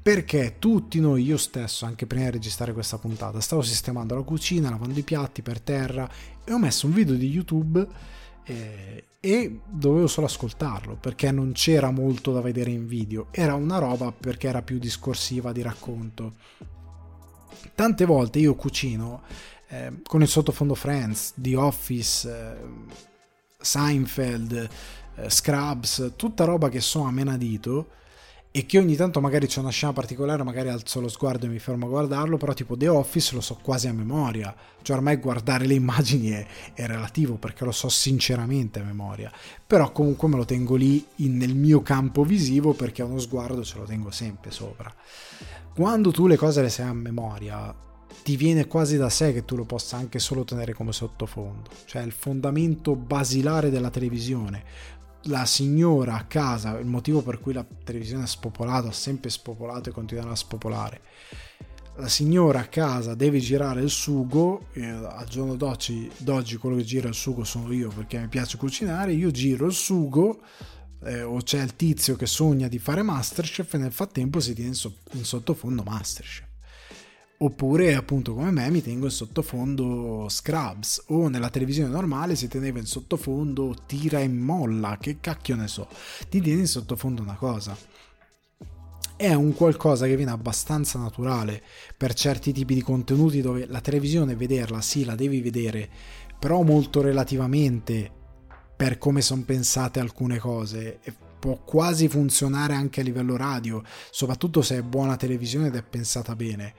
Perché 0.00 0.56
tutti 0.60 1.00
noi, 1.00 1.24
io 1.24 1.36
stesso, 1.36 1.84
anche 1.84 2.06
prima 2.06 2.26
di 2.26 2.30
registrare 2.30 2.72
questa 2.72 2.96
puntata, 2.96 3.40
stavo 3.40 3.62
sistemando 3.62 4.14
la 4.14 4.22
cucina, 4.22 4.70
lavando 4.70 4.98
i 4.98 5.02
piatti 5.02 5.42
per 5.42 5.60
terra 5.60 6.08
e 6.44 6.52
ho 6.52 6.58
messo 6.58 6.86
un 6.86 6.92
video 6.92 7.16
di 7.16 7.28
YouTube 7.28 7.84
eh, 8.44 9.04
e 9.18 9.60
dovevo 9.68 10.06
solo 10.06 10.26
ascoltarlo 10.26 10.96
perché 10.96 11.30
non 11.32 11.52
c'era 11.52 11.90
molto 11.90 12.32
da 12.32 12.40
vedere 12.40 12.70
in 12.70 12.86
video, 12.86 13.28
era 13.32 13.54
una 13.54 13.78
roba 13.78 14.12
perché 14.12 14.46
era 14.46 14.62
più 14.62 14.78
discorsiva 14.78 15.50
di 15.50 15.62
racconto 15.62 16.34
tante 17.74 18.04
volte 18.04 18.38
io 18.38 18.54
cucino 18.54 19.22
eh, 19.68 19.92
con 20.04 20.20
il 20.22 20.28
sottofondo 20.28 20.74
Friends, 20.74 21.32
The 21.36 21.56
Office, 21.56 22.30
eh, 22.30 22.56
Seinfeld, 23.58 24.68
eh, 25.16 25.30
Scrubs, 25.30 26.12
tutta 26.16 26.44
roba 26.44 26.68
che 26.68 26.80
so 26.80 27.02
a 27.02 27.10
menadito 27.10 27.88
e 28.54 28.66
che 28.66 28.78
ogni 28.78 28.96
tanto 28.96 29.18
magari 29.22 29.46
c'è 29.46 29.60
una 29.60 29.70
scena 29.70 29.94
particolare, 29.94 30.42
magari 30.42 30.68
alzo 30.68 31.00
lo 31.00 31.08
sguardo 31.08 31.46
e 31.46 31.48
mi 31.48 31.58
fermo 31.58 31.86
a 31.86 31.88
guardarlo, 31.88 32.36
però 32.36 32.52
tipo 32.52 32.76
The 32.76 32.88
Office 32.88 33.34
lo 33.34 33.40
so 33.40 33.58
quasi 33.62 33.88
a 33.88 33.94
memoria, 33.94 34.54
cioè 34.82 34.96
ormai 34.96 35.16
guardare 35.16 35.64
le 35.64 35.72
immagini 35.74 36.28
è, 36.28 36.46
è 36.74 36.86
relativo 36.86 37.36
perché 37.36 37.64
lo 37.64 37.72
so 37.72 37.88
sinceramente 37.88 38.78
a 38.78 38.84
memoria, 38.84 39.32
però 39.66 39.90
comunque 39.90 40.28
me 40.28 40.36
lo 40.36 40.44
tengo 40.44 40.76
lì 40.76 41.02
in, 41.16 41.38
nel 41.38 41.54
mio 41.54 41.80
campo 41.80 42.24
visivo 42.24 42.74
perché 42.74 43.02
uno 43.02 43.18
sguardo 43.18 43.64
ce 43.64 43.78
lo 43.78 43.84
tengo 43.84 44.10
sempre 44.10 44.50
sopra 44.50 44.94
quando 45.74 46.10
tu 46.10 46.26
le 46.26 46.36
cose 46.36 46.60
le 46.60 46.68
sai 46.68 46.88
a 46.88 46.92
memoria, 46.92 47.74
ti 48.22 48.36
viene 48.36 48.66
quasi 48.66 48.96
da 48.96 49.08
sé 49.08 49.32
che 49.32 49.44
tu 49.44 49.56
lo 49.56 49.64
possa 49.64 49.96
anche 49.96 50.18
solo 50.18 50.44
tenere 50.44 50.74
come 50.74 50.92
sottofondo, 50.92 51.70
cioè 51.86 52.02
il 52.02 52.12
fondamento 52.12 52.94
basilare 52.94 53.70
della 53.70 53.90
televisione. 53.90 54.64
La 55.26 55.46
signora 55.46 56.16
a 56.16 56.24
casa, 56.24 56.78
il 56.78 56.86
motivo 56.86 57.22
per 57.22 57.40
cui 57.40 57.52
la 57.52 57.64
televisione 57.84 58.24
è 58.24 58.26
spopolata, 58.26 58.88
ha 58.88 58.92
sempre 58.92 59.30
spopolato 59.30 59.88
e 59.88 59.92
continuerà 59.92 60.32
a 60.32 60.36
spopolare. 60.36 61.00
La 61.96 62.08
signora 62.08 62.60
a 62.60 62.66
casa 62.66 63.14
deve 63.14 63.38
girare 63.38 63.82
il 63.82 63.90
sugo, 63.90 64.66
eh, 64.72 64.84
al 64.86 65.26
giorno 65.28 65.56
d'oggi, 65.56 66.10
d'oggi 66.18 66.56
quello 66.56 66.76
che 66.76 66.84
gira 66.84 67.08
il 67.08 67.14
sugo 67.14 67.44
sono 67.44 67.72
io 67.72 67.88
perché 67.88 68.18
mi 68.18 68.28
piace 68.28 68.56
cucinare, 68.56 69.12
io 69.12 69.30
giro 69.30 69.66
il 69.66 69.72
sugo 69.72 70.40
eh, 71.04 71.22
o 71.22 71.38
c'è 71.38 71.62
il 71.62 71.76
tizio 71.76 72.16
che 72.16 72.26
sogna 72.26 72.68
di 72.68 72.78
fare 72.78 73.02
Masterchef 73.02 73.74
e 73.74 73.78
nel 73.78 73.92
frattempo 73.92 74.40
si 74.40 74.54
tiene 74.54 74.70
in, 74.70 74.76
so- 74.76 74.98
in 75.12 75.24
sottofondo 75.24 75.82
Masterchef. 75.82 76.50
Oppure, 77.42 77.96
appunto, 77.96 78.34
come 78.34 78.52
me, 78.52 78.70
mi 78.70 78.82
tengo 78.82 79.06
in 79.06 79.10
sottofondo 79.10 80.26
Scrubs. 80.28 81.06
O 81.08 81.26
nella 81.26 81.50
televisione 81.50 81.90
normale 81.90 82.36
si 82.36 82.46
teneva 82.46 82.78
in 82.78 82.86
sottofondo 82.86 83.74
Tira 83.84 84.20
e 84.20 84.28
molla. 84.28 84.96
Che 85.00 85.18
cacchio 85.18 85.56
ne 85.56 85.66
so. 85.66 85.88
Ti 86.28 86.40
tieni 86.40 86.60
in 86.60 86.68
sottofondo 86.68 87.20
una 87.20 87.34
cosa. 87.34 87.76
È 89.16 89.34
un 89.34 89.54
qualcosa 89.54 90.06
che 90.06 90.14
viene 90.14 90.30
abbastanza 90.30 91.00
naturale 91.00 91.62
per 91.96 92.14
certi 92.14 92.52
tipi 92.52 92.74
di 92.74 92.82
contenuti 92.82 93.40
dove 93.40 93.66
la 93.66 93.80
televisione, 93.80 94.36
vederla, 94.36 94.80
sì, 94.80 95.04
la 95.04 95.16
devi 95.16 95.40
vedere, 95.40 95.88
però 96.38 96.62
molto 96.62 97.00
relativamente 97.00 98.21
per 98.82 98.98
come 98.98 99.20
sono 99.20 99.44
pensate 99.44 100.00
alcune 100.00 100.38
cose. 100.38 100.98
E 101.04 101.14
può 101.38 101.56
quasi 101.64 102.08
funzionare 102.08 102.74
anche 102.74 103.00
a 103.00 103.04
livello 103.04 103.36
radio, 103.36 103.80
soprattutto 104.10 104.60
se 104.60 104.78
è 104.78 104.82
buona 104.82 105.16
televisione 105.16 105.68
ed 105.68 105.76
è 105.76 105.82
pensata 105.84 106.34
bene 106.34 106.74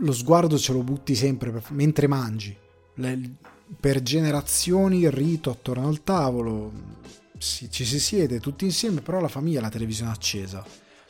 lo 0.00 0.12
sguardo 0.12 0.58
ce 0.58 0.74
lo 0.74 0.82
butti 0.82 1.14
sempre 1.14 1.50
per, 1.50 1.62
mentre 1.70 2.06
mangi. 2.06 2.54
Le, 2.96 3.30
per 3.80 4.02
generazioni 4.02 4.98
il 4.98 5.10
rito 5.10 5.48
attorno 5.48 5.88
al 5.88 6.02
tavolo, 6.02 6.70
si, 7.38 7.70
ci 7.70 7.86
si 7.86 7.98
siede 7.98 8.38
tutti 8.38 8.66
insieme, 8.66 9.00
però 9.00 9.18
la 9.18 9.28
famiglia 9.28 9.60
ha 9.60 9.62
la 9.62 9.70
televisione 9.70 10.10
accesa. 10.10 10.62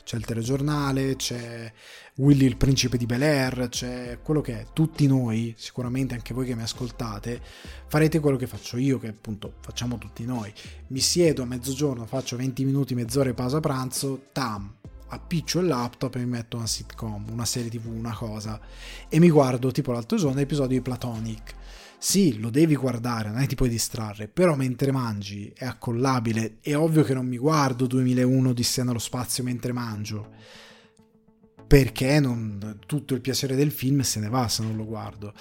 C'è 0.05 0.17
il 0.17 0.25
telegiornale, 0.25 1.17
c'è 1.17 1.73
Willy 2.19 2.47
il 2.47 2.57
principe 2.57 2.97
di 2.97 3.05
Bel 3.05 3.23
Air, 3.23 3.69
c'è 3.69 4.21
quello 4.23 4.41
che 4.41 4.61
è. 4.61 4.67
Tutti 4.73 5.07
noi, 5.07 5.55
sicuramente 5.59 6.15
anche 6.15 6.33
voi 6.33 6.47
che 6.47 6.55
mi 6.55 6.63
ascoltate, 6.63 7.43
farete 7.89 8.21
quello 8.21 8.39
che 8.39 8.47
faccio 8.47 8.79
io, 8.79 8.99
che 8.99 9.09
appunto 9.09 9.53
facciamo 9.61 9.99
tutti 9.99 10.25
noi. 10.25 10.51
Mi 10.89 11.01
siedo 11.01 11.43
a 11.43 11.47
mezzogiorno, 11.47 12.07
faccio 12.07 12.37
20 12.37 12.65
minuti, 12.65 12.95
mezz'ora 12.95 13.29
di 13.29 13.35
pausa 13.35 13.61
pranzo, 13.61 14.29
tam, 14.33 14.77
appiccio 15.09 15.61
il 15.61 15.67
laptop 15.67 16.15
e 16.15 16.21
mi 16.21 16.27
metto 16.27 16.57
una 16.57 16.67
sitcom, 16.67 17.27
una 17.31 17.45
serie 17.45 17.69
tv, 17.69 17.87
una 17.89 18.15
cosa 18.15 18.59
e 19.09 19.19
mi 19.19 19.29
guardo 19.29 19.71
tipo 19.71 19.93
l'altro 19.93 20.17
giorno 20.17 20.37
l'episodio 20.37 20.79
di 20.79 20.83
Platonic. 20.83 21.55
Sì, 21.99 22.39
lo 22.39 22.49
devi 22.49 22.77
guardare, 22.77 23.29
non 23.29 23.41
è 23.41 23.47
ti 23.47 23.55
puoi 23.55 23.69
distrarre, 23.69 24.29
però 24.29 24.55
mentre 24.55 24.91
mangi 24.91 25.53
è 25.55 25.67
accollabile. 25.67 26.59
È 26.61 26.75
ovvio 26.75 27.03
che 27.03 27.13
non 27.13 27.27
mi 27.27 27.37
guardo 27.37 27.87
2001 27.87 28.55
di 28.55 28.63
sé 28.63 28.85
nello 28.85 28.99
spazio 28.99 29.45
mentre 29.45 29.73
mangio, 29.73 30.31
perché 31.67 32.21
non, 32.21 32.79
tutto 32.87 33.15
il 33.15 33.21
piacere 33.21 33.57
del 33.57 33.73
film 33.73 34.01
se 34.01 34.21
ne 34.21 34.29
va 34.29 34.49
se 34.49 34.63
non 34.63 34.77
lo 34.77 34.85
guardo. 34.85 35.33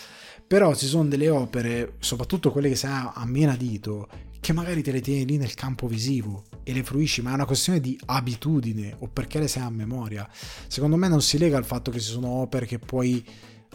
Però 0.47 0.73
ci 0.75 0.87
sono 0.87 1.07
delle 1.07 1.29
opere, 1.29 1.95
soprattutto 1.99 2.51
quelle 2.51 2.69
che 2.69 2.75
sei 2.75 2.91
a 2.91 3.25
menadito, 3.25 4.07
che 4.39 4.53
magari 4.53 4.83
te 4.83 4.91
le 4.91 5.01
tieni 5.01 5.25
lì 5.25 5.37
nel 5.37 5.55
campo 5.55 5.87
visivo 5.87 6.43
e 6.63 6.71
le 6.71 6.83
fruisci, 6.83 7.21
ma 7.21 7.31
è 7.31 7.33
una 7.33 7.45
questione 7.45 7.79
di 7.79 7.97
abitudine 8.05 8.95
o 8.99 9.07
perché 9.07 9.39
le 9.39 9.47
sai 9.47 9.63
a 9.63 9.69
memoria. 9.69 10.27
Secondo 10.67 10.97
me 10.97 11.07
non 11.07 11.21
si 11.21 11.37
lega 11.37 11.57
al 11.57 11.65
fatto 11.65 11.89
che 11.89 11.99
ci 11.99 12.11
sono 12.11 12.27
opere 12.27 12.65
che 12.65 12.77
puoi, 12.77 13.25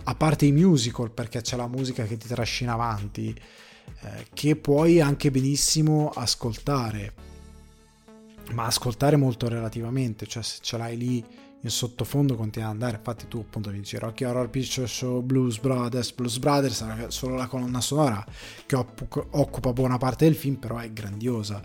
a 0.04 0.14
parte 0.14 0.46
i 0.46 0.52
musical, 0.52 1.10
perché 1.10 1.40
c'è 1.40 1.56
la 1.56 1.66
musica 1.66 2.04
che 2.04 2.16
ti 2.16 2.28
trascina 2.28 2.74
avanti, 2.74 3.34
eh, 4.02 4.26
che 4.32 4.54
puoi 4.54 5.00
anche 5.00 5.32
benissimo 5.32 6.10
ascoltare, 6.10 7.14
ma 8.52 8.66
ascoltare 8.66 9.16
molto 9.16 9.48
relativamente, 9.48 10.26
cioè 10.26 10.42
se 10.42 10.58
ce 10.60 10.76
l'hai 10.76 10.96
lì 10.96 11.24
in 11.62 11.70
sottofondo 11.70 12.36
continua 12.36 12.68
ad 12.68 12.74
andare. 12.74 12.96
Infatti, 12.96 13.28
tu 13.28 13.38
appunto 13.38 13.70
dici 13.70 13.98
Rocky 13.98 14.24
Horror 14.24 14.48
Picture 14.48 14.86
Show, 14.86 15.20
Blues 15.20 15.58
Brothers. 15.58 16.12
Blues 16.12 16.38
Brothers 16.38 17.06
solo 17.08 17.36
la 17.36 17.46
colonna 17.46 17.80
sonora 17.80 18.24
che 18.66 18.76
occupa 18.76 19.72
buona 19.72 19.98
parte 19.98 20.24
del 20.24 20.34
film, 20.34 20.56
però 20.56 20.78
è 20.78 20.90
grandiosa. 20.92 21.60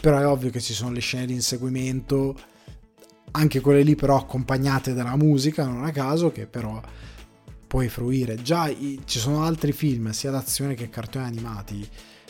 Però 0.00 0.18
è 0.18 0.26
ovvio 0.26 0.50
che 0.50 0.60
ci 0.60 0.72
sono 0.72 0.92
le 0.92 1.00
scene 1.00 1.26
di 1.26 1.34
inseguimento, 1.34 2.38
anche 3.32 3.60
quelle 3.60 3.82
lì, 3.82 3.94
però 3.94 4.16
accompagnate 4.16 4.94
dalla 4.94 5.16
musica, 5.16 5.66
non 5.66 5.84
a 5.84 5.90
caso, 5.90 6.32
che 6.32 6.46
però 6.46 6.80
puoi 7.66 7.88
fruire. 7.88 8.36
Già 8.42 8.68
i, 8.68 9.00
ci 9.04 9.18
sono 9.18 9.42
altri 9.42 9.72
film, 9.72 10.10
sia 10.10 10.30
d'azione 10.30 10.74
che 10.74 10.88
cartoni 10.88 11.24
animati. 11.24 11.86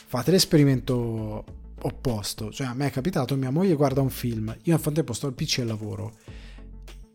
Fate 0.06 0.32
l'esperimento 0.32 1.44
opposto, 1.82 2.50
cioè 2.50 2.66
a 2.66 2.74
me 2.74 2.88
è 2.88 2.90
capitato, 2.90 3.36
mia 3.36 3.50
moglie 3.50 3.74
guarda 3.74 4.00
un 4.00 4.10
film, 4.10 4.48
io 4.48 4.72
nel 4.72 4.80
frattempo 4.80 5.12
sto 5.12 5.28
al 5.28 5.32
PC 5.32 5.58
e 5.58 5.64
lavoro 5.64 6.12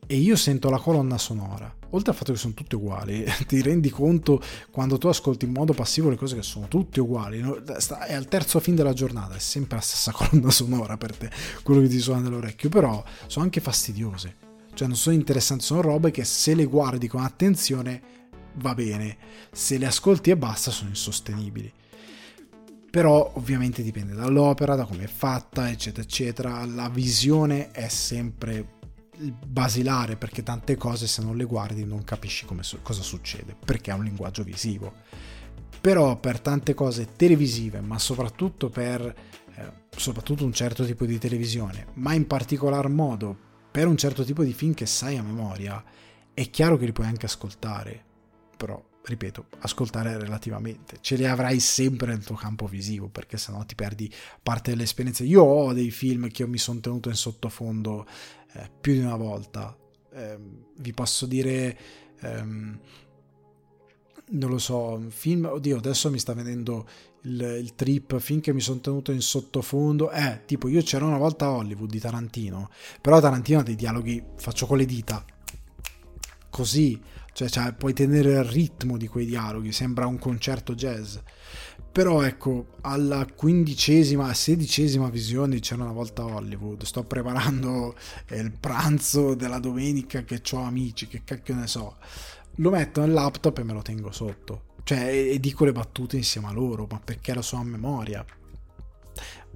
e 0.07 0.15
io 0.17 0.35
sento 0.35 0.69
la 0.69 0.79
colonna 0.79 1.17
sonora. 1.17 1.73
Oltre 1.91 2.11
al 2.11 2.17
fatto 2.17 2.33
che 2.33 2.37
sono 2.37 2.53
tutte 2.53 2.75
uguali, 2.75 3.25
ti 3.47 3.61
rendi 3.61 3.89
conto 3.89 4.41
quando 4.71 4.97
tu 4.97 5.07
ascolti 5.07 5.45
in 5.45 5.51
modo 5.51 5.73
passivo 5.73 6.09
le 6.09 6.15
cose 6.15 6.35
che 6.35 6.43
sono 6.43 6.67
tutte 6.67 6.99
uguali. 6.99 7.39
È 7.39 8.13
al 8.13 8.27
terzo 8.27 8.59
fin 8.59 8.75
della 8.75 8.93
giornata, 8.93 9.35
è 9.35 9.39
sempre 9.39 9.77
la 9.77 9.81
stessa 9.81 10.11
colonna 10.15 10.51
sonora 10.51 10.97
per 10.97 11.15
te, 11.15 11.29
quello 11.63 11.81
che 11.81 11.87
ti 11.87 11.99
suona 11.99 12.21
nell'orecchio, 12.21 12.69
però 12.69 13.03
sono 13.27 13.45
anche 13.45 13.61
fastidiose. 13.61 14.43
Cioè 14.73 14.87
non 14.87 14.97
sono 14.97 15.15
interessanti, 15.15 15.63
sono 15.63 15.81
robe 15.81 16.11
che 16.11 16.25
se 16.25 16.53
le 16.53 16.65
guardi 16.65 17.07
con 17.07 17.23
attenzione 17.23 18.01
va 18.55 18.73
bene, 18.73 19.17
se 19.51 19.77
le 19.77 19.85
ascolti 19.85 20.31
e 20.31 20.37
basta 20.37 20.69
sono 20.69 20.89
insostenibili. 20.89 21.71
Però 22.91 23.33
ovviamente 23.35 23.83
dipende 23.83 24.13
dall'opera, 24.13 24.75
da 24.75 24.85
come 24.85 25.03
è 25.03 25.07
fatta, 25.07 25.69
eccetera, 25.69 26.03
eccetera. 26.03 26.65
La 26.65 26.87
visione 26.87 27.71
è 27.71 27.89
sempre 27.89 28.74
basilare 29.45 30.15
perché 30.15 30.43
tante 30.43 30.75
cose 30.75 31.07
se 31.07 31.21
non 31.21 31.35
le 31.37 31.45
guardi 31.45 31.85
non 31.85 32.03
capisci 32.03 32.45
come, 32.45 32.61
cosa 32.81 33.01
succede 33.01 33.55
perché 33.63 33.91
è 33.91 33.93
un 33.93 34.03
linguaggio 34.03 34.43
visivo 34.43 34.93
però 35.79 36.17
per 36.17 36.39
tante 36.39 36.73
cose 36.73 37.13
televisive 37.15 37.81
ma 37.81 37.97
soprattutto 37.99 38.69
per 38.69 39.01
eh, 39.55 39.71
soprattutto 39.95 40.45
un 40.45 40.53
certo 40.53 40.85
tipo 40.85 41.05
di 41.05 41.17
televisione 41.17 41.87
ma 41.93 42.13
in 42.13 42.27
particolar 42.27 42.89
modo 42.89 43.37
per 43.71 43.87
un 43.87 43.97
certo 43.97 44.23
tipo 44.23 44.43
di 44.43 44.53
film 44.53 44.73
che 44.73 44.85
sai 44.85 45.17
a 45.17 45.23
memoria 45.23 45.83
è 46.33 46.49
chiaro 46.49 46.77
che 46.77 46.85
li 46.85 46.91
puoi 46.91 47.07
anche 47.07 47.25
ascoltare 47.25 48.03
però 48.57 48.81
ripeto, 49.05 49.47
ascoltare 49.59 50.17
relativamente. 50.17 50.97
Ce 51.01 51.15
li 51.15 51.25
avrai 51.25 51.59
sempre 51.59 52.07
nel 52.07 52.23
tuo 52.23 52.35
campo 52.35 52.65
visivo, 52.65 53.07
perché 53.07 53.37
sennò 53.37 53.63
ti 53.63 53.75
perdi 53.75 54.11
parte 54.41 54.71
dell'esperienza. 54.71 55.23
Io 55.23 55.43
ho 55.43 55.73
dei 55.73 55.91
film 55.91 56.29
che 56.29 56.45
mi 56.47 56.57
sono 56.57 56.79
tenuto 56.79 57.09
in 57.09 57.15
sottofondo 57.15 58.05
eh, 58.55 58.69
più 58.79 58.93
di 58.93 58.99
una 58.99 59.15
volta. 59.15 59.75
Eh, 60.13 60.37
vi 60.77 60.93
posso 60.93 61.25
dire, 61.25 61.77
ehm, 62.21 62.79
non 64.27 64.49
lo 64.49 64.57
so, 64.57 65.03
film, 65.09 65.45
oddio, 65.45 65.77
adesso 65.77 66.09
mi 66.09 66.19
sta 66.19 66.33
venendo 66.33 66.87
il, 67.23 67.41
il 67.61 67.75
trip 67.75 68.17
finché 68.19 68.53
mi 68.53 68.61
sono 68.61 68.79
tenuto 68.79 69.11
in 69.11 69.21
sottofondo. 69.21 70.11
Eh, 70.11 70.41
tipo, 70.45 70.67
io 70.67 70.81
c'era 70.81 71.05
una 71.05 71.17
volta 71.17 71.45
a 71.45 71.51
Hollywood 71.51 71.89
di 71.89 71.99
Tarantino, 71.99 72.69
però 73.01 73.19
Tarantino 73.19 73.59
ha 73.59 73.63
dei 73.63 73.75
dialoghi, 73.75 74.23
faccio 74.37 74.65
con 74.65 74.77
le 74.77 74.85
dita, 74.85 75.23
così, 76.49 77.01
cioè, 77.33 77.49
cioè 77.49 77.73
puoi 77.73 77.93
tenere 77.93 78.31
il 78.31 78.43
ritmo 78.45 78.97
di 78.97 79.07
quei 79.07 79.25
dialoghi, 79.25 79.71
sembra 79.71 80.07
un 80.07 80.17
concerto 80.17 80.73
jazz. 80.73 81.17
Però 81.95 82.23
ecco, 82.23 82.65
alla 82.81 83.25
quindicesima, 83.25 84.33
sedicesima 84.33 85.07
visione 85.07 85.59
c'era 85.59 85.83
una 85.83 85.93
volta 85.93 86.25
Hollywood, 86.25 86.83
sto 86.83 87.05
preparando 87.05 87.95
eh, 88.27 88.37
il 88.37 88.51
pranzo 88.51 89.33
della 89.33 89.59
domenica 89.59 90.25
che 90.25 90.41
ho 90.51 90.57
amici, 90.57 91.07
che 91.07 91.23
cacchio 91.23 91.55
ne 91.55 91.67
so. 91.67 91.95
Lo 92.55 92.69
metto 92.69 92.99
nel 92.99 93.13
laptop 93.13 93.59
e 93.59 93.63
me 93.63 93.71
lo 93.71 93.81
tengo 93.81 94.11
sotto. 94.11 94.73
Cioè, 94.83 95.07
e, 95.07 95.39
dico 95.39 95.63
le 95.63 95.71
battute 95.71 96.17
insieme 96.17 96.47
a 96.47 96.51
loro, 96.51 96.85
ma 96.91 96.99
perché 96.99 97.33
lo 97.33 97.41
so 97.41 97.55
a 97.55 97.63
memoria. 97.63 98.25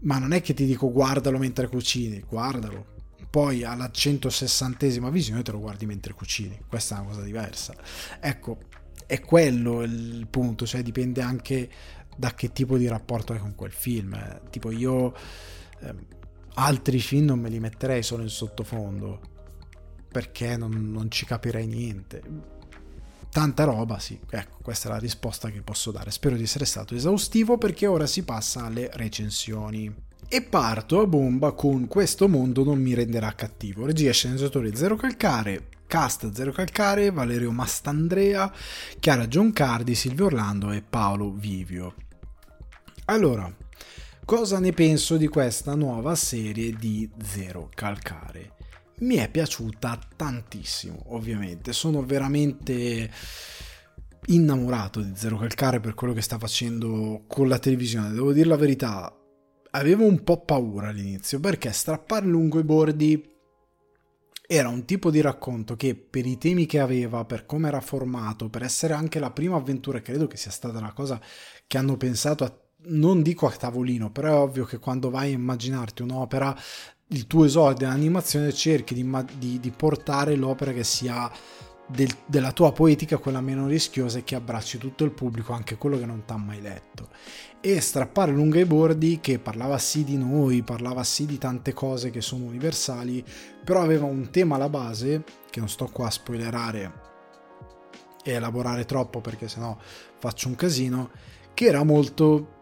Ma 0.04 0.18
non 0.18 0.32
è 0.32 0.40
che 0.42 0.54
ti 0.54 0.66
dico 0.66 0.90
guardalo 0.94 1.40
mentre 1.40 1.68
cucini, 1.68 2.24
guardalo. 2.26 2.86
Poi 3.30 3.66
alla 3.66 3.92
160esima 3.94 5.10
visione 5.10 5.42
te 5.42 5.52
lo 5.52 5.60
guardi 5.60 5.86
mentre 5.86 6.14
cucini. 6.14 6.58
Questa 6.70 6.96
è 6.96 7.00
una 7.00 7.10
cosa 7.10 7.22
diversa. 7.22 7.76
Ecco, 8.22 8.60
è 9.10 9.20
quello 9.22 9.82
il 9.82 10.28
punto, 10.30 10.68
cioè 10.68 10.84
dipende 10.84 11.22
anche 11.22 11.68
da 12.20 12.34
che 12.34 12.52
tipo 12.52 12.78
di 12.78 12.86
rapporto 12.86 13.32
hai 13.32 13.40
con 13.40 13.56
quel 13.56 13.72
film. 13.72 14.14
Eh. 14.14 14.42
Tipo 14.50 14.72
io 14.72 15.16
eh, 15.80 15.96
altri 16.56 17.00
film 17.00 17.28
non 17.28 17.40
me 17.40 17.48
li 17.48 17.62
metterei 17.62 18.04
solo 18.04 18.24
in 18.24 18.30
sottofondo 18.30 19.22
perché 20.12 20.58
non, 20.58 20.92
non 20.92 21.10
ci 21.10 21.26
capirei 21.26 21.66
niente. 21.66 22.22
Tanta 23.32 23.64
roba, 23.64 24.00
sì, 24.00 24.20
ecco, 24.30 24.58
questa 24.62 24.90
è 24.90 24.92
la 24.92 24.98
risposta 24.98 25.50
che 25.50 25.62
posso 25.62 25.92
dare. 25.92 26.12
Spero 26.12 26.36
di 26.36 26.44
essere 26.44 26.66
stato 26.66 26.94
esaustivo 26.94 27.58
perché 27.58 27.88
ora 27.88 28.06
si 28.06 28.24
passa 28.24 28.66
alle 28.66 28.90
recensioni. 28.94 30.08
E 30.28 30.42
parto 30.42 31.00
a 31.00 31.08
bomba 31.08 31.54
con 31.54 31.88
Questo 31.88 32.28
mondo 32.28 32.66
non 32.66 32.82
mi 32.82 32.94
renderà 32.94 33.32
cattivo. 33.32 33.86
Regia 33.86 34.12
sceneggiatori 34.12 34.76
Zero 34.76 34.98
Calcare, 34.98 35.68
cast 35.88 36.34
Zero 36.34 36.52
Calcare, 36.52 37.12
Valerio 37.12 37.52
Mastandrea, 37.52 38.52
Chiara 39.00 39.28
Giancardi, 39.28 39.96
Silvio 39.96 40.26
Orlando 40.26 40.72
e 40.72 40.82
Paolo 40.82 41.32
Vivio. 41.32 41.94
Allora, 43.10 43.52
cosa 44.24 44.60
ne 44.60 44.72
penso 44.72 45.18
di 45.18 45.28
questa 45.28 45.74
nuova 45.74 46.14
serie 46.14 46.74
di 46.74 47.10
Zero 47.24 47.68
Calcare? 47.74 48.54
Mi 49.00 49.16
è 49.16 49.32
piaciuta 49.32 50.00
tantissimo, 50.16 51.06
ovviamente. 51.08 51.74
Sono 51.74 52.04
veramente 52.04 53.10
innamorato 54.28 55.02
di 55.02 55.14
Zero 55.16 55.38
Calcare 55.38 55.80
per 55.80 55.96
quello 55.96 56.14
che 56.14 56.22
sta 56.22 56.38
facendo 56.38 57.24
con 57.26 57.48
la 57.48 57.58
televisione. 57.58 58.12
Devo 58.12 58.32
dire 58.32 58.48
la 58.48 58.58
verità, 58.58 59.12
avevo 59.72 60.06
un 60.06 60.24
po' 60.24 60.46
paura 60.46 60.90
all'inizio 60.90 61.40
perché 61.40 61.72
strappare 61.72 62.28
lungo 62.28 62.60
i 62.60 62.64
bordi 62.64 63.28
era 64.46 64.70
un 64.70 64.86
tipo 64.86 65.10
di 65.10 65.22
racconto 65.22 65.76
che 65.76 65.96
per 65.96 66.28
i 66.28 66.38
temi 66.38 66.68
che 66.68 66.80
aveva, 66.80 67.26
per 67.26 67.48
come 67.48 67.70
era 67.70 67.82
formato, 67.82 68.50
per 68.50 68.62
essere 68.62 68.94
anche 68.94 69.18
la 69.18 69.32
prima 69.32 69.56
avventura, 69.56 70.00
credo 70.00 70.28
che 70.28 70.38
sia 70.38 70.52
stata 70.52 70.80
la 70.80 70.94
cosa 70.94 71.20
che 71.66 71.78
hanno 71.80 71.98
pensato 71.98 72.44
a 72.44 72.56
non 72.88 73.22
dico 73.22 73.48
a 73.48 73.52
tavolino, 73.52 74.12
però 74.12 74.30
è 74.30 74.38
ovvio 74.38 74.66
che 74.66 74.80
quando 74.80 75.10
vai 75.10 75.32
a 75.32 75.36
immaginarti 75.36 76.02
un'opera, 76.02 76.56
il 77.08 77.28
tuo 77.28 77.46
esordio 77.46 77.88
in 77.88 77.94
animazione 77.94 78.54
cerchi 78.54 78.94
di, 78.94 79.10
di, 79.38 79.60
di 79.60 79.72
portare 79.72 80.36
l'opera 80.36 80.72
che 80.72 80.84
sia 80.84 81.30
del, 81.88 82.10
della 82.26 82.52
tua 82.52 82.72
poetica, 82.72 83.18
quella 83.18 83.42
meno 83.42 83.68
rischiosa 83.68 84.20
e 84.20 84.24
che 84.24 84.36
abbracci 84.36 84.78
tutto 84.78 85.04
il 85.04 85.12
pubblico, 85.12 85.54
anche 85.54 85.76
quello 85.76 85.98
che 85.98 86.06
non 86.06 86.24
t'ha 86.26 86.38
mai 86.38 86.62
letto. 86.62 87.10
E 87.62 87.82
strappare 87.82 88.32
lungo 88.32 88.60
i 88.60 88.66
bordi, 88.66 89.20
che 89.20 89.40
parlava 89.40 89.78
sì 89.78 90.04
di 90.04 90.16
noi, 90.16 90.62
parlava 90.62 91.04
sì 91.04 91.26
di 91.26 91.38
tante 91.38 91.74
cose 91.74 92.12
che 92.12 92.22
sono 92.22 92.46
universali, 92.46 93.24
però 93.64 93.82
aveva 93.82 94.06
un 94.06 94.30
tema 94.30 94.56
alla 94.56 94.70
base, 94.70 95.24
che 95.50 95.60
non 95.60 95.68
sto 95.68 95.88
qua 95.88 96.08
a 96.08 96.12
spoilerare 96.12 97.08
e 98.24 98.32
elaborare 98.32 98.86
troppo 98.86 99.22
perché 99.22 99.48
sennò 99.48 99.76
faccio 100.18 100.48
un 100.48 100.56
casino, 100.56 101.10
che 101.54 101.66
era 101.66 101.84
molto 101.84 102.59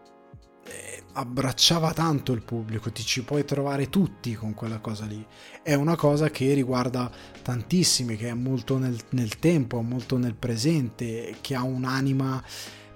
abbracciava 1.18 1.92
tanto 1.92 2.32
il 2.32 2.42
pubblico, 2.42 2.92
ti 2.92 3.02
ci 3.02 3.24
puoi 3.24 3.44
trovare 3.44 3.90
tutti 3.90 4.34
con 4.34 4.54
quella 4.54 4.78
cosa 4.78 5.04
lì. 5.04 5.24
È 5.62 5.74
una 5.74 5.96
cosa 5.96 6.30
che 6.30 6.54
riguarda 6.54 7.10
tantissimi, 7.42 8.16
che 8.16 8.28
è 8.28 8.34
molto 8.34 8.78
nel, 8.78 8.96
nel 9.10 9.38
tempo, 9.40 9.82
molto 9.82 10.16
nel 10.16 10.36
presente, 10.36 11.36
che 11.40 11.56
ha 11.56 11.62
un'anima, 11.62 12.42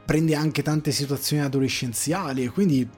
prende 0.04 0.36
anche 0.36 0.62
tante 0.62 0.92
situazioni 0.92 1.42
adolescenziali 1.42 2.44
e 2.44 2.50
quindi 2.50 2.88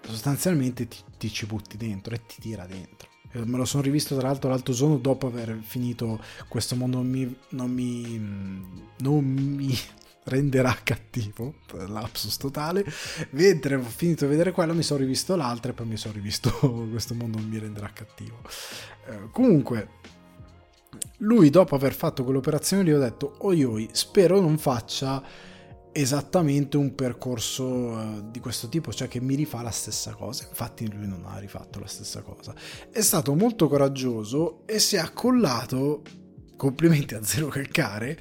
sostanzialmente 0.00 0.88
ti, 0.88 0.98
ti 1.18 1.30
ci 1.30 1.44
butti 1.44 1.76
dentro 1.76 2.14
e 2.14 2.24
ti 2.26 2.40
tira 2.40 2.64
dentro. 2.66 3.10
Me 3.32 3.58
lo 3.58 3.66
sono 3.66 3.82
rivisto 3.82 4.16
tra 4.16 4.28
l'altro 4.28 4.48
l'altro 4.48 4.72
giorno 4.72 4.96
dopo 4.96 5.26
aver 5.26 5.58
finito 5.60 6.18
questo 6.48 6.74
mondo 6.74 6.96
non 6.96 7.10
mi, 7.10 7.36
non 7.50 7.70
mi, 7.70 8.18
non 8.96 9.22
mi 9.22 9.78
renderà 10.26 10.76
cattivo, 10.82 11.54
lapsus 11.86 12.36
totale, 12.36 12.84
mentre 13.30 13.76
ho 13.76 13.82
finito 13.82 14.24
di 14.24 14.30
vedere 14.30 14.52
quello 14.52 14.74
mi 14.74 14.82
sono 14.82 15.00
rivisto 15.00 15.36
l'altro 15.36 15.70
e 15.70 15.74
poi 15.74 15.86
mi 15.86 15.96
sono 15.96 16.14
rivisto 16.14 16.50
questo 16.90 17.14
mondo 17.14 17.38
non 17.38 17.48
mi 17.48 17.58
renderà 17.58 17.90
cattivo. 17.92 18.40
Eh, 19.06 19.30
comunque, 19.30 19.88
lui 21.18 21.50
dopo 21.50 21.74
aver 21.74 21.94
fatto 21.94 22.24
quell'operazione 22.24 22.84
gli 22.84 22.90
ho 22.90 22.98
detto, 22.98 23.36
oi 23.40 23.64
oi, 23.64 23.88
spero 23.92 24.40
non 24.40 24.58
faccia 24.58 25.22
esattamente 25.92 26.76
un 26.76 26.94
percorso 26.94 27.64
uh, 27.64 28.30
di 28.30 28.38
questo 28.38 28.68
tipo, 28.68 28.92
cioè 28.92 29.08
che 29.08 29.18
mi 29.20 29.34
rifà 29.34 29.62
la 29.62 29.70
stessa 29.70 30.12
cosa. 30.12 30.44
Infatti 30.46 30.92
lui 30.92 31.06
non 31.06 31.24
ha 31.24 31.38
rifatto 31.38 31.78
la 31.78 31.86
stessa 31.86 32.20
cosa. 32.20 32.54
È 32.90 33.00
stato 33.00 33.34
molto 33.34 33.66
coraggioso 33.68 34.66
e 34.66 34.78
si 34.78 34.96
è 34.96 34.98
accollato, 34.98 36.02
complimenti 36.56 37.14
a 37.14 37.24
Zero 37.24 37.46
Calcare, 37.46 38.18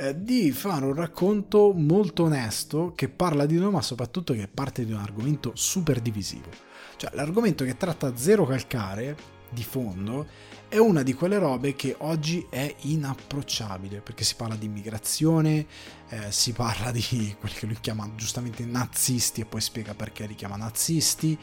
eh, 0.00 0.22
di 0.22 0.50
fare 0.50 0.86
un 0.86 0.94
racconto 0.94 1.74
molto 1.74 2.24
onesto 2.24 2.94
che 2.96 3.10
parla 3.10 3.44
di 3.44 3.58
noi, 3.58 3.70
ma 3.70 3.82
soprattutto 3.82 4.32
che 4.32 4.48
parte 4.48 4.86
di 4.86 4.92
un 4.92 4.98
argomento 4.98 5.52
super 5.54 6.00
divisivo. 6.00 6.48
Cioè, 6.96 7.10
l'argomento 7.12 7.64
che 7.64 7.76
tratta 7.76 8.16
zero 8.16 8.46
calcare 8.46 9.16
di 9.50 9.64
fondo 9.64 10.26
è 10.70 10.78
una 10.78 11.02
di 11.02 11.14
quelle 11.14 11.38
robe 11.38 11.74
che 11.74 11.96
oggi 11.98 12.46
è 12.48 12.72
inapprocciabile 12.82 14.00
perché 14.00 14.22
si 14.22 14.36
parla 14.36 14.54
di 14.54 14.66
immigrazione, 14.66 15.66
eh, 16.08 16.30
si 16.30 16.52
parla 16.52 16.92
di 16.92 17.34
quelli 17.40 17.54
che 17.56 17.66
lui 17.66 17.76
chiama 17.80 18.08
giustamente 18.14 18.64
nazisti 18.64 19.40
e 19.40 19.46
poi 19.46 19.60
spiega 19.60 19.94
perché 19.94 20.26
li 20.26 20.36
chiama 20.36 20.54
nazisti. 20.54 21.36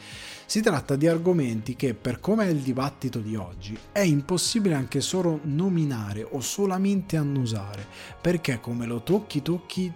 Si 0.46 0.62
tratta 0.62 0.96
di 0.96 1.06
argomenti 1.06 1.76
che 1.76 1.92
per 1.92 2.20
come 2.20 2.46
è 2.46 2.48
il 2.48 2.60
dibattito 2.60 3.18
di 3.18 3.36
oggi 3.36 3.78
è 3.92 4.00
impossibile 4.00 4.74
anche 4.74 5.02
solo 5.02 5.40
nominare 5.42 6.26
o 6.28 6.40
solamente 6.40 7.18
annusare 7.18 7.86
perché 8.18 8.60
come 8.60 8.86
lo 8.86 9.02
tocchi 9.02 9.42
tocchi 9.42 9.92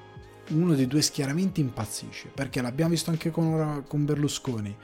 uno 0.49 0.75
dei 0.75 0.87
due 0.87 1.01
schieramenti 1.01 1.63
impazzisce 1.63 2.29
perché 2.29 2.61
l'abbiamo 2.61 2.91
visto 2.91 3.09
anche 3.09 3.31
con, 3.31 3.85
con 3.89 4.05
Berlusconi 4.05 4.77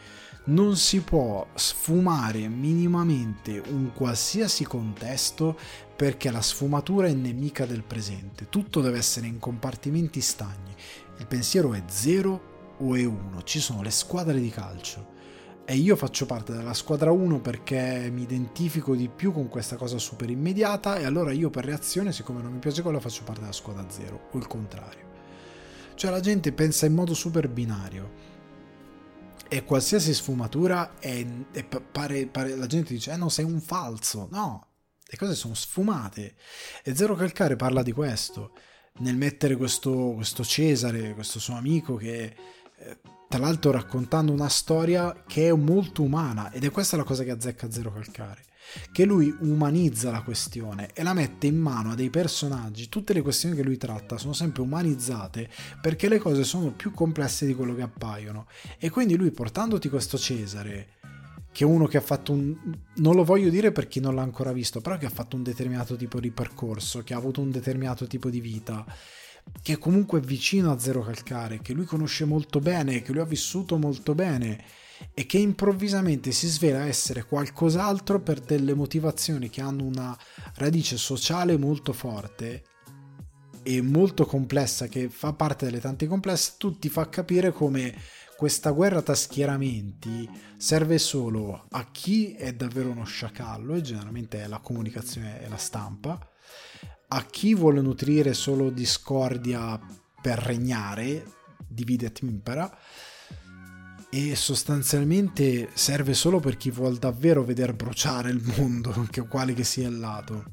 non 0.48 0.76
si 0.76 1.00
può 1.00 1.46
sfumare 1.54 2.48
minimamente 2.48 3.62
un 3.68 3.92
qualsiasi 3.92 4.64
contesto 4.64 5.58
perché 5.94 6.30
la 6.30 6.40
sfumatura 6.40 7.08
è 7.08 7.12
nemica 7.12 7.66
del 7.66 7.82
presente. 7.82 8.48
Tutto 8.48 8.80
deve 8.80 8.98
essere 8.98 9.26
in 9.26 9.38
compartimenti 9.38 10.20
stagni. 10.20 10.74
Il 11.18 11.26
pensiero 11.26 11.74
è 11.74 11.82
0 11.86 12.40
o 12.78 12.94
è 12.94 13.04
1. 13.04 13.42
Ci 13.42 13.60
sono 13.60 13.82
le 13.82 13.90
squadre 13.90 14.40
di 14.40 14.48
calcio. 14.48 15.16
E 15.66 15.74
io 15.74 15.96
faccio 15.96 16.24
parte 16.24 16.54
della 16.54 16.72
squadra 16.72 17.10
1 17.10 17.40
perché 17.40 18.08
mi 18.10 18.22
identifico 18.22 18.94
di 18.94 19.10
più 19.14 19.32
con 19.32 19.48
questa 19.48 19.76
cosa 19.76 19.98
super 19.98 20.30
immediata 20.30 20.96
e 20.96 21.04
allora 21.04 21.30
io 21.32 21.50
per 21.50 21.66
reazione, 21.66 22.10
siccome 22.10 22.40
non 22.40 22.52
mi 22.52 22.58
piace 22.58 22.80
quello, 22.80 23.00
faccio 23.00 23.22
parte 23.22 23.40
della 23.40 23.52
squadra 23.52 23.84
0 23.86 24.28
o 24.30 24.38
il 24.38 24.46
contrario. 24.46 25.06
Cioè 25.94 26.10
la 26.10 26.20
gente 26.20 26.52
pensa 26.52 26.86
in 26.86 26.94
modo 26.94 27.12
super 27.12 27.50
binario 27.50 28.27
e 29.48 29.64
qualsiasi 29.64 30.12
sfumatura 30.14 30.98
è, 30.98 31.26
è 31.52 31.64
pare, 31.64 32.26
pare, 32.26 32.54
la 32.56 32.66
gente 32.66 32.92
dice 32.92 33.12
eh 33.12 33.16
no 33.16 33.28
sei 33.28 33.44
un 33.44 33.60
falso. 33.60 34.28
No 34.30 34.68
le 35.10 35.16
cose 35.16 35.34
sono 35.34 35.54
sfumate. 35.54 36.34
E 36.82 36.94
Zero 36.94 37.14
Calcare 37.14 37.56
parla 37.56 37.82
di 37.82 37.92
questo. 37.92 38.52
Nel 38.98 39.16
mettere 39.16 39.56
questo, 39.56 40.12
questo 40.14 40.44
Cesare 40.44 41.14
questo 41.14 41.38
suo 41.38 41.54
amico 41.54 41.96
che 41.96 42.36
eh, 42.76 42.98
tra 43.28 43.38
l'altro 43.38 43.70
raccontando 43.70 44.32
una 44.32 44.48
storia 44.48 45.24
che 45.26 45.48
è 45.48 45.52
molto 45.52 46.02
umana 46.02 46.50
ed 46.50 46.64
è 46.64 46.70
questa 46.70 46.96
la 46.96 47.04
cosa 47.04 47.22
che 47.22 47.30
azzecca 47.30 47.70
Zero 47.70 47.92
Calcare 47.92 48.44
che 48.92 49.04
lui 49.04 49.34
umanizza 49.40 50.10
la 50.10 50.22
questione 50.22 50.90
e 50.94 51.02
la 51.02 51.14
mette 51.14 51.46
in 51.46 51.56
mano 51.56 51.92
a 51.92 51.94
dei 51.94 52.10
personaggi. 52.10 52.88
Tutte 52.88 53.12
le 53.12 53.22
questioni 53.22 53.54
che 53.56 53.62
lui 53.62 53.76
tratta 53.76 54.18
sono 54.18 54.32
sempre 54.32 54.62
umanizzate 54.62 55.48
perché 55.80 56.08
le 56.08 56.18
cose 56.18 56.44
sono 56.44 56.72
più 56.72 56.92
complesse 56.92 57.46
di 57.46 57.54
quello 57.54 57.74
che 57.74 57.82
appaiono. 57.82 58.46
E 58.78 58.90
quindi 58.90 59.16
lui 59.16 59.30
portandoti 59.30 59.88
questo 59.88 60.18
Cesare, 60.18 60.88
che 61.52 61.64
è 61.64 61.66
uno 61.66 61.86
che 61.86 61.96
ha 61.96 62.02
fatto 62.02 62.32
un... 62.32 62.56
non 62.96 63.14
lo 63.14 63.24
voglio 63.24 63.50
dire 63.50 63.72
per 63.72 63.88
chi 63.88 64.00
non 64.00 64.14
l'ha 64.14 64.22
ancora 64.22 64.52
visto, 64.52 64.80
però 64.80 64.96
che 64.98 65.06
ha 65.06 65.10
fatto 65.10 65.36
un 65.36 65.42
determinato 65.42 65.96
tipo 65.96 66.20
di 66.20 66.30
percorso, 66.30 67.02
che 67.02 67.14
ha 67.14 67.18
avuto 67.18 67.40
un 67.40 67.50
determinato 67.50 68.06
tipo 68.06 68.30
di 68.30 68.40
vita 68.40 68.84
che 69.62 69.74
è 69.74 69.78
comunque 69.78 70.20
vicino 70.20 70.70
a 70.70 70.78
Zero 70.78 71.02
Calcare, 71.02 71.60
che 71.62 71.72
lui 71.72 71.86
conosce 71.86 72.26
molto 72.26 72.60
bene, 72.60 73.00
che 73.00 73.12
lui 73.12 73.22
ha 73.22 73.24
vissuto 73.24 73.78
molto 73.78 74.14
bene 74.14 74.62
e 75.14 75.26
che 75.26 75.38
improvvisamente 75.38 76.32
si 76.32 76.46
svela 76.46 76.86
essere 76.86 77.24
qualcos'altro 77.24 78.20
per 78.20 78.40
delle 78.40 78.74
motivazioni 78.74 79.48
che 79.48 79.60
hanno 79.60 79.84
una 79.84 80.16
radice 80.54 80.96
sociale 80.96 81.56
molto 81.56 81.92
forte 81.92 82.64
e 83.62 83.82
molto 83.82 84.24
complessa, 84.24 84.86
che 84.86 85.08
fa 85.08 85.32
parte 85.32 85.66
delle 85.66 85.80
tante 85.80 86.06
complesse, 86.06 86.54
tu 86.56 86.78
ti 86.78 86.88
fa 86.88 87.08
capire 87.08 87.52
come 87.52 87.94
questa 88.36 88.70
guerra 88.70 89.02
tra 89.02 89.14
schieramenti 89.14 90.28
serve 90.56 90.98
solo 90.98 91.66
a 91.70 91.90
chi 91.90 92.34
è 92.34 92.54
davvero 92.54 92.90
uno 92.90 93.04
sciacallo, 93.04 93.74
e 93.74 93.80
generalmente 93.80 94.42
è 94.42 94.46
la 94.46 94.60
comunicazione 94.60 95.42
e 95.42 95.48
la 95.48 95.56
stampa, 95.56 96.18
a 97.08 97.24
chi 97.24 97.54
vuole 97.54 97.80
nutrire 97.80 98.34
solo 98.34 98.70
discordia 98.70 99.78
per 100.22 100.38
regnare, 100.38 101.24
divide 101.66 102.06
et 102.06 102.20
impera, 102.22 102.74
e 104.10 104.34
sostanzialmente 104.34 105.70
serve 105.74 106.14
solo 106.14 106.40
per 106.40 106.56
chi 106.56 106.70
vuole 106.70 106.98
davvero 106.98 107.44
vedere 107.44 107.74
bruciare 107.74 108.30
il 108.30 108.42
mondo, 108.56 109.06
che 109.10 109.26
quale 109.26 109.52
che 109.52 109.64
sia 109.64 109.88
il 109.88 109.98
lato, 109.98 110.52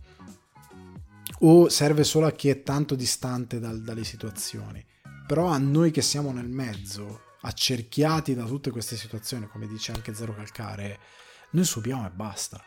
o 1.40 1.70
serve 1.70 2.04
solo 2.04 2.26
a 2.26 2.32
chi 2.32 2.50
è 2.50 2.64
tanto 2.64 2.96
distante 2.96 3.60
dal, 3.60 3.82
dalle 3.82 4.04
situazioni. 4.04 4.84
Però 5.28 5.48
a 5.48 5.58
noi 5.58 5.92
che 5.92 6.02
siamo 6.02 6.32
nel 6.32 6.50
mezzo, 6.50 7.22
accerchiati 7.42 8.34
da 8.36 8.46
tutte 8.46 8.72
queste 8.72 8.96
situazioni, 8.96 9.48
come 9.48 9.68
dice 9.68 9.92
anche 9.92 10.14
Zero 10.14 10.36
Calcare, 10.36 11.00
noi 11.52 11.66
subiamo 11.66 12.06
e 12.06 12.12
basta. 12.12 12.62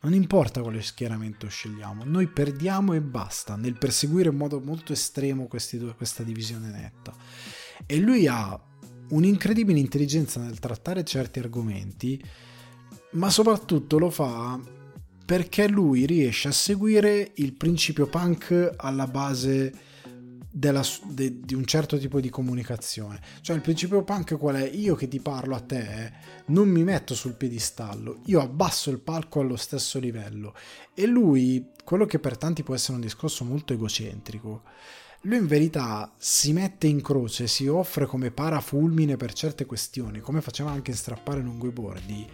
Non 0.00 0.14
importa 0.14 0.62
quale 0.62 0.80
schieramento 0.80 1.48
scegliamo, 1.48 2.04
noi 2.04 2.28
perdiamo 2.28 2.92
e 2.92 3.00
basta 3.00 3.56
nel 3.56 3.76
perseguire 3.76 4.28
in 4.28 4.36
modo 4.36 4.60
molto 4.60 4.92
estremo 4.92 5.48
due, 5.72 5.94
questa 5.96 6.22
divisione 6.22 6.70
netta. 6.70 7.12
E 7.84 7.98
lui 7.98 8.28
ha 8.28 8.60
un'incredibile 9.10 9.78
intelligenza 9.78 10.40
nel 10.40 10.58
trattare 10.58 11.04
certi 11.04 11.38
argomenti, 11.38 12.22
ma 13.12 13.30
soprattutto 13.30 13.98
lo 13.98 14.10
fa 14.10 14.60
perché 15.24 15.68
lui 15.68 16.06
riesce 16.06 16.48
a 16.48 16.52
seguire 16.52 17.32
il 17.34 17.52
principio 17.52 18.06
punk 18.06 18.74
alla 18.76 19.06
base 19.06 19.86
della, 20.50 20.82
de, 21.04 21.40
di 21.40 21.54
un 21.54 21.64
certo 21.66 21.98
tipo 21.98 22.20
di 22.20 22.30
comunicazione. 22.30 23.20
Cioè 23.42 23.54
il 23.54 23.62
principio 23.62 24.02
punk 24.02 24.36
qual 24.38 24.56
è? 24.56 24.68
Io 24.70 24.94
che 24.94 25.06
ti 25.06 25.20
parlo 25.20 25.54
a 25.54 25.60
te 25.60 26.12
non 26.46 26.68
mi 26.68 26.82
metto 26.82 27.14
sul 27.14 27.34
piedistallo, 27.34 28.20
io 28.24 28.40
abbasso 28.40 28.90
il 28.90 29.00
palco 29.00 29.40
allo 29.40 29.56
stesso 29.56 29.98
livello. 29.98 30.54
E 30.94 31.06
lui, 31.06 31.72
quello 31.84 32.06
che 32.06 32.18
per 32.18 32.38
tanti 32.38 32.62
può 32.62 32.74
essere 32.74 32.94
un 32.94 33.02
discorso 33.02 33.44
molto 33.44 33.72
egocentrico, 33.72 34.62
lui 35.22 35.38
in 35.38 35.46
verità 35.46 36.12
si 36.16 36.52
mette 36.52 36.86
in 36.86 37.02
croce, 37.02 37.46
si 37.46 37.66
offre 37.66 38.06
come 38.06 38.30
parafulmine 38.30 39.16
per 39.16 39.32
certe 39.32 39.66
questioni, 39.66 40.20
come 40.20 40.40
faceva 40.40 40.70
anche 40.70 40.92
in 40.92 40.96
strappare 40.96 41.40
lungo 41.40 41.66
i 41.66 41.72
bordi, 41.72 42.26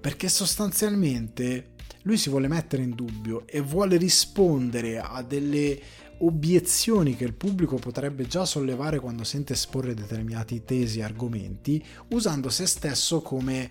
perché 0.00 0.28
sostanzialmente 0.28 1.74
lui 2.02 2.16
si 2.16 2.30
vuole 2.30 2.48
mettere 2.48 2.82
in 2.82 2.94
dubbio 2.94 3.46
e 3.46 3.60
vuole 3.60 3.96
rispondere 3.96 4.98
a 4.98 5.22
delle 5.22 5.80
obiezioni 6.18 7.16
che 7.16 7.24
il 7.24 7.34
pubblico 7.34 7.76
potrebbe 7.76 8.26
già 8.26 8.44
sollevare 8.44 9.00
quando 9.00 9.24
sente 9.24 9.52
esporre 9.52 9.94
determinati 9.94 10.64
tesi 10.64 10.98
e 10.98 11.04
argomenti, 11.04 11.84
usando 12.08 12.48
se 12.48 12.66
stesso 12.66 13.22
come 13.22 13.70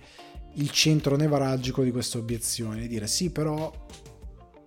il 0.54 0.70
centro 0.70 1.16
nevralgico 1.16 1.82
di 1.82 1.90
queste 1.90 2.18
obiezioni, 2.18 2.88
dire 2.88 3.06
sì, 3.06 3.30
però 3.30 3.72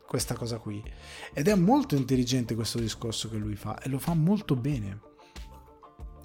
questa 0.06 0.36
cosa 0.36 0.58
qui. 0.58 0.84
Ed 1.34 1.48
è 1.48 1.56
molto 1.56 1.96
intelligente 1.96 2.56
questo 2.56 2.80
discorso 2.80 3.30
che 3.30 3.38
lui 3.38 3.56
fa 3.56 3.80
e 3.82 3.90
lo 3.90 4.00
fa 4.00 4.14
molto 4.14 4.56
bene. 4.56 5.14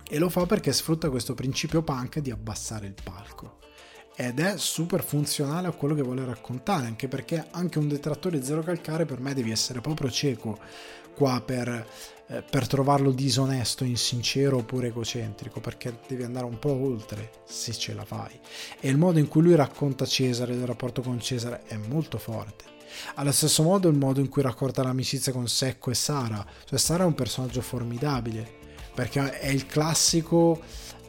E 0.08 0.18
lo 0.18 0.28
fa 0.28 0.46
perché 0.46 0.72
sfrutta 0.72 1.10
questo 1.10 1.34
principio 1.34 1.82
punk 1.82 2.18
di 2.18 2.30
abbassare 2.30 2.86
il 2.86 2.94
palco. 3.02 3.58
Ed 4.16 4.38
è 4.40 4.58
super 4.58 5.02
funzionale 5.02 5.68
a 5.68 5.72
quello 5.72 5.94
che 5.94 6.02
vuole 6.02 6.24
raccontare, 6.24 6.86
anche 6.86 7.08
perché 7.08 7.46
anche 7.52 7.78
un 7.78 7.88
detrattore 7.88 8.42
zero 8.42 8.62
calcare 8.62 9.06
per 9.06 9.20
me 9.20 9.34
devi 9.34 9.50
essere 9.50 9.80
proprio 9.80 10.10
cieco 10.10 10.58
qua 11.14 11.40
per, 11.40 11.86
eh, 12.26 12.42
per 12.42 12.66
trovarlo 12.66 13.12
disonesto, 13.12 13.84
insincero 13.84 14.58
oppure 14.58 14.88
egocentrico, 14.88 15.60
perché 15.60 16.00
devi 16.06 16.24
andare 16.24 16.44
un 16.44 16.58
po' 16.58 16.72
oltre 16.72 17.30
se 17.44 17.72
ce 17.72 17.94
la 17.94 18.04
fai. 18.04 18.38
E 18.80 18.90
il 18.90 18.98
modo 18.98 19.18
in 19.18 19.28
cui 19.28 19.42
lui 19.42 19.54
racconta 19.54 20.04
Cesare, 20.04 20.54
il 20.54 20.66
rapporto 20.66 21.02
con 21.02 21.20
Cesare, 21.20 21.62
è 21.66 21.76
molto 21.76 22.18
forte 22.18 22.78
allo 23.14 23.32
stesso 23.32 23.62
modo 23.62 23.88
il 23.88 23.96
modo 23.96 24.20
in 24.20 24.28
cui 24.28 24.42
racconta 24.42 24.82
l'amicizia 24.82 25.32
con 25.32 25.48
Secco 25.48 25.90
e 25.90 25.94
Sara, 25.94 26.44
cioè 26.64 26.78
Sara 26.78 27.04
è 27.04 27.06
un 27.06 27.14
personaggio 27.14 27.60
formidabile, 27.60 28.58
perché 28.94 29.38
è 29.38 29.48
il 29.48 29.66
classico, 29.66 30.60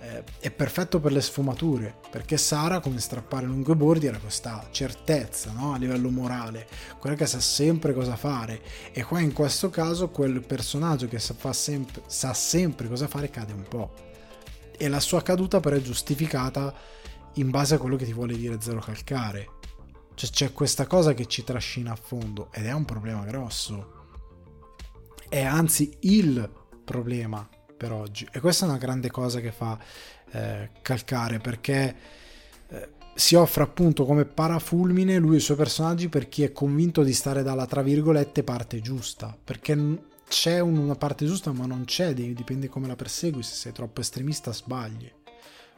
eh, 0.01 0.23
è 0.39 0.51
perfetto 0.51 0.99
per 0.99 1.11
le 1.11 1.21
sfumature, 1.21 1.95
perché 2.09 2.37
Sara 2.37 2.79
come 2.79 2.99
strappare 2.99 3.45
lungo 3.45 3.73
i 3.73 3.75
bordi 3.75 4.07
era 4.07 4.17
questa 4.17 4.67
certezza 4.71 5.51
no? 5.51 5.73
a 5.73 5.77
livello 5.77 6.09
morale, 6.09 6.67
quella 6.99 7.15
che 7.15 7.25
sa 7.25 7.39
sempre 7.39 7.93
cosa 7.93 8.15
fare. 8.15 8.61
E 8.91 9.03
qua 9.03 9.19
in 9.19 9.33
questo 9.33 9.69
caso 9.69 10.09
quel 10.09 10.41
personaggio 10.45 11.07
che 11.07 11.19
sa, 11.19 11.35
sempre, 11.53 12.03
sa 12.07 12.33
sempre 12.33 12.87
cosa 12.87 13.07
fare 13.07 13.29
cade 13.29 13.53
un 13.53 13.65
po' 13.67 14.09
e 14.81 14.87
la 14.87 14.99
sua 14.99 15.21
caduta 15.21 15.59
però 15.59 15.75
è 15.75 15.81
giustificata 15.81 16.73
in 17.33 17.51
base 17.51 17.75
a 17.75 17.77
quello 17.77 17.97
che 17.97 18.05
ti 18.05 18.13
vuole 18.13 18.35
dire 18.35 18.57
Zero 18.59 18.79
Calcare 18.79 19.59
cioè 20.13 20.29
c'è 20.29 20.53
questa 20.53 20.85
cosa 20.87 21.13
che 21.13 21.25
ci 21.25 21.43
trascina 21.43 21.91
a 21.91 21.95
fondo 21.95 22.49
ed 22.51 22.65
è 22.65 22.71
un 22.71 22.85
problema 22.85 23.23
grosso. 23.23 23.99
È 25.27 25.41
anzi 25.41 25.95
il 26.01 26.49
problema 26.83 27.47
per 27.77 27.91
oggi. 27.91 28.27
E 28.31 28.39
questa 28.39 28.65
è 28.65 28.69
una 28.69 28.77
grande 28.77 29.09
cosa 29.09 29.39
che 29.39 29.51
fa 29.51 29.79
eh, 30.31 30.69
calcare 30.81 31.39
perché 31.39 31.95
eh, 32.67 32.89
si 33.15 33.35
offre 33.35 33.63
appunto 33.63 34.05
come 34.05 34.25
parafulmine 34.25 35.17
lui 35.17 35.35
e 35.35 35.37
i 35.37 35.41
suoi 35.41 35.57
personaggi 35.57 36.09
per 36.09 36.29
chi 36.29 36.43
è 36.43 36.51
convinto 36.51 37.03
di 37.03 37.13
stare 37.13 37.43
dalla 37.43 37.65
tra 37.65 37.81
virgolette 37.81 38.43
parte 38.43 38.81
giusta. 38.81 39.35
Perché 39.43 40.03
c'è 40.27 40.59
una 40.59 40.95
parte 40.95 41.25
giusta 41.25 41.51
ma 41.51 41.65
non 41.65 41.85
c'è, 41.85 42.13
dipende 42.13 42.69
come 42.69 42.87
la 42.87 42.95
persegui, 42.95 43.43
se 43.43 43.55
sei 43.55 43.71
troppo 43.71 44.01
estremista 44.01 44.53
sbagli. 44.53 45.11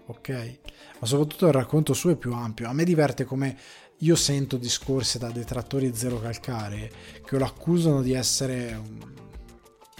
Ok? 0.07 0.59
Ma 0.99 1.07
soprattutto 1.07 1.47
il 1.47 1.53
racconto 1.53 1.93
suo 1.93 2.11
è 2.11 2.15
più 2.15 2.33
ampio. 2.33 2.67
A 2.67 2.73
me 2.73 2.83
diverte 2.83 3.23
come 3.23 3.57
io 3.99 4.15
sento 4.15 4.57
discorsi 4.57 5.17
da 5.17 5.29
detrattori 5.29 5.95
zero 5.95 6.19
calcare 6.19 6.91
che 7.25 7.37
lo 7.37 7.45
accusano 7.45 8.01
di 8.01 8.13
essere 8.13 8.81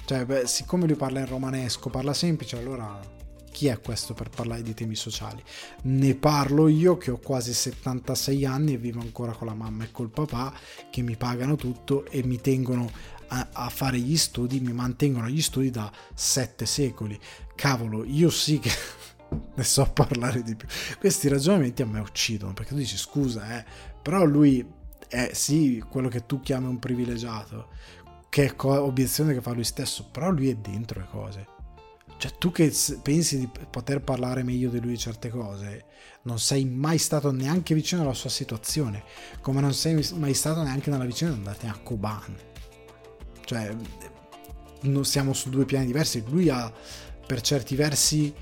cioè 0.06 0.26
beh, 0.26 0.46
siccome 0.48 0.86
lui 0.86 0.96
parla 0.96 1.20
in 1.20 1.28
romanesco 1.28 1.90
parla 1.90 2.14
semplice 2.14 2.58
allora 2.58 3.22
chi 3.54 3.68
è 3.68 3.80
questo 3.80 4.14
per 4.14 4.30
parlare 4.30 4.64
di 4.64 4.74
temi 4.74 4.96
sociali? 4.96 5.42
Ne 5.84 6.16
parlo 6.16 6.68
io 6.68 6.98
che 6.98 7.12
ho 7.12 7.20
quasi 7.20 7.54
76 7.54 8.46
anni 8.46 8.74
e 8.74 8.78
vivo 8.78 9.00
ancora 9.00 9.32
con 9.32 9.48
la 9.48 9.54
mamma 9.54 9.86
e 9.86 9.92
col 9.92 10.10
papà 10.10 10.52
che 10.90 11.02
mi 11.02 11.16
pagano 11.16 11.56
tutto 11.56 12.06
e 12.08 12.24
mi 12.24 12.42
tengono 12.42 12.92
a, 13.28 13.48
a 13.54 13.70
fare 13.70 14.00
gli 14.00 14.18
studi 14.18 14.60
mi 14.60 14.74
mantengono 14.74 15.28
agli 15.28 15.42
studi 15.42 15.70
da 15.70 15.90
sette 16.14 16.66
secoli. 16.66 17.18
Cavolo 17.56 18.04
io 18.04 18.30
sì 18.30 18.60
che 18.60 18.72
ne 19.56 19.64
so 19.64 19.90
parlare 19.92 20.42
di 20.44 20.56
più. 20.56 20.68
Questi 21.00 21.28
ragionamenti 21.28 21.82
a 21.82 21.86
me 21.86 22.00
uccidono 22.00 22.54
perché 22.54 22.72
tu 22.72 22.78
dici 22.78 22.98
scusa, 22.98 23.58
eh, 23.58 23.66
però 24.02 24.24
lui 24.26 24.66
è 25.08 25.32
sì 25.34 25.84
quello 25.88 26.10
che 26.10 26.26
tu 26.26 26.40
chiami 26.40 26.68
un 26.68 26.80
privilegiato, 26.80 27.70
che 28.30 28.46
è 28.46 28.56
co- 28.56 28.84
obiezione 28.84 29.34
che 29.34 29.42
fa 29.42 29.52
lui 29.52 29.64
stesso, 29.64 30.10
però 30.10 30.32
lui 30.32 30.50
è 30.50 30.56
dentro 30.56 31.00
le 31.00 31.08
cose. 31.10 31.48
Cioè 32.18 32.32
tu 32.38 32.52
che 32.52 32.74
pensi 33.02 33.38
di 33.38 33.50
poter 33.70 34.02
parlare 34.02 34.44
meglio 34.44 34.70
di 34.70 34.80
lui 34.80 34.98
certe 34.98 35.30
cose, 35.30 35.86
non 36.24 36.40
sei 36.40 36.64
mai 36.64 36.98
stato 36.98 37.32
neanche 37.32 37.74
vicino 37.74 38.02
alla 38.02 38.14
sua 38.14 38.30
situazione, 38.30 39.04
come 39.42 39.60
non 39.60 39.74
sei 39.74 40.08
mai 40.16 40.34
stato 40.34 40.64
neanche 40.64 40.90
nella 40.90 41.06
vicina 41.06 41.32
di 41.32 41.38
andare 41.38 41.68
a 41.68 41.78
Koban. 41.84 42.36
Cioè, 43.44 43.76
siamo 45.02 45.34
su 45.34 45.50
due 45.50 45.66
piani 45.66 45.86
diversi. 45.86 46.24
Lui 46.28 46.50
ha 46.50 46.72
per 47.26 47.42
certi 47.42 47.76
versi 47.76 48.34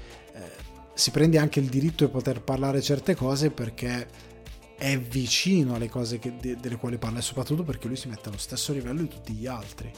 si 0.93 1.11
prende 1.11 1.37
anche 1.37 1.59
il 1.59 1.67
diritto 1.67 2.05
di 2.05 2.11
poter 2.11 2.41
parlare 2.41 2.81
certe 2.81 3.15
cose 3.15 3.51
perché 3.51 4.07
è 4.77 4.97
vicino 4.99 5.75
alle 5.75 5.89
cose 5.89 6.17
che, 6.19 6.35
de, 6.37 6.55
delle 6.55 6.77
quali 6.77 6.97
parla 6.97 7.19
e 7.19 7.21
soprattutto 7.21 7.63
perché 7.63 7.87
lui 7.87 7.95
si 7.95 8.07
mette 8.07 8.29
allo 8.29 8.37
stesso 8.37 8.73
livello 8.73 9.01
di 9.01 9.07
tutti 9.07 9.33
gli 9.33 9.45
altri 9.45 9.91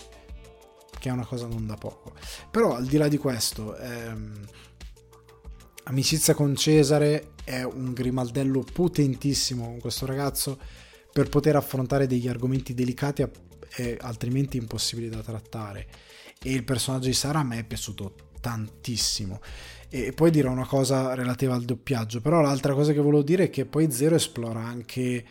che 1.00 1.10
è 1.10 1.12
una 1.12 1.26
cosa 1.26 1.48
non 1.48 1.66
da 1.66 1.76
poco. 1.76 2.14
Però 2.50 2.76
al 2.76 2.86
di 2.86 2.96
là 2.96 3.10
di 3.10 3.18
questo 3.18 3.76
ehm, 3.76 4.46
amicizia 5.84 6.34
con 6.34 6.56
Cesare 6.56 7.32
è 7.44 7.64
un 7.64 7.94
grimaldello 7.94 8.64
potentissimo 8.72 9.66
con 9.66 9.80
questo 9.80 10.06
ragazzo 10.06 10.58
per 11.12 11.28
poter 11.28 11.58
affrontare 11.58 12.08
degli 12.08 12.30
argomenti 12.30 12.74
delicati 12.74 13.26
e 13.76 13.98
altrimenti 14.00 14.56
impossibili 14.56 15.10
da 15.10 15.22
trattare. 15.22 15.88
E 16.42 16.54
il 16.54 16.64
personaggio 16.64 17.08
di 17.08 17.14
Sara 17.14 17.40
a 17.40 17.44
me 17.44 17.60
è 17.60 17.64
piaciuto 17.66 18.32
tantissimo 18.40 19.42
e 19.96 20.12
poi 20.12 20.32
dirò 20.32 20.50
una 20.50 20.66
cosa 20.66 21.14
relativa 21.14 21.54
al 21.54 21.66
doppiaggio, 21.66 22.20
però 22.20 22.42
l'altra 22.42 22.74
cosa 22.74 22.94
che 22.94 23.00
volevo 23.00 23.22
dire 23.22 23.44
è 23.44 23.50
che 23.52 23.68
poi 23.68 23.92
Zero 23.92 24.16
esplora 24.16 24.60
anche 24.60 25.26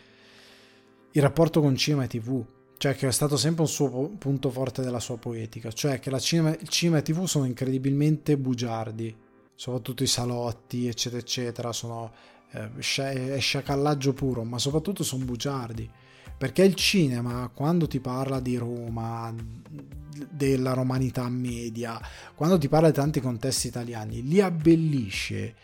il 1.11 1.21
rapporto 1.21 1.61
con 1.61 1.75
cinema 1.75 2.05
e 2.05 2.07
tv, 2.07 2.45
cioè 2.77 2.95
che 2.95 3.09
è 3.09 3.11
stato 3.11 3.37
sempre 3.37 3.63
un 3.63 3.69
suo 3.69 4.13
punto 4.17 4.51
forte 4.51 4.83
della 4.83 5.01
sua 5.01 5.19
poetica, 5.19 5.73
cioè 5.73 5.99
che 5.99 6.17
cinema, 6.21 6.51
il 6.51 6.69
cinema 6.69 6.99
e 6.99 7.03
tv 7.03 7.25
sono 7.25 7.45
incredibilmente 7.45 8.39
bugiardi, 8.39 9.13
soprattutto 9.53 10.05
i 10.05 10.07
salotti, 10.07 10.87
eccetera, 10.87 11.21
eccetera, 11.21 11.73
sono, 11.73 12.13
eh, 12.53 13.41
sciacallaggio 13.41 14.13
puro, 14.13 14.45
ma 14.45 14.59
soprattutto 14.59 15.03
sono 15.03 15.25
bugiardi 15.25 15.91
perché 16.43 16.65
il 16.65 16.75
cinema, 16.75 17.49
quando 17.55 17.87
ti 17.87 18.01
parla 18.01 18.41
di 18.41 18.57
Roma, 18.57 19.33
della 20.29 20.73
romanità 20.73 21.29
media, 21.29 22.01
quando 22.35 22.59
ti 22.59 22.67
parla 22.67 22.89
di 22.89 22.95
tanti 22.97 23.21
contesti 23.21 23.69
italiani, 23.69 24.27
li 24.27 24.41
abbellisce 24.41 25.55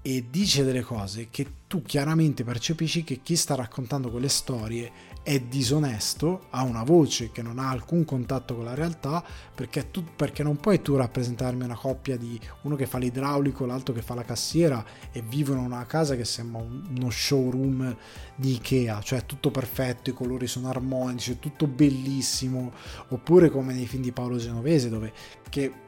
e 0.00 0.24
dice 0.30 0.62
delle 0.62 0.82
cose 0.82 1.30
che 1.30 1.48
tu 1.66 1.82
chiaramente 1.82 2.44
percepisci 2.44 3.02
che 3.02 3.22
chi 3.24 3.34
sta 3.34 3.56
raccontando 3.56 4.08
quelle 4.08 4.28
storie 4.28 4.92
è 5.24 5.40
disonesto, 5.40 6.42
ha 6.50 6.62
una 6.62 6.82
voce 6.82 7.32
che 7.32 7.40
non 7.40 7.58
ha 7.58 7.70
alcun 7.70 8.04
contatto 8.04 8.54
con 8.54 8.66
la 8.66 8.74
realtà, 8.74 9.24
perché, 9.54 9.90
tu, 9.90 10.04
perché 10.14 10.42
non 10.42 10.58
puoi 10.58 10.82
tu 10.82 10.96
rappresentarmi 10.96 11.64
una 11.64 11.74
coppia 11.74 12.18
di 12.18 12.38
uno 12.62 12.76
che 12.76 12.84
fa 12.84 12.98
l'idraulico, 12.98 13.64
l'altro 13.64 13.94
che 13.94 14.02
fa 14.02 14.14
la 14.14 14.22
cassiera 14.22 14.84
e 15.10 15.22
vivono 15.22 15.60
in 15.60 15.66
una 15.66 15.86
casa 15.86 16.14
che 16.14 16.26
sembra 16.26 16.60
uno 16.60 17.08
showroom 17.08 17.96
di 18.36 18.52
Ikea, 18.52 19.00
cioè 19.00 19.24
tutto 19.24 19.50
perfetto, 19.50 20.10
i 20.10 20.12
colori 20.12 20.46
sono 20.46 20.68
armonici, 20.68 21.38
tutto 21.38 21.66
bellissimo, 21.66 22.72
oppure 23.08 23.48
come 23.48 23.72
nei 23.72 23.86
film 23.86 24.02
di 24.02 24.12
Paolo 24.12 24.36
Genovese 24.36 24.90
dove 24.90 25.12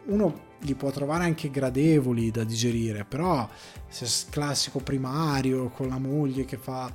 uno 0.06 0.44
li 0.60 0.74
può 0.74 0.90
trovare 0.90 1.24
anche 1.24 1.50
gradevoli 1.50 2.30
da 2.30 2.44
digerire, 2.44 3.04
però 3.04 3.46
se 3.88 4.06
classico 4.30 4.78
primario 4.78 5.68
con 5.68 5.88
la 5.88 5.98
moglie 5.98 6.44
che 6.44 6.56
fa 6.56 6.90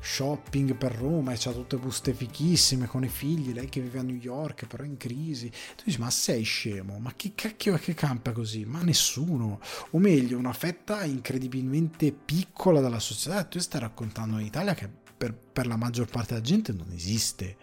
shopping 0.00 0.74
per 0.74 0.92
Roma 0.92 1.32
e 1.32 1.36
c'ha 1.38 1.52
tutte 1.52 1.76
buste 1.76 2.14
fichissime 2.14 2.86
con 2.86 3.04
i 3.04 3.08
figli, 3.08 3.52
lei 3.52 3.68
che 3.68 3.80
vive 3.80 3.98
a 3.98 4.02
New 4.02 4.16
York 4.16 4.66
però 4.66 4.84
in 4.84 4.96
crisi. 4.96 5.48
Tu 5.48 5.84
dici 5.84 5.98
ma 5.98 6.10
sei 6.10 6.42
scemo, 6.42 6.98
ma 6.98 7.12
che 7.14 7.32
cacchio 7.34 7.74
è 7.74 7.78
che 7.78 7.94
campa 7.94 8.32
così? 8.32 8.64
Ma 8.64 8.82
nessuno, 8.82 9.60
o 9.90 9.98
meglio 9.98 10.38
una 10.38 10.52
fetta 10.52 11.04
incredibilmente 11.04 12.12
piccola 12.12 12.80
della 12.80 13.00
società. 13.00 13.44
Tu 13.44 13.58
stai 13.58 13.80
raccontando 13.80 14.36
un'Italia 14.36 14.74
che 14.74 14.88
per, 15.16 15.34
per 15.34 15.66
la 15.66 15.76
maggior 15.76 16.08
parte 16.08 16.34
della 16.34 16.46
gente 16.46 16.72
non 16.72 16.90
esiste 16.92 17.56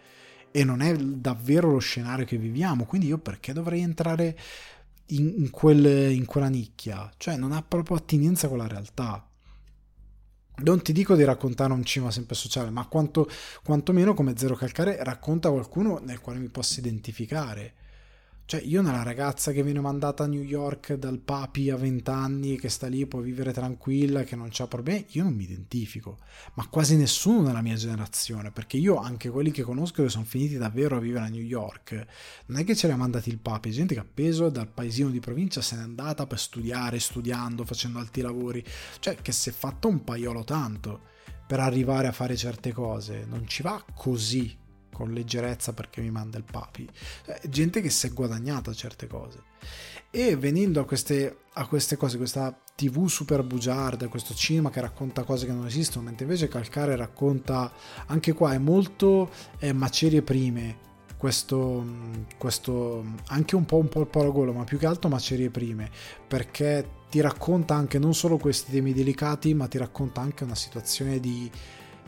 e 0.51 0.63
non 0.63 0.81
è 0.81 0.95
davvero 0.95 1.71
lo 1.71 1.79
scenario 1.79 2.25
che 2.25 2.37
viviamo, 2.37 2.85
quindi 2.85 3.07
io 3.07 3.17
perché 3.17 3.53
dovrei 3.53 3.81
entrare 3.81 4.37
in, 5.07 5.33
in, 5.37 5.49
quel, 5.49 6.11
in 6.11 6.25
quella 6.25 6.49
nicchia? 6.49 7.11
Cioè 7.17 7.35
non 7.35 7.51
ha 7.51 7.61
proprio 7.61 7.97
attinenza 7.97 8.47
con 8.47 8.57
la 8.57 8.67
realtà 8.67 9.26
non 10.63 10.81
ti 10.81 10.91
dico 10.91 11.15
di 11.15 11.23
raccontare 11.23 11.73
un 11.73 11.83
cinema 11.83 12.11
sempre 12.11 12.35
sociale, 12.35 12.69
ma 12.69 12.85
quanto, 12.87 13.29
quantomeno 13.63 14.13
come 14.13 14.35
Zero 14.37 14.55
Calcare 14.55 15.03
racconta 15.03 15.49
qualcuno 15.49 15.99
nel 16.03 16.19
quale 16.19 16.39
mi 16.39 16.49
posso 16.49 16.79
identificare. 16.79 17.73
Cioè, 18.47 18.61
io 18.61 18.81
nella 18.81 19.03
ragazza 19.03 19.51
che 19.51 19.61
viene 19.61 19.81
mandata 19.81 20.23
a 20.23 20.27
New 20.27 20.41
York 20.41 20.93
dal 20.93 21.19
papi 21.19 21.69
a 21.69 21.75
20 21.75 22.09
anni, 22.09 22.57
che 22.57 22.69
sta 22.69 22.87
lì, 22.87 23.05
può 23.05 23.19
vivere 23.19 23.51
tranquilla, 23.51 24.23
che 24.23 24.37
non 24.37 24.47
c'ha 24.49 24.67
problemi, 24.67 25.05
io 25.09 25.23
non 25.23 25.33
mi 25.33 25.43
identifico. 25.43 26.19
Ma 26.53 26.65
quasi 26.69 26.95
nessuno 26.95 27.41
nella 27.41 27.59
mia 27.59 27.75
generazione, 27.75 28.51
perché 28.51 28.77
io, 28.77 28.95
anche 28.95 29.29
quelli 29.29 29.51
che 29.51 29.63
conosco 29.63 30.01
che 30.01 30.07
sono 30.07 30.23
finiti 30.23 30.55
davvero 30.55 30.95
a 30.95 31.01
vivere 31.01 31.25
a 31.25 31.27
New 31.27 31.43
York, 31.43 32.05
non 32.45 32.59
è 32.59 32.63
che 32.63 32.73
ce 32.73 32.87
li 32.87 32.93
ha 32.93 32.95
mandati 32.95 33.27
il 33.27 33.37
papi, 33.37 33.69
gente 33.69 33.95
che 33.95 33.99
appeso 33.99 34.47
dal 34.47 34.69
paesino 34.69 35.09
di 35.09 35.19
provincia 35.19 35.59
se 35.59 35.75
n'è 35.75 35.81
andata 35.81 36.25
per 36.25 36.39
studiare, 36.39 36.99
studiando, 36.99 37.65
facendo 37.65 37.99
altri 37.99 38.21
lavori, 38.21 38.63
cioè 38.99 39.17
che 39.21 39.33
si 39.33 39.49
è 39.49 39.51
fatto 39.51 39.89
un 39.89 40.05
paiolo 40.05 40.45
tanto 40.45 41.01
per 41.45 41.59
arrivare 41.59 42.07
a 42.07 42.13
fare 42.13 42.37
certe 42.37 42.71
cose, 42.71 43.25
non 43.27 43.45
ci 43.45 43.61
va 43.61 43.83
così 43.93 44.55
con 44.97 45.13
leggerezza 45.13 45.73
perché 45.73 46.01
mi 46.01 46.09
manda 46.09 46.39
il 46.39 46.43
papi. 46.43 46.89
Cioè, 47.23 47.39
gente 47.47 47.81
che 47.81 47.91
si 47.91 48.07
è 48.07 48.09
guadagnata 48.09 48.73
certe 48.73 49.05
cose. 49.05 49.43
E 50.09 50.35
venendo 50.35 50.79
a 50.79 50.85
queste, 50.85 51.43
a 51.53 51.67
queste 51.67 51.95
cose, 51.97 52.17
questa 52.17 52.59
tv 52.75 53.05
super 53.05 53.43
bugiarda, 53.43 54.07
questo 54.07 54.33
cinema 54.33 54.71
che 54.71 54.81
racconta 54.81 55.23
cose 55.23 55.45
che 55.45 55.51
non 55.51 55.67
esistono, 55.67 56.05
mentre 56.05 56.25
invece 56.25 56.47
Calcare 56.47 56.95
racconta, 56.95 57.71
anche 58.07 58.33
qua 58.33 58.53
è 58.53 58.57
molto 58.57 59.29
eh, 59.59 59.71
macerie 59.73 60.23
prime, 60.23 60.85
questo, 61.17 61.85
questo, 62.37 63.05
anche 63.27 63.55
un 63.55 63.65
po' 63.65 63.77
un 63.77 63.89
po' 63.89 64.01
il 64.01 64.07
paragolo, 64.07 64.53
ma 64.53 64.63
più 64.63 64.79
che 64.79 64.87
altro 64.87 65.09
macerie 65.09 65.51
prime, 65.51 65.91
perché 66.27 66.89
ti 67.11 67.19
racconta 67.19 67.75
anche 67.75 67.99
non 67.99 68.15
solo 68.15 68.37
questi 68.37 68.71
temi 68.71 68.93
delicati, 68.93 69.53
ma 69.53 69.67
ti 69.67 69.77
racconta 69.77 70.21
anche 70.21 70.43
una 70.43 70.55
situazione 70.55 71.19
di 71.19 71.49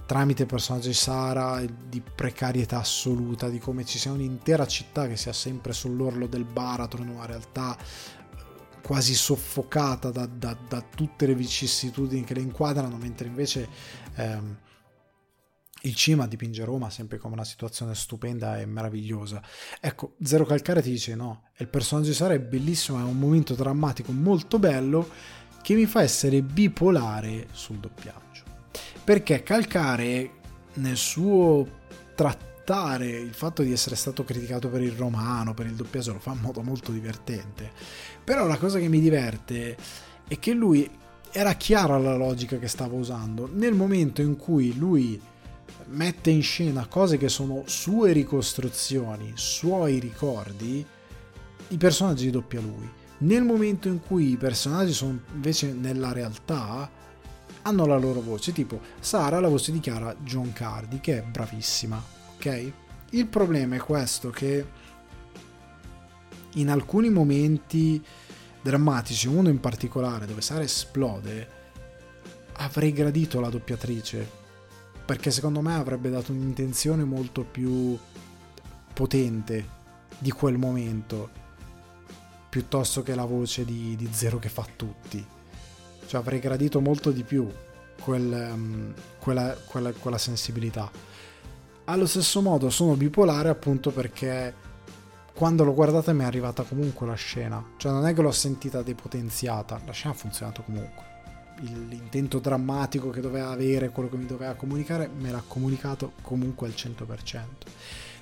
tramite 0.10 0.42
il 0.42 0.48
personaggio 0.48 0.88
di 0.88 0.96
Sara 0.96 1.64
di 1.64 2.02
precarietà 2.02 2.80
assoluta, 2.80 3.48
di 3.48 3.60
come 3.60 3.86
ci 3.86 4.00
sia 4.00 4.12
un'intera 4.12 4.66
città 4.66 5.08
che 5.08 5.16
sia 5.16 5.34
sempre 5.34 5.72
sull'orlo 5.72 6.26
del 6.26 6.46
baratro 6.46 7.04
in 7.04 7.10
una 7.10 7.28
realtà 7.28 7.78
eh, 7.78 8.82
quasi 8.82 9.14
soffocata 9.14 10.10
da, 10.10 10.26
da, 10.26 10.58
da 10.68 10.82
tutte 10.82 11.28
le 11.28 11.36
vicissitudini 11.36 12.24
che 12.24 12.34
le 12.34 12.42
inquadrano, 12.42 12.98
mentre 12.98 13.28
invece 13.28 13.70
ehm, 14.16 14.58
il 15.84 15.94
cinema 15.94 16.26
dipinge 16.26 16.66
Roma 16.66 16.90
sempre 16.90 17.20
come 17.20 17.36
una 17.36 17.46
situazione 17.46 17.94
stupenda 17.94 18.60
e 18.60 18.66
meravigliosa. 18.66 19.44
Ecco, 19.80 20.16
Zero 20.24 20.44
Calcare 20.44 20.82
ti 20.82 20.90
dice 20.90 21.14
no, 21.14 21.50
il 21.58 21.68
personaggio 21.68 22.10
di 22.10 22.16
Sara 22.16 22.34
è 22.34 22.40
bellissimo, 22.40 22.98
è 22.98 23.04
un 23.04 23.20
momento 23.20 23.54
drammatico 23.54 24.12
molto 24.12 24.58
bello 24.58 25.08
che 25.62 25.76
mi 25.76 25.86
fa 25.86 26.02
essere 26.02 26.42
bipolare 26.42 27.50
sul 27.52 27.78
doppiaggio 27.78 28.29
perché 29.10 29.42
calcare 29.42 30.34
nel 30.76 30.96
suo 30.96 31.68
trattare 32.14 33.08
il 33.08 33.34
fatto 33.34 33.64
di 33.64 33.72
essere 33.72 33.96
stato 33.96 34.24
criticato 34.24 34.70
per 34.70 34.84
il 34.84 34.92
romano, 34.92 35.56
per 35.56 35.66
il 35.66 35.74
doppiaggio, 35.74 36.14
lo 36.14 36.20
fa 36.20 36.34
in 36.34 36.42
modo 36.42 36.62
molto 36.62 36.92
divertente. 36.92 37.72
Però 38.24 38.46
la 38.46 38.60
cosa 38.60 38.78
che 38.78 38.88
mi 38.88 39.00
diverte 39.00 39.76
è 40.28 40.38
che 40.38 40.54
lui 40.54 40.88
era 41.32 41.54
chiara 41.54 41.98
la 41.98 42.16
logica 42.16 42.60
che 42.60 42.68
stava 42.68 42.94
usando 42.94 43.50
nel 43.52 43.74
momento 43.74 44.22
in 44.22 44.36
cui 44.36 44.78
lui 44.78 45.20
mette 45.88 46.30
in 46.30 46.44
scena 46.44 46.86
cose 46.86 47.18
che 47.18 47.30
sono 47.30 47.64
sue 47.66 48.12
ricostruzioni, 48.12 49.32
suoi 49.34 49.98
ricordi, 49.98 50.86
i 51.70 51.78
personaggi 51.78 52.26
li 52.26 52.32
doppia 52.32 52.62
lui. 52.62 52.88
Nel 53.22 53.42
momento 53.42 53.88
in 53.88 54.02
cui 54.02 54.34
i 54.34 54.38
personaggi 54.38 54.94
sono 54.94 55.20
invece 55.34 55.74
nella 55.74 56.12
realtà, 56.12 56.99
hanno 57.70 57.86
la 57.86 57.98
loro 57.98 58.22
voce, 58.22 58.52
tipo 58.52 58.82
Sara 59.00 59.38
ha 59.38 59.40
la 59.40 59.48
voce 59.48 59.72
di 59.72 59.80
Chiara 59.80 60.16
John 60.20 60.52
Cardi, 60.54 61.00
che 61.00 61.20
è 61.20 61.22
bravissima, 61.22 62.02
ok? 62.36 62.72
Il 63.12 63.28
problema 63.28 63.76
è 63.76 63.80
questo 63.80 64.30
che 64.30 64.66
in 66.54 66.70
alcuni 66.70 67.10
momenti 67.10 68.04
drammatici, 68.62 69.28
uno 69.28 69.50
in 69.50 69.60
particolare 69.60 70.26
dove 70.26 70.42
Sara 70.42 70.64
esplode, 70.64 71.58
avrei 72.54 72.92
gradito 72.92 73.40
la 73.40 73.50
doppiatrice, 73.50 74.30
perché 75.06 75.32
secondo 75.32 75.62
me 75.62 75.76
avrebbe 75.76 76.10
dato 76.10 76.32
un'intenzione 76.32 77.04
molto 77.04 77.44
più 77.44 77.98
potente 78.94 79.78
di 80.18 80.32
quel 80.32 80.58
momento, 80.58 81.30
piuttosto 82.50 83.04
che 83.04 83.16
la 83.16 83.26
voce 83.26 83.64
di, 83.64 83.96
di 83.96 84.10
Zero 84.12 84.40
che 84.40 84.50
fa 84.50 84.66
tutti 84.76 85.38
cioè 86.10 86.22
avrei 86.22 86.40
gradito 86.40 86.82
molto 86.82 87.12
di 87.12 87.22
più 87.22 87.48
quel, 88.02 88.50
um, 88.52 88.94
quella, 89.20 89.56
quella, 89.64 89.92
quella 89.92 90.18
sensibilità. 90.18 90.90
Allo 91.84 92.08
stesso 92.08 92.42
modo 92.42 92.72
sono 92.72 92.96
bipolare 92.96 93.48
appunto 93.50 93.92
perché 93.92 94.52
quando 95.36 95.64
l'ho 95.64 95.74
guardata 95.76 96.12
mi 96.14 96.22
è 96.22 96.26
arrivata 96.26 96.64
comunque 96.64 97.06
la 97.06 97.14
scena, 97.14 97.64
cioè 97.78 97.92
non 97.92 98.08
è 98.08 98.16
che 98.16 98.24
l'ho 98.24 98.32
sentita 98.32 98.82
depotenziata, 98.82 99.80
la 99.86 99.92
scena 99.92 100.16
ha 100.16 100.18
funzionato 100.18 100.64
comunque. 100.64 101.04
L'intento 101.60 102.40
drammatico 102.40 103.12
che 103.12 103.22
doveva 103.22 103.52
avere, 103.52 103.90
quello 103.90 104.10
che 104.10 104.18
mi 104.18 104.26
doveva 104.26 104.56
comunicare, 104.56 105.12
me 105.16 105.30
l'ha 105.30 105.44
comunicato 105.48 106.14
comunque 106.24 106.66
al 106.66 106.74
100%. 106.76 107.44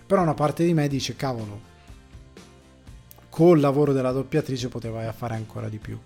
Però 0.06 0.22
una 0.22 0.34
parte 0.34 0.66
di 0.66 0.74
me 0.74 0.90
dice, 0.90 1.16
cavolo, 1.16 1.62
col 3.30 3.62
lavoro 3.62 3.94
della 3.94 4.12
doppiatrice 4.12 4.68
poteva 4.68 5.10
fare 5.14 5.36
ancora 5.36 5.70
di 5.70 5.78
più 5.78 5.98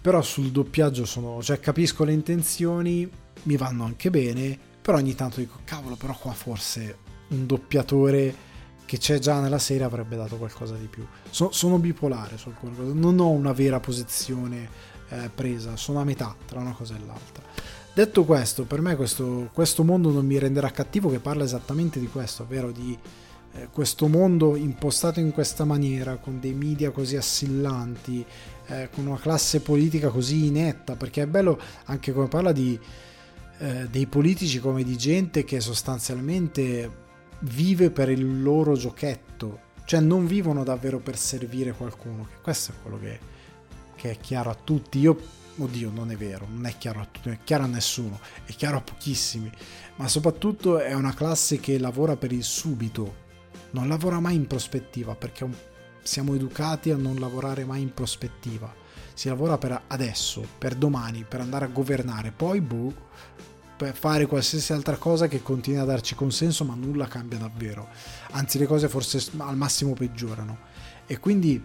però 0.00 0.22
sul 0.22 0.50
doppiaggio 0.50 1.04
sono, 1.04 1.42
cioè 1.42 1.60
capisco 1.60 2.04
le 2.04 2.12
intenzioni, 2.12 3.08
mi 3.42 3.56
vanno 3.56 3.84
anche 3.84 4.10
bene, 4.10 4.58
però 4.80 4.96
ogni 4.96 5.14
tanto 5.14 5.40
dico, 5.40 5.58
cavolo, 5.64 5.96
però 5.96 6.16
qua 6.16 6.32
forse 6.32 6.96
un 7.28 7.46
doppiatore 7.46 8.48
che 8.84 8.98
c'è 8.98 9.18
già 9.18 9.40
nella 9.40 9.58
serie 9.58 9.84
avrebbe 9.84 10.16
dato 10.16 10.36
qualcosa 10.36 10.74
di 10.74 10.86
più. 10.86 11.06
So, 11.30 11.50
sono 11.52 11.78
bipolare 11.78 12.36
su 12.36 12.48
alcune 12.48 12.74
cose, 12.74 12.92
non 12.92 13.20
ho 13.20 13.28
una 13.28 13.52
vera 13.52 13.78
posizione 13.78 14.68
eh, 15.10 15.30
presa, 15.32 15.76
sono 15.76 16.00
a 16.00 16.04
metà 16.04 16.34
tra 16.46 16.60
una 16.60 16.72
cosa 16.72 16.96
e 16.96 17.06
l'altra. 17.06 17.44
Detto 17.92 18.24
questo, 18.24 18.64
per 18.64 18.80
me 18.80 18.96
questo, 18.96 19.50
questo 19.52 19.84
mondo 19.84 20.10
non 20.10 20.24
mi 20.24 20.38
renderà 20.38 20.70
cattivo 20.70 21.10
che 21.10 21.18
parla 21.18 21.44
esattamente 21.44 22.00
di 22.00 22.08
questo, 22.08 22.44
ovvero 22.44 22.70
di 22.70 22.96
eh, 23.52 23.68
questo 23.72 24.06
mondo 24.06 24.56
impostato 24.56 25.20
in 25.20 25.32
questa 25.32 25.64
maniera, 25.64 26.16
con 26.16 26.38
dei 26.40 26.54
media 26.54 26.90
così 26.90 27.16
assillanti, 27.16 28.24
eh, 28.70 28.88
con 28.90 29.06
una 29.06 29.18
classe 29.18 29.60
politica 29.60 30.08
così 30.08 30.46
inetta, 30.46 30.96
perché 30.96 31.22
è 31.22 31.26
bello 31.26 31.60
anche 31.86 32.12
come 32.12 32.28
parla 32.28 32.52
di, 32.52 32.78
eh, 33.58 33.88
dei 33.88 34.06
politici 34.06 34.60
come 34.60 34.82
di 34.84 34.96
gente 34.96 35.44
che 35.44 35.60
sostanzialmente 35.60 37.08
vive 37.40 37.90
per 37.90 38.08
il 38.08 38.42
loro 38.42 38.74
giochetto, 38.74 39.68
cioè 39.84 40.00
non 40.00 40.26
vivono 40.26 40.62
davvero 40.62 40.98
per 41.00 41.16
servire 41.16 41.72
qualcuno, 41.72 42.28
questo 42.42 42.72
è 42.72 42.74
quello 42.80 42.98
che, 42.98 43.18
che 43.96 44.10
è 44.12 44.18
chiaro 44.18 44.50
a 44.50 44.54
tutti. 44.54 44.98
Io 45.00 45.18
oddio, 45.56 45.90
non 45.90 46.10
è 46.10 46.16
vero, 46.16 46.46
non 46.48 46.64
è 46.64 46.74
chiaro 46.78 47.00
a 47.00 47.08
tutti, 47.10 47.28
è 47.28 47.38
chiaro 47.44 47.64
a 47.64 47.66
nessuno, 47.66 48.18
è 48.44 48.52
chiaro 48.52 48.78
a 48.78 48.80
pochissimi, 48.80 49.50
ma 49.96 50.08
soprattutto 50.08 50.78
è 50.78 50.94
una 50.94 51.12
classe 51.12 51.58
che 51.58 51.78
lavora 51.78 52.16
per 52.16 52.32
il 52.32 52.44
subito, 52.44 53.28
non 53.72 53.88
lavora 53.88 54.20
mai 54.20 54.36
in 54.36 54.46
prospettiva 54.46 55.14
perché 55.14 55.44
un 55.44 55.54
siamo 56.10 56.34
educati 56.34 56.90
a 56.90 56.96
non 56.96 57.20
lavorare 57.20 57.64
mai 57.64 57.82
in 57.82 57.94
prospettiva. 57.94 58.74
Si 59.14 59.28
lavora 59.28 59.58
per 59.58 59.82
adesso, 59.86 60.44
per 60.58 60.74
domani, 60.74 61.22
per 61.22 61.40
andare 61.40 61.66
a 61.66 61.68
governare. 61.68 62.32
Poi, 62.32 62.60
boh, 62.60 62.92
per 63.76 63.94
fare 63.94 64.26
qualsiasi 64.26 64.72
altra 64.72 64.96
cosa 64.96 65.28
che 65.28 65.40
continua 65.40 65.82
a 65.82 65.84
darci 65.84 66.16
consenso, 66.16 66.64
ma 66.64 66.74
nulla 66.74 67.06
cambia 67.06 67.38
davvero. 67.38 67.86
Anzi, 68.32 68.58
le 68.58 68.66
cose 68.66 68.88
forse 68.88 69.24
al 69.36 69.56
massimo 69.56 69.92
peggiorano. 69.92 70.58
E 71.06 71.20
quindi 71.20 71.64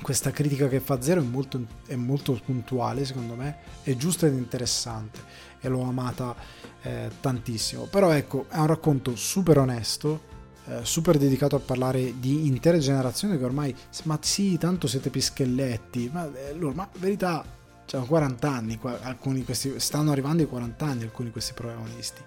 questa 0.00 0.30
critica 0.30 0.68
che 0.68 0.78
fa 0.78 1.02
Zero 1.02 1.20
è 1.20 1.24
molto, 1.24 1.66
è 1.86 1.96
molto 1.96 2.40
puntuale, 2.44 3.04
secondo 3.04 3.34
me, 3.34 3.58
è 3.82 3.96
giusta 3.96 4.28
ed 4.28 4.34
interessante 4.34 5.18
e 5.58 5.68
l'ho 5.68 5.82
amata 5.82 6.36
eh, 6.82 7.10
tantissimo. 7.20 7.86
Però 7.86 8.12
ecco, 8.12 8.46
è 8.48 8.58
un 8.58 8.68
racconto 8.68 9.16
super 9.16 9.58
onesto, 9.58 10.29
eh, 10.66 10.84
super 10.84 11.16
dedicato 11.16 11.56
a 11.56 11.60
parlare 11.60 12.18
di 12.18 12.46
intere 12.46 12.78
generazioni 12.78 13.38
che 13.38 13.44
ormai, 13.44 13.74
ma 14.04 14.18
sì, 14.20 14.58
tanto 14.58 14.86
siete 14.86 15.10
pischelletti, 15.10 16.10
ma 16.12 16.30
eh, 16.32 16.54
ma 16.54 16.88
verità, 16.98 17.44
cioè, 17.86 18.04
40 18.06 18.50
anni, 18.50 18.78
alcuni 19.02 19.42
questi, 19.42 19.80
stanno 19.80 20.12
arrivando 20.12 20.42
ai 20.42 20.48
40 20.48 20.84
anni 20.84 21.02
alcuni 21.02 21.28
di 21.28 21.32
questi 21.32 21.54
protagonisti 21.54 22.22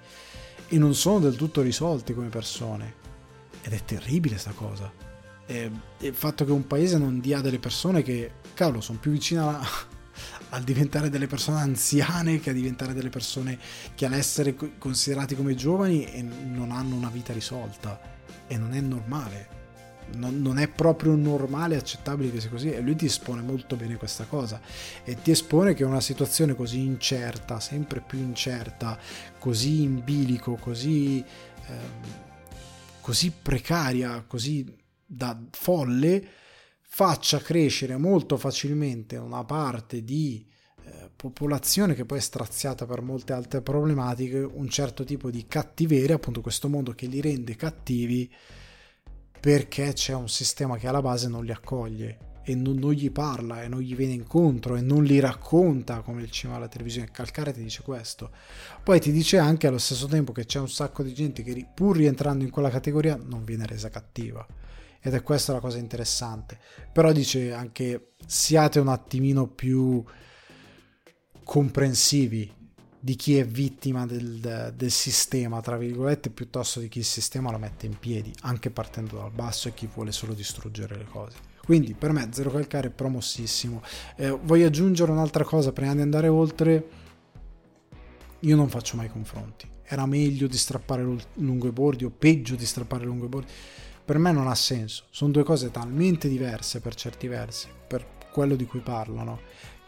e 0.67 0.77
non 0.77 0.95
sono 0.95 1.19
del 1.19 1.36
tutto 1.36 1.61
risolti 1.61 2.13
come 2.13 2.29
persone. 2.29 3.01
Ed 3.61 3.71
è 3.71 3.86
terribile 3.86 4.38
sta 4.38 4.51
cosa. 4.51 4.91
E, 5.45 5.71
e 5.99 6.07
il 6.07 6.15
fatto 6.15 6.43
che 6.43 6.51
un 6.51 6.67
paese 6.67 6.97
non 6.97 7.19
dia 7.19 7.39
delle 7.39 7.59
persone 7.59 8.01
che, 8.01 8.31
cavolo, 8.53 8.81
sono 8.81 8.97
più 8.97 9.11
vicine 9.11 9.41
alla, 9.41 9.61
al 10.49 10.63
diventare 10.63 11.09
delle 11.09 11.27
persone 11.27 11.59
anziane 11.59 12.39
che 12.39 12.49
a 12.49 12.53
diventare 12.53 12.93
delle 12.93 13.09
persone 13.09 13.59
che 13.93 14.05
all'essere 14.05 14.55
considerati 14.77 15.36
come 15.36 15.55
giovani 15.55 16.05
e 16.05 16.21
non 16.23 16.71
hanno 16.71 16.95
una 16.95 17.09
vita 17.09 17.31
risolta 17.31 18.12
e 18.48 18.58
non 18.58 18.74
è 18.74 18.82
normale. 18.82 19.62
Non, 20.16 20.41
non, 20.41 20.60
è 20.60 20.68
proprio 20.68 21.16
normale 21.16 21.76
accettabile 21.76 22.30
che 22.30 22.41
sia 22.41 22.50
così 22.50 22.72
e 22.72 22.82
lui 22.82 22.96
ti 22.96 23.06
espone 23.06 23.41
molto 23.41 23.76
bene 23.76 23.96
questa 23.96 24.26
cosa 24.26 24.62
e 25.04 25.20
ti 25.22 25.32
espone 25.32 25.74
che 25.74 25.84
una 25.86 26.02
situazione 26.02 26.56
così 26.56 26.82
incerta, 26.82 27.60
sempre 27.60 28.02
più 28.02 28.20
incerta, 28.20 29.00
così 29.39 29.82
in 29.82 30.04
bilico, 30.04 30.56
così, 30.56 31.24
ehm, 31.68 32.02
così 33.00 33.32
precaria, 33.32 34.24
così 34.28 34.72
da 35.06 35.39
folle 35.52 36.28
faccia 36.82 37.39
crescere 37.39 37.98
molto 37.98 38.38
facilmente 38.38 39.18
una 39.18 39.44
parte 39.44 40.04
di 40.04 40.46
eh, 40.48 40.53
popolazione 41.24 41.93
che 41.93 42.03
poi 42.03 42.17
è 42.17 42.21
straziata 42.21 42.86
per 42.86 43.01
molte 43.01 43.32
altre 43.32 43.61
problematiche, 43.61 44.39
un 44.39 44.67
certo 44.67 45.05
tipo 45.05 45.32
di 45.32 45.45
cattiveria, 45.47 46.15
appunto 46.15 46.41
questo 46.41 46.67
mondo 46.67 46.91
che 46.91 47.05
li 47.05 47.21
rende 47.21 47.55
cattivi 47.55 48.30
perché 49.39 49.93
c'è 49.93 50.13
un 50.13 50.28
sistema 50.28 50.76
che 50.76 50.86
alla 50.86 51.01
base 51.01 51.30
non 51.30 51.45
li 51.45 51.53
accoglie 51.53 52.41
e 52.43 52.55
non, 52.55 52.76
non, 52.76 52.91
gli 52.91 53.09
parla 53.09 53.63
e 53.63 53.69
non 53.69 53.80
gli 53.80 53.95
viene 53.95 54.11
incontro 54.11 54.76
e 54.76 54.82
non 54.82 55.05
li 55.05 55.21
racconta 55.21 56.01
come 56.01 56.24
il 56.24 56.30
cinema 56.30 56.57
e 56.57 56.61
la 56.61 56.67
televisione. 56.67 57.09
Calcare 57.09 57.53
ti 57.53 57.61
dice 57.63 57.84
questo. 57.84 58.30
Poi 58.84 58.99
ti 58.99 59.13
dice 59.13 59.38
anche 59.38 59.67
allo 59.67 59.78
stesso 59.78 60.07
tempo 60.07 60.34
che 60.34 60.45
c'è 60.45 60.59
un 60.59 60.69
sacco 60.69 61.03
di 61.03 61.13
gente 61.13 61.41
che 61.41 61.65
pur 61.74 61.95
rientrando 61.95 62.43
in 62.43 62.49
quella 62.49 62.69
categoria 62.69 63.17
non 63.17 63.45
viene 63.45 63.65
resa 63.65 63.88
cattiva. 63.88 64.45
Ed 64.99 65.13
è 65.13 65.24
questa 65.24 65.53
la 65.53 65.61
cosa 65.61 65.78
interessante. 65.78 66.59
Però 66.91 67.13
dice 67.13 67.53
anche 67.53 68.09
siate 68.26 68.80
un 68.80 68.89
attimino 68.89 69.47
più 69.47 70.03
comprensivi 71.44 72.52
di 73.00 73.16
chi 73.18 73.38
è 73.38 73.46
vittima 73.46 74.06
del, 74.06 74.74
del, 74.76 74.91
sistema, 74.91 75.60
tra 75.60 75.76
virgolette, 75.76 76.30
piuttosto 76.30 76.80
di 76.80 76.88
chi 76.88 77.00
il 77.00 77.06
sistema 77.06 77.52
lo 77.52 77.58
mette 77.58 77.86
in 77.86 78.00
piedi, 78.00 78.34
anche 78.44 78.70
partendo 78.70 79.18
dal 79.18 79.32
basso 79.32 79.68
e 79.68 79.74
chi 79.74 79.89
vuole 79.94 80.14
solo 80.14 80.34
distruggere 80.34 80.96
le 80.96 81.04
cose. 81.04 81.36
Quindi 81.66 81.96
per 81.96 82.14
me 82.14 82.30
Zero 82.32 82.50
Calcare 82.50 82.88
è 82.88 82.91
promossissimo. 82.91 83.82
Eh, 84.16 84.30
voglio 84.30 84.68
aggiungere 84.68 85.12
un'altra 85.12 85.44
cosa 85.44 85.74
prima 85.74 85.94
di 85.94 86.02
andare 86.02 86.30
oltre. 86.30 86.88
Io 88.39 88.56
non 88.56 88.70
faccio 88.70 88.96
mai 88.96 89.10
confronti. 89.10 89.70
Era 89.84 90.06
meglio 90.06 90.48
di 90.48 90.58
strappare 90.58 91.06
lungo 91.34 91.68
i 91.68 91.72
bordi 91.72 92.06
o 92.06 92.10
peggio 92.10 92.56
di 92.56 92.66
strappare 92.66 93.04
lungo 93.04 93.26
i 93.26 93.30
bordi. 93.30 93.52
Per 94.06 94.18
me 94.18 94.32
non 94.32 94.48
ha 94.48 94.56
senso. 94.56 95.06
Sono 95.10 95.32
due 95.32 95.44
cose 95.44 95.72
talmente 95.72 96.30
diverse 96.30 96.80
per 96.80 96.96
certi 96.96 97.28
versi, 97.28 97.68
per 97.88 98.06
quello 98.32 98.56
di 98.56 98.66
cui 98.66 98.80
parlano, 98.80 99.39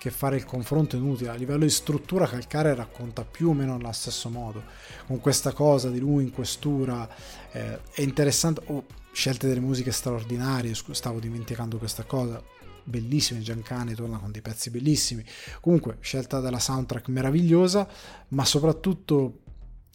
che 0.06 0.12
fare 0.12 0.36
il 0.36 0.45
confronto 0.45 0.95
è 0.95 0.99
inutile. 0.99 1.32
A 1.32 1.34
livello 1.34 1.64
di 1.64 1.70
struttura 1.72 2.28
Calcare 2.28 2.76
racconta 2.76 3.26
più 3.26 3.49
o 3.49 3.53
meno 3.53 3.74
allo 3.74 3.91
stesso 3.91 4.30
modo. 4.30 4.62
Con 5.08 5.20
questa 5.20 5.51
cosa 5.51 5.89
di 5.89 5.97
lui 5.97 6.24
in 6.24 6.32
questura 6.32 7.10
eh, 7.51 7.80
è 7.91 8.01
interessante. 8.01 8.62
Oh, 8.68 8.86
scelte 9.12 9.47
delle 9.47 9.62
musiche 9.62 9.91
straordinarie, 9.91 10.76
stavo 10.76 11.20
dimenticando 11.20 11.80
questa 11.80 12.03
cosa, 12.03 12.39
bellissime, 12.84 13.39
Giancane 13.39 13.95
torna 13.95 14.20
con 14.20 14.32
dei 14.32 14.41
pezzi 14.41 14.70
bellissimi, 14.70 15.26
comunque 15.60 15.97
scelta 16.01 16.39
della 16.39 16.60
soundtrack 16.60 17.08
meravigliosa, 17.08 17.88
ma 18.28 18.45
soprattutto 18.45 19.39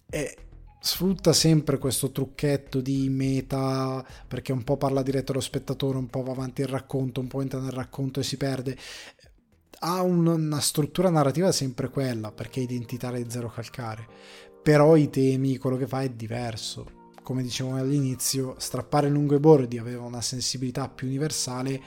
è, 0.08 0.34
sfrutta 0.80 1.32
sempre 1.32 1.78
questo 1.78 2.10
trucchetto 2.10 2.80
di 2.80 3.08
meta, 3.10 4.04
perché 4.26 4.50
un 4.50 4.64
po' 4.64 4.76
parla 4.76 5.02
diretto 5.02 5.30
allo 5.32 5.40
spettatore, 5.40 5.98
un 5.98 6.08
po' 6.08 6.22
va 6.22 6.32
avanti 6.32 6.62
il 6.62 6.68
racconto, 6.68 7.20
un 7.20 7.28
po' 7.28 7.42
entra 7.42 7.60
nel 7.60 7.72
racconto 7.72 8.18
e 8.20 8.22
si 8.24 8.38
perde, 8.38 8.76
ha 9.80 10.02
una 10.02 10.60
struttura 10.60 11.10
narrativa 11.10 11.52
sempre 11.52 11.88
quella, 11.88 12.32
perché 12.32 12.60
è 12.60 12.62
identitaria 12.62 13.22
di 13.22 13.30
Zero 13.30 13.50
Calcare, 13.50 14.06
però 14.62 14.96
i 14.96 15.10
temi, 15.10 15.58
quello 15.58 15.76
che 15.76 15.86
fa 15.86 16.02
è 16.02 16.10
diverso 16.10 16.98
come 17.22 17.42
dicevo 17.42 17.76
all'inizio, 17.76 18.56
strappare 18.58 19.08
lungo 19.08 19.36
i 19.36 19.38
bordi 19.38 19.78
aveva 19.78 20.02
una 20.02 20.20
sensibilità 20.20 20.88
più 20.88 21.06
universale, 21.06 21.80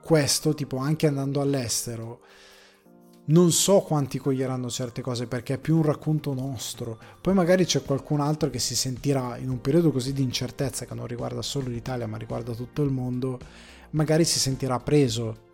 questo 0.00 0.54
tipo 0.54 0.78
anche 0.78 1.06
andando 1.06 1.42
all'estero 1.42 2.20
non 3.26 3.50
so 3.50 3.80
quanti 3.80 4.18
coglieranno 4.18 4.70
certe 4.70 5.02
cose 5.02 5.26
perché 5.26 5.54
è 5.54 5.58
più 5.58 5.76
un 5.76 5.82
racconto 5.82 6.32
nostro. 6.32 6.98
Poi 7.20 7.34
magari 7.34 7.64
c'è 7.64 7.82
qualcun 7.82 8.20
altro 8.20 8.50
che 8.50 8.60
si 8.60 8.76
sentirà 8.76 9.36
in 9.36 9.50
un 9.50 9.60
periodo 9.60 9.90
così 9.90 10.12
di 10.12 10.22
incertezza 10.22 10.84
che 10.84 10.94
non 10.94 11.06
riguarda 11.08 11.42
solo 11.42 11.68
l'Italia 11.68 12.06
ma 12.06 12.16
riguarda 12.16 12.54
tutto 12.54 12.82
il 12.82 12.90
mondo, 12.90 13.38
magari 13.90 14.24
si 14.24 14.38
sentirà 14.38 14.78
preso 14.78 15.45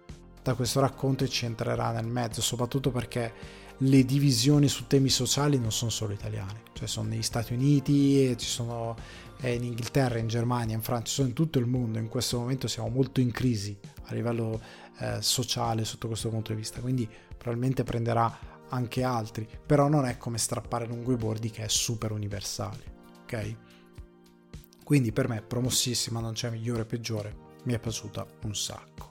da 0.42 0.54
questo 0.54 0.80
racconto 0.80 1.24
e 1.24 1.28
ci 1.28 1.44
entrerà 1.44 1.92
nel 1.92 2.06
mezzo, 2.06 2.40
soprattutto 2.40 2.90
perché 2.90 3.60
le 3.78 4.04
divisioni 4.04 4.68
su 4.68 4.86
temi 4.86 5.08
sociali 5.08 5.58
non 5.58 5.72
sono 5.72 5.90
solo 5.90 6.12
italiane, 6.12 6.62
cioè 6.72 6.86
sono 6.86 7.08
negli 7.08 7.22
Stati 7.22 7.52
Uniti 7.52 8.34
ci 8.38 8.46
sono 8.46 8.96
in 9.42 9.64
Inghilterra, 9.64 10.18
in 10.18 10.28
Germania, 10.28 10.76
in 10.76 10.82
Francia, 10.82 11.10
sono 11.10 11.28
in 11.28 11.34
tutto 11.34 11.58
il 11.58 11.66
mondo. 11.66 11.98
In 11.98 12.08
questo 12.08 12.38
momento 12.38 12.68
siamo 12.68 12.88
molto 12.88 13.20
in 13.20 13.32
crisi 13.32 13.76
a 14.04 14.14
livello 14.14 14.60
eh, 14.98 15.20
sociale 15.20 15.84
sotto 15.84 16.06
questo 16.06 16.28
punto 16.28 16.52
di 16.52 16.58
vista, 16.58 16.80
quindi 16.80 17.08
probabilmente 17.36 17.82
prenderà 17.82 18.38
anche 18.68 19.02
altri, 19.02 19.48
però 19.66 19.88
non 19.88 20.06
è 20.06 20.16
come 20.16 20.38
strappare 20.38 20.86
lungo 20.86 21.12
i 21.12 21.16
bordi 21.16 21.50
che 21.50 21.64
è 21.64 21.68
super 21.68 22.12
universale, 22.12 22.84
ok? 23.22 23.56
Quindi 24.84 25.12
per 25.12 25.28
me 25.28 25.42
promossissima, 25.42 26.20
non 26.20 26.32
c'è 26.32 26.50
migliore 26.50 26.82
o 26.82 26.86
peggiore, 26.86 27.36
mi 27.64 27.72
è 27.72 27.78
piaciuta 27.78 28.26
un 28.44 28.54
sacco. 28.54 29.10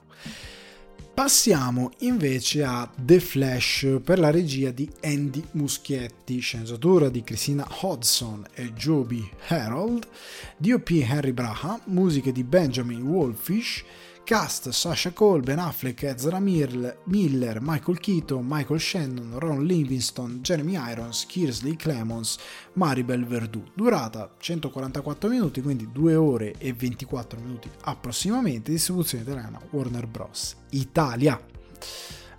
Passiamo 1.14 1.90
invece 1.98 2.64
a 2.64 2.90
The 2.96 3.20
Flash 3.20 3.98
per 4.02 4.18
la 4.18 4.30
regia 4.30 4.70
di 4.70 4.88
Andy 5.02 5.44
Muschietti, 5.52 6.38
sceneggiatura 6.38 7.10
di 7.10 7.22
Christina 7.22 7.68
Hodgson 7.82 8.42
e 8.54 8.72
Joby 8.72 9.28
Harold, 9.48 10.08
DOP 10.56 11.04
Harry 11.06 11.32
Braha, 11.32 11.78
musiche 11.84 12.32
di 12.32 12.42
Benjamin 12.44 13.02
Wolfish, 13.02 13.84
Cast 14.24 14.68
Sasha 14.70 15.12
Cole, 15.12 15.42
Ben 15.42 15.58
Affleck, 15.58 16.04
Ezra 16.04 16.38
Miller, 16.38 17.58
Michael 17.60 17.98
Keaton, 17.98 18.44
Michael 18.46 18.78
Shannon, 18.78 19.38
Ron 19.38 19.64
Livingston, 19.64 20.40
Jeremy 20.40 20.74
Irons, 20.90 21.26
Kearsley 21.26 21.76
Clemons, 21.76 22.38
Maribel 22.74 23.26
Verdù. 23.26 23.62
Durata 23.74 24.32
144 24.38 25.28
minuti, 25.28 25.60
quindi 25.60 25.90
2 25.92 26.14
ore 26.14 26.54
e 26.58 26.72
24 26.72 27.40
minuti 27.40 27.68
approssimativamente. 27.82 28.70
Distribuzione 28.70 29.24
italiana 29.24 29.60
Warner 29.70 30.06
Bros. 30.06 30.56
Italia. 30.70 31.38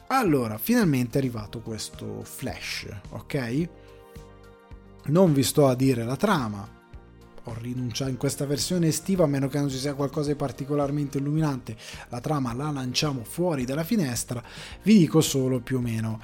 Allora, 0.07 0.57
finalmente 0.57 1.17
è 1.17 1.21
arrivato 1.21 1.61
questo 1.61 2.23
flash, 2.23 2.87
ok? 3.09 3.69
Non 5.05 5.33
vi 5.33 5.43
sto 5.43 5.67
a 5.67 5.75
dire 5.75 6.03
la 6.03 6.15
trama, 6.15 6.65
ho 7.45 7.55
rinunciato 7.59 8.09
in 8.09 8.17
questa 8.17 8.45
versione 8.45 8.87
estiva 8.87 9.25
a 9.25 9.27
meno 9.27 9.47
che 9.47 9.59
non 9.59 9.69
ci 9.69 9.77
sia 9.77 9.95
qualcosa 9.95 10.29
di 10.29 10.35
particolarmente 10.35 11.17
illuminante. 11.17 11.75
La 12.09 12.21
trama 12.21 12.53
la 12.53 12.71
lanciamo 12.71 13.23
fuori 13.23 13.65
dalla 13.65 13.83
finestra. 13.83 14.41
Vi 14.83 14.97
dico 14.97 15.21
solo 15.21 15.59
più 15.59 15.77
o 15.77 15.81
meno 15.81 16.21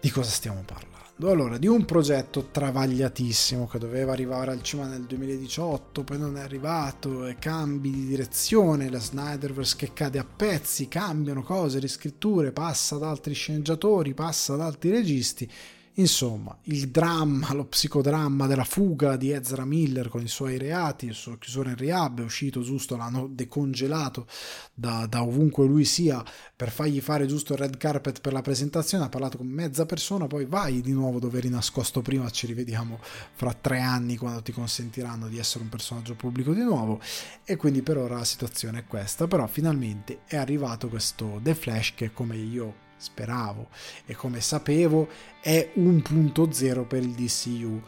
di 0.00 0.10
cosa 0.10 0.30
stiamo 0.30 0.62
parlando. 0.64 0.90
Allora 1.22 1.58
di 1.58 1.66
un 1.66 1.84
progetto 1.84 2.48
travagliatissimo 2.50 3.66
che 3.66 3.78
doveva 3.78 4.12
arrivare 4.12 4.52
al 4.52 4.62
cinema 4.62 4.88
nel 4.88 5.04
2018 5.04 6.02
poi 6.02 6.18
non 6.18 6.38
è 6.38 6.40
arrivato 6.40 7.26
e 7.26 7.36
cambi 7.38 7.90
di 7.90 8.06
direzione 8.06 8.88
la 8.88 8.98
Snyderverse 8.98 9.76
che 9.76 9.92
cade 9.92 10.18
a 10.18 10.24
pezzi 10.24 10.88
cambiano 10.88 11.42
cose 11.42 11.78
riscritture 11.78 12.52
passa 12.52 12.94
ad 12.94 13.02
altri 13.02 13.34
sceneggiatori 13.34 14.14
passa 14.14 14.54
ad 14.54 14.62
altri 14.62 14.90
registi 14.90 15.50
Insomma, 15.94 16.56
il 16.64 16.88
dramma, 16.88 17.52
lo 17.52 17.66
psicodramma 17.66 18.46
della 18.46 18.64
fuga 18.64 19.16
di 19.16 19.32
Ezra 19.32 19.64
Miller 19.64 20.08
con 20.08 20.22
i 20.22 20.28
suoi 20.28 20.56
reati, 20.56 21.06
il 21.06 21.14
suo 21.14 21.36
chiusura 21.36 21.70
in 21.70 21.76
rehab, 21.76 22.20
è 22.20 22.24
uscito 22.24 22.60
giusto, 22.60 22.96
l'hanno 22.96 23.26
decongelato 23.28 24.26
da, 24.72 25.06
da, 25.06 25.22
ovunque 25.22 25.66
lui 25.66 25.84
sia 25.84 26.24
per 26.54 26.70
fargli 26.70 27.00
fare 27.00 27.26
giusto 27.26 27.54
il 27.54 27.58
red 27.58 27.76
carpet 27.76 28.20
per 28.20 28.32
la 28.32 28.40
presentazione, 28.40 29.04
ha 29.04 29.08
parlato 29.08 29.36
con 29.36 29.48
mezza 29.48 29.84
persona, 29.84 30.28
poi 30.28 30.46
vai 30.46 30.80
di 30.80 30.92
nuovo 30.92 31.18
dove 31.18 31.38
eri 31.38 31.48
nascosto 31.48 32.02
prima, 32.02 32.30
ci 32.30 32.46
rivediamo 32.46 32.98
fra 33.32 33.52
tre 33.52 33.80
anni 33.80 34.16
quando 34.16 34.42
ti 34.42 34.52
consentiranno 34.52 35.26
di 35.26 35.38
essere 35.38 35.64
un 35.64 35.70
personaggio 35.70 36.14
pubblico 36.14 36.52
di 36.52 36.62
nuovo. 36.62 37.00
E 37.44 37.56
quindi 37.56 37.82
per 37.82 37.98
ora 37.98 38.18
la 38.18 38.24
situazione 38.24 38.80
è 38.80 38.86
questa, 38.86 39.26
però 39.26 39.46
finalmente 39.48 40.20
è 40.26 40.36
arrivato 40.36 40.88
questo 40.88 41.40
The 41.42 41.54
Flash 41.54 41.94
che 41.94 42.12
come 42.12 42.36
io 42.36 42.88
speravo 43.00 43.68
e 44.04 44.14
come 44.14 44.40
sapevo 44.40 45.08
è 45.40 45.70
un 45.74 46.02
punto 46.02 46.52
zero 46.52 46.84
per 46.84 47.02
il 47.02 47.12
DCU. 47.12 47.82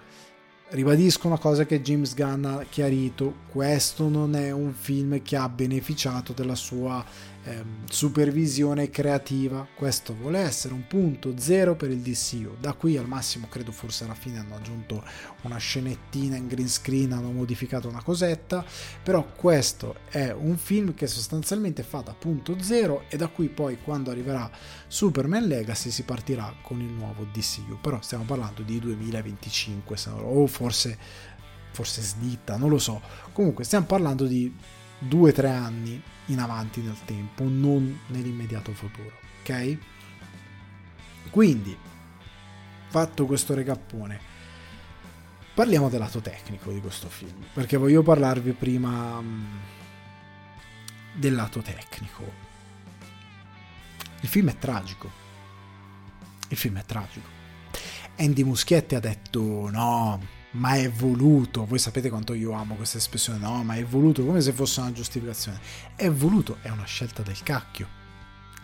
Ribadisco 0.70 1.26
una 1.26 1.38
cosa 1.38 1.66
che 1.66 1.82
James 1.82 2.14
Gunn 2.14 2.46
ha 2.46 2.64
chiarito, 2.66 3.40
questo 3.50 4.08
non 4.08 4.34
è 4.34 4.50
un 4.52 4.72
film 4.72 5.20
che 5.20 5.36
ha 5.36 5.46
beneficiato 5.50 6.32
della 6.32 6.54
sua 6.54 7.04
ehm, 7.44 7.86
supervisione 7.88 8.90
creativa. 8.90 9.66
Questo 9.74 10.14
vuole 10.14 10.40
essere 10.40 10.74
un 10.74 10.86
punto 10.86 11.34
zero 11.36 11.74
per 11.74 11.90
il 11.90 12.00
DCU. 12.00 12.56
Da 12.58 12.72
qui 12.74 12.96
al 12.96 13.06
massimo, 13.06 13.48
credo 13.48 13.72
forse 13.72 14.04
alla 14.04 14.14
fine 14.14 14.38
hanno 14.38 14.56
aggiunto 14.56 15.04
una 15.42 15.56
scenettina 15.56 16.36
in 16.36 16.46
green 16.46 16.68
screen, 16.68 17.12
hanno 17.12 17.30
modificato 17.30 17.88
una 17.88 18.02
cosetta. 18.02 18.64
Però 19.02 19.26
questo 19.34 19.96
è 20.08 20.32
un 20.32 20.56
film 20.56 20.94
che 20.94 21.06
sostanzialmente 21.06 21.82
fa 21.82 22.00
da 22.00 22.14
punto 22.14 22.60
zero 22.60 23.04
e 23.08 23.16
da 23.16 23.28
qui 23.28 23.48
poi 23.48 23.78
quando 23.82 24.10
arriverà 24.10 24.50
Superman 24.86 25.46
Legacy 25.46 25.90
si 25.90 26.02
partirà 26.04 26.54
con 26.62 26.80
il 26.80 26.90
nuovo 26.90 27.24
DCU. 27.32 27.78
Però 27.80 28.00
stiamo 28.00 28.24
parlando 28.24 28.62
di 28.62 28.78
2025 28.78 29.96
o 30.20 30.46
forse 30.46 30.98
forse 31.72 32.02
sditta, 32.02 32.56
non 32.56 32.68
lo 32.68 32.78
so. 32.78 33.00
Comunque 33.32 33.64
stiamo 33.64 33.86
parlando 33.86 34.26
di 34.26 34.54
2-3 35.08 35.46
anni 35.46 36.02
in 36.26 36.38
avanti 36.38 36.80
nel 36.80 36.96
tempo, 37.04 37.44
non 37.44 38.00
nell'immediato 38.08 38.72
futuro. 38.72 39.18
Ok? 39.40 39.78
Quindi, 41.30 41.76
fatto 42.88 43.26
questo 43.26 43.54
recappone, 43.54 44.20
parliamo 45.54 45.88
del 45.88 46.00
lato 46.00 46.20
tecnico 46.20 46.70
di 46.70 46.80
questo 46.80 47.08
film, 47.08 47.44
perché 47.52 47.76
voglio 47.76 48.02
parlarvi 48.02 48.52
prima 48.52 49.20
mm, 49.20 49.44
del 51.14 51.34
lato 51.34 51.60
tecnico, 51.60 52.50
il 54.20 54.28
film 54.28 54.50
è 54.50 54.56
tragico. 54.56 55.10
Il 56.48 56.56
film 56.56 56.78
è 56.78 56.84
tragico. 56.84 57.28
Andy 58.18 58.42
Muschietti 58.44 58.94
ha 58.94 59.00
detto 59.00 59.68
no, 59.70 60.20
ma 60.52 60.74
è 60.74 60.90
voluto. 60.90 61.64
Voi 61.64 61.78
sapete 61.78 62.08
quanto 62.08 62.34
io 62.34 62.52
amo 62.52 62.74
questa 62.74 62.98
espressione, 62.98 63.38
no, 63.38 63.62
ma 63.62 63.74
è 63.74 63.84
voluto 63.84 64.24
come 64.24 64.40
se 64.40 64.52
fosse 64.52 64.80
una 64.80 64.92
giustificazione. 64.92 65.60
È 65.94 66.10
voluto, 66.10 66.58
è 66.62 66.68
una 66.68 66.84
scelta 66.84 67.22
del 67.22 67.42
cacchio. 67.42 68.00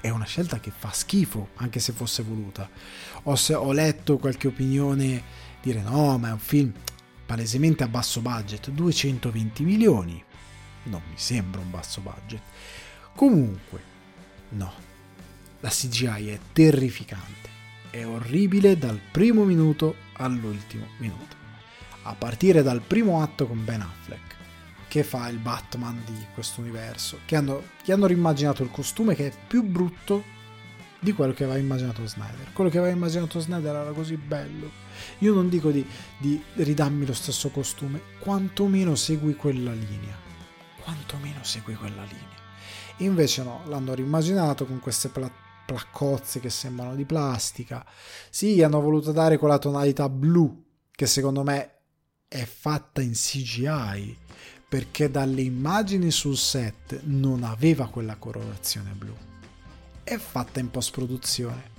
È 0.01 0.11
una 0.11 0.25
scelta 0.25 0.61
che 0.61 0.71
fa 0.77 0.93
schifo, 0.93 1.51
anche 1.57 1.81
se 1.81 1.93
fosse 1.93 2.23
voluta. 2.23 2.69
Ho, 3.25 3.37
ho 3.55 3.73
letto 3.73 4.19
qualche 4.19 4.49
opinione 4.49 5.23
dire 5.63 5.83
no, 5.83 6.19
ma 6.19 6.29
è 6.29 6.33
un 6.33 6.39
film 6.39 6.73
palesemente 7.27 7.83
a 7.83 7.89
basso 7.89 8.21
budget, 8.21 8.71
220 8.71 9.65
milioni. 9.65 10.23
Non 10.85 11.03
mi 11.09 11.17
sembra 11.17 11.61
un 11.61 11.71
basso 11.71 12.01
budget. 12.01 12.43
Comunque, 13.15 13.83
no. 14.51 14.87
La 15.61 15.71
CGI 15.71 16.29
è 16.29 16.39
terrificante. 16.53 17.49
È 17.91 18.07
orribile 18.07 18.79
dal 18.79 19.01
primo 19.11 19.45
minuto 19.45 19.97
all'ultimo 20.13 20.87
minuto. 20.99 21.38
A 22.09 22.15
partire 22.15 22.63
dal 22.63 22.81
primo 22.81 23.23
atto 23.23 23.47
con 23.47 23.65
Ben 23.65 23.81
Affleck, 23.81 24.37
che 24.89 25.03
fa 25.03 25.29
il 25.29 25.39
Batman 25.39 26.03
di 26.05 26.27
questo 26.35 26.61
universo, 26.61 27.21
che 27.25 27.37
hanno, 27.37 27.63
che 27.83 27.93
hanno 27.93 28.07
rimmaginato 28.07 28.63
il 28.63 28.71
costume 28.71 29.15
che 29.15 29.29
è 29.29 29.33
più 29.47 29.63
brutto 29.63 30.37
di 31.01 31.13
quello 31.13 31.33
che 31.33 31.45
aveva 31.45 31.59
immaginato 31.59 32.07
Snyder. 32.07 32.53
Quello 32.53 32.71
che 32.71 32.79
aveva 32.79 32.93
immaginato 32.93 33.39
Snyder 33.39 33.75
era 33.75 33.93
così 33.93 34.17
bello 34.17 34.87
io 35.19 35.35
non 35.35 35.49
dico 35.49 35.71
di, 35.71 35.87
di 36.19 36.43
ridammi 36.55 37.07
lo 37.07 37.15
stesso 37.15 37.51
costume, 37.51 38.01
quantomeno 38.19 38.95
segui 38.95 39.35
quella 39.35 39.73
linea. 39.73 40.17
Quantomeno 40.83 41.43
segui 41.43 41.75
quella 41.75 42.03
linea. 42.03 42.37
Invece 42.99 43.43
no, 43.43 43.63
l'hanno 43.67 43.95
rimmaginato 43.95 44.65
con 44.67 44.81
queste 44.81 45.09
pla- 45.09 45.31
placcozze 45.67 46.41
che 46.41 46.51
sembrano 46.51 46.95
di 46.95 47.05
plastica. 47.05 47.85
Sì, 48.31 48.63
hanno 48.63 48.81
voluto 48.81 49.13
dare 49.13 49.39
quella 49.39 49.59
tonalità 49.59 50.09
blu, 50.09 50.65
che 50.91 51.07
secondo 51.07 51.43
me 51.43 51.78
è 52.29 52.45
fatta 52.45 53.01
in 53.01 53.13
CGI, 53.13 54.17
perché 54.69 55.11
dalle 55.11 55.41
immagini 55.41 56.11
sul 56.11 56.37
set 56.37 57.01
non 57.05 57.43
aveva 57.43 57.89
quella 57.89 58.17
colorazione 58.17 58.93
blu. 58.93 59.15
È 60.05 60.17
fatta 60.19 60.61
in 60.61 60.71
post 60.71 60.91
produzione, 60.91 61.71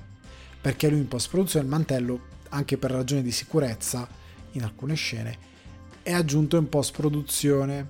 perché 0.60 0.90
lui 0.90 1.00
in 1.00 1.08
post 1.08 1.30
produzione 1.30 1.66
il 1.66 1.72
mantello 1.72 2.22
anche 2.50 2.80
per 2.80 2.90
ragioni 2.90 3.22
di 3.22 3.32
sicurezza 3.32 4.08
in 4.54 4.64
alcune 4.64 4.96
scene, 4.96 5.38
è 6.02 6.12
aggiunto 6.12 6.58
in 6.58 6.68
post 6.68 6.94
produzione. 6.94 7.88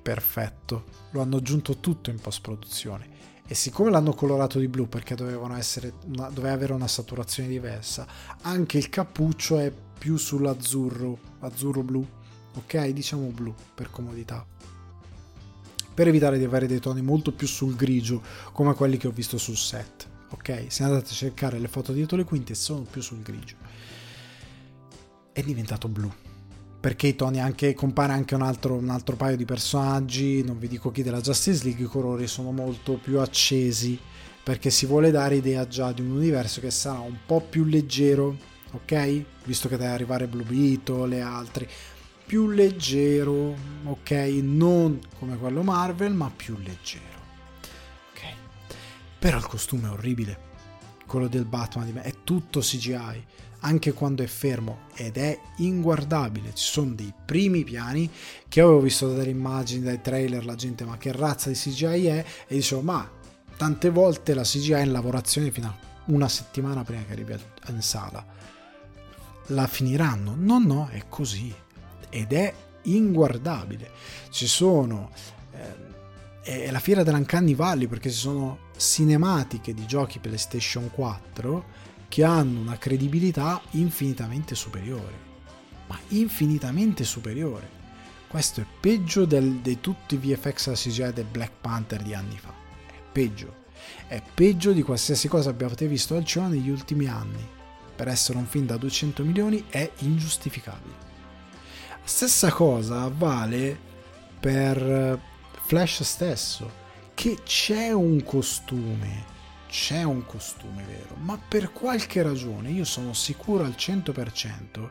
Perfetto, 0.00 0.84
lo 1.10 1.20
hanno 1.20 1.38
aggiunto 1.38 1.78
tutto 1.78 2.10
in 2.10 2.20
post 2.20 2.40
produzione. 2.40 3.16
E 3.44 3.54
siccome 3.54 3.90
l'hanno 3.90 4.12
colorato 4.12 4.60
di 4.60 4.68
blu 4.68 4.88
perché 4.88 5.16
essere 5.56 5.94
una, 6.04 6.28
doveva 6.28 6.54
avere 6.54 6.72
una 6.72 6.86
saturazione 6.86 7.48
diversa, 7.48 8.06
anche 8.42 8.78
il 8.78 8.90
cappuccio 8.90 9.58
è 9.58 9.72
più 9.98 10.16
sull'azzurro, 10.16 11.18
azzurro 11.40 11.82
blu, 11.82 12.06
ok? 12.54 12.86
Diciamo 12.88 13.26
blu 13.28 13.54
per 13.74 13.90
comodità. 13.90 14.46
Per 15.94 16.06
evitare 16.06 16.38
di 16.38 16.44
avere 16.44 16.66
dei 16.66 16.80
toni 16.80 17.02
molto 17.02 17.32
più 17.32 17.46
sul 17.46 17.74
grigio 17.74 18.22
come 18.52 18.74
quelli 18.74 18.96
che 18.96 19.08
ho 19.08 19.12
visto 19.12 19.36
sul 19.36 19.56
set 19.56 20.16
ok? 20.30 20.66
Se 20.68 20.82
andate 20.82 21.10
a 21.10 21.14
cercare 21.14 21.58
le 21.58 21.68
foto 21.68 21.92
dietro 21.92 22.16
le 22.16 22.24
quinte 22.24 22.54
sono 22.54 22.82
più 22.82 23.00
sul 23.00 23.22
grigio. 23.22 23.56
È 25.32 25.42
diventato 25.42 25.88
blu. 25.88 26.10
Perché 26.80 27.08
i 27.08 27.16
toni 27.16 27.40
anche, 27.40 27.74
compare 27.74 28.12
anche 28.12 28.34
un 28.34 28.42
altro, 28.42 28.74
un 28.74 28.90
altro 28.90 29.16
paio 29.16 29.36
di 29.36 29.44
personaggi, 29.44 30.44
non 30.44 30.58
vi 30.58 30.68
dico 30.68 30.90
chi 30.90 31.02
della 31.02 31.20
Justice 31.20 31.64
League, 31.64 31.84
i 31.84 31.88
colori 31.88 32.26
sono 32.26 32.52
molto 32.52 32.98
più 32.98 33.18
accesi 33.18 33.98
perché 34.40 34.70
si 34.70 34.86
vuole 34.86 35.10
dare 35.10 35.36
idea 35.36 35.66
già 35.66 35.92
di 35.92 36.00
un 36.00 36.12
universo 36.12 36.60
che 36.60 36.70
sarà 36.70 37.00
un 37.00 37.18
po' 37.26 37.40
più 37.40 37.64
leggero, 37.64 38.34
ok? 38.72 39.24
Visto 39.44 39.68
che 39.68 39.76
deve 39.76 39.92
arrivare 39.92 40.26
Blue 40.26 40.44
Beetle 40.44 41.16
e 41.16 41.20
altri, 41.20 41.68
più 42.26 42.48
leggero, 42.50 43.56
ok? 43.84 44.10
Non 44.42 45.00
come 45.18 45.36
quello 45.36 45.62
Marvel, 45.62 46.12
ma 46.12 46.30
più 46.34 46.56
leggero. 46.58 47.16
Però 49.18 49.36
il 49.36 49.46
costume 49.46 49.88
è 49.88 49.90
orribile. 49.90 50.46
Quello 51.04 51.26
del 51.26 51.44
Batman 51.44 52.00
è 52.02 52.14
tutto 52.22 52.60
CGI, 52.60 53.24
anche 53.60 53.92
quando 53.92 54.22
è 54.22 54.26
fermo 54.26 54.82
ed 54.94 55.16
è 55.16 55.36
inguardabile. 55.56 56.54
Ci 56.54 56.64
sono 56.70 56.94
dei 56.94 57.12
primi 57.24 57.64
piani 57.64 58.08
che 58.48 58.60
avevo 58.60 58.80
visto 58.80 59.12
dalle 59.12 59.30
immagini, 59.30 59.82
dai 59.82 60.00
trailer, 60.00 60.44
la 60.44 60.54
gente 60.54 60.84
ma 60.84 60.96
che 60.98 61.10
razza 61.10 61.48
di 61.48 61.56
CGI 61.56 62.06
è 62.06 62.24
e 62.46 62.54
dicevo 62.54 62.82
ma 62.82 63.10
tante 63.56 63.90
volte 63.90 64.34
la 64.34 64.42
CGI 64.42 64.72
è 64.72 64.82
in 64.82 64.92
lavorazione 64.92 65.50
fino 65.50 65.66
a 65.66 65.76
una 66.06 66.28
settimana 66.28 66.84
prima 66.84 67.02
che 67.02 67.12
arrivi 67.12 67.34
in 67.68 67.82
sala. 67.82 68.24
La 69.48 69.66
finiranno? 69.66 70.34
No, 70.36 70.58
no, 70.58 70.88
è 70.88 71.04
così. 71.08 71.54
Ed 72.10 72.32
è 72.32 72.54
inguardabile. 72.82 73.90
Ci 74.30 74.46
sono... 74.46 75.10
Eh, 75.52 75.86
è 76.42 76.70
la 76.70 76.80
fiera 76.80 77.02
dell'Uncanny 77.02 77.54
Valley 77.54 77.86
perché 77.86 78.10
ci 78.10 78.16
sono 78.16 78.66
cinematiche 78.78 79.74
di 79.74 79.86
giochi 79.86 80.18
PlayStation 80.18 80.90
4 80.90 81.64
che 82.08 82.24
hanno 82.24 82.60
una 82.60 82.78
credibilità 82.78 83.60
infinitamente 83.72 84.54
superiore. 84.54 85.26
Ma 85.88 85.98
infinitamente 86.08 87.04
superiore. 87.04 87.76
Questo 88.28 88.60
è 88.60 88.66
peggio 88.80 89.24
di 89.24 89.78
tutti 89.80 90.14
i 90.14 90.18
VFX 90.18 90.72
CGI 90.72 91.12
del 91.12 91.26
Black 91.30 91.52
Panther 91.60 92.02
di 92.02 92.14
anni 92.14 92.38
fa. 92.38 92.52
È 92.86 93.00
peggio. 93.12 93.64
È 94.06 94.22
peggio 94.34 94.72
di 94.72 94.82
qualsiasi 94.82 95.28
cosa 95.28 95.50
abbiate 95.50 95.86
visto 95.86 96.16
al 96.16 96.24
cinema 96.24 96.50
negli 96.50 96.68
ultimi 96.68 97.06
anni. 97.06 97.56
Per 97.98 98.06
essere 98.06 98.38
un 98.38 98.46
film 98.46 98.64
da 98.64 98.76
200 98.76 99.24
milioni 99.24 99.64
è 99.68 99.90
ingiustificabile. 99.98 100.94
Stessa 102.04 102.52
cosa 102.52 103.08
vale 103.08 103.76
per 104.38 105.20
Flash 105.66 106.04
stesso 106.04 106.70
che 107.12 107.38
c'è 107.42 107.90
un 107.90 108.22
costume, 108.22 109.24
c'è 109.68 110.04
un 110.04 110.24
costume 110.24 110.84
vero, 110.84 111.16
ma 111.16 111.36
per 111.36 111.72
qualche 111.72 112.22
ragione 112.22 112.70
io 112.70 112.84
sono 112.84 113.14
sicuro 113.14 113.64
al 113.64 113.74
100% 113.76 114.90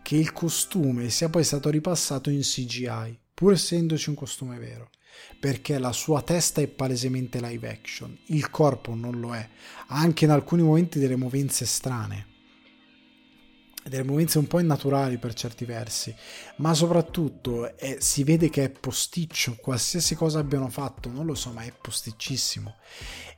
che 0.00 0.16
il 0.16 0.32
costume 0.32 1.10
sia 1.10 1.28
poi 1.28 1.44
stato 1.44 1.68
ripassato 1.68 2.30
in 2.30 2.40
CGI, 2.40 3.18
pur 3.34 3.52
essendoci 3.52 4.08
un 4.08 4.14
costume 4.14 4.58
vero, 4.58 4.88
perché 5.38 5.78
la 5.78 5.92
sua 5.92 6.22
testa 6.22 6.62
è 6.62 6.68
palesemente 6.68 7.38
live 7.38 7.68
action, 7.68 8.16
il 8.28 8.48
corpo 8.48 8.94
non 8.94 9.20
lo 9.20 9.34
è, 9.34 9.46
ha 9.88 9.96
anche 9.98 10.24
in 10.24 10.30
alcuni 10.30 10.62
momenti 10.62 10.98
delle 10.98 11.16
movenze 11.16 11.66
strane 11.66 12.34
delle 13.88 14.02
movenze 14.02 14.38
un 14.38 14.46
po' 14.46 14.58
innaturali 14.58 15.16
per 15.16 15.34
certi 15.34 15.64
versi, 15.64 16.14
ma 16.56 16.74
soprattutto 16.74 17.76
è, 17.76 17.96
si 18.00 18.24
vede 18.24 18.50
che 18.50 18.64
è 18.64 18.70
posticcio, 18.70 19.56
qualsiasi 19.60 20.14
cosa 20.14 20.38
abbiano 20.38 20.68
fatto, 20.68 21.08
non 21.08 21.26
lo 21.26 21.34
so, 21.34 21.52
ma 21.52 21.62
è 21.62 21.72
posticcissimo. 21.72 22.74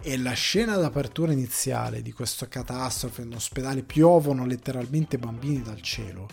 E 0.01 0.17
la 0.17 0.33
scena 0.33 0.77
d'apertura 0.77 1.33
iniziale 1.33 2.03
di 2.03 2.13
questa 2.13 2.49
catastrofe 2.49 3.23
in 3.23 3.35
ospedale, 3.35 3.83
piovono 3.83 4.47
letteralmente 4.47 5.19
bambini 5.19 5.63
dal 5.63 5.83
cielo. 5.83 6.29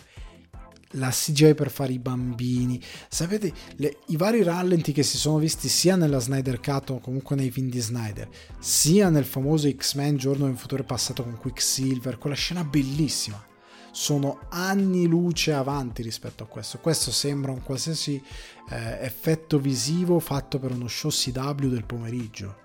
La 0.90 1.10
CGI 1.10 1.54
per 1.54 1.70
fare 1.70 1.92
i 1.92 1.98
bambini, 1.98 2.80
sapete 3.08 3.52
le, 3.76 3.98
i 4.06 4.16
vari 4.16 4.42
rallenti 4.42 4.92
che 4.92 5.02
si 5.02 5.18
sono 5.18 5.36
visti 5.36 5.68
sia 5.68 5.96
nella 5.96 6.20
Snyder 6.20 6.60
Cut 6.60 6.90
o 6.90 7.00
comunque 7.00 7.36
nei 7.36 7.50
film 7.50 7.68
di 7.68 7.80
Snyder, 7.80 8.28
sia 8.60 9.10
nel 9.10 9.24
famoso 9.24 9.70
X-Men 9.70 10.16
Giorno 10.16 10.46
in 10.46 10.56
futuro 10.56 10.84
passato 10.84 11.22
con 11.22 11.36
Quicksilver, 11.36 12.16
quella 12.16 12.36
scena 12.36 12.64
bellissima 12.64 13.54
sono 13.96 14.40
anni 14.50 15.06
luce 15.06 15.54
avanti 15.54 16.02
rispetto 16.02 16.42
a 16.42 16.46
questo. 16.46 16.76
Questo 16.80 17.10
sembra 17.10 17.50
un 17.50 17.62
qualsiasi 17.62 18.22
eh, 18.68 18.98
effetto 19.00 19.58
visivo 19.58 20.18
fatto 20.18 20.58
per 20.58 20.72
uno 20.72 20.86
show 20.86 21.10
CW 21.10 21.68
del 21.68 21.86
pomeriggio. 21.86 22.56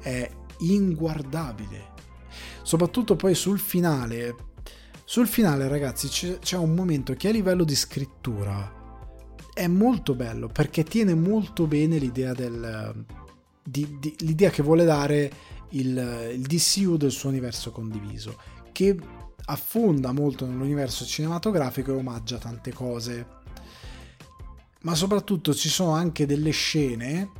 È 0.00 0.30
inguardabile. 0.58 1.94
Soprattutto 2.62 3.16
poi 3.16 3.34
sul 3.34 3.58
finale. 3.58 4.36
Sul 5.04 5.26
finale, 5.26 5.66
ragazzi, 5.66 6.06
c'è, 6.06 6.38
c'è 6.38 6.56
un 6.56 6.72
momento 6.76 7.12
che 7.14 7.26
a 7.26 7.32
livello 7.32 7.64
di 7.64 7.74
scrittura 7.74 8.76
è 9.52 9.66
molto 9.66 10.14
bello 10.14 10.46
perché 10.46 10.84
tiene 10.84 11.14
molto 11.14 11.66
bene 11.66 11.98
l'idea 11.98 12.32
del. 12.32 13.04
Di, 13.64 13.96
di, 13.98 14.14
l'idea 14.20 14.50
che 14.50 14.62
vuole 14.62 14.84
dare 14.84 15.30
il, 15.70 16.30
il 16.34 16.42
DCU 16.42 16.96
del 16.96 17.10
suo 17.10 17.30
universo 17.30 17.72
condiviso. 17.72 18.38
Che 18.70 18.96
affonda 19.48 20.12
molto 20.12 20.46
nell'universo 20.46 21.04
cinematografico 21.04 21.92
e 21.92 21.96
omaggia 21.96 22.38
tante 22.38 22.72
cose. 22.72 23.26
Ma 24.82 24.94
soprattutto 24.94 25.54
ci 25.54 25.68
sono 25.68 25.92
anche 25.92 26.26
delle 26.26 26.50
scene 26.50 27.30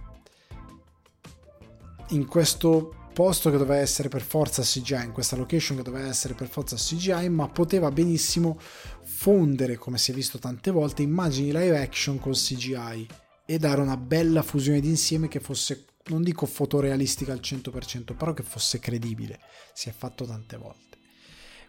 in 2.09 2.27
questo 2.27 2.95
posto 3.13 3.51
che 3.51 3.59
doveva 3.59 3.81
essere 3.81 4.09
per 4.09 4.23
forza 4.23 4.63
CGI, 4.63 5.05
in 5.05 5.13
questa 5.13 5.37
location 5.37 5.77
che 5.77 5.83
doveva 5.83 6.09
essere 6.09 6.35
per 6.35 6.49
forza 6.49 6.77
CGI, 6.77 7.29
ma 7.29 7.49
poteva 7.49 7.91
benissimo 7.91 8.59
fondere, 9.03 9.77
come 9.77 9.99
si 9.99 10.13
è 10.13 10.15
visto 10.15 10.39
tante 10.39 10.71
volte, 10.71 11.03
immagini 11.03 11.53
live 11.53 11.81
action 11.81 12.19
col 12.19 12.37
CGI 12.37 13.07
e 13.45 13.59
dare 13.59 13.81
una 13.81 13.97
bella 13.97 14.43
fusione 14.43 14.81
d'insieme 14.81 15.29
che 15.29 15.41
fosse 15.41 15.85
non 16.09 16.23
dico 16.23 16.47
fotorealistica 16.47 17.33
al 17.33 17.41
100%, 17.43 18.17
però 18.17 18.33
che 18.33 18.43
fosse 18.43 18.79
credibile. 18.79 19.41
Si 19.75 19.89
è 19.89 19.93
fatto 19.93 20.25
tante 20.25 20.57
volte. 20.57 20.88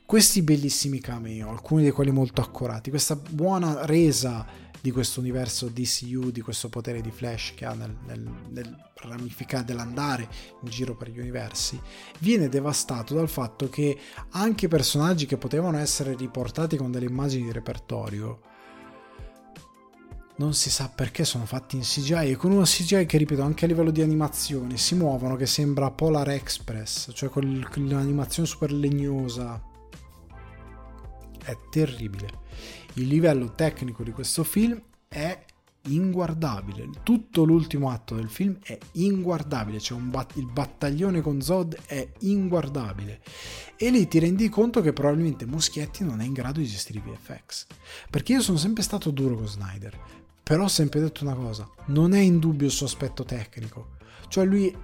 Questi 0.09 0.41
bellissimi 0.41 0.99
cameo, 0.99 1.51
alcuni 1.51 1.83
di 1.83 1.91
quelli 1.91 2.09
molto 2.09 2.41
accurati, 2.41 2.89
questa 2.89 3.15
buona 3.15 3.85
resa 3.85 4.43
di 4.81 4.89
questo 4.89 5.19
universo 5.19 5.67
DCU, 5.67 6.31
di 6.31 6.41
questo 6.41 6.67
potere 6.67 6.99
di 6.99 7.11
Flash 7.11 7.53
che 7.53 7.65
ha 7.65 7.75
nel, 7.75 7.95
nel, 8.07 8.27
nel 8.49 8.75
ramificare, 9.03 9.65
dell'andare 9.65 10.27
in 10.63 10.69
giro 10.71 10.95
per 10.95 11.11
gli 11.11 11.19
universi, 11.19 11.79
viene 12.21 12.49
devastato 12.49 13.13
dal 13.13 13.29
fatto 13.29 13.69
che 13.69 13.99
anche 14.31 14.67
personaggi 14.67 15.27
che 15.27 15.37
potevano 15.37 15.77
essere 15.77 16.15
riportati 16.15 16.75
con 16.75 16.89
delle 16.89 17.05
immagini 17.05 17.43
di 17.43 17.51
repertorio 17.51 18.41
non 20.37 20.55
si 20.55 20.71
sa 20.71 20.89
perché 20.89 21.23
sono 21.23 21.45
fatti 21.45 21.75
in 21.75 21.83
CGI 21.83 22.31
e 22.31 22.35
con 22.35 22.49
uno 22.49 22.63
CGI 22.63 23.05
che 23.05 23.17
ripeto 23.19 23.43
anche 23.43 23.65
a 23.65 23.67
livello 23.67 23.91
di 23.91 24.01
animazione 24.01 24.77
si 24.77 24.95
muovono 24.95 25.35
che 25.35 25.45
sembra 25.45 25.91
Polar 25.91 26.29
Express 26.29 27.11
cioè 27.13 27.29
con 27.29 27.43
l'animazione 27.75 28.47
super 28.47 28.71
legnosa 28.71 29.68
è 31.49 31.57
terribile. 31.69 32.27
Il 32.93 33.07
livello 33.07 33.53
tecnico 33.55 34.03
di 34.03 34.11
questo 34.11 34.43
film 34.43 34.79
è 35.07 35.45
inguardabile. 35.83 36.89
Tutto 37.03 37.43
l'ultimo 37.43 37.89
atto 37.89 38.15
del 38.15 38.29
film 38.29 38.57
è 38.61 38.77
inguardabile. 38.93 39.79
Cioè 39.79 39.99
bat- 39.99 40.35
il 40.35 40.45
battaglione 40.45 41.21
con 41.21 41.41
Zod 41.41 41.77
è 41.85 42.07
inguardabile. 42.19 43.21
E 43.75 43.89
lì 43.89 44.07
ti 44.07 44.19
rendi 44.19 44.49
conto 44.49 44.81
che 44.81 44.93
probabilmente 44.93 45.45
Muschietti 45.45 46.03
non 46.03 46.21
è 46.21 46.25
in 46.25 46.33
grado 46.33 46.59
di 46.59 46.65
gestire 46.65 46.99
i 46.99 47.01
VFX 47.01 47.67
perché 48.09 48.33
io 48.33 48.41
sono 48.41 48.57
sempre 48.57 48.83
stato 48.83 49.11
duro 49.11 49.35
con 49.35 49.47
Snyder. 49.47 49.97
Però 50.43 50.63
ho 50.63 50.69
sempre 50.69 50.99
detto 50.99 51.23
una 51.23 51.35
cosa, 51.35 51.69
non 51.87 52.13
è 52.13 52.19
in 52.19 52.39
dubbio 52.39 52.67
il 52.67 52.73
suo 52.73 52.87
aspetto 52.87 53.23
tecnico. 53.23 53.97
Cioè 54.29 54.45
lui 54.45 54.75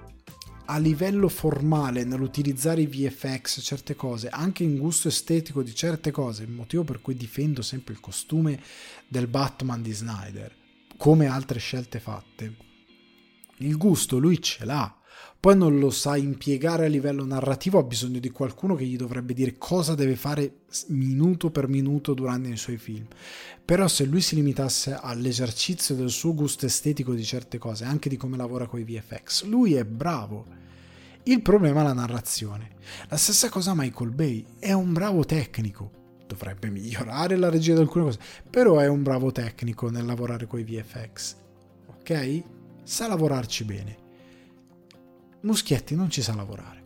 a 0.66 0.78
livello 0.78 1.30
formale 1.30 2.04
nell'utilizzare 2.04 2.82
i 2.82 2.88
VFX 2.88 3.62
certe 3.62 3.96
cose, 3.96 4.30
anche 4.30 4.64
in 4.64 4.78
gusto 4.78 5.08
estetico 5.08 5.62
di 5.62 5.74
certe 5.76 6.12
cose, 6.12 6.44
il 6.44 6.50
motivo 6.50 6.84
per 6.84 7.02
cui 7.02 7.16
difendo 7.16 7.62
sempre 7.62 7.94
il 7.94 8.00
costume 8.00 8.60
del 9.08 9.28
Batman 9.28 9.82
di 9.82 9.92
Snyder, 9.92 10.56
come 10.98 11.28
altre 11.28 11.60
scelte 11.60 12.00
fatte. 12.00 12.56
Il 13.58 13.78
gusto 13.78 14.18
lui 14.18 14.42
ce 14.42 14.66
l'ha, 14.66 14.94
poi 15.46 15.56
non 15.56 15.78
lo 15.78 15.92
sa 15.92 16.18
impiegare 16.18 16.88
a 16.88 16.90
livello 16.90 17.24
narrativo, 17.24 17.78
ha 17.78 17.84
bisogno 17.84 18.18
di 18.18 18.32
qualcuno 18.32 18.74
che 18.74 18.84
gli 18.84 18.96
dovrebbe 18.96 19.36
dire 19.36 19.60
cosa 19.60 19.94
deve 19.94 20.16
fare 20.16 20.62
minuto 20.88 21.52
per 21.52 21.68
minuto 21.68 22.16
durante 22.16 22.50
i 22.50 22.58
suoi 22.58 22.80
film. 22.80 23.06
Però 23.64 23.88
se 23.88 24.06
lui 24.06 24.22
si 24.22 24.34
limitasse 24.34 24.98
all'esercizio 25.00 25.94
del 25.94 26.10
suo 26.10 26.34
gusto 26.34 26.66
estetico 26.66 27.14
di 27.14 27.24
certe 27.24 27.60
cose, 27.60 27.84
anche 27.84 28.10
di 28.10 28.18
come 28.18 28.38
lavora 28.38 28.66
con 28.66 28.80
i 28.80 28.84
VFX, 28.86 29.44
lui 29.44 29.76
è 29.76 29.86
bravo. 29.86 30.48
Il 31.26 31.44
problema 31.44 31.82
è 31.82 31.84
la 31.84 31.94
narrazione. 31.94 32.72
La 33.10 33.18
stessa 33.18 33.48
cosa 33.50 33.76
Michael 33.76 34.10
Bay, 34.10 34.44
è 34.58 34.72
un 34.72 34.94
bravo 34.94 35.26
tecnico, 35.26 35.92
dovrebbe 36.26 36.72
migliorare 36.72 37.36
la 37.36 37.52
regia 37.52 37.76
di 37.76 37.82
alcune 37.82 38.06
cose, 38.06 38.20
però 38.50 38.80
è 38.80 38.88
un 38.88 39.04
bravo 39.04 39.32
tecnico 39.32 39.92
nel 39.92 40.08
lavorare 40.08 40.48
con 40.48 40.58
i 40.58 40.64
VFX. 40.64 41.36
Ok? 41.86 42.44
Sa 42.82 43.08
lavorarci 43.08 43.64
bene. 43.64 44.05
Muschietti 45.46 45.94
non 45.94 46.10
ci 46.10 46.24
sa 46.24 46.34
lavorare. 46.34 46.84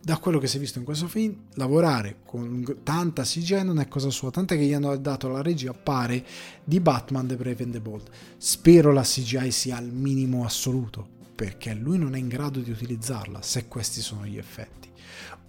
Da 0.00 0.16
quello 0.16 0.38
che 0.38 0.46
si 0.46 0.56
è 0.56 0.60
visto 0.60 0.78
in 0.78 0.86
questo 0.86 1.08
film, 1.08 1.48
lavorare 1.56 2.20
con 2.24 2.78
tanta 2.82 3.22
CGI 3.22 3.64
non 3.64 3.80
è 3.80 3.86
cosa 3.86 4.08
sua, 4.08 4.30
tant'è 4.30 4.56
che 4.56 4.64
gli 4.64 4.72
hanno 4.72 4.96
dato 4.96 5.28
la 5.28 5.42
regia 5.42 5.74
pare 5.74 6.24
di 6.64 6.80
Batman 6.80 7.26
The 7.26 7.36
Brave 7.36 7.64
and 7.64 7.72
the 7.72 7.80
Bold. 7.80 8.08
Spero 8.38 8.92
la 8.92 9.02
CGI 9.02 9.50
sia 9.50 9.76
al 9.76 9.90
minimo 9.90 10.46
assoluto, 10.46 11.06
perché 11.34 11.74
lui 11.74 11.98
non 11.98 12.14
è 12.14 12.18
in 12.18 12.28
grado 12.28 12.60
di 12.60 12.70
utilizzarla 12.70 13.42
se 13.42 13.68
questi 13.68 14.00
sono 14.00 14.24
gli 14.24 14.38
effetti. 14.38 14.88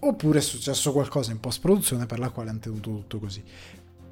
Oppure 0.00 0.40
è 0.40 0.42
successo 0.42 0.92
qualcosa 0.92 1.32
in 1.32 1.40
post 1.40 1.60
produzione 1.60 2.04
per 2.04 2.18
la 2.18 2.28
quale 2.28 2.50
hanno 2.50 2.58
tenuto 2.58 2.90
tutto 2.90 3.18
così. 3.20 3.42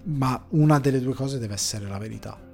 Ma 0.05 0.43
una 0.51 0.79
delle 0.79 1.01
due 1.01 1.13
cose 1.13 1.39
deve 1.39 1.53
essere 1.53 1.87
la 1.87 1.99
verità 1.99 2.46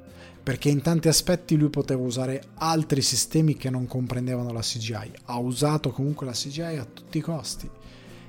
perché 0.42 0.68
in 0.68 0.82
tanti 0.82 1.08
aspetti 1.08 1.56
lui 1.56 1.68
poteva 1.68 2.02
usare 2.02 2.42
altri 2.54 3.00
sistemi 3.00 3.56
che 3.56 3.70
non 3.70 3.86
comprendevano 3.86 4.52
la 4.52 4.60
CGI. 4.60 5.12
Ha 5.26 5.38
usato 5.38 5.90
comunque 5.90 6.26
la 6.26 6.32
CGI 6.32 6.78
a 6.78 6.84
tutti 6.84 7.18
i 7.18 7.20
costi 7.20 7.70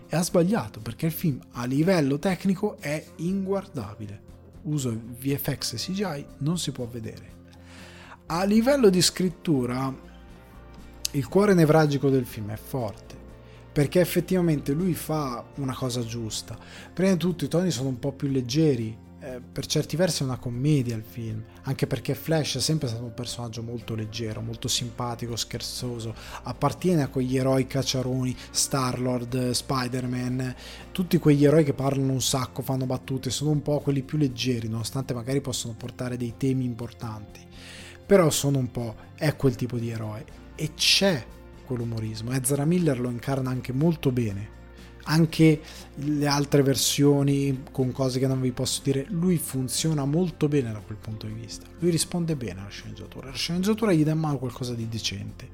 e 0.07 0.15
ha 0.15 0.21
sbagliato 0.21 0.79
perché 0.79 1.07
il 1.07 1.11
film 1.11 1.39
a 1.53 1.65
livello 1.65 2.19
tecnico 2.19 2.77
è 2.79 3.03
inguardabile. 3.17 4.21
Uso 4.63 4.95
VFX 5.19 5.73
e 5.73 5.77
CGI 5.77 6.25
non 6.39 6.59
si 6.59 6.71
può 6.71 6.85
vedere. 6.85 7.31
A 8.27 8.43
livello 8.43 8.89
di 8.89 9.01
scrittura 9.01 10.11
il 11.11 11.27
cuore 11.27 11.53
nevralgico 11.53 12.09
del 12.09 12.25
film 12.25 12.51
è 12.51 12.57
forte 12.57 13.21
perché 13.73 13.99
effettivamente 13.99 14.71
lui 14.71 14.93
fa 14.93 15.43
una 15.55 15.73
cosa 15.73 16.05
giusta. 16.05 16.55
Prima 16.93 17.13
di 17.13 17.17
tutto 17.17 17.45
i 17.45 17.47
toni 17.47 17.71
sono 17.71 17.89
un 17.89 17.97
po' 17.97 18.11
più 18.11 18.27
leggeri, 18.27 18.95
eh, 19.23 19.39
per 19.39 19.65
certi 19.65 19.95
versi 19.95 20.21
è 20.21 20.25
una 20.25 20.37
commedia 20.37 20.97
il 20.97 21.03
film, 21.03 21.41
anche 21.61 21.87
perché 21.87 22.13
Flash 22.13 22.57
è 22.57 22.59
sempre 22.59 22.89
stato 22.89 23.05
un 23.05 23.13
personaggio 23.13 23.63
molto 23.63 23.95
leggero, 23.95 24.41
molto 24.41 24.67
simpatico, 24.67 25.37
scherzoso, 25.37 26.13
appartiene 26.43 27.03
a 27.03 27.07
quegli 27.07 27.37
eroi 27.37 27.65
cacciaroni, 27.65 28.35
Star-Lord, 28.51 29.51
Spider-Man, 29.51 30.55
tutti 30.91 31.17
quegli 31.19 31.45
eroi 31.45 31.63
che 31.63 31.73
parlano 31.73 32.11
un 32.11 32.21
sacco, 32.21 32.61
fanno 32.63 32.85
battute, 32.85 33.29
sono 33.29 33.51
un 33.51 33.61
po' 33.61 33.79
quelli 33.79 34.01
più 34.01 34.17
leggeri, 34.17 34.67
nonostante 34.67 35.13
magari 35.13 35.39
possono 35.39 35.73
portare 35.77 36.17
dei 36.17 36.33
temi 36.35 36.65
importanti, 36.65 37.39
però 38.05 38.29
sono 38.29 38.57
un 38.57 38.71
po', 38.71 38.95
è 39.15 39.37
quel 39.37 39.55
tipo 39.55 39.77
di 39.77 39.89
eroe 39.89 40.25
e 40.55 40.73
c'è 40.73 41.25
quell'umorismo, 41.65 42.33
Ezra 42.33 42.65
Miller 42.65 42.99
lo 42.99 43.09
incarna 43.09 43.49
anche 43.49 43.71
molto 43.71 44.11
bene 44.11 44.61
anche 45.05 45.61
le 45.95 46.27
altre 46.27 46.63
versioni 46.63 47.63
con 47.71 47.91
cose 47.91 48.19
che 48.19 48.27
non 48.27 48.41
vi 48.41 48.51
posso 48.51 48.81
dire 48.83 49.05
lui 49.09 49.37
funziona 49.37 50.05
molto 50.05 50.47
bene 50.47 50.71
da 50.71 50.79
quel 50.79 50.97
punto 50.97 51.27
di 51.27 51.33
vista. 51.33 51.65
Lui 51.79 51.91
risponde 51.91 52.35
bene 52.35 52.61
alla 52.61 52.69
sceneggiatura. 52.69 53.27
La 53.27 53.33
sceneggiatura 53.33 53.93
gli 53.93 54.03
dà 54.03 54.15
mano 54.15 54.37
qualcosa 54.37 54.73
di 54.73 54.87
decente. 54.87 55.49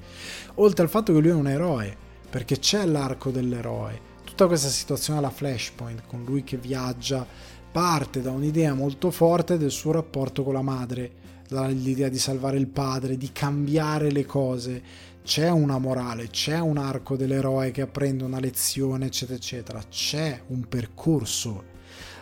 Oltre 0.56 0.84
al 0.84 0.90
fatto 0.90 1.14
che 1.14 1.20
lui 1.20 1.30
è 1.30 1.34
un 1.34 1.48
eroe 1.48 1.96
perché 2.30 2.60
c'è 2.60 2.86
l'arco 2.86 3.32
dell'eroe 3.32 4.08
tutta 4.24 4.48
questa 4.48 4.70
situazione 4.70 5.20
alla 5.20 5.32
flashpoint 5.32 6.04
con 6.06 6.24
lui 6.24 6.44
che 6.44 6.56
viaggia 6.56 7.26
parte 7.72 8.22
da 8.22 8.32
un'idea 8.32 8.74
molto 8.74 9.12
forte 9.12 9.58
del 9.58 9.72
suo 9.72 9.92
rapporto 9.92 10.44
con 10.44 10.54
la 10.54 10.62
madre 10.62 11.12
dall'idea 11.50 12.10
di 12.10 12.20
salvare 12.20 12.58
il 12.58 12.68
padre 12.68 13.18
di 13.18 13.32
cambiare 13.34 14.12
le 14.12 14.26
cose 14.26 14.82
c'è 15.24 15.50
una 15.50 15.78
morale, 15.78 16.28
c'è 16.28 16.60
un 16.60 16.78
arco 16.78 17.16
dell'eroe 17.16 17.72
che 17.72 17.82
apprende 17.82 18.24
una 18.24 18.40
lezione, 18.40 19.06
eccetera, 19.06 19.38
eccetera, 19.38 19.82
c'è 19.90 20.42
un 20.48 20.68
percorso. 20.68 21.78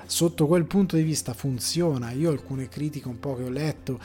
Sotto 0.06 0.48
quel 0.48 0.66
punto 0.66 0.96
di 0.96 1.04
vista 1.04 1.34
funziona. 1.34 2.12
Io 2.12 2.30
alcune 2.30 2.70
critiche 2.70 3.08
un 3.08 3.20
po' 3.20 3.36
che 3.36 3.44
ho 3.44 3.50
letto, 3.50 4.00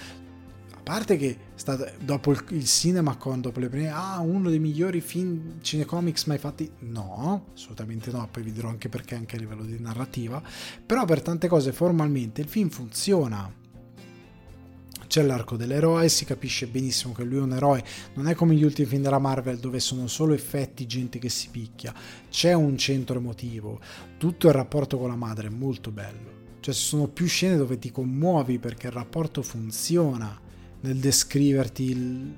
a 0.74 0.80
parte 0.82 1.16
che 1.16 1.36
state, 1.54 1.94
dopo 2.00 2.32
il, 2.32 2.44
il 2.50 2.64
cinema 2.64 3.16
con 3.16 3.40
dopo 3.40 3.60
le 3.60 3.68
prime, 3.68 3.88
ah, 3.88 4.18
uno 4.18 4.50
dei 4.50 4.58
migliori 4.58 5.00
film 5.00 5.60
cinecomics 5.60 6.24
mai 6.24 6.38
fatti, 6.38 6.70
no, 6.80 7.46
assolutamente 7.54 8.10
no, 8.10 8.28
poi 8.30 8.42
vi 8.42 8.52
dirò 8.52 8.68
anche 8.68 8.88
perché 8.88 9.14
anche 9.14 9.36
a 9.36 9.38
livello 9.38 9.62
di 9.62 9.78
narrativa, 9.78 10.42
però 10.84 11.04
per 11.04 11.22
tante 11.22 11.46
cose 11.46 11.72
formalmente 11.72 12.40
il 12.40 12.48
film 12.48 12.68
funziona 12.68 13.60
c'è 15.12 15.20
l'arco 15.20 15.58
dell'eroe, 15.58 16.08
si 16.08 16.24
capisce 16.24 16.66
benissimo 16.66 17.12
che 17.12 17.22
lui 17.22 17.36
è 17.36 17.42
un 17.42 17.52
eroe, 17.52 17.84
non 18.14 18.28
è 18.28 18.34
come 18.34 18.54
gli 18.54 18.64
ultimi 18.64 18.88
film 18.88 19.02
della 19.02 19.18
Marvel 19.18 19.58
dove 19.58 19.78
sono 19.78 20.06
solo 20.06 20.32
effetti, 20.32 20.86
gente 20.86 21.18
che 21.18 21.28
si 21.28 21.50
picchia, 21.50 21.92
c'è 22.30 22.54
un 22.54 22.78
centro 22.78 23.18
emotivo, 23.18 23.78
tutto 24.16 24.46
il 24.48 24.54
rapporto 24.54 24.96
con 24.96 25.10
la 25.10 25.14
madre 25.14 25.48
è 25.48 25.50
molto 25.50 25.90
bello, 25.90 26.56
cioè 26.60 26.72
ci 26.72 26.80
sono 26.80 27.08
più 27.08 27.26
scene 27.26 27.58
dove 27.58 27.78
ti 27.78 27.90
commuovi 27.90 28.58
perché 28.58 28.86
il 28.86 28.94
rapporto 28.94 29.42
funziona 29.42 30.40
nel 30.80 30.96
descriverti, 30.96 31.82
il... 31.90 32.34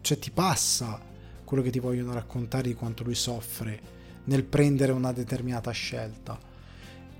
cioè 0.00 0.18
ti 0.20 0.30
passa 0.30 1.00
quello 1.42 1.64
che 1.64 1.70
ti 1.70 1.80
vogliono 1.80 2.12
raccontare 2.12 2.68
di 2.68 2.74
quanto 2.74 3.02
lui 3.02 3.16
soffre 3.16 3.80
nel 4.26 4.44
prendere 4.44 4.92
una 4.92 5.10
determinata 5.10 5.72
scelta. 5.72 6.38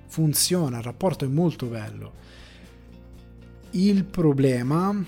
Funziona, 0.07 0.79
il 0.79 0.85
rapporto 0.85 1.25
è 1.25 1.29
molto 1.29 1.67
bello 1.67 2.28
il 3.73 4.05
problema 4.05 5.05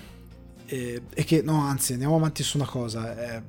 eh, 0.65 1.01
è 1.13 1.23
che, 1.25 1.41
no, 1.41 1.61
anzi, 1.61 1.93
andiamo 1.93 2.15
avanti 2.15 2.43
su 2.43 2.57
una 2.57 2.67
cosa. 2.67 3.35
Eh, 3.35 3.43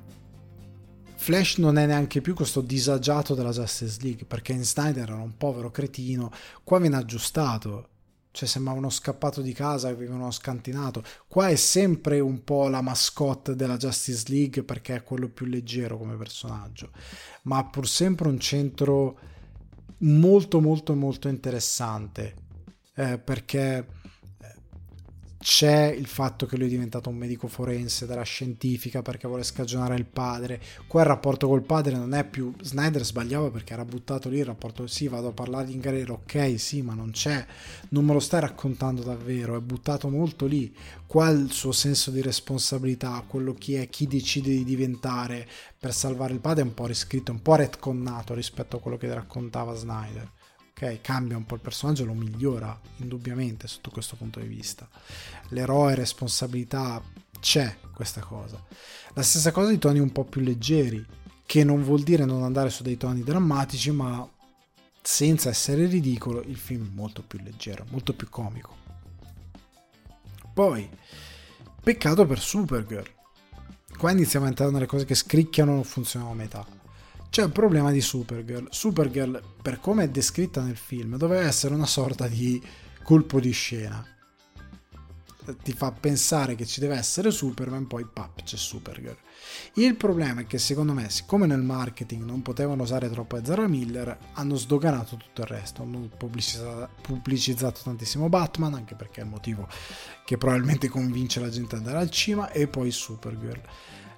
Flash 1.15 1.57
non 1.57 1.77
è 1.77 1.85
neanche 1.85 2.19
più 2.19 2.33
questo 2.33 2.59
disagiato 2.59 3.33
della 3.33 3.51
Justice 3.51 3.99
League 4.01 4.25
perché 4.25 4.51
in 4.51 4.65
Snyder 4.65 5.03
era 5.03 5.15
un 5.15 5.37
povero 5.37 5.71
cretino. 5.71 6.31
Qua 6.63 6.79
viene 6.79 6.97
aggiustato. 6.97 7.87
Cioè, 8.31 8.49
sembra 8.49 8.73
uno 8.73 8.89
scappato 8.89 9.41
di 9.41 9.53
casa 9.53 9.89
che 9.89 9.95
viene 9.95 10.15
uno 10.15 10.31
scantinato. 10.31 11.03
Qua 11.27 11.47
è 11.47 11.55
sempre 11.55 12.19
un 12.19 12.43
po' 12.43 12.67
la 12.67 12.81
mascotte 12.81 13.55
della 13.55 13.77
Justice 13.77 14.25
League 14.27 14.63
perché 14.63 14.95
è 14.95 15.03
quello 15.03 15.29
più 15.29 15.45
leggero 15.45 15.97
come 15.97 16.17
personaggio. 16.17 16.89
Ma 17.43 17.59
ha 17.59 17.65
pur 17.65 17.87
sempre 17.87 18.27
un 18.27 18.39
centro 18.39 19.19
molto, 19.99 20.59
molto, 20.59 20.95
molto 20.95 21.27
interessante. 21.29 22.35
Eh, 22.95 23.17
perché 23.17 23.85
c'è 25.43 25.87
il 25.87 26.07
fatto 26.07 26.45
che 26.45 26.55
lui 26.55 26.67
è 26.67 26.69
diventato 26.69 27.09
un 27.09 27.17
medico 27.17 27.49
forense 27.49 28.05
della 28.05 28.23
scientifica 28.23 29.01
perché 29.01 29.27
vuole 29.27 29.43
scagionare 29.43 29.95
il 29.95 30.05
padre. 30.05 30.61
Qua 30.87 31.01
il 31.01 31.07
rapporto 31.07 31.49
col 31.49 31.63
padre 31.63 31.97
non 31.97 32.13
è 32.13 32.23
più. 32.23 32.53
Snyder 32.61 33.03
sbagliava 33.03 33.51
perché 33.51 33.73
era 33.73 33.83
buttato 33.83 34.29
lì 34.29 34.37
il 34.37 34.45
rapporto. 34.45 34.87
Sì, 34.87 35.09
vado 35.09 35.27
a 35.27 35.33
parlare 35.33 35.69
in 35.69 35.81
galera, 35.81 36.13
ok, 36.13 36.57
sì, 36.57 36.81
ma 36.81 36.93
non 36.93 37.11
c'è. 37.11 37.45
Non 37.89 38.05
me 38.05 38.13
lo 38.13 38.21
stai 38.21 38.39
raccontando 38.39 39.03
davvero. 39.03 39.57
È 39.57 39.59
buttato 39.59 40.07
molto 40.07 40.45
lì. 40.45 40.73
Qua 41.05 41.27
il 41.29 41.51
suo 41.51 41.73
senso 41.73 42.09
di 42.09 42.21
responsabilità, 42.21 43.21
quello 43.27 43.53
chi 43.53 43.75
è, 43.75 43.89
chi 43.89 44.07
decide 44.07 44.49
di 44.49 44.63
diventare 44.63 45.45
per 45.77 45.93
salvare 45.93 46.31
il 46.31 46.39
padre 46.39 46.63
è 46.63 46.65
un 46.65 46.73
po' 46.73 46.87
riscritto, 46.87 47.33
un 47.33 47.41
po' 47.41 47.55
retconnato 47.55 48.33
rispetto 48.33 48.77
a 48.77 48.79
quello 48.79 48.95
che 48.95 49.13
raccontava 49.13 49.75
Snyder 49.75 50.31
Cambia 51.01 51.37
un 51.37 51.45
po' 51.45 51.55
il 51.55 51.61
personaggio, 51.61 52.05
lo 52.05 52.13
migliora 52.13 52.79
indubbiamente 52.97 53.67
sotto 53.67 53.89
questo 53.89 54.15
punto 54.15 54.39
di 54.39 54.47
vista. 54.47 54.87
L'eroe, 55.49 55.95
responsabilità, 55.95 57.01
c'è 57.39 57.77
questa 57.93 58.21
cosa. 58.21 58.61
La 59.13 59.21
stessa 59.21 59.51
cosa 59.51 59.69
di 59.69 59.77
toni 59.77 59.99
un 59.99 60.11
po' 60.11 60.23
più 60.23 60.41
leggeri, 60.41 61.05
che 61.45 61.63
non 61.63 61.83
vuol 61.83 62.03
dire 62.03 62.25
non 62.25 62.43
andare 62.43 62.69
su 62.69 62.83
dei 62.83 62.97
toni 62.97 63.23
drammatici, 63.23 63.91
ma 63.91 64.27
senza 65.01 65.49
essere 65.49 65.85
ridicolo, 65.85 66.41
il 66.43 66.57
film 66.57 66.87
è 66.87 66.93
molto 66.93 67.21
più 67.21 67.39
leggero, 67.43 67.85
molto 67.89 68.13
più 68.13 68.29
comico. 68.29 68.75
Poi, 70.53 70.89
peccato 71.81 72.25
per 72.25 72.39
Supergirl. 72.39 73.11
Qua 73.97 74.11
iniziamo 74.11 74.45
a 74.45 74.49
entrare 74.49 74.71
nelle 74.71 74.85
cose 74.85 75.05
che 75.05 75.15
scricchiano 75.15 75.73
non 75.73 75.83
funzionano 75.83 76.31
a 76.31 76.35
metà 76.35 76.81
c'è 77.33 77.41
un 77.41 77.51
problema 77.51 77.89
di 77.89 77.99
Supergirl. 77.99 78.67
Supergirl, 78.69 79.41
per 79.59 79.79
come 79.79 80.03
è 80.03 80.07
descritta 80.07 80.61
nel 80.61 80.77
film, 80.77 81.17
doveva 81.17 81.47
essere 81.47 81.73
una 81.73 81.87
sorta 81.87 82.27
di 82.27 82.61
colpo 83.01 83.39
di 83.39 83.49
scena. 83.49 84.05
Ti 85.63 85.73
fa 85.73 85.91
pensare 85.91 86.53
che 86.53 86.67
ci 86.67 86.79
deve 86.79 86.95
essere 86.95 87.31
Superman, 87.31 87.87
poi 87.87 88.05
pap, 88.05 88.43
c'è 88.43 88.55
Supergirl. 88.55 89.17
Il 89.73 89.95
problema 89.95 90.41
è 90.41 90.45
che 90.45 90.59
secondo 90.59 90.93
me, 90.93 91.09
siccome 91.09 91.47
nel 91.47 91.63
marketing 91.63 92.21
non 92.21 92.43
potevano 92.43 92.83
usare 92.83 93.09
troppo 93.09 93.37
Ezra 93.37 93.67
Miller, 93.67 94.15
hanno 94.33 94.55
sdoganato 94.55 95.17
tutto 95.17 95.41
il 95.41 95.47
resto. 95.47 95.81
Hanno 95.81 96.07
pubblicizzato, 96.15 96.89
pubblicizzato 97.01 97.81
tantissimo 97.83 98.29
Batman, 98.29 98.75
anche 98.75 98.93
perché 98.93 99.21
è 99.21 99.23
il 99.23 99.31
motivo 99.31 99.67
che 100.23 100.37
probabilmente 100.37 100.87
convince 100.87 101.39
la 101.39 101.49
gente 101.49 101.77
ad 101.77 101.81
andare 101.81 102.03
al 102.03 102.11
cinema, 102.11 102.51
e 102.51 102.67
poi 102.67 102.91
Supergirl. 102.91 103.61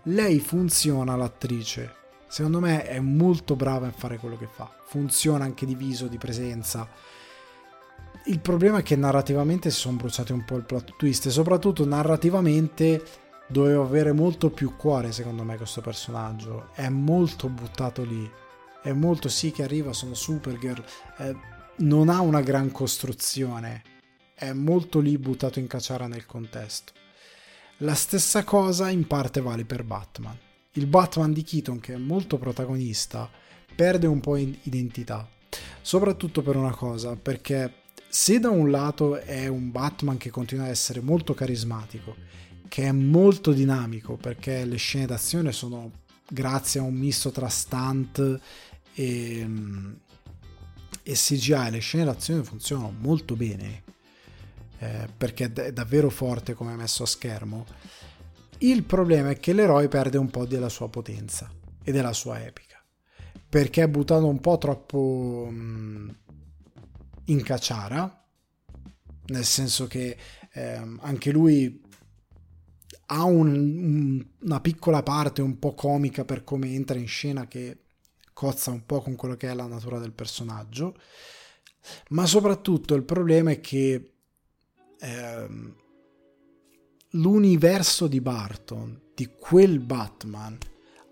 Lei 0.04 0.42
funziona 0.42 1.16
l'attrice 1.16 2.04
Secondo 2.28 2.60
me 2.60 2.84
è 2.84 3.00
molto 3.00 3.56
brava 3.56 3.88
a 3.88 3.92
fare 3.92 4.18
quello 4.18 4.38
che 4.38 4.48
fa. 4.48 4.70
Funziona 4.88 5.46
anche 5.46 5.66
di 5.66 5.76
viso, 5.76 6.08
di 6.08 6.18
presenza. 6.18 6.88
Il 8.26 8.40
problema 8.40 8.80
è 8.80 8.84
che 8.84 8.96
narrativamente 8.96 9.70
si 9.70 9.80
sono 9.80 9.98
bruciati 9.98 10.32
un 10.32 10.44
po' 10.44 10.58
il 10.58 10.66
plot 10.66 10.96
twist 10.98 11.28
e 11.28 11.30
soprattutto 11.30 11.86
narrativamente 11.86 13.04
doveva 13.48 13.84
avere 13.84 14.12
molto 14.12 14.50
più 14.50 14.76
cuore 14.76 15.12
secondo 15.12 15.44
me 15.44 15.58
questo 15.58 15.82
personaggio. 15.82 16.70
È 16.74 16.90
molto 16.90 17.48
buttato 17.48 18.04
lì. 18.04 18.30
È 18.82 18.92
molto 18.92 19.30
sì 19.30 19.52
che 19.52 19.64
arriva, 19.64 19.94
sono 19.94 20.14
Supergirl. 20.14 20.84
Eh, 21.20 21.36
non 21.78 22.10
ha 22.10 22.22
una 22.22 22.42
gran 22.42 22.72
costruzione. 22.72 23.84
È 24.34 24.52
molto 24.52 25.00
lì 25.00 25.18
buttato 25.18 25.60
in 25.60 25.68
cacciara 25.68 26.08
nel 26.08 26.26
contesto. 26.26 26.94
La 27.80 27.94
stessa 27.94 28.44
cosa 28.44 28.90
in 28.90 29.06
parte 29.06 29.42
vale 29.42 29.66
per 29.66 29.84
Batman 29.84 30.45
il 30.76 30.88
Batman 30.88 31.34
di 31.34 31.44
Keaton, 31.44 31.80
che 31.80 31.94
è 31.94 31.98
molto 31.98 32.38
protagonista, 32.38 33.30
perde 33.76 34.08
un 34.08 34.20
po' 34.20 34.38
identità. 34.38 35.28
Soprattutto 35.82 36.42
per 36.42 36.56
una 36.56 36.74
cosa, 36.74 37.16
perché 37.16 37.84
se 38.08 38.40
da 38.40 38.50
un 38.50 38.72
lato 38.72 39.18
è 39.18 39.48
un 39.48 39.72
Batman 39.72 40.18
che 40.18 40.30
continua 40.30 40.66
ad 40.66 40.72
essere 40.72 41.02
molto 41.02 41.34
carismatico, 41.34 42.16
che 42.68 42.84
è 42.84 42.92
molto 42.92 43.52
dinamico, 43.52 44.16
perché 44.16 44.66
le 44.66 44.78
scene 44.78 45.06
d'azione 45.06 45.52
sono 45.52 45.92
grazie 46.28 46.80
a 46.80 46.84
un 46.84 46.96
misto 46.96 47.32
tra 47.32 47.48
stunt 47.48 48.40
e, 48.94 49.48
e 51.04 51.14
CGI, 51.14 51.70
le 51.70 51.80
scene 51.80 52.06
d'azione 52.06 52.44
funzionano 52.44 52.94
molto 53.00 53.36
bene, 53.36 53.84
eh, 54.80 55.08
perché 55.16 55.52
è 55.54 55.72
davvero 55.72 56.10
forte 56.10 56.54
come 56.54 56.74
è 56.74 56.76
messo 56.76 57.04
a 57.04 57.08
schermo 57.08 57.66
il 58.60 58.84
problema 58.84 59.32
è 59.32 59.40
che 59.40 59.53
l'eroe 59.53 59.88
perde 59.88 60.18
un 60.18 60.30
po' 60.30 60.45
della 60.45 60.69
sua 60.69 60.90
potenza 60.90 61.52
e 61.84 61.91
della 61.91 62.14
sua 62.14 62.44
epica, 62.44 62.84
perché 63.49 63.84
è 63.84 63.88
buttato 63.88 64.27
un 64.27 64.40
po' 64.40 64.57
troppo 64.57 65.48
mm, 65.52 66.10
in 67.26 67.44
cacciara, 67.44 68.26
nel 69.27 69.45
senso 69.45 69.88
che 69.88 70.18
eh, 70.53 70.82
anche 70.99 71.32
lui 71.32 71.84
ha 73.07 73.23
un, 73.23 73.48
un, 73.48 74.26
una 74.41 74.61
piccola 74.61 75.03
parte 75.03 75.41
un 75.41 75.60
po' 75.60 75.73
comica 75.73 76.26
per 76.26 76.44
come 76.44 76.73
entra 76.73 76.98
in 76.98 77.07
scena 77.07 77.48
che 77.48 77.84
cozza 78.34 78.72
un 78.72 78.86
po' 78.86 79.02
con 79.02 79.15
quello 79.15 79.36
che 79.36 79.49
è 79.49 79.53
la 79.53 79.68
natura 79.68 79.99
del 79.99 80.14
personaggio, 80.14 80.98
ma 82.10 82.26
soprattutto 82.26 82.95
il 82.95 83.03
problema 83.03 83.52
è 83.52 83.60
che... 83.60 84.14
Eh, 84.99 85.84
l'universo 87.16 88.08
di 88.08 88.22
Barton, 88.22 89.00
di 89.14 89.30
quel 89.38 89.80
Batman, 89.80 90.58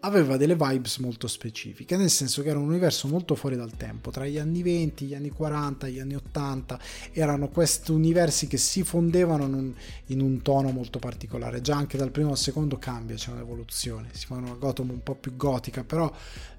aveva 0.01 0.35
delle 0.35 0.55
vibes 0.55 0.97
molto 0.97 1.27
specifiche, 1.27 1.95
nel 1.95 2.09
senso 2.09 2.41
che 2.41 2.49
era 2.49 2.59
un 2.59 2.67
universo 2.67 3.07
molto 3.07 3.35
fuori 3.35 3.55
dal 3.55 3.77
tempo, 3.77 4.11
tra 4.11 4.25
gli 4.25 4.37
anni 4.37 4.61
20, 4.61 5.05
gli 5.05 5.15
anni 5.15 5.29
40, 5.29 5.87
gli 5.87 5.99
anni 5.99 6.15
80, 6.15 6.77
erano 7.13 7.47
questi 7.47 7.91
universi 7.91 8.47
che 8.47 8.57
si 8.57 8.83
fondevano 8.83 9.45
in 9.45 9.53
un, 9.53 9.73
in 10.07 10.19
un 10.19 10.41
tono 10.41 10.71
molto 10.71 10.99
particolare, 10.99 11.61
già 11.61 11.77
anche 11.77 11.97
dal 11.97 12.11
primo 12.11 12.31
al 12.31 12.37
secondo 12.37 12.77
cambia, 12.77 13.15
c'è 13.15 13.31
un'evoluzione, 13.31 14.09
si 14.11 14.25
fa 14.25 14.35
una 14.35 14.55
Gotham 14.59 14.89
un 14.89 15.03
po' 15.03 15.15
più 15.15 15.37
gotica, 15.37 15.85
però 15.85 16.11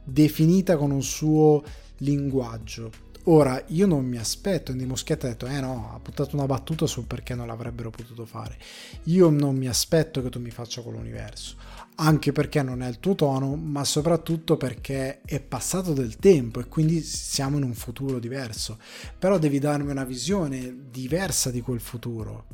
definita 0.02 0.78
con 0.78 0.90
un 0.90 1.02
suo 1.02 1.62
linguaggio, 1.98 2.90
Ora, 3.26 3.62
io 3.68 3.86
non 3.86 4.04
mi 4.04 4.18
aspetto, 4.18 4.70
Andy 4.70 4.84
Muschietti 4.84 5.24
ha 5.24 5.30
detto, 5.30 5.46
eh 5.46 5.58
no, 5.58 5.92
ha 5.94 5.98
buttato 5.98 6.36
una 6.36 6.44
battuta 6.44 6.86
sul 6.86 7.06
perché 7.06 7.34
non 7.34 7.46
l'avrebbero 7.46 7.88
potuto 7.88 8.26
fare. 8.26 8.58
Io 9.04 9.30
non 9.30 9.56
mi 9.56 9.66
aspetto 9.66 10.20
che 10.20 10.28
tu 10.28 10.38
mi 10.40 10.50
faccia 10.50 10.82
quell'universo, 10.82 11.56
anche 11.96 12.32
perché 12.32 12.62
non 12.62 12.82
è 12.82 12.88
il 12.88 13.00
tuo 13.00 13.14
tono, 13.14 13.56
ma 13.56 13.82
soprattutto 13.84 14.58
perché 14.58 15.22
è 15.22 15.40
passato 15.40 15.94
del 15.94 16.18
tempo 16.18 16.60
e 16.60 16.66
quindi 16.66 17.00
siamo 17.00 17.56
in 17.56 17.62
un 17.62 17.72
futuro 17.72 18.18
diverso. 18.18 18.78
Però 19.18 19.38
devi 19.38 19.58
darmi 19.58 19.90
una 19.90 20.04
visione 20.04 20.88
diversa 20.90 21.50
di 21.50 21.62
quel 21.62 21.80
futuro, 21.80 22.46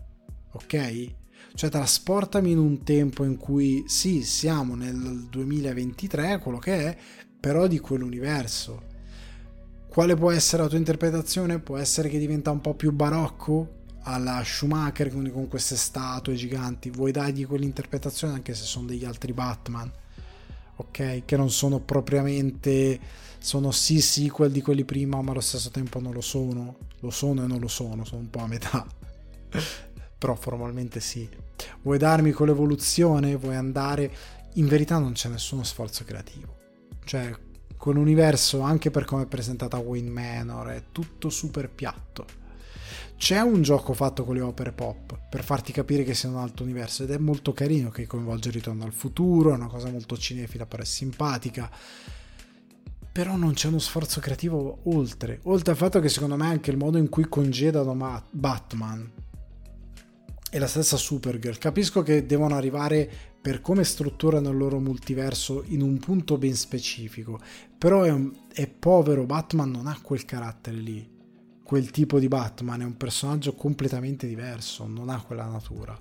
ok? 0.53 1.15
Cioè 1.53 1.69
trasportami 1.69 2.53
in 2.53 2.59
un 2.59 2.85
tempo 2.85 3.25
in 3.25 3.37
cui 3.39 3.83
sì, 3.89 4.23
siamo 4.23 4.77
nel 4.77 5.27
2023, 5.29 6.39
quello 6.39 6.59
che 6.59 6.75
è, 6.87 6.97
però 7.41 7.67
di 7.67 7.81
quell'universo 7.81 8.90
quale 9.91 10.15
può 10.15 10.31
essere 10.31 10.63
la 10.63 10.69
tua 10.69 10.79
interpretazione? 10.79 11.59
Può 11.59 11.77
essere 11.77 12.09
che 12.09 12.19
diventa 12.21 12.53
un 12.53 12.61
po' 12.61 12.75
più 12.75 12.93
barocco 12.93 13.79
alla 14.03 14.41
Schumacher 14.45 15.11
quindi 15.11 15.33
con 15.33 15.49
queste 15.49 15.75
statue 15.75 16.37
giganti. 16.37 16.91
Vuoi 16.91 17.11
dargli 17.11 17.45
quell'interpretazione 17.45 18.35
anche 18.35 18.55
se 18.55 18.63
sono 18.63 18.87
degli 18.87 19.05
altri 19.05 19.33
Batman? 19.33 19.91
Ok? 20.77 21.25
Che 21.25 21.37
non 21.37 21.51
sono 21.51 21.81
propriamente. 21.81 23.01
Sono 23.41 23.73
sì 23.73 24.01
sequel 24.01 24.53
di 24.53 24.63
quelli 24.63 24.85
prima, 24.85 25.21
ma 25.23 25.33
allo 25.33 25.41
stesso 25.41 25.71
tempo 25.71 25.99
non 25.99 26.13
lo 26.13 26.21
sono. 26.21 26.77
Lo 27.01 27.11
sono 27.11 27.43
e 27.43 27.47
non 27.49 27.59
lo 27.59 27.69
sono, 27.69 28.05
sono 28.05 28.21
un 28.21 28.31
po' 28.31 28.41
a 28.41 28.47
metà. 28.47 28.87
Però 30.19 30.35
formalmente 30.37 31.01
sì. 31.01 31.29
Vuoi 31.83 31.99
darmi 31.99 32.31
quell'evoluzione? 32.31 33.35
Vuoi 33.35 33.57
andare. 33.57 34.13
In 34.55 34.69
verità 34.69 34.99
non 34.99 35.15
c'è 35.15 35.29
nessuno 35.29 35.65
sforzo 35.65 36.05
creativo. 36.05 36.59
Cioè, 37.05 37.35
con 37.81 37.95
l'universo 37.95 38.61
anche 38.61 38.91
per 38.91 39.07
come 39.07 39.23
è 39.23 39.27
presentata 39.27 39.79
Wayne 39.79 40.11
Manor 40.11 40.67
è 40.67 40.83
tutto 40.93 41.31
super 41.31 41.71
piatto. 41.71 42.27
C'è 43.17 43.41
un 43.41 43.63
gioco 43.63 43.95
fatto 43.95 44.23
con 44.23 44.35
le 44.35 44.43
opere 44.43 44.73
pop 44.73 45.19
per 45.31 45.43
farti 45.43 45.73
capire 45.73 46.05
che 46.05 46.13
sia 46.13 46.29
un 46.29 46.37
altro 46.37 46.65
universo 46.65 47.05
ed 47.05 47.11
è 47.11 47.17
molto 47.17 47.55
carino 47.55 47.89
che 47.89 48.07
coinvolge 48.07 48.51
ritorno 48.51 48.85
al 48.85 48.93
futuro 48.93 49.53
è 49.53 49.55
una 49.55 49.69
cosa 49.69 49.89
molto 49.89 50.19
cinefila 50.19 50.67
però 50.67 50.83
è 50.83 50.87
simpatica. 50.87 51.71
Però 53.11 53.35
non 53.37 53.55
c'è 53.55 53.69
uno 53.69 53.79
sforzo 53.79 54.21
creativo 54.21 54.81
oltre 54.83 55.41
oltre 55.45 55.71
al 55.71 55.79
fatto 55.79 56.01
che 56.01 56.11
secondo 56.11 56.37
me 56.37 56.49
anche 56.49 56.71
il 56.71 56.77
modo 56.77 56.99
in 56.99 57.09
cui 57.09 57.31
congedano 57.31 57.97
Batman 58.31 59.11
e 60.51 60.59
la 60.59 60.67
stessa 60.67 60.99
Supergirl. 60.99 61.57
Capisco 61.57 62.03
che 62.03 62.27
devono 62.27 62.57
arrivare 62.57 63.30
per 63.41 63.61
come 63.63 63.85
strutturano 63.85 64.51
il 64.51 64.57
loro 64.57 64.79
multiverso 64.79 65.63
in 65.69 65.81
un 65.81 65.99
punto 65.99 66.37
ben 66.37 66.55
specifico, 66.55 67.41
però 67.79 68.03
è, 68.03 68.11
un, 68.11 68.31
è 68.53 68.69
povero, 68.69 69.25
Batman 69.25 69.71
non 69.71 69.87
ha 69.87 69.99
quel 70.03 70.25
carattere 70.27 70.77
lì, 70.77 71.09
quel 71.63 71.91
tipo 71.91 72.19
di 72.19 72.29
Batman, 72.29 72.83
è 72.83 72.85
un 72.85 72.97
personaggio 72.97 73.55
completamente 73.55 74.27
diverso, 74.27 74.87
non 74.87 75.09
ha 75.09 75.23
quella 75.23 75.47
natura. 75.47 75.99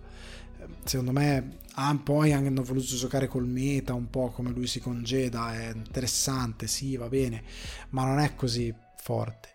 Secondo 0.84 1.14
me 1.14 1.60
ah, 1.76 1.98
poi 2.03 2.34
hanno 2.34 2.64
voluto 2.64 2.95
giocare 2.95 3.28
col 3.28 3.48
meta 3.48 3.94
un 3.94 4.10
po' 4.10 4.30
come 4.30 4.52
lui 4.52 4.68
si 4.68 4.82
congeda, 4.82 5.53
è 5.53 5.72
interessante, 5.74 6.68
sì, 6.68 6.98
va 6.98 7.07
bene, 7.07 7.44
ma 7.91 8.03
non 8.03 8.20
è 8.20 8.36
così 8.36 8.74
forte. 8.98 9.49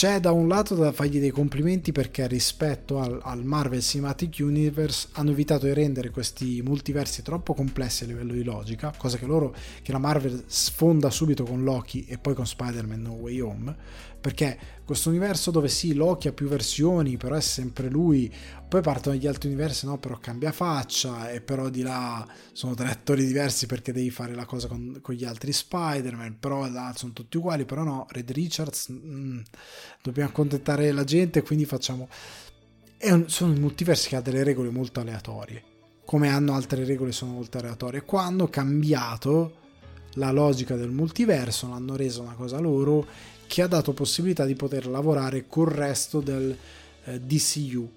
C'è 0.00 0.18
da 0.18 0.32
un 0.32 0.48
lato 0.48 0.74
da 0.74 0.92
fargli 0.92 1.20
dei 1.20 1.28
complimenti 1.28 1.92
perché 1.92 2.26
rispetto 2.26 3.00
al, 3.00 3.20
al, 3.22 3.44
Marvel 3.44 3.82
Cinematic 3.82 4.38
Universe 4.40 5.08
hanno 5.12 5.32
evitato 5.32 5.66
di 5.66 5.74
rendere 5.74 6.08
questi 6.08 6.62
multiversi 6.64 7.20
troppo 7.20 7.52
complessi 7.52 8.04
a 8.04 8.06
livello 8.06 8.32
di 8.32 8.42
logica, 8.42 8.94
cosa 8.96 9.18
che 9.18 9.26
loro, 9.26 9.54
che 9.82 9.92
la 9.92 9.98
Marvel 9.98 10.44
sfonda 10.46 11.10
subito 11.10 11.44
con 11.44 11.64
Loki 11.64 12.06
e 12.08 12.16
poi 12.16 12.32
con 12.32 12.46
Spider-Man 12.46 13.02
No 13.02 13.12
Way 13.12 13.40
Home, 13.40 13.76
perché 14.20 14.58
questo 14.84 15.08
universo 15.08 15.50
dove 15.50 15.68
sì, 15.68 15.94
Loki 15.94 16.28
ha 16.28 16.32
più 16.32 16.46
versioni, 16.46 17.16
però 17.16 17.36
è 17.36 17.40
sempre 17.40 17.88
lui, 17.88 18.32
poi 18.68 18.82
partono 18.82 19.16
gli 19.16 19.26
altri 19.26 19.48
universi, 19.48 19.86
no, 19.86 19.98
però 19.98 20.18
cambia 20.18 20.52
faccia 20.52 21.30
e 21.30 21.40
però 21.40 21.68
di 21.68 21.82
là 21.82 22.26
sono 22.52 22.74
tre 22.74 22.90
attori 22.90 23.24
diversi 23.24 23.66
perché 23.66 23.92
devi 23.92 24.10
fare 24.10 24.34
la 24.34 24.44
cosa 24.44 24.68
con, 24.68 24.98
con 25.00 25.14
gli 25.14 25.24
altri 25.24 25.52
Spider-Man, 25.52 26.38
però 26.38 26.68
là 26.68 26.92
sono 26.96 27.12
tutti 27.12 27.36
uguali, 27.36 27.64
però 27.64 27.82
no, 27.82 28.06
Red 28.10 28.30
Richards, 28.30 28.90
mm, 28.92 29.40
dobbiamo 30.02 30.28
accontentare 30.28 30.92
la 30.92 31.04
gente, 31.04 31.42
quindi 31.42 31.64
facciamo... 31.64 32.08
Un, 33.02 33.28
sono 33.28 33.54
multiversi 33.54 34.08
che 34.08 34.16
ha 34.16 34.20
delle 34.20 34.42
regole 34.42 34.68
molto 34.68 35.00
aleatorie, 35.00 35.62
come 36.04 36.28
hanno 36.28 36.52
altre 36.52 36.84
regole 36.84 37.12
sono 37.12 37.32
molto 37.32 37.56
aleatorie. 37.56 38.04
Qua 38.04 38.24
hanno 38.24 38.48
cambiato 38.48 39.60
la 40.14 40.32
logica 40.32 40.74
del 40.76 40.90
multiverso, 40.90 41.68
l'hanno 41.68 41.96
resa 41.96 42.22
una 42.22 42.34
cosa 42.34 42.58
loro 42.58 43.06
che 43.50 43.62
ha 43.62 43.66
dato 43.66 43.92
possibilità 43.92 44.44
di 44.44 44.54
poter 44.54 44.86
lavorare 44.86 45.48
col 45.48 45.66
resto 45.66 46.20
del 46.20 46.56
eh, 47.02 47.20
DCU, 47.20 47.90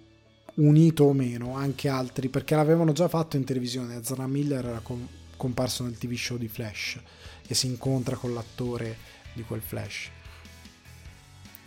unito 0.55 1.03
o 1.03 1.13
meno, 1.13 1.55
anche 1.55 1.89
altri, 1.89 2.27
perché 2.27 2.55
l'avevano 2.55 2.91
già 2.91 3.07
fatto 3.07 3.37
in 3.37 3.43
televisione. 3.43 3.97
Ezra 3.97 4.25
Miller 4.25 4.65
era 4.65 4.79
com- 4.79 5.07
comparso 5.37 5.83
nel 5.83 5.95
TV 5.95 6.15
show 6.15 6.37
di 6.37 6.47
Flash 6.47 6.99
e 7.45 7.53
si 7.53 7.67
incontra 7.67 8.15
con 8.15 8.33
l'attore 8.33 8.97
di 9.33 9.43
quel 9.43 9.61
Flash. 9.61 10.09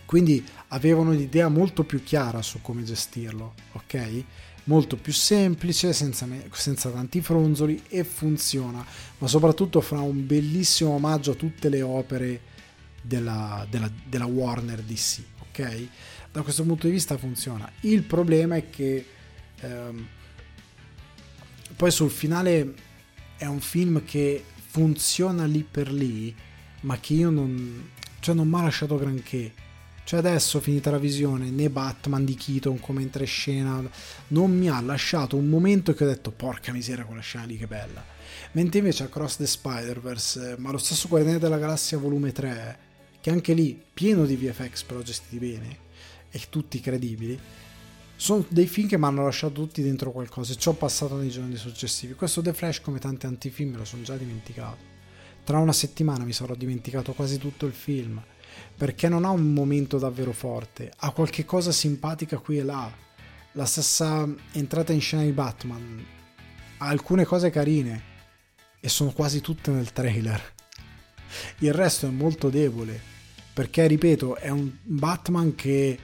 Quindi 0.04 0.44
avevano 0.68 1.10
un'idea 1.10 1.48
molto 1.48 1.84
più 1.84 2.02
chiara 2.02 2.42
su 2.42 2.60
come 2.62 2.82
gestirlo, 2.82 3.54
ok? 3.74 4.24
Molto 4.64 4.96
più 4.96 5.12
semplice, 5.12 5.92
senza, 5.92 6.26
senza 6.50 6.90
tanti 6.90 7.20
fronzoli 7.20 7.84
e 7.86 8.02
funziona, 8.02 8.84
ma 9.18 9.28
soprattutto 9.28 9.80
fra 9.80 10.00
un 10.00 10.26
bellissimo 10.26 10.90
omaggio 10.90 11.30
a 11.30 11.36
tutte 11.36 11.68
le 11.68 11.82
opere 11.82 12.54
della, 13.06 13.66
della, 13.70 13.90
della 14.08 14.26
Warner 14.26 14.82
DC, 14.82 15.22
ok? 15.48 15.88
Da 16.32 16.42
questo 16.42 16.64
punto 16.64 16.86
di 16.86 16.92
vista 16.92 17.16
funziona. 17.16 17.70
Il 17.80 18.02
problema 18.02 18.56
è 18.56 18.68
che 18.68 19.06
ehm, 19.60 20.06
poi 21.76 21.90
sul 21.90 22.10
finale 22.10 22.74
è 23.36 23.46
un 23.46 23.60
film 23.60 24.04
che 24.04 24.44
funziona 24.54 25.44
lì 25.44 25.62
per 25.62 25.92
lì, 25.92 26.34
ma 26.80 26.98
che 26.98 27.14
io 27.14 27.30
non, 27.30 27.90
cioè 28.20 28.34
non 28.34 28.48
mi 28.48 28.58
ha 28.58 28.62
lasciato 28.62 28.96
granché. 28.96 29.64
Cioè 30.04 30.20
adesso 30.20 30.60
finita 30.60 30.90
la 30.90 30.98
visione, 30.98 31.50
né 31.50 31.68
Batman 31.68 32.24
di 32.24 32.36
Keaton 32.36 32.78
come 32.78 33.02
entra 33.02 33.22
in 33.22 33.28
scena, 33.28 33.90
non 34.28 34.56
mi 34.56 34.68
ha 34.68 34.80
lasciato 34.80 35.36
un 35.36 35.48
momento 35.48 35.94
che 35.94 36.04
ho 36.04 36.06
detto 36.06 36.30
porca 36.30 36.70
miseria 36.70 37.04
quella 37.04 37.22
scena 37.22 37.44
lì 37.44 37.56
che 37.56 37.66
bella. 37.66 38.04
Mentre 38.52 38.78
invece 38.78 39.02
Across 39.02 39.36
the 39.38 39.46
Spider-Verse, 39.46 40.56
ma 40.58 40.70
lo 40.70 40.78
stesso 40.78 41.08
Guardiani 41.08 41.38
della 41.38 41.58
Galassia 41.58 41.98
volume 41.98 42.30
3, 42.30 42.78
che 43.26 43.32
anche 43.32 43.54
lì 43.54 43.82
pieno 43.92 44.24
di 44.24 44.36
VFX 44.36 44.84
però 44.84 45.00
gestiti 45.00 45.38
bene 45.38 45.78
e 46.30 46.42
tutti 46.48 46.78
credibili, 46.78 47.36
sono 48.14 48.46
dei 48.48 48.68
film 48.68 48.86
che 48.86 48.96
mi 48.96 49.04
hanno 49.04 49.24
lasciato 49.24 49.54
tutti 49.54 49.82
dentro 49.82 50.12
qualcosa 50.12 50.52
e 50.52 50.56
ci 50.56 50.68
ho 50.68 50.74
passato 50.74 51.16
nei 51.16 51.30
giorni 51.30 51.56
successivi. 51.56 52.14
Questo 52.14 52.40
The 52.40 52.52
Flash, 52.52 52.80
come 52.82 53.00
tanti 53.00 53.26
antifilm, 53.26 53.72
me 53.72 53.78
lo 53.78 53.84
sono 53.84 54.04
già 54.04 54.14
dimenticato. 54.14 54.76
Tra 55.42 55.58
una 55.58 55.72
settimana 55.72 56.22
mi 56.22 56.32
sarò 56.32 56.54
dimenticato 56.54 57.14
quasi 57.14 57.38
tutto 57.38 57.66
il 57.66 57.72
film 57.72 58.22
perché 58.76 59.08
non 59.08 59.24
ha 59.24 59.30
un 59.30 59.52
momento 59.52 59.98
davvero 59.98 60.30
forte, 60.30 60.92
ha 60.96 61.10
qualche 61.10 61.44
cosa 61.44 61.72
simpatica 61.72 62.38
qui 62.38 62.58
e 62.58 62.62
là. 62.62 62.88
La 63.54 63.66
stessa 63.66 64.32
entrata 64.52 64.92
in 64.92 65.00
scena 65.00 65.24
di 65.24 65.32
Batman 65.32 66.06
ha 66.78 66.86
alcune 66.86 67.24
cose 67.24 67.50
carine 67.50 68.02
e 68.78 68.88
sono 68.88 69.10
quasi 69.10 69.40
tutte 69.40 69.72
nel 69.72 69.92
trailer. 69.92 70.54
Il 71.58 71.74
resto 71.74 72.06
è 72.06 72.10
molto 72.10 72.50
debole 72.50 73.14
perché 73.56 73.86
ripeto 73.86 74.36
è 74.36 74.50
un 74.50 74.70
Batman 74.82 75.54
che 75.54 75.98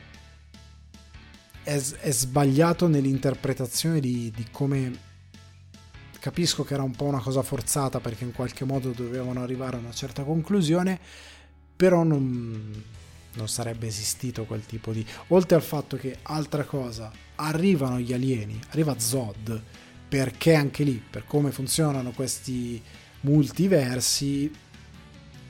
è, 1.63 1.75
è 2.01 2.11
sbagliato 2.11 2.89
nell'interpretazione 2.89 4.01
di, 4.01 4.33
di, 4.35 4.47
come 4.51 4.99
capisco 6.19 6.65
che 6.65 6.73
era 6.73 6.83
un 6.83 6.93
po' 6.93 7.05
una 7.05 7.21
cosa 7.21 7.43
forzata 7.43 8.01
perché 8.01 8.25
in 8.25 8.33
qualche 8.33 8.65
modo 8.65 8.93
dovevano 8.93 9.43
arrivare 9.43 9.77
a 9.77 9.81
una 9.81 9.93
certa 9.93 10.23
conclusione 10.23 10.99
però 11.77 12.05
non, 12.05 12.83
non 13.35 13.49
sarebbe 13.49 13.87
esistito 13.87 14.47
quel 14.47 14.65
tipo 14.65 14.91
di 14.91 15.05
oltre 15.27 15.55
al 15.55 15.63
fatto 15.63 15.99
che 15.99 16.21
altra 16.23 16.65
cosa 16.65 17.13
arrivano 17.35 18.01
gli 18.01 18.15
alieni 18.15 18.59
arriva 18.71 18.99
Zod 18.99 19.63
perché 20.09 20.55
anche 20.55 20.85
lì 20.85 21.03
per 21.11 21.27
come 21.27 21.51
funzionano 21.51 22.13
questi 22.13 22.81
multiversi 23.21 24.51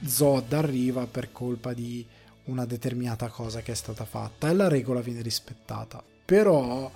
Zod 0.05 0.53
arriva 0.53 1.07
per 1.07 1.31
colpa 1.31 1.73
di 1.73 2.05
una 2.45 2.65
determinata 2.65 3.29
cosa 3.29 3.61
che 3.61 3.73
è 3.73 3.75
stata 3.75 4.05
fatta 4.05 4.49
e 4.49 4.55
la 4.55 4.67
regola 4.67 5.01
viene 5.01 5.23
rispettata. 5.23 6.03
Però, 6.25 6.91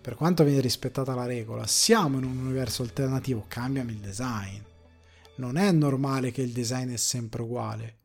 per 0.00 0.16
quanto 0.16 0.42
viene 0.42 0.60
rispettata 0.60 1.14
la 1.14 1.26
regola, 1.26 1.66
siamo 1.66 2.18
in 2.18 2.24
un 2.24 2.38
universo 2.38 2.82
alternativo, 2.82 3.44
cambiami 3.46 3.92
il 3.92 3.98
design. 3.98 4.60
Non 5.36 5.56
è 5.56 5.70
normale 5.70 6.32
che 6.32 6.42
il 6.42 6.50
design 6.50 6.90
è 6.90 6.96
sempre 6.96 7.42
uguale. 7.42 7.98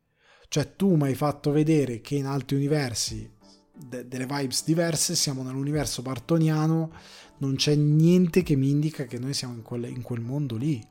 Cioè 0.48 0.76
tu 0.76 0.94
mi 0.94 1.08
hai 1.08 1.14
fatto 1.14 1.50
vedere 1.50 2.00
che 2.00 2.14
in 2.14 2.26
altri 2.26 2.56
universi 2.56 3.30
de- 3.74 4.06
delle 4.06 4.26
vibes 4.26 4.64
diverse, 4.64 5.14
siamo 5.14 5.42
nell'universo 5.42 6.00
bartoniano, 6.00 6.92
non 7.38 7.56
c'è 7.56 7.74
niente 7.74 8.42
che 8.42 8.56
mi 8.56 8.70
indica 8.70 9.04
che 9.04 9.18
noi 9.18 9.34
siamo 9.34 9.54
in 9.54 9.62
quel, 9.62 9.84
in 9.84 10.02
quel 10.02 10.20
mondo 10.20 10.56
lì. 10.56 10.82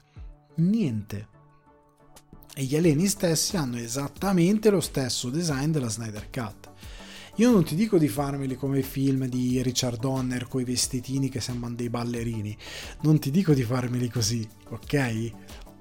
Niente 0.55 1.35
e 2.57 2.63
gli 2.63 2.75
alieni 2.75 3.05
stessi 3.05 3.55
hanno 3.55 3.77
esattamente 3.77 4.71
lo 4.71 4.81
stesso 4.81 5.29
design 5.29 5.69
della 5.69 5.89
Snyder 5.89 6.27
Cut. 6.31 6.71
Io 7.35 7.51
non 7.51 7.63
ti 7.63 7.75
dico 7.75 7.99
di 7.99 8.07
farmeli 8.07 8.55
come 8.55 8.79
i 8.79 8.83
film 8.83 9.27
di 9.27 9.61
Richard 9.61 9.99
Donner 9.99 10.47
con 10.47 10.61
i 10.61 10.63
vestitini 10.63 11.29
che 11.29 11.39
sembrano 11.39 11.75
dei 11.75 11.91
ballerini, 11.91 12.57
non 13.01 13.19
ti 13.19 13.29
dico 13.29 13.53
di 13.53 13.61
farmeli 13.61 14.09
così, 14.09 14.47
ok? 14.69 15.31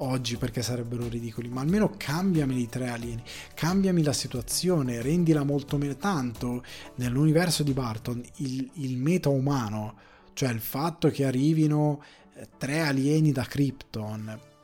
Oggi 0.01 0.37
perché 0.37 0.61
sarebbero 0.61 1.09
ridicoli, 1.09 1.49
ma 1.49 1.63
almeno 1.63 1.95
cambiameli 1.97 2.61
i 2.61 2.69
tre 2.69 2.91
alieni, 2.91 3.23
cambiami 3.55 4.03
la 4.03 4.13
situazione, 4.13 5.01
rendila 5.01 5.45
molto 5.45 5.79
meno 5.79 5.97
tanto 5.97 6.63
nell'universo 6.97 7.63
di 7.63 7.73
Barton 7.73 8.23
il, 8.37 8.69
il 8.75 8.99
meta 8.99 9.31
umano, 9.31 9.95
cioè 10.35 10.51
il 10.51 10.61
fatto 10.61 11.09
che 11.09 11.25
arrivino 11.25 12.03
eh, 12.35 12.47
tre 12.59 12.83
alieni 12.83 13.33
da 13.33 13.45
Krypton 13.45 14.55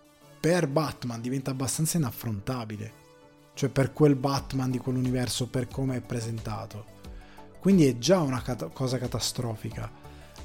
per 0.42 0.66
Batman 0.66 1.20
diventa 1.20 1.52
abbastanza 1.52 1.98
inaffrontabile. 1.98 2.92
Cioè 3.54 3.68
per 3.68 3.92
quel 3.92 4.16
Batman 4.16 4.72
di 4.72 4.78
quell'universo, 4.78 5.46
per 5.46 5.68
come 5.68 5.98
è 5.98 6.00
presentato. 6.00 6.84
Quindi 7.60 7.86
è 7.86 7.96
già 7.96 8.18
una 8.18 8.42
cat- 8.42 8.72
cosa 8.72 8.98
catastrofica. 8.98 9.88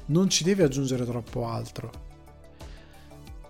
Non 0.06 0.30
ci 0.30 0.44
deve 0.44 0.62
aggiungere 0.62 1.04
troppo 1.04 1.48
altro. 1.48 1.90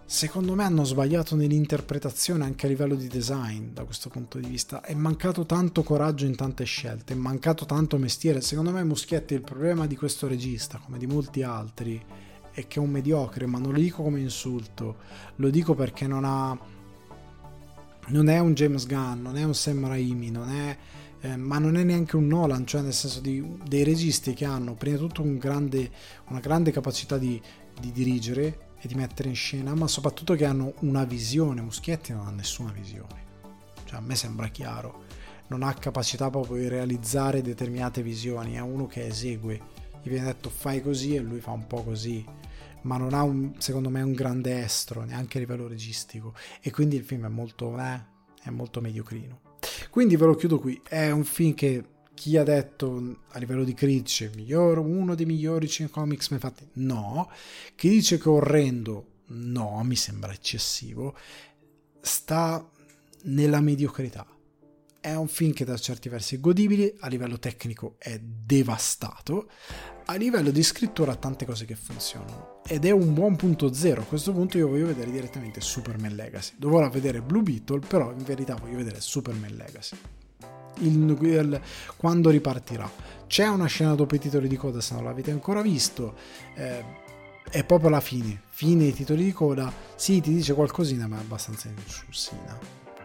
Secondo 0.07 0.55
me 0.55 0.65
hanno 0.65 0.85
sbagliato 0.85 1.37
nell'interpretazione 1.37 2.45
anche 2.45 2.65
a 2.65 2.71
livello 2.71 2.95
di 2.95 3.09
design 3.09 3.75
da 3.75 3.85
questo 3.85 4.09
punto 4.09 4.39
di 4.39 4.49
vista. 4.49 4.81
È 4.81 4.95
mancato 4.95 5.45
tanto 5.45 5.83
coraggio 5.83 6.25
in 6.25 6.35
tante 6.35 6.65
scelte, 6.65 7.13
è 7.13 7.17
mancato 7.17 7.67
tanto 7.67 7.99
mestiere. 7.99 8.41
Secondo 8.41 8.71
me 8.71 8.83
Muschietti 8.85 9.35
il 9.35 9.43
problema 9.43 9.87
di 9.87 9.97
questo 9.97 10.27
regista, 10.27 10.79
come 10.79 10.97
di 10.97 11.07
molti 11.07 11.43
altri, 11.43 12.03
e 12.59 12.67
che 12.67 12.81
è 12.81 12.83
un 12.83 12.91
mediocre, 12.91 13.47
ma 13.47 13.61
non 13.61 13.73
lo 13.73 13.79
dico 13.79 14.03
come 14.03 14.19
insulto, 14.19 14.97
lo 15.37 15.49
dico 15.49 15.77
perché 15.77 16.09
non 16.09 16.25
ha 16.25 16.59
non 18.09 18.29
è 18.29 18.41
un 18.41 18.53
James 18.53 18.85
Gunn, 18.87 19.23
non 19.23 19.37
è 19.37 19.45
un 19.45 19.55
Sam 19.55 19.87
Raimi, 19.87 20.31
non 20.31 20.51
è, 20.51 20.77
eh, 21.21 21.37
ma 21.37 21.59
non 21.59 21.77
è 21.77 21.85
neanche 21.85 22.17
un 22.17 22.27
Nolan, 22.27 22.67
cioè 22.67 22.81
nel 22.81 22.95
senso 22.95 23.21
di, 23.21 23.59
dei 23.65 23.85
registi 23.85 24.35
che 24.35 24.45
hanno 24.45 24.75
prima 24.75 24.97
di 24.97 25.03
tutto 25.03 25.23
un 25.23 25.39
grande, 25.39 25.89
una 26.29 26.41
grande 26.41 26.73
capacità 26.73 27.17
di, 27.17 27.41
di, 27.79 27.93
dirigere 27.93 28.71
e 28.81 28.89
di 28.89 28.95
mettere 28.95 29.29
in 29.29 29.37
scena, 29.37 29.75
ma 29.75 29.87
soprattutto 29.87 30.35
che 30.35 30.45
hanno 30.45 30.73
una 30.81 31.05
visione. 31.05 31.61
Muschietti 31.61 32.13
non 32.13 32.27
ha 32.27 32.31
nessuna 32.31 32.73
visione, 32.73 33.25
cioè 33.85 33.99
a 33.99 34.03
me 34.03 34.17
sembra 34.17 34.49
chiaro, 34.49 35.05
non 35.49 35.63
ha 35.63 35.73
capacità 35.75 36.29
proprio 36.29 36.63
di 36.63 36.69
realizzare 36.69 37.41
determinate 37.41 38.03
visioni, 38.03 38.55
è 38.55 38.61
uno 38.61 38.87
che 38.87 39.07
esegue, 39.07 39.61
gli 40.03 40.09
viene 40.09 40.27
detto 40.27 40.49
fai 40.51 40.83
così 40.83 41.15
e 41.15 41.21
lui 41.21 41.41
fa 41.41 41.51
un 41.53 41.67
po' 41.67 41.85
così 41.85 42.25
ma 42.89 42.97
non 42.97 43.13
ha 43.13 43.23
un, 43.23 43.53
secondo 43.59 43.91
me 43.91 44.01
un 44.01 44.15
grande 44.15 44.65
estro 44.65 45.05
neanche 45.05 45.37
a 45.37 45.41
livello 45.41 45.69
registico. 45.69 46.35
E 46.63 46.71
quindi 46.71 46.97
il 46.97 47.05
film 47.05 47.27
è 47.27 47.29
molto 47.29 47.79
eh, 47.79 48.03
è 48.43 48.49
molto 48.49 48.81
mediocrino. 48.81 49.41
Quindi 49.91 50.17
ve 50.17 50.25
lo 50.25 50.35
chiudo 50.35 50.59
qui. 50.59 50.81
È 50.83 51.11
un 51.11 51.25
film 51.25 51.53
che 51.53 51.85
chi 52.15 52.39
ha 52.39 52.43
detto 52.45 53.25
a 53.29 53.39
livello 53.39 53.63
di 53.63 53.75
critici 53.75 54.31
migliore, 54.35 54.81
uno 54.81 55.15
dei 55.15 55.27
migliori 55.27 55.69
comics 55.91 56.31
mai 56.31 56.41
fatti? 56.41 56.67
No. 56.75 57.31
Chi 57.77 57.91
dice 57.91 58.17
che 58.17 58.25
è 58.25 58.29
orrendo? 58.29 59.07
No 59.27 59.83
mi 59.85 59.95
sembra 59.95 60.33
eccessivo. 60.33 61.15
Sta 62.01 62.67
nella 63.25 63.61
mediocrità 63.61 64.27
è 65.01 65.15
un 65.15 65.29
film 65.29 65.53
che 65.53 65.65
da 65.65 65.77
certi 65.77 66.09
versi 66.09 66.37
è 66.37 66.41
godibile, 66.41 66.95
a 67.01 67.09
livello 67.09 67.39
tecnico 67.39 67.97
è 67.99 68.19
devastato, 68.21 69.49
a 70.07 70.15
livello 70.15 70.51
di 70.51 70.63
scrittura 70.63 71.13
ha 71.13 71.17
tante 71.17 71.45
cose 71.45 71.65
che 71.65 71.77
funzionano 71.77 72.61
ed 72.67 72.85
è 72.85 72.91
un 72.91 73.15
buon 73.15 73.37
punto 73.37 73.73
zero. 73.73 74.03
A 74.03 74.05
questo 74.05 74.33
punto 74.33 74.59
io 74.59 74.69
voglio 74.69 74.87
vedere 74.87 75.11
direttamente 75.11 75.61
Superman 75.61 76.15
Legacy. 76.15 76.55
Dovrò 76.57 76.89
vedere 76.91 77.21
Blue 77.21 77.43
Beetle, 77.43 77.81
però 77.81 78.13
in 78.13 78.23
verità 78.25 78.55
voglio 78.55 78.77
vedere 78.77 79.01
Superman 79.01 79.55
Legacy. 79.55 79.97
Il, 80.81 81.17
il, 81.23 81.61
quando 81.97 82.31
ripartirà. 82.31 82.91
C'è 83.27 83.47
una 83.49 83.67
scena 83.67 83.95
dopo 83.95 84.15
i 84.15 84.19
titoli 84.19 84.49
di 84.49 84.57
coda, 84.57 84.81
se 84.81 84.95
non 84.95 85.05
l'avete 85.05 85.31
ancora 85.31 85.63
visto. 85.63 86.15
Eh, 86.55 86.85
è 87.51 87.65
proprio 87.65 87.89
la 87.89 88.01
fine. 88.01 88.43
Fine 88.49 88.85
i 88.85 88.93
titoli 88.93 89.25
di 89.25 89.33
coda. 89.33 89.73
Sì, 89.95 90.21
ti 90.21 90.33
dice 90.33 90.55
qualcosina, 90.55 91.07
ma 91.07 91.17
è 91.17 91.21
abbastanza 91.21 91.69
insussina 91.69 92.59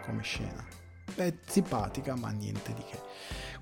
come 0.06 0.22
scena. 0.22 0.73
Simpatica, 1.46 2.16
ma 2.16 2.30
niente 2.30 2.74
di 2.74 2.84
che. 2.84 3.00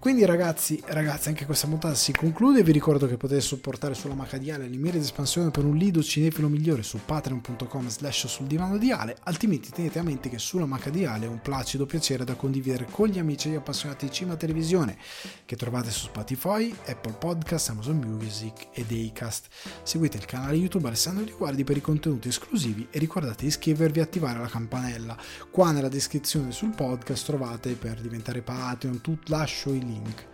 Quindi 0.02 0.26
ragazzi, 0.26 0.82
ragazzi, 0.88 1.28
anche 1.28 1.46
questa 1.46 1.68
puntata 1.68 1.94
si 1.94 2.12
conclude. 2.12 2.64
Vi 2.64 2.72
ricordo 2.72 3.06
che 3.06 3.18
potete 3.18 3.40
supportare 3.40 3.94
sulla 3.94 4.16
Macadiale 4.16 4.68
le 4.68 4.78
mire 4.78 4.98
di 4.98 5.04
espansione 5.04 5.52
per 5.52 5.64
un 5.64 5.76
lido 5.76 6.02
cinefilo 6.02 6.48
migliore 6.48 6.82
su 6.82 7.02
patreon.com 7.06 7.88
slash 7.88 8.26
sul 8.26 8.48
divano 8.48 8.80
di 8.80 8.92
Ale. 8.92 9.16
Altrimenti 9.26 9.70
tenete 9.70 10.00
a 10.00 10.02
mente 10.02 10.28
che 10.28 10.40
sulla 10.40 10.66
Macadiale 10.66 11.26
è 11.26 11.30
un 11.30 11.40
placido 11.40 11.86
piacere 11.86 12.24
da 12.24 12.34
condividere 12.34 12.88
con 12.90 13.10
gli 13.10 13.20
amici 13.20 13.48
e 13.48 13.52
gli 13.52 13.56
appassionati 13.58 14.08
di 14.08 14.12
cinema 14.12 14.34
e 14.34 14.40
televisione 14.40 14.98
che 15.46 15.56
trovate 15.56 15.92
su 15.92 16.08
Spotify, 16.08 16.76
Apple 16.88 17.18
Podcast, 17.20 17.70
Amazon 17.70 17.98
Music 17.98 18.70
e 18.74 18.84
Daycast. 18.84 19.50
Seguite 19.84 20.18
il 20.18 20.26
canale 20.26 20.56
YouTube 20.56 20.88
Alessandro 20.88 21.24
Di 21.24 21.32
Guardi 21.32 21.64
per 21.64 21.78
i 21.78 21.82
contenuti 21.82 22.28
esclusivi 22.28 22.88
e 22.90 22.98
ricordate 22.98 23.44
di 23.44 23.50
iscrivervi 23.50 24.00
e 24.00 24.02
attivare 24.02 24.40
la 24.40 24.48
campanella. 24.48 25.16
Qua 25.52 25.70
nella 25.70 25.90
descrizione 25.90 26.52
sul 26.52 26.74
podcast 26.74 27.24
trovate 27.24 27.74
per 27.74 28.02
diventare 28.02 28.42
Patreon, 28.42 29.00
tutto 29.02 29.32
lascio 29.32 29.72
il 29.72 29.90
link. 29.92 30.28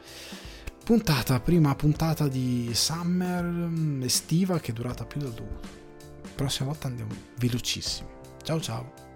Puntata, 0.83 1.39
prima 1.39 1.75
puntata 1.75 2.27
di 2.27 2.69
Summer 2.73 3.43
mm, 3.43 4.03
estiva 4.03 4.59
che 4.59 4.71
è 4.71 4.73
durata 4.73 5.05
più 5.05 5.19
del 5.19 5.31
dovuto. 5.31 5.67
Prossima 6.35 6.69
volta 6.69 6.87
andiamo 6.87 7.13
velocissimi. 7.37 8.09
Ciao 8.43 8.61
ciao. 8.61 9.06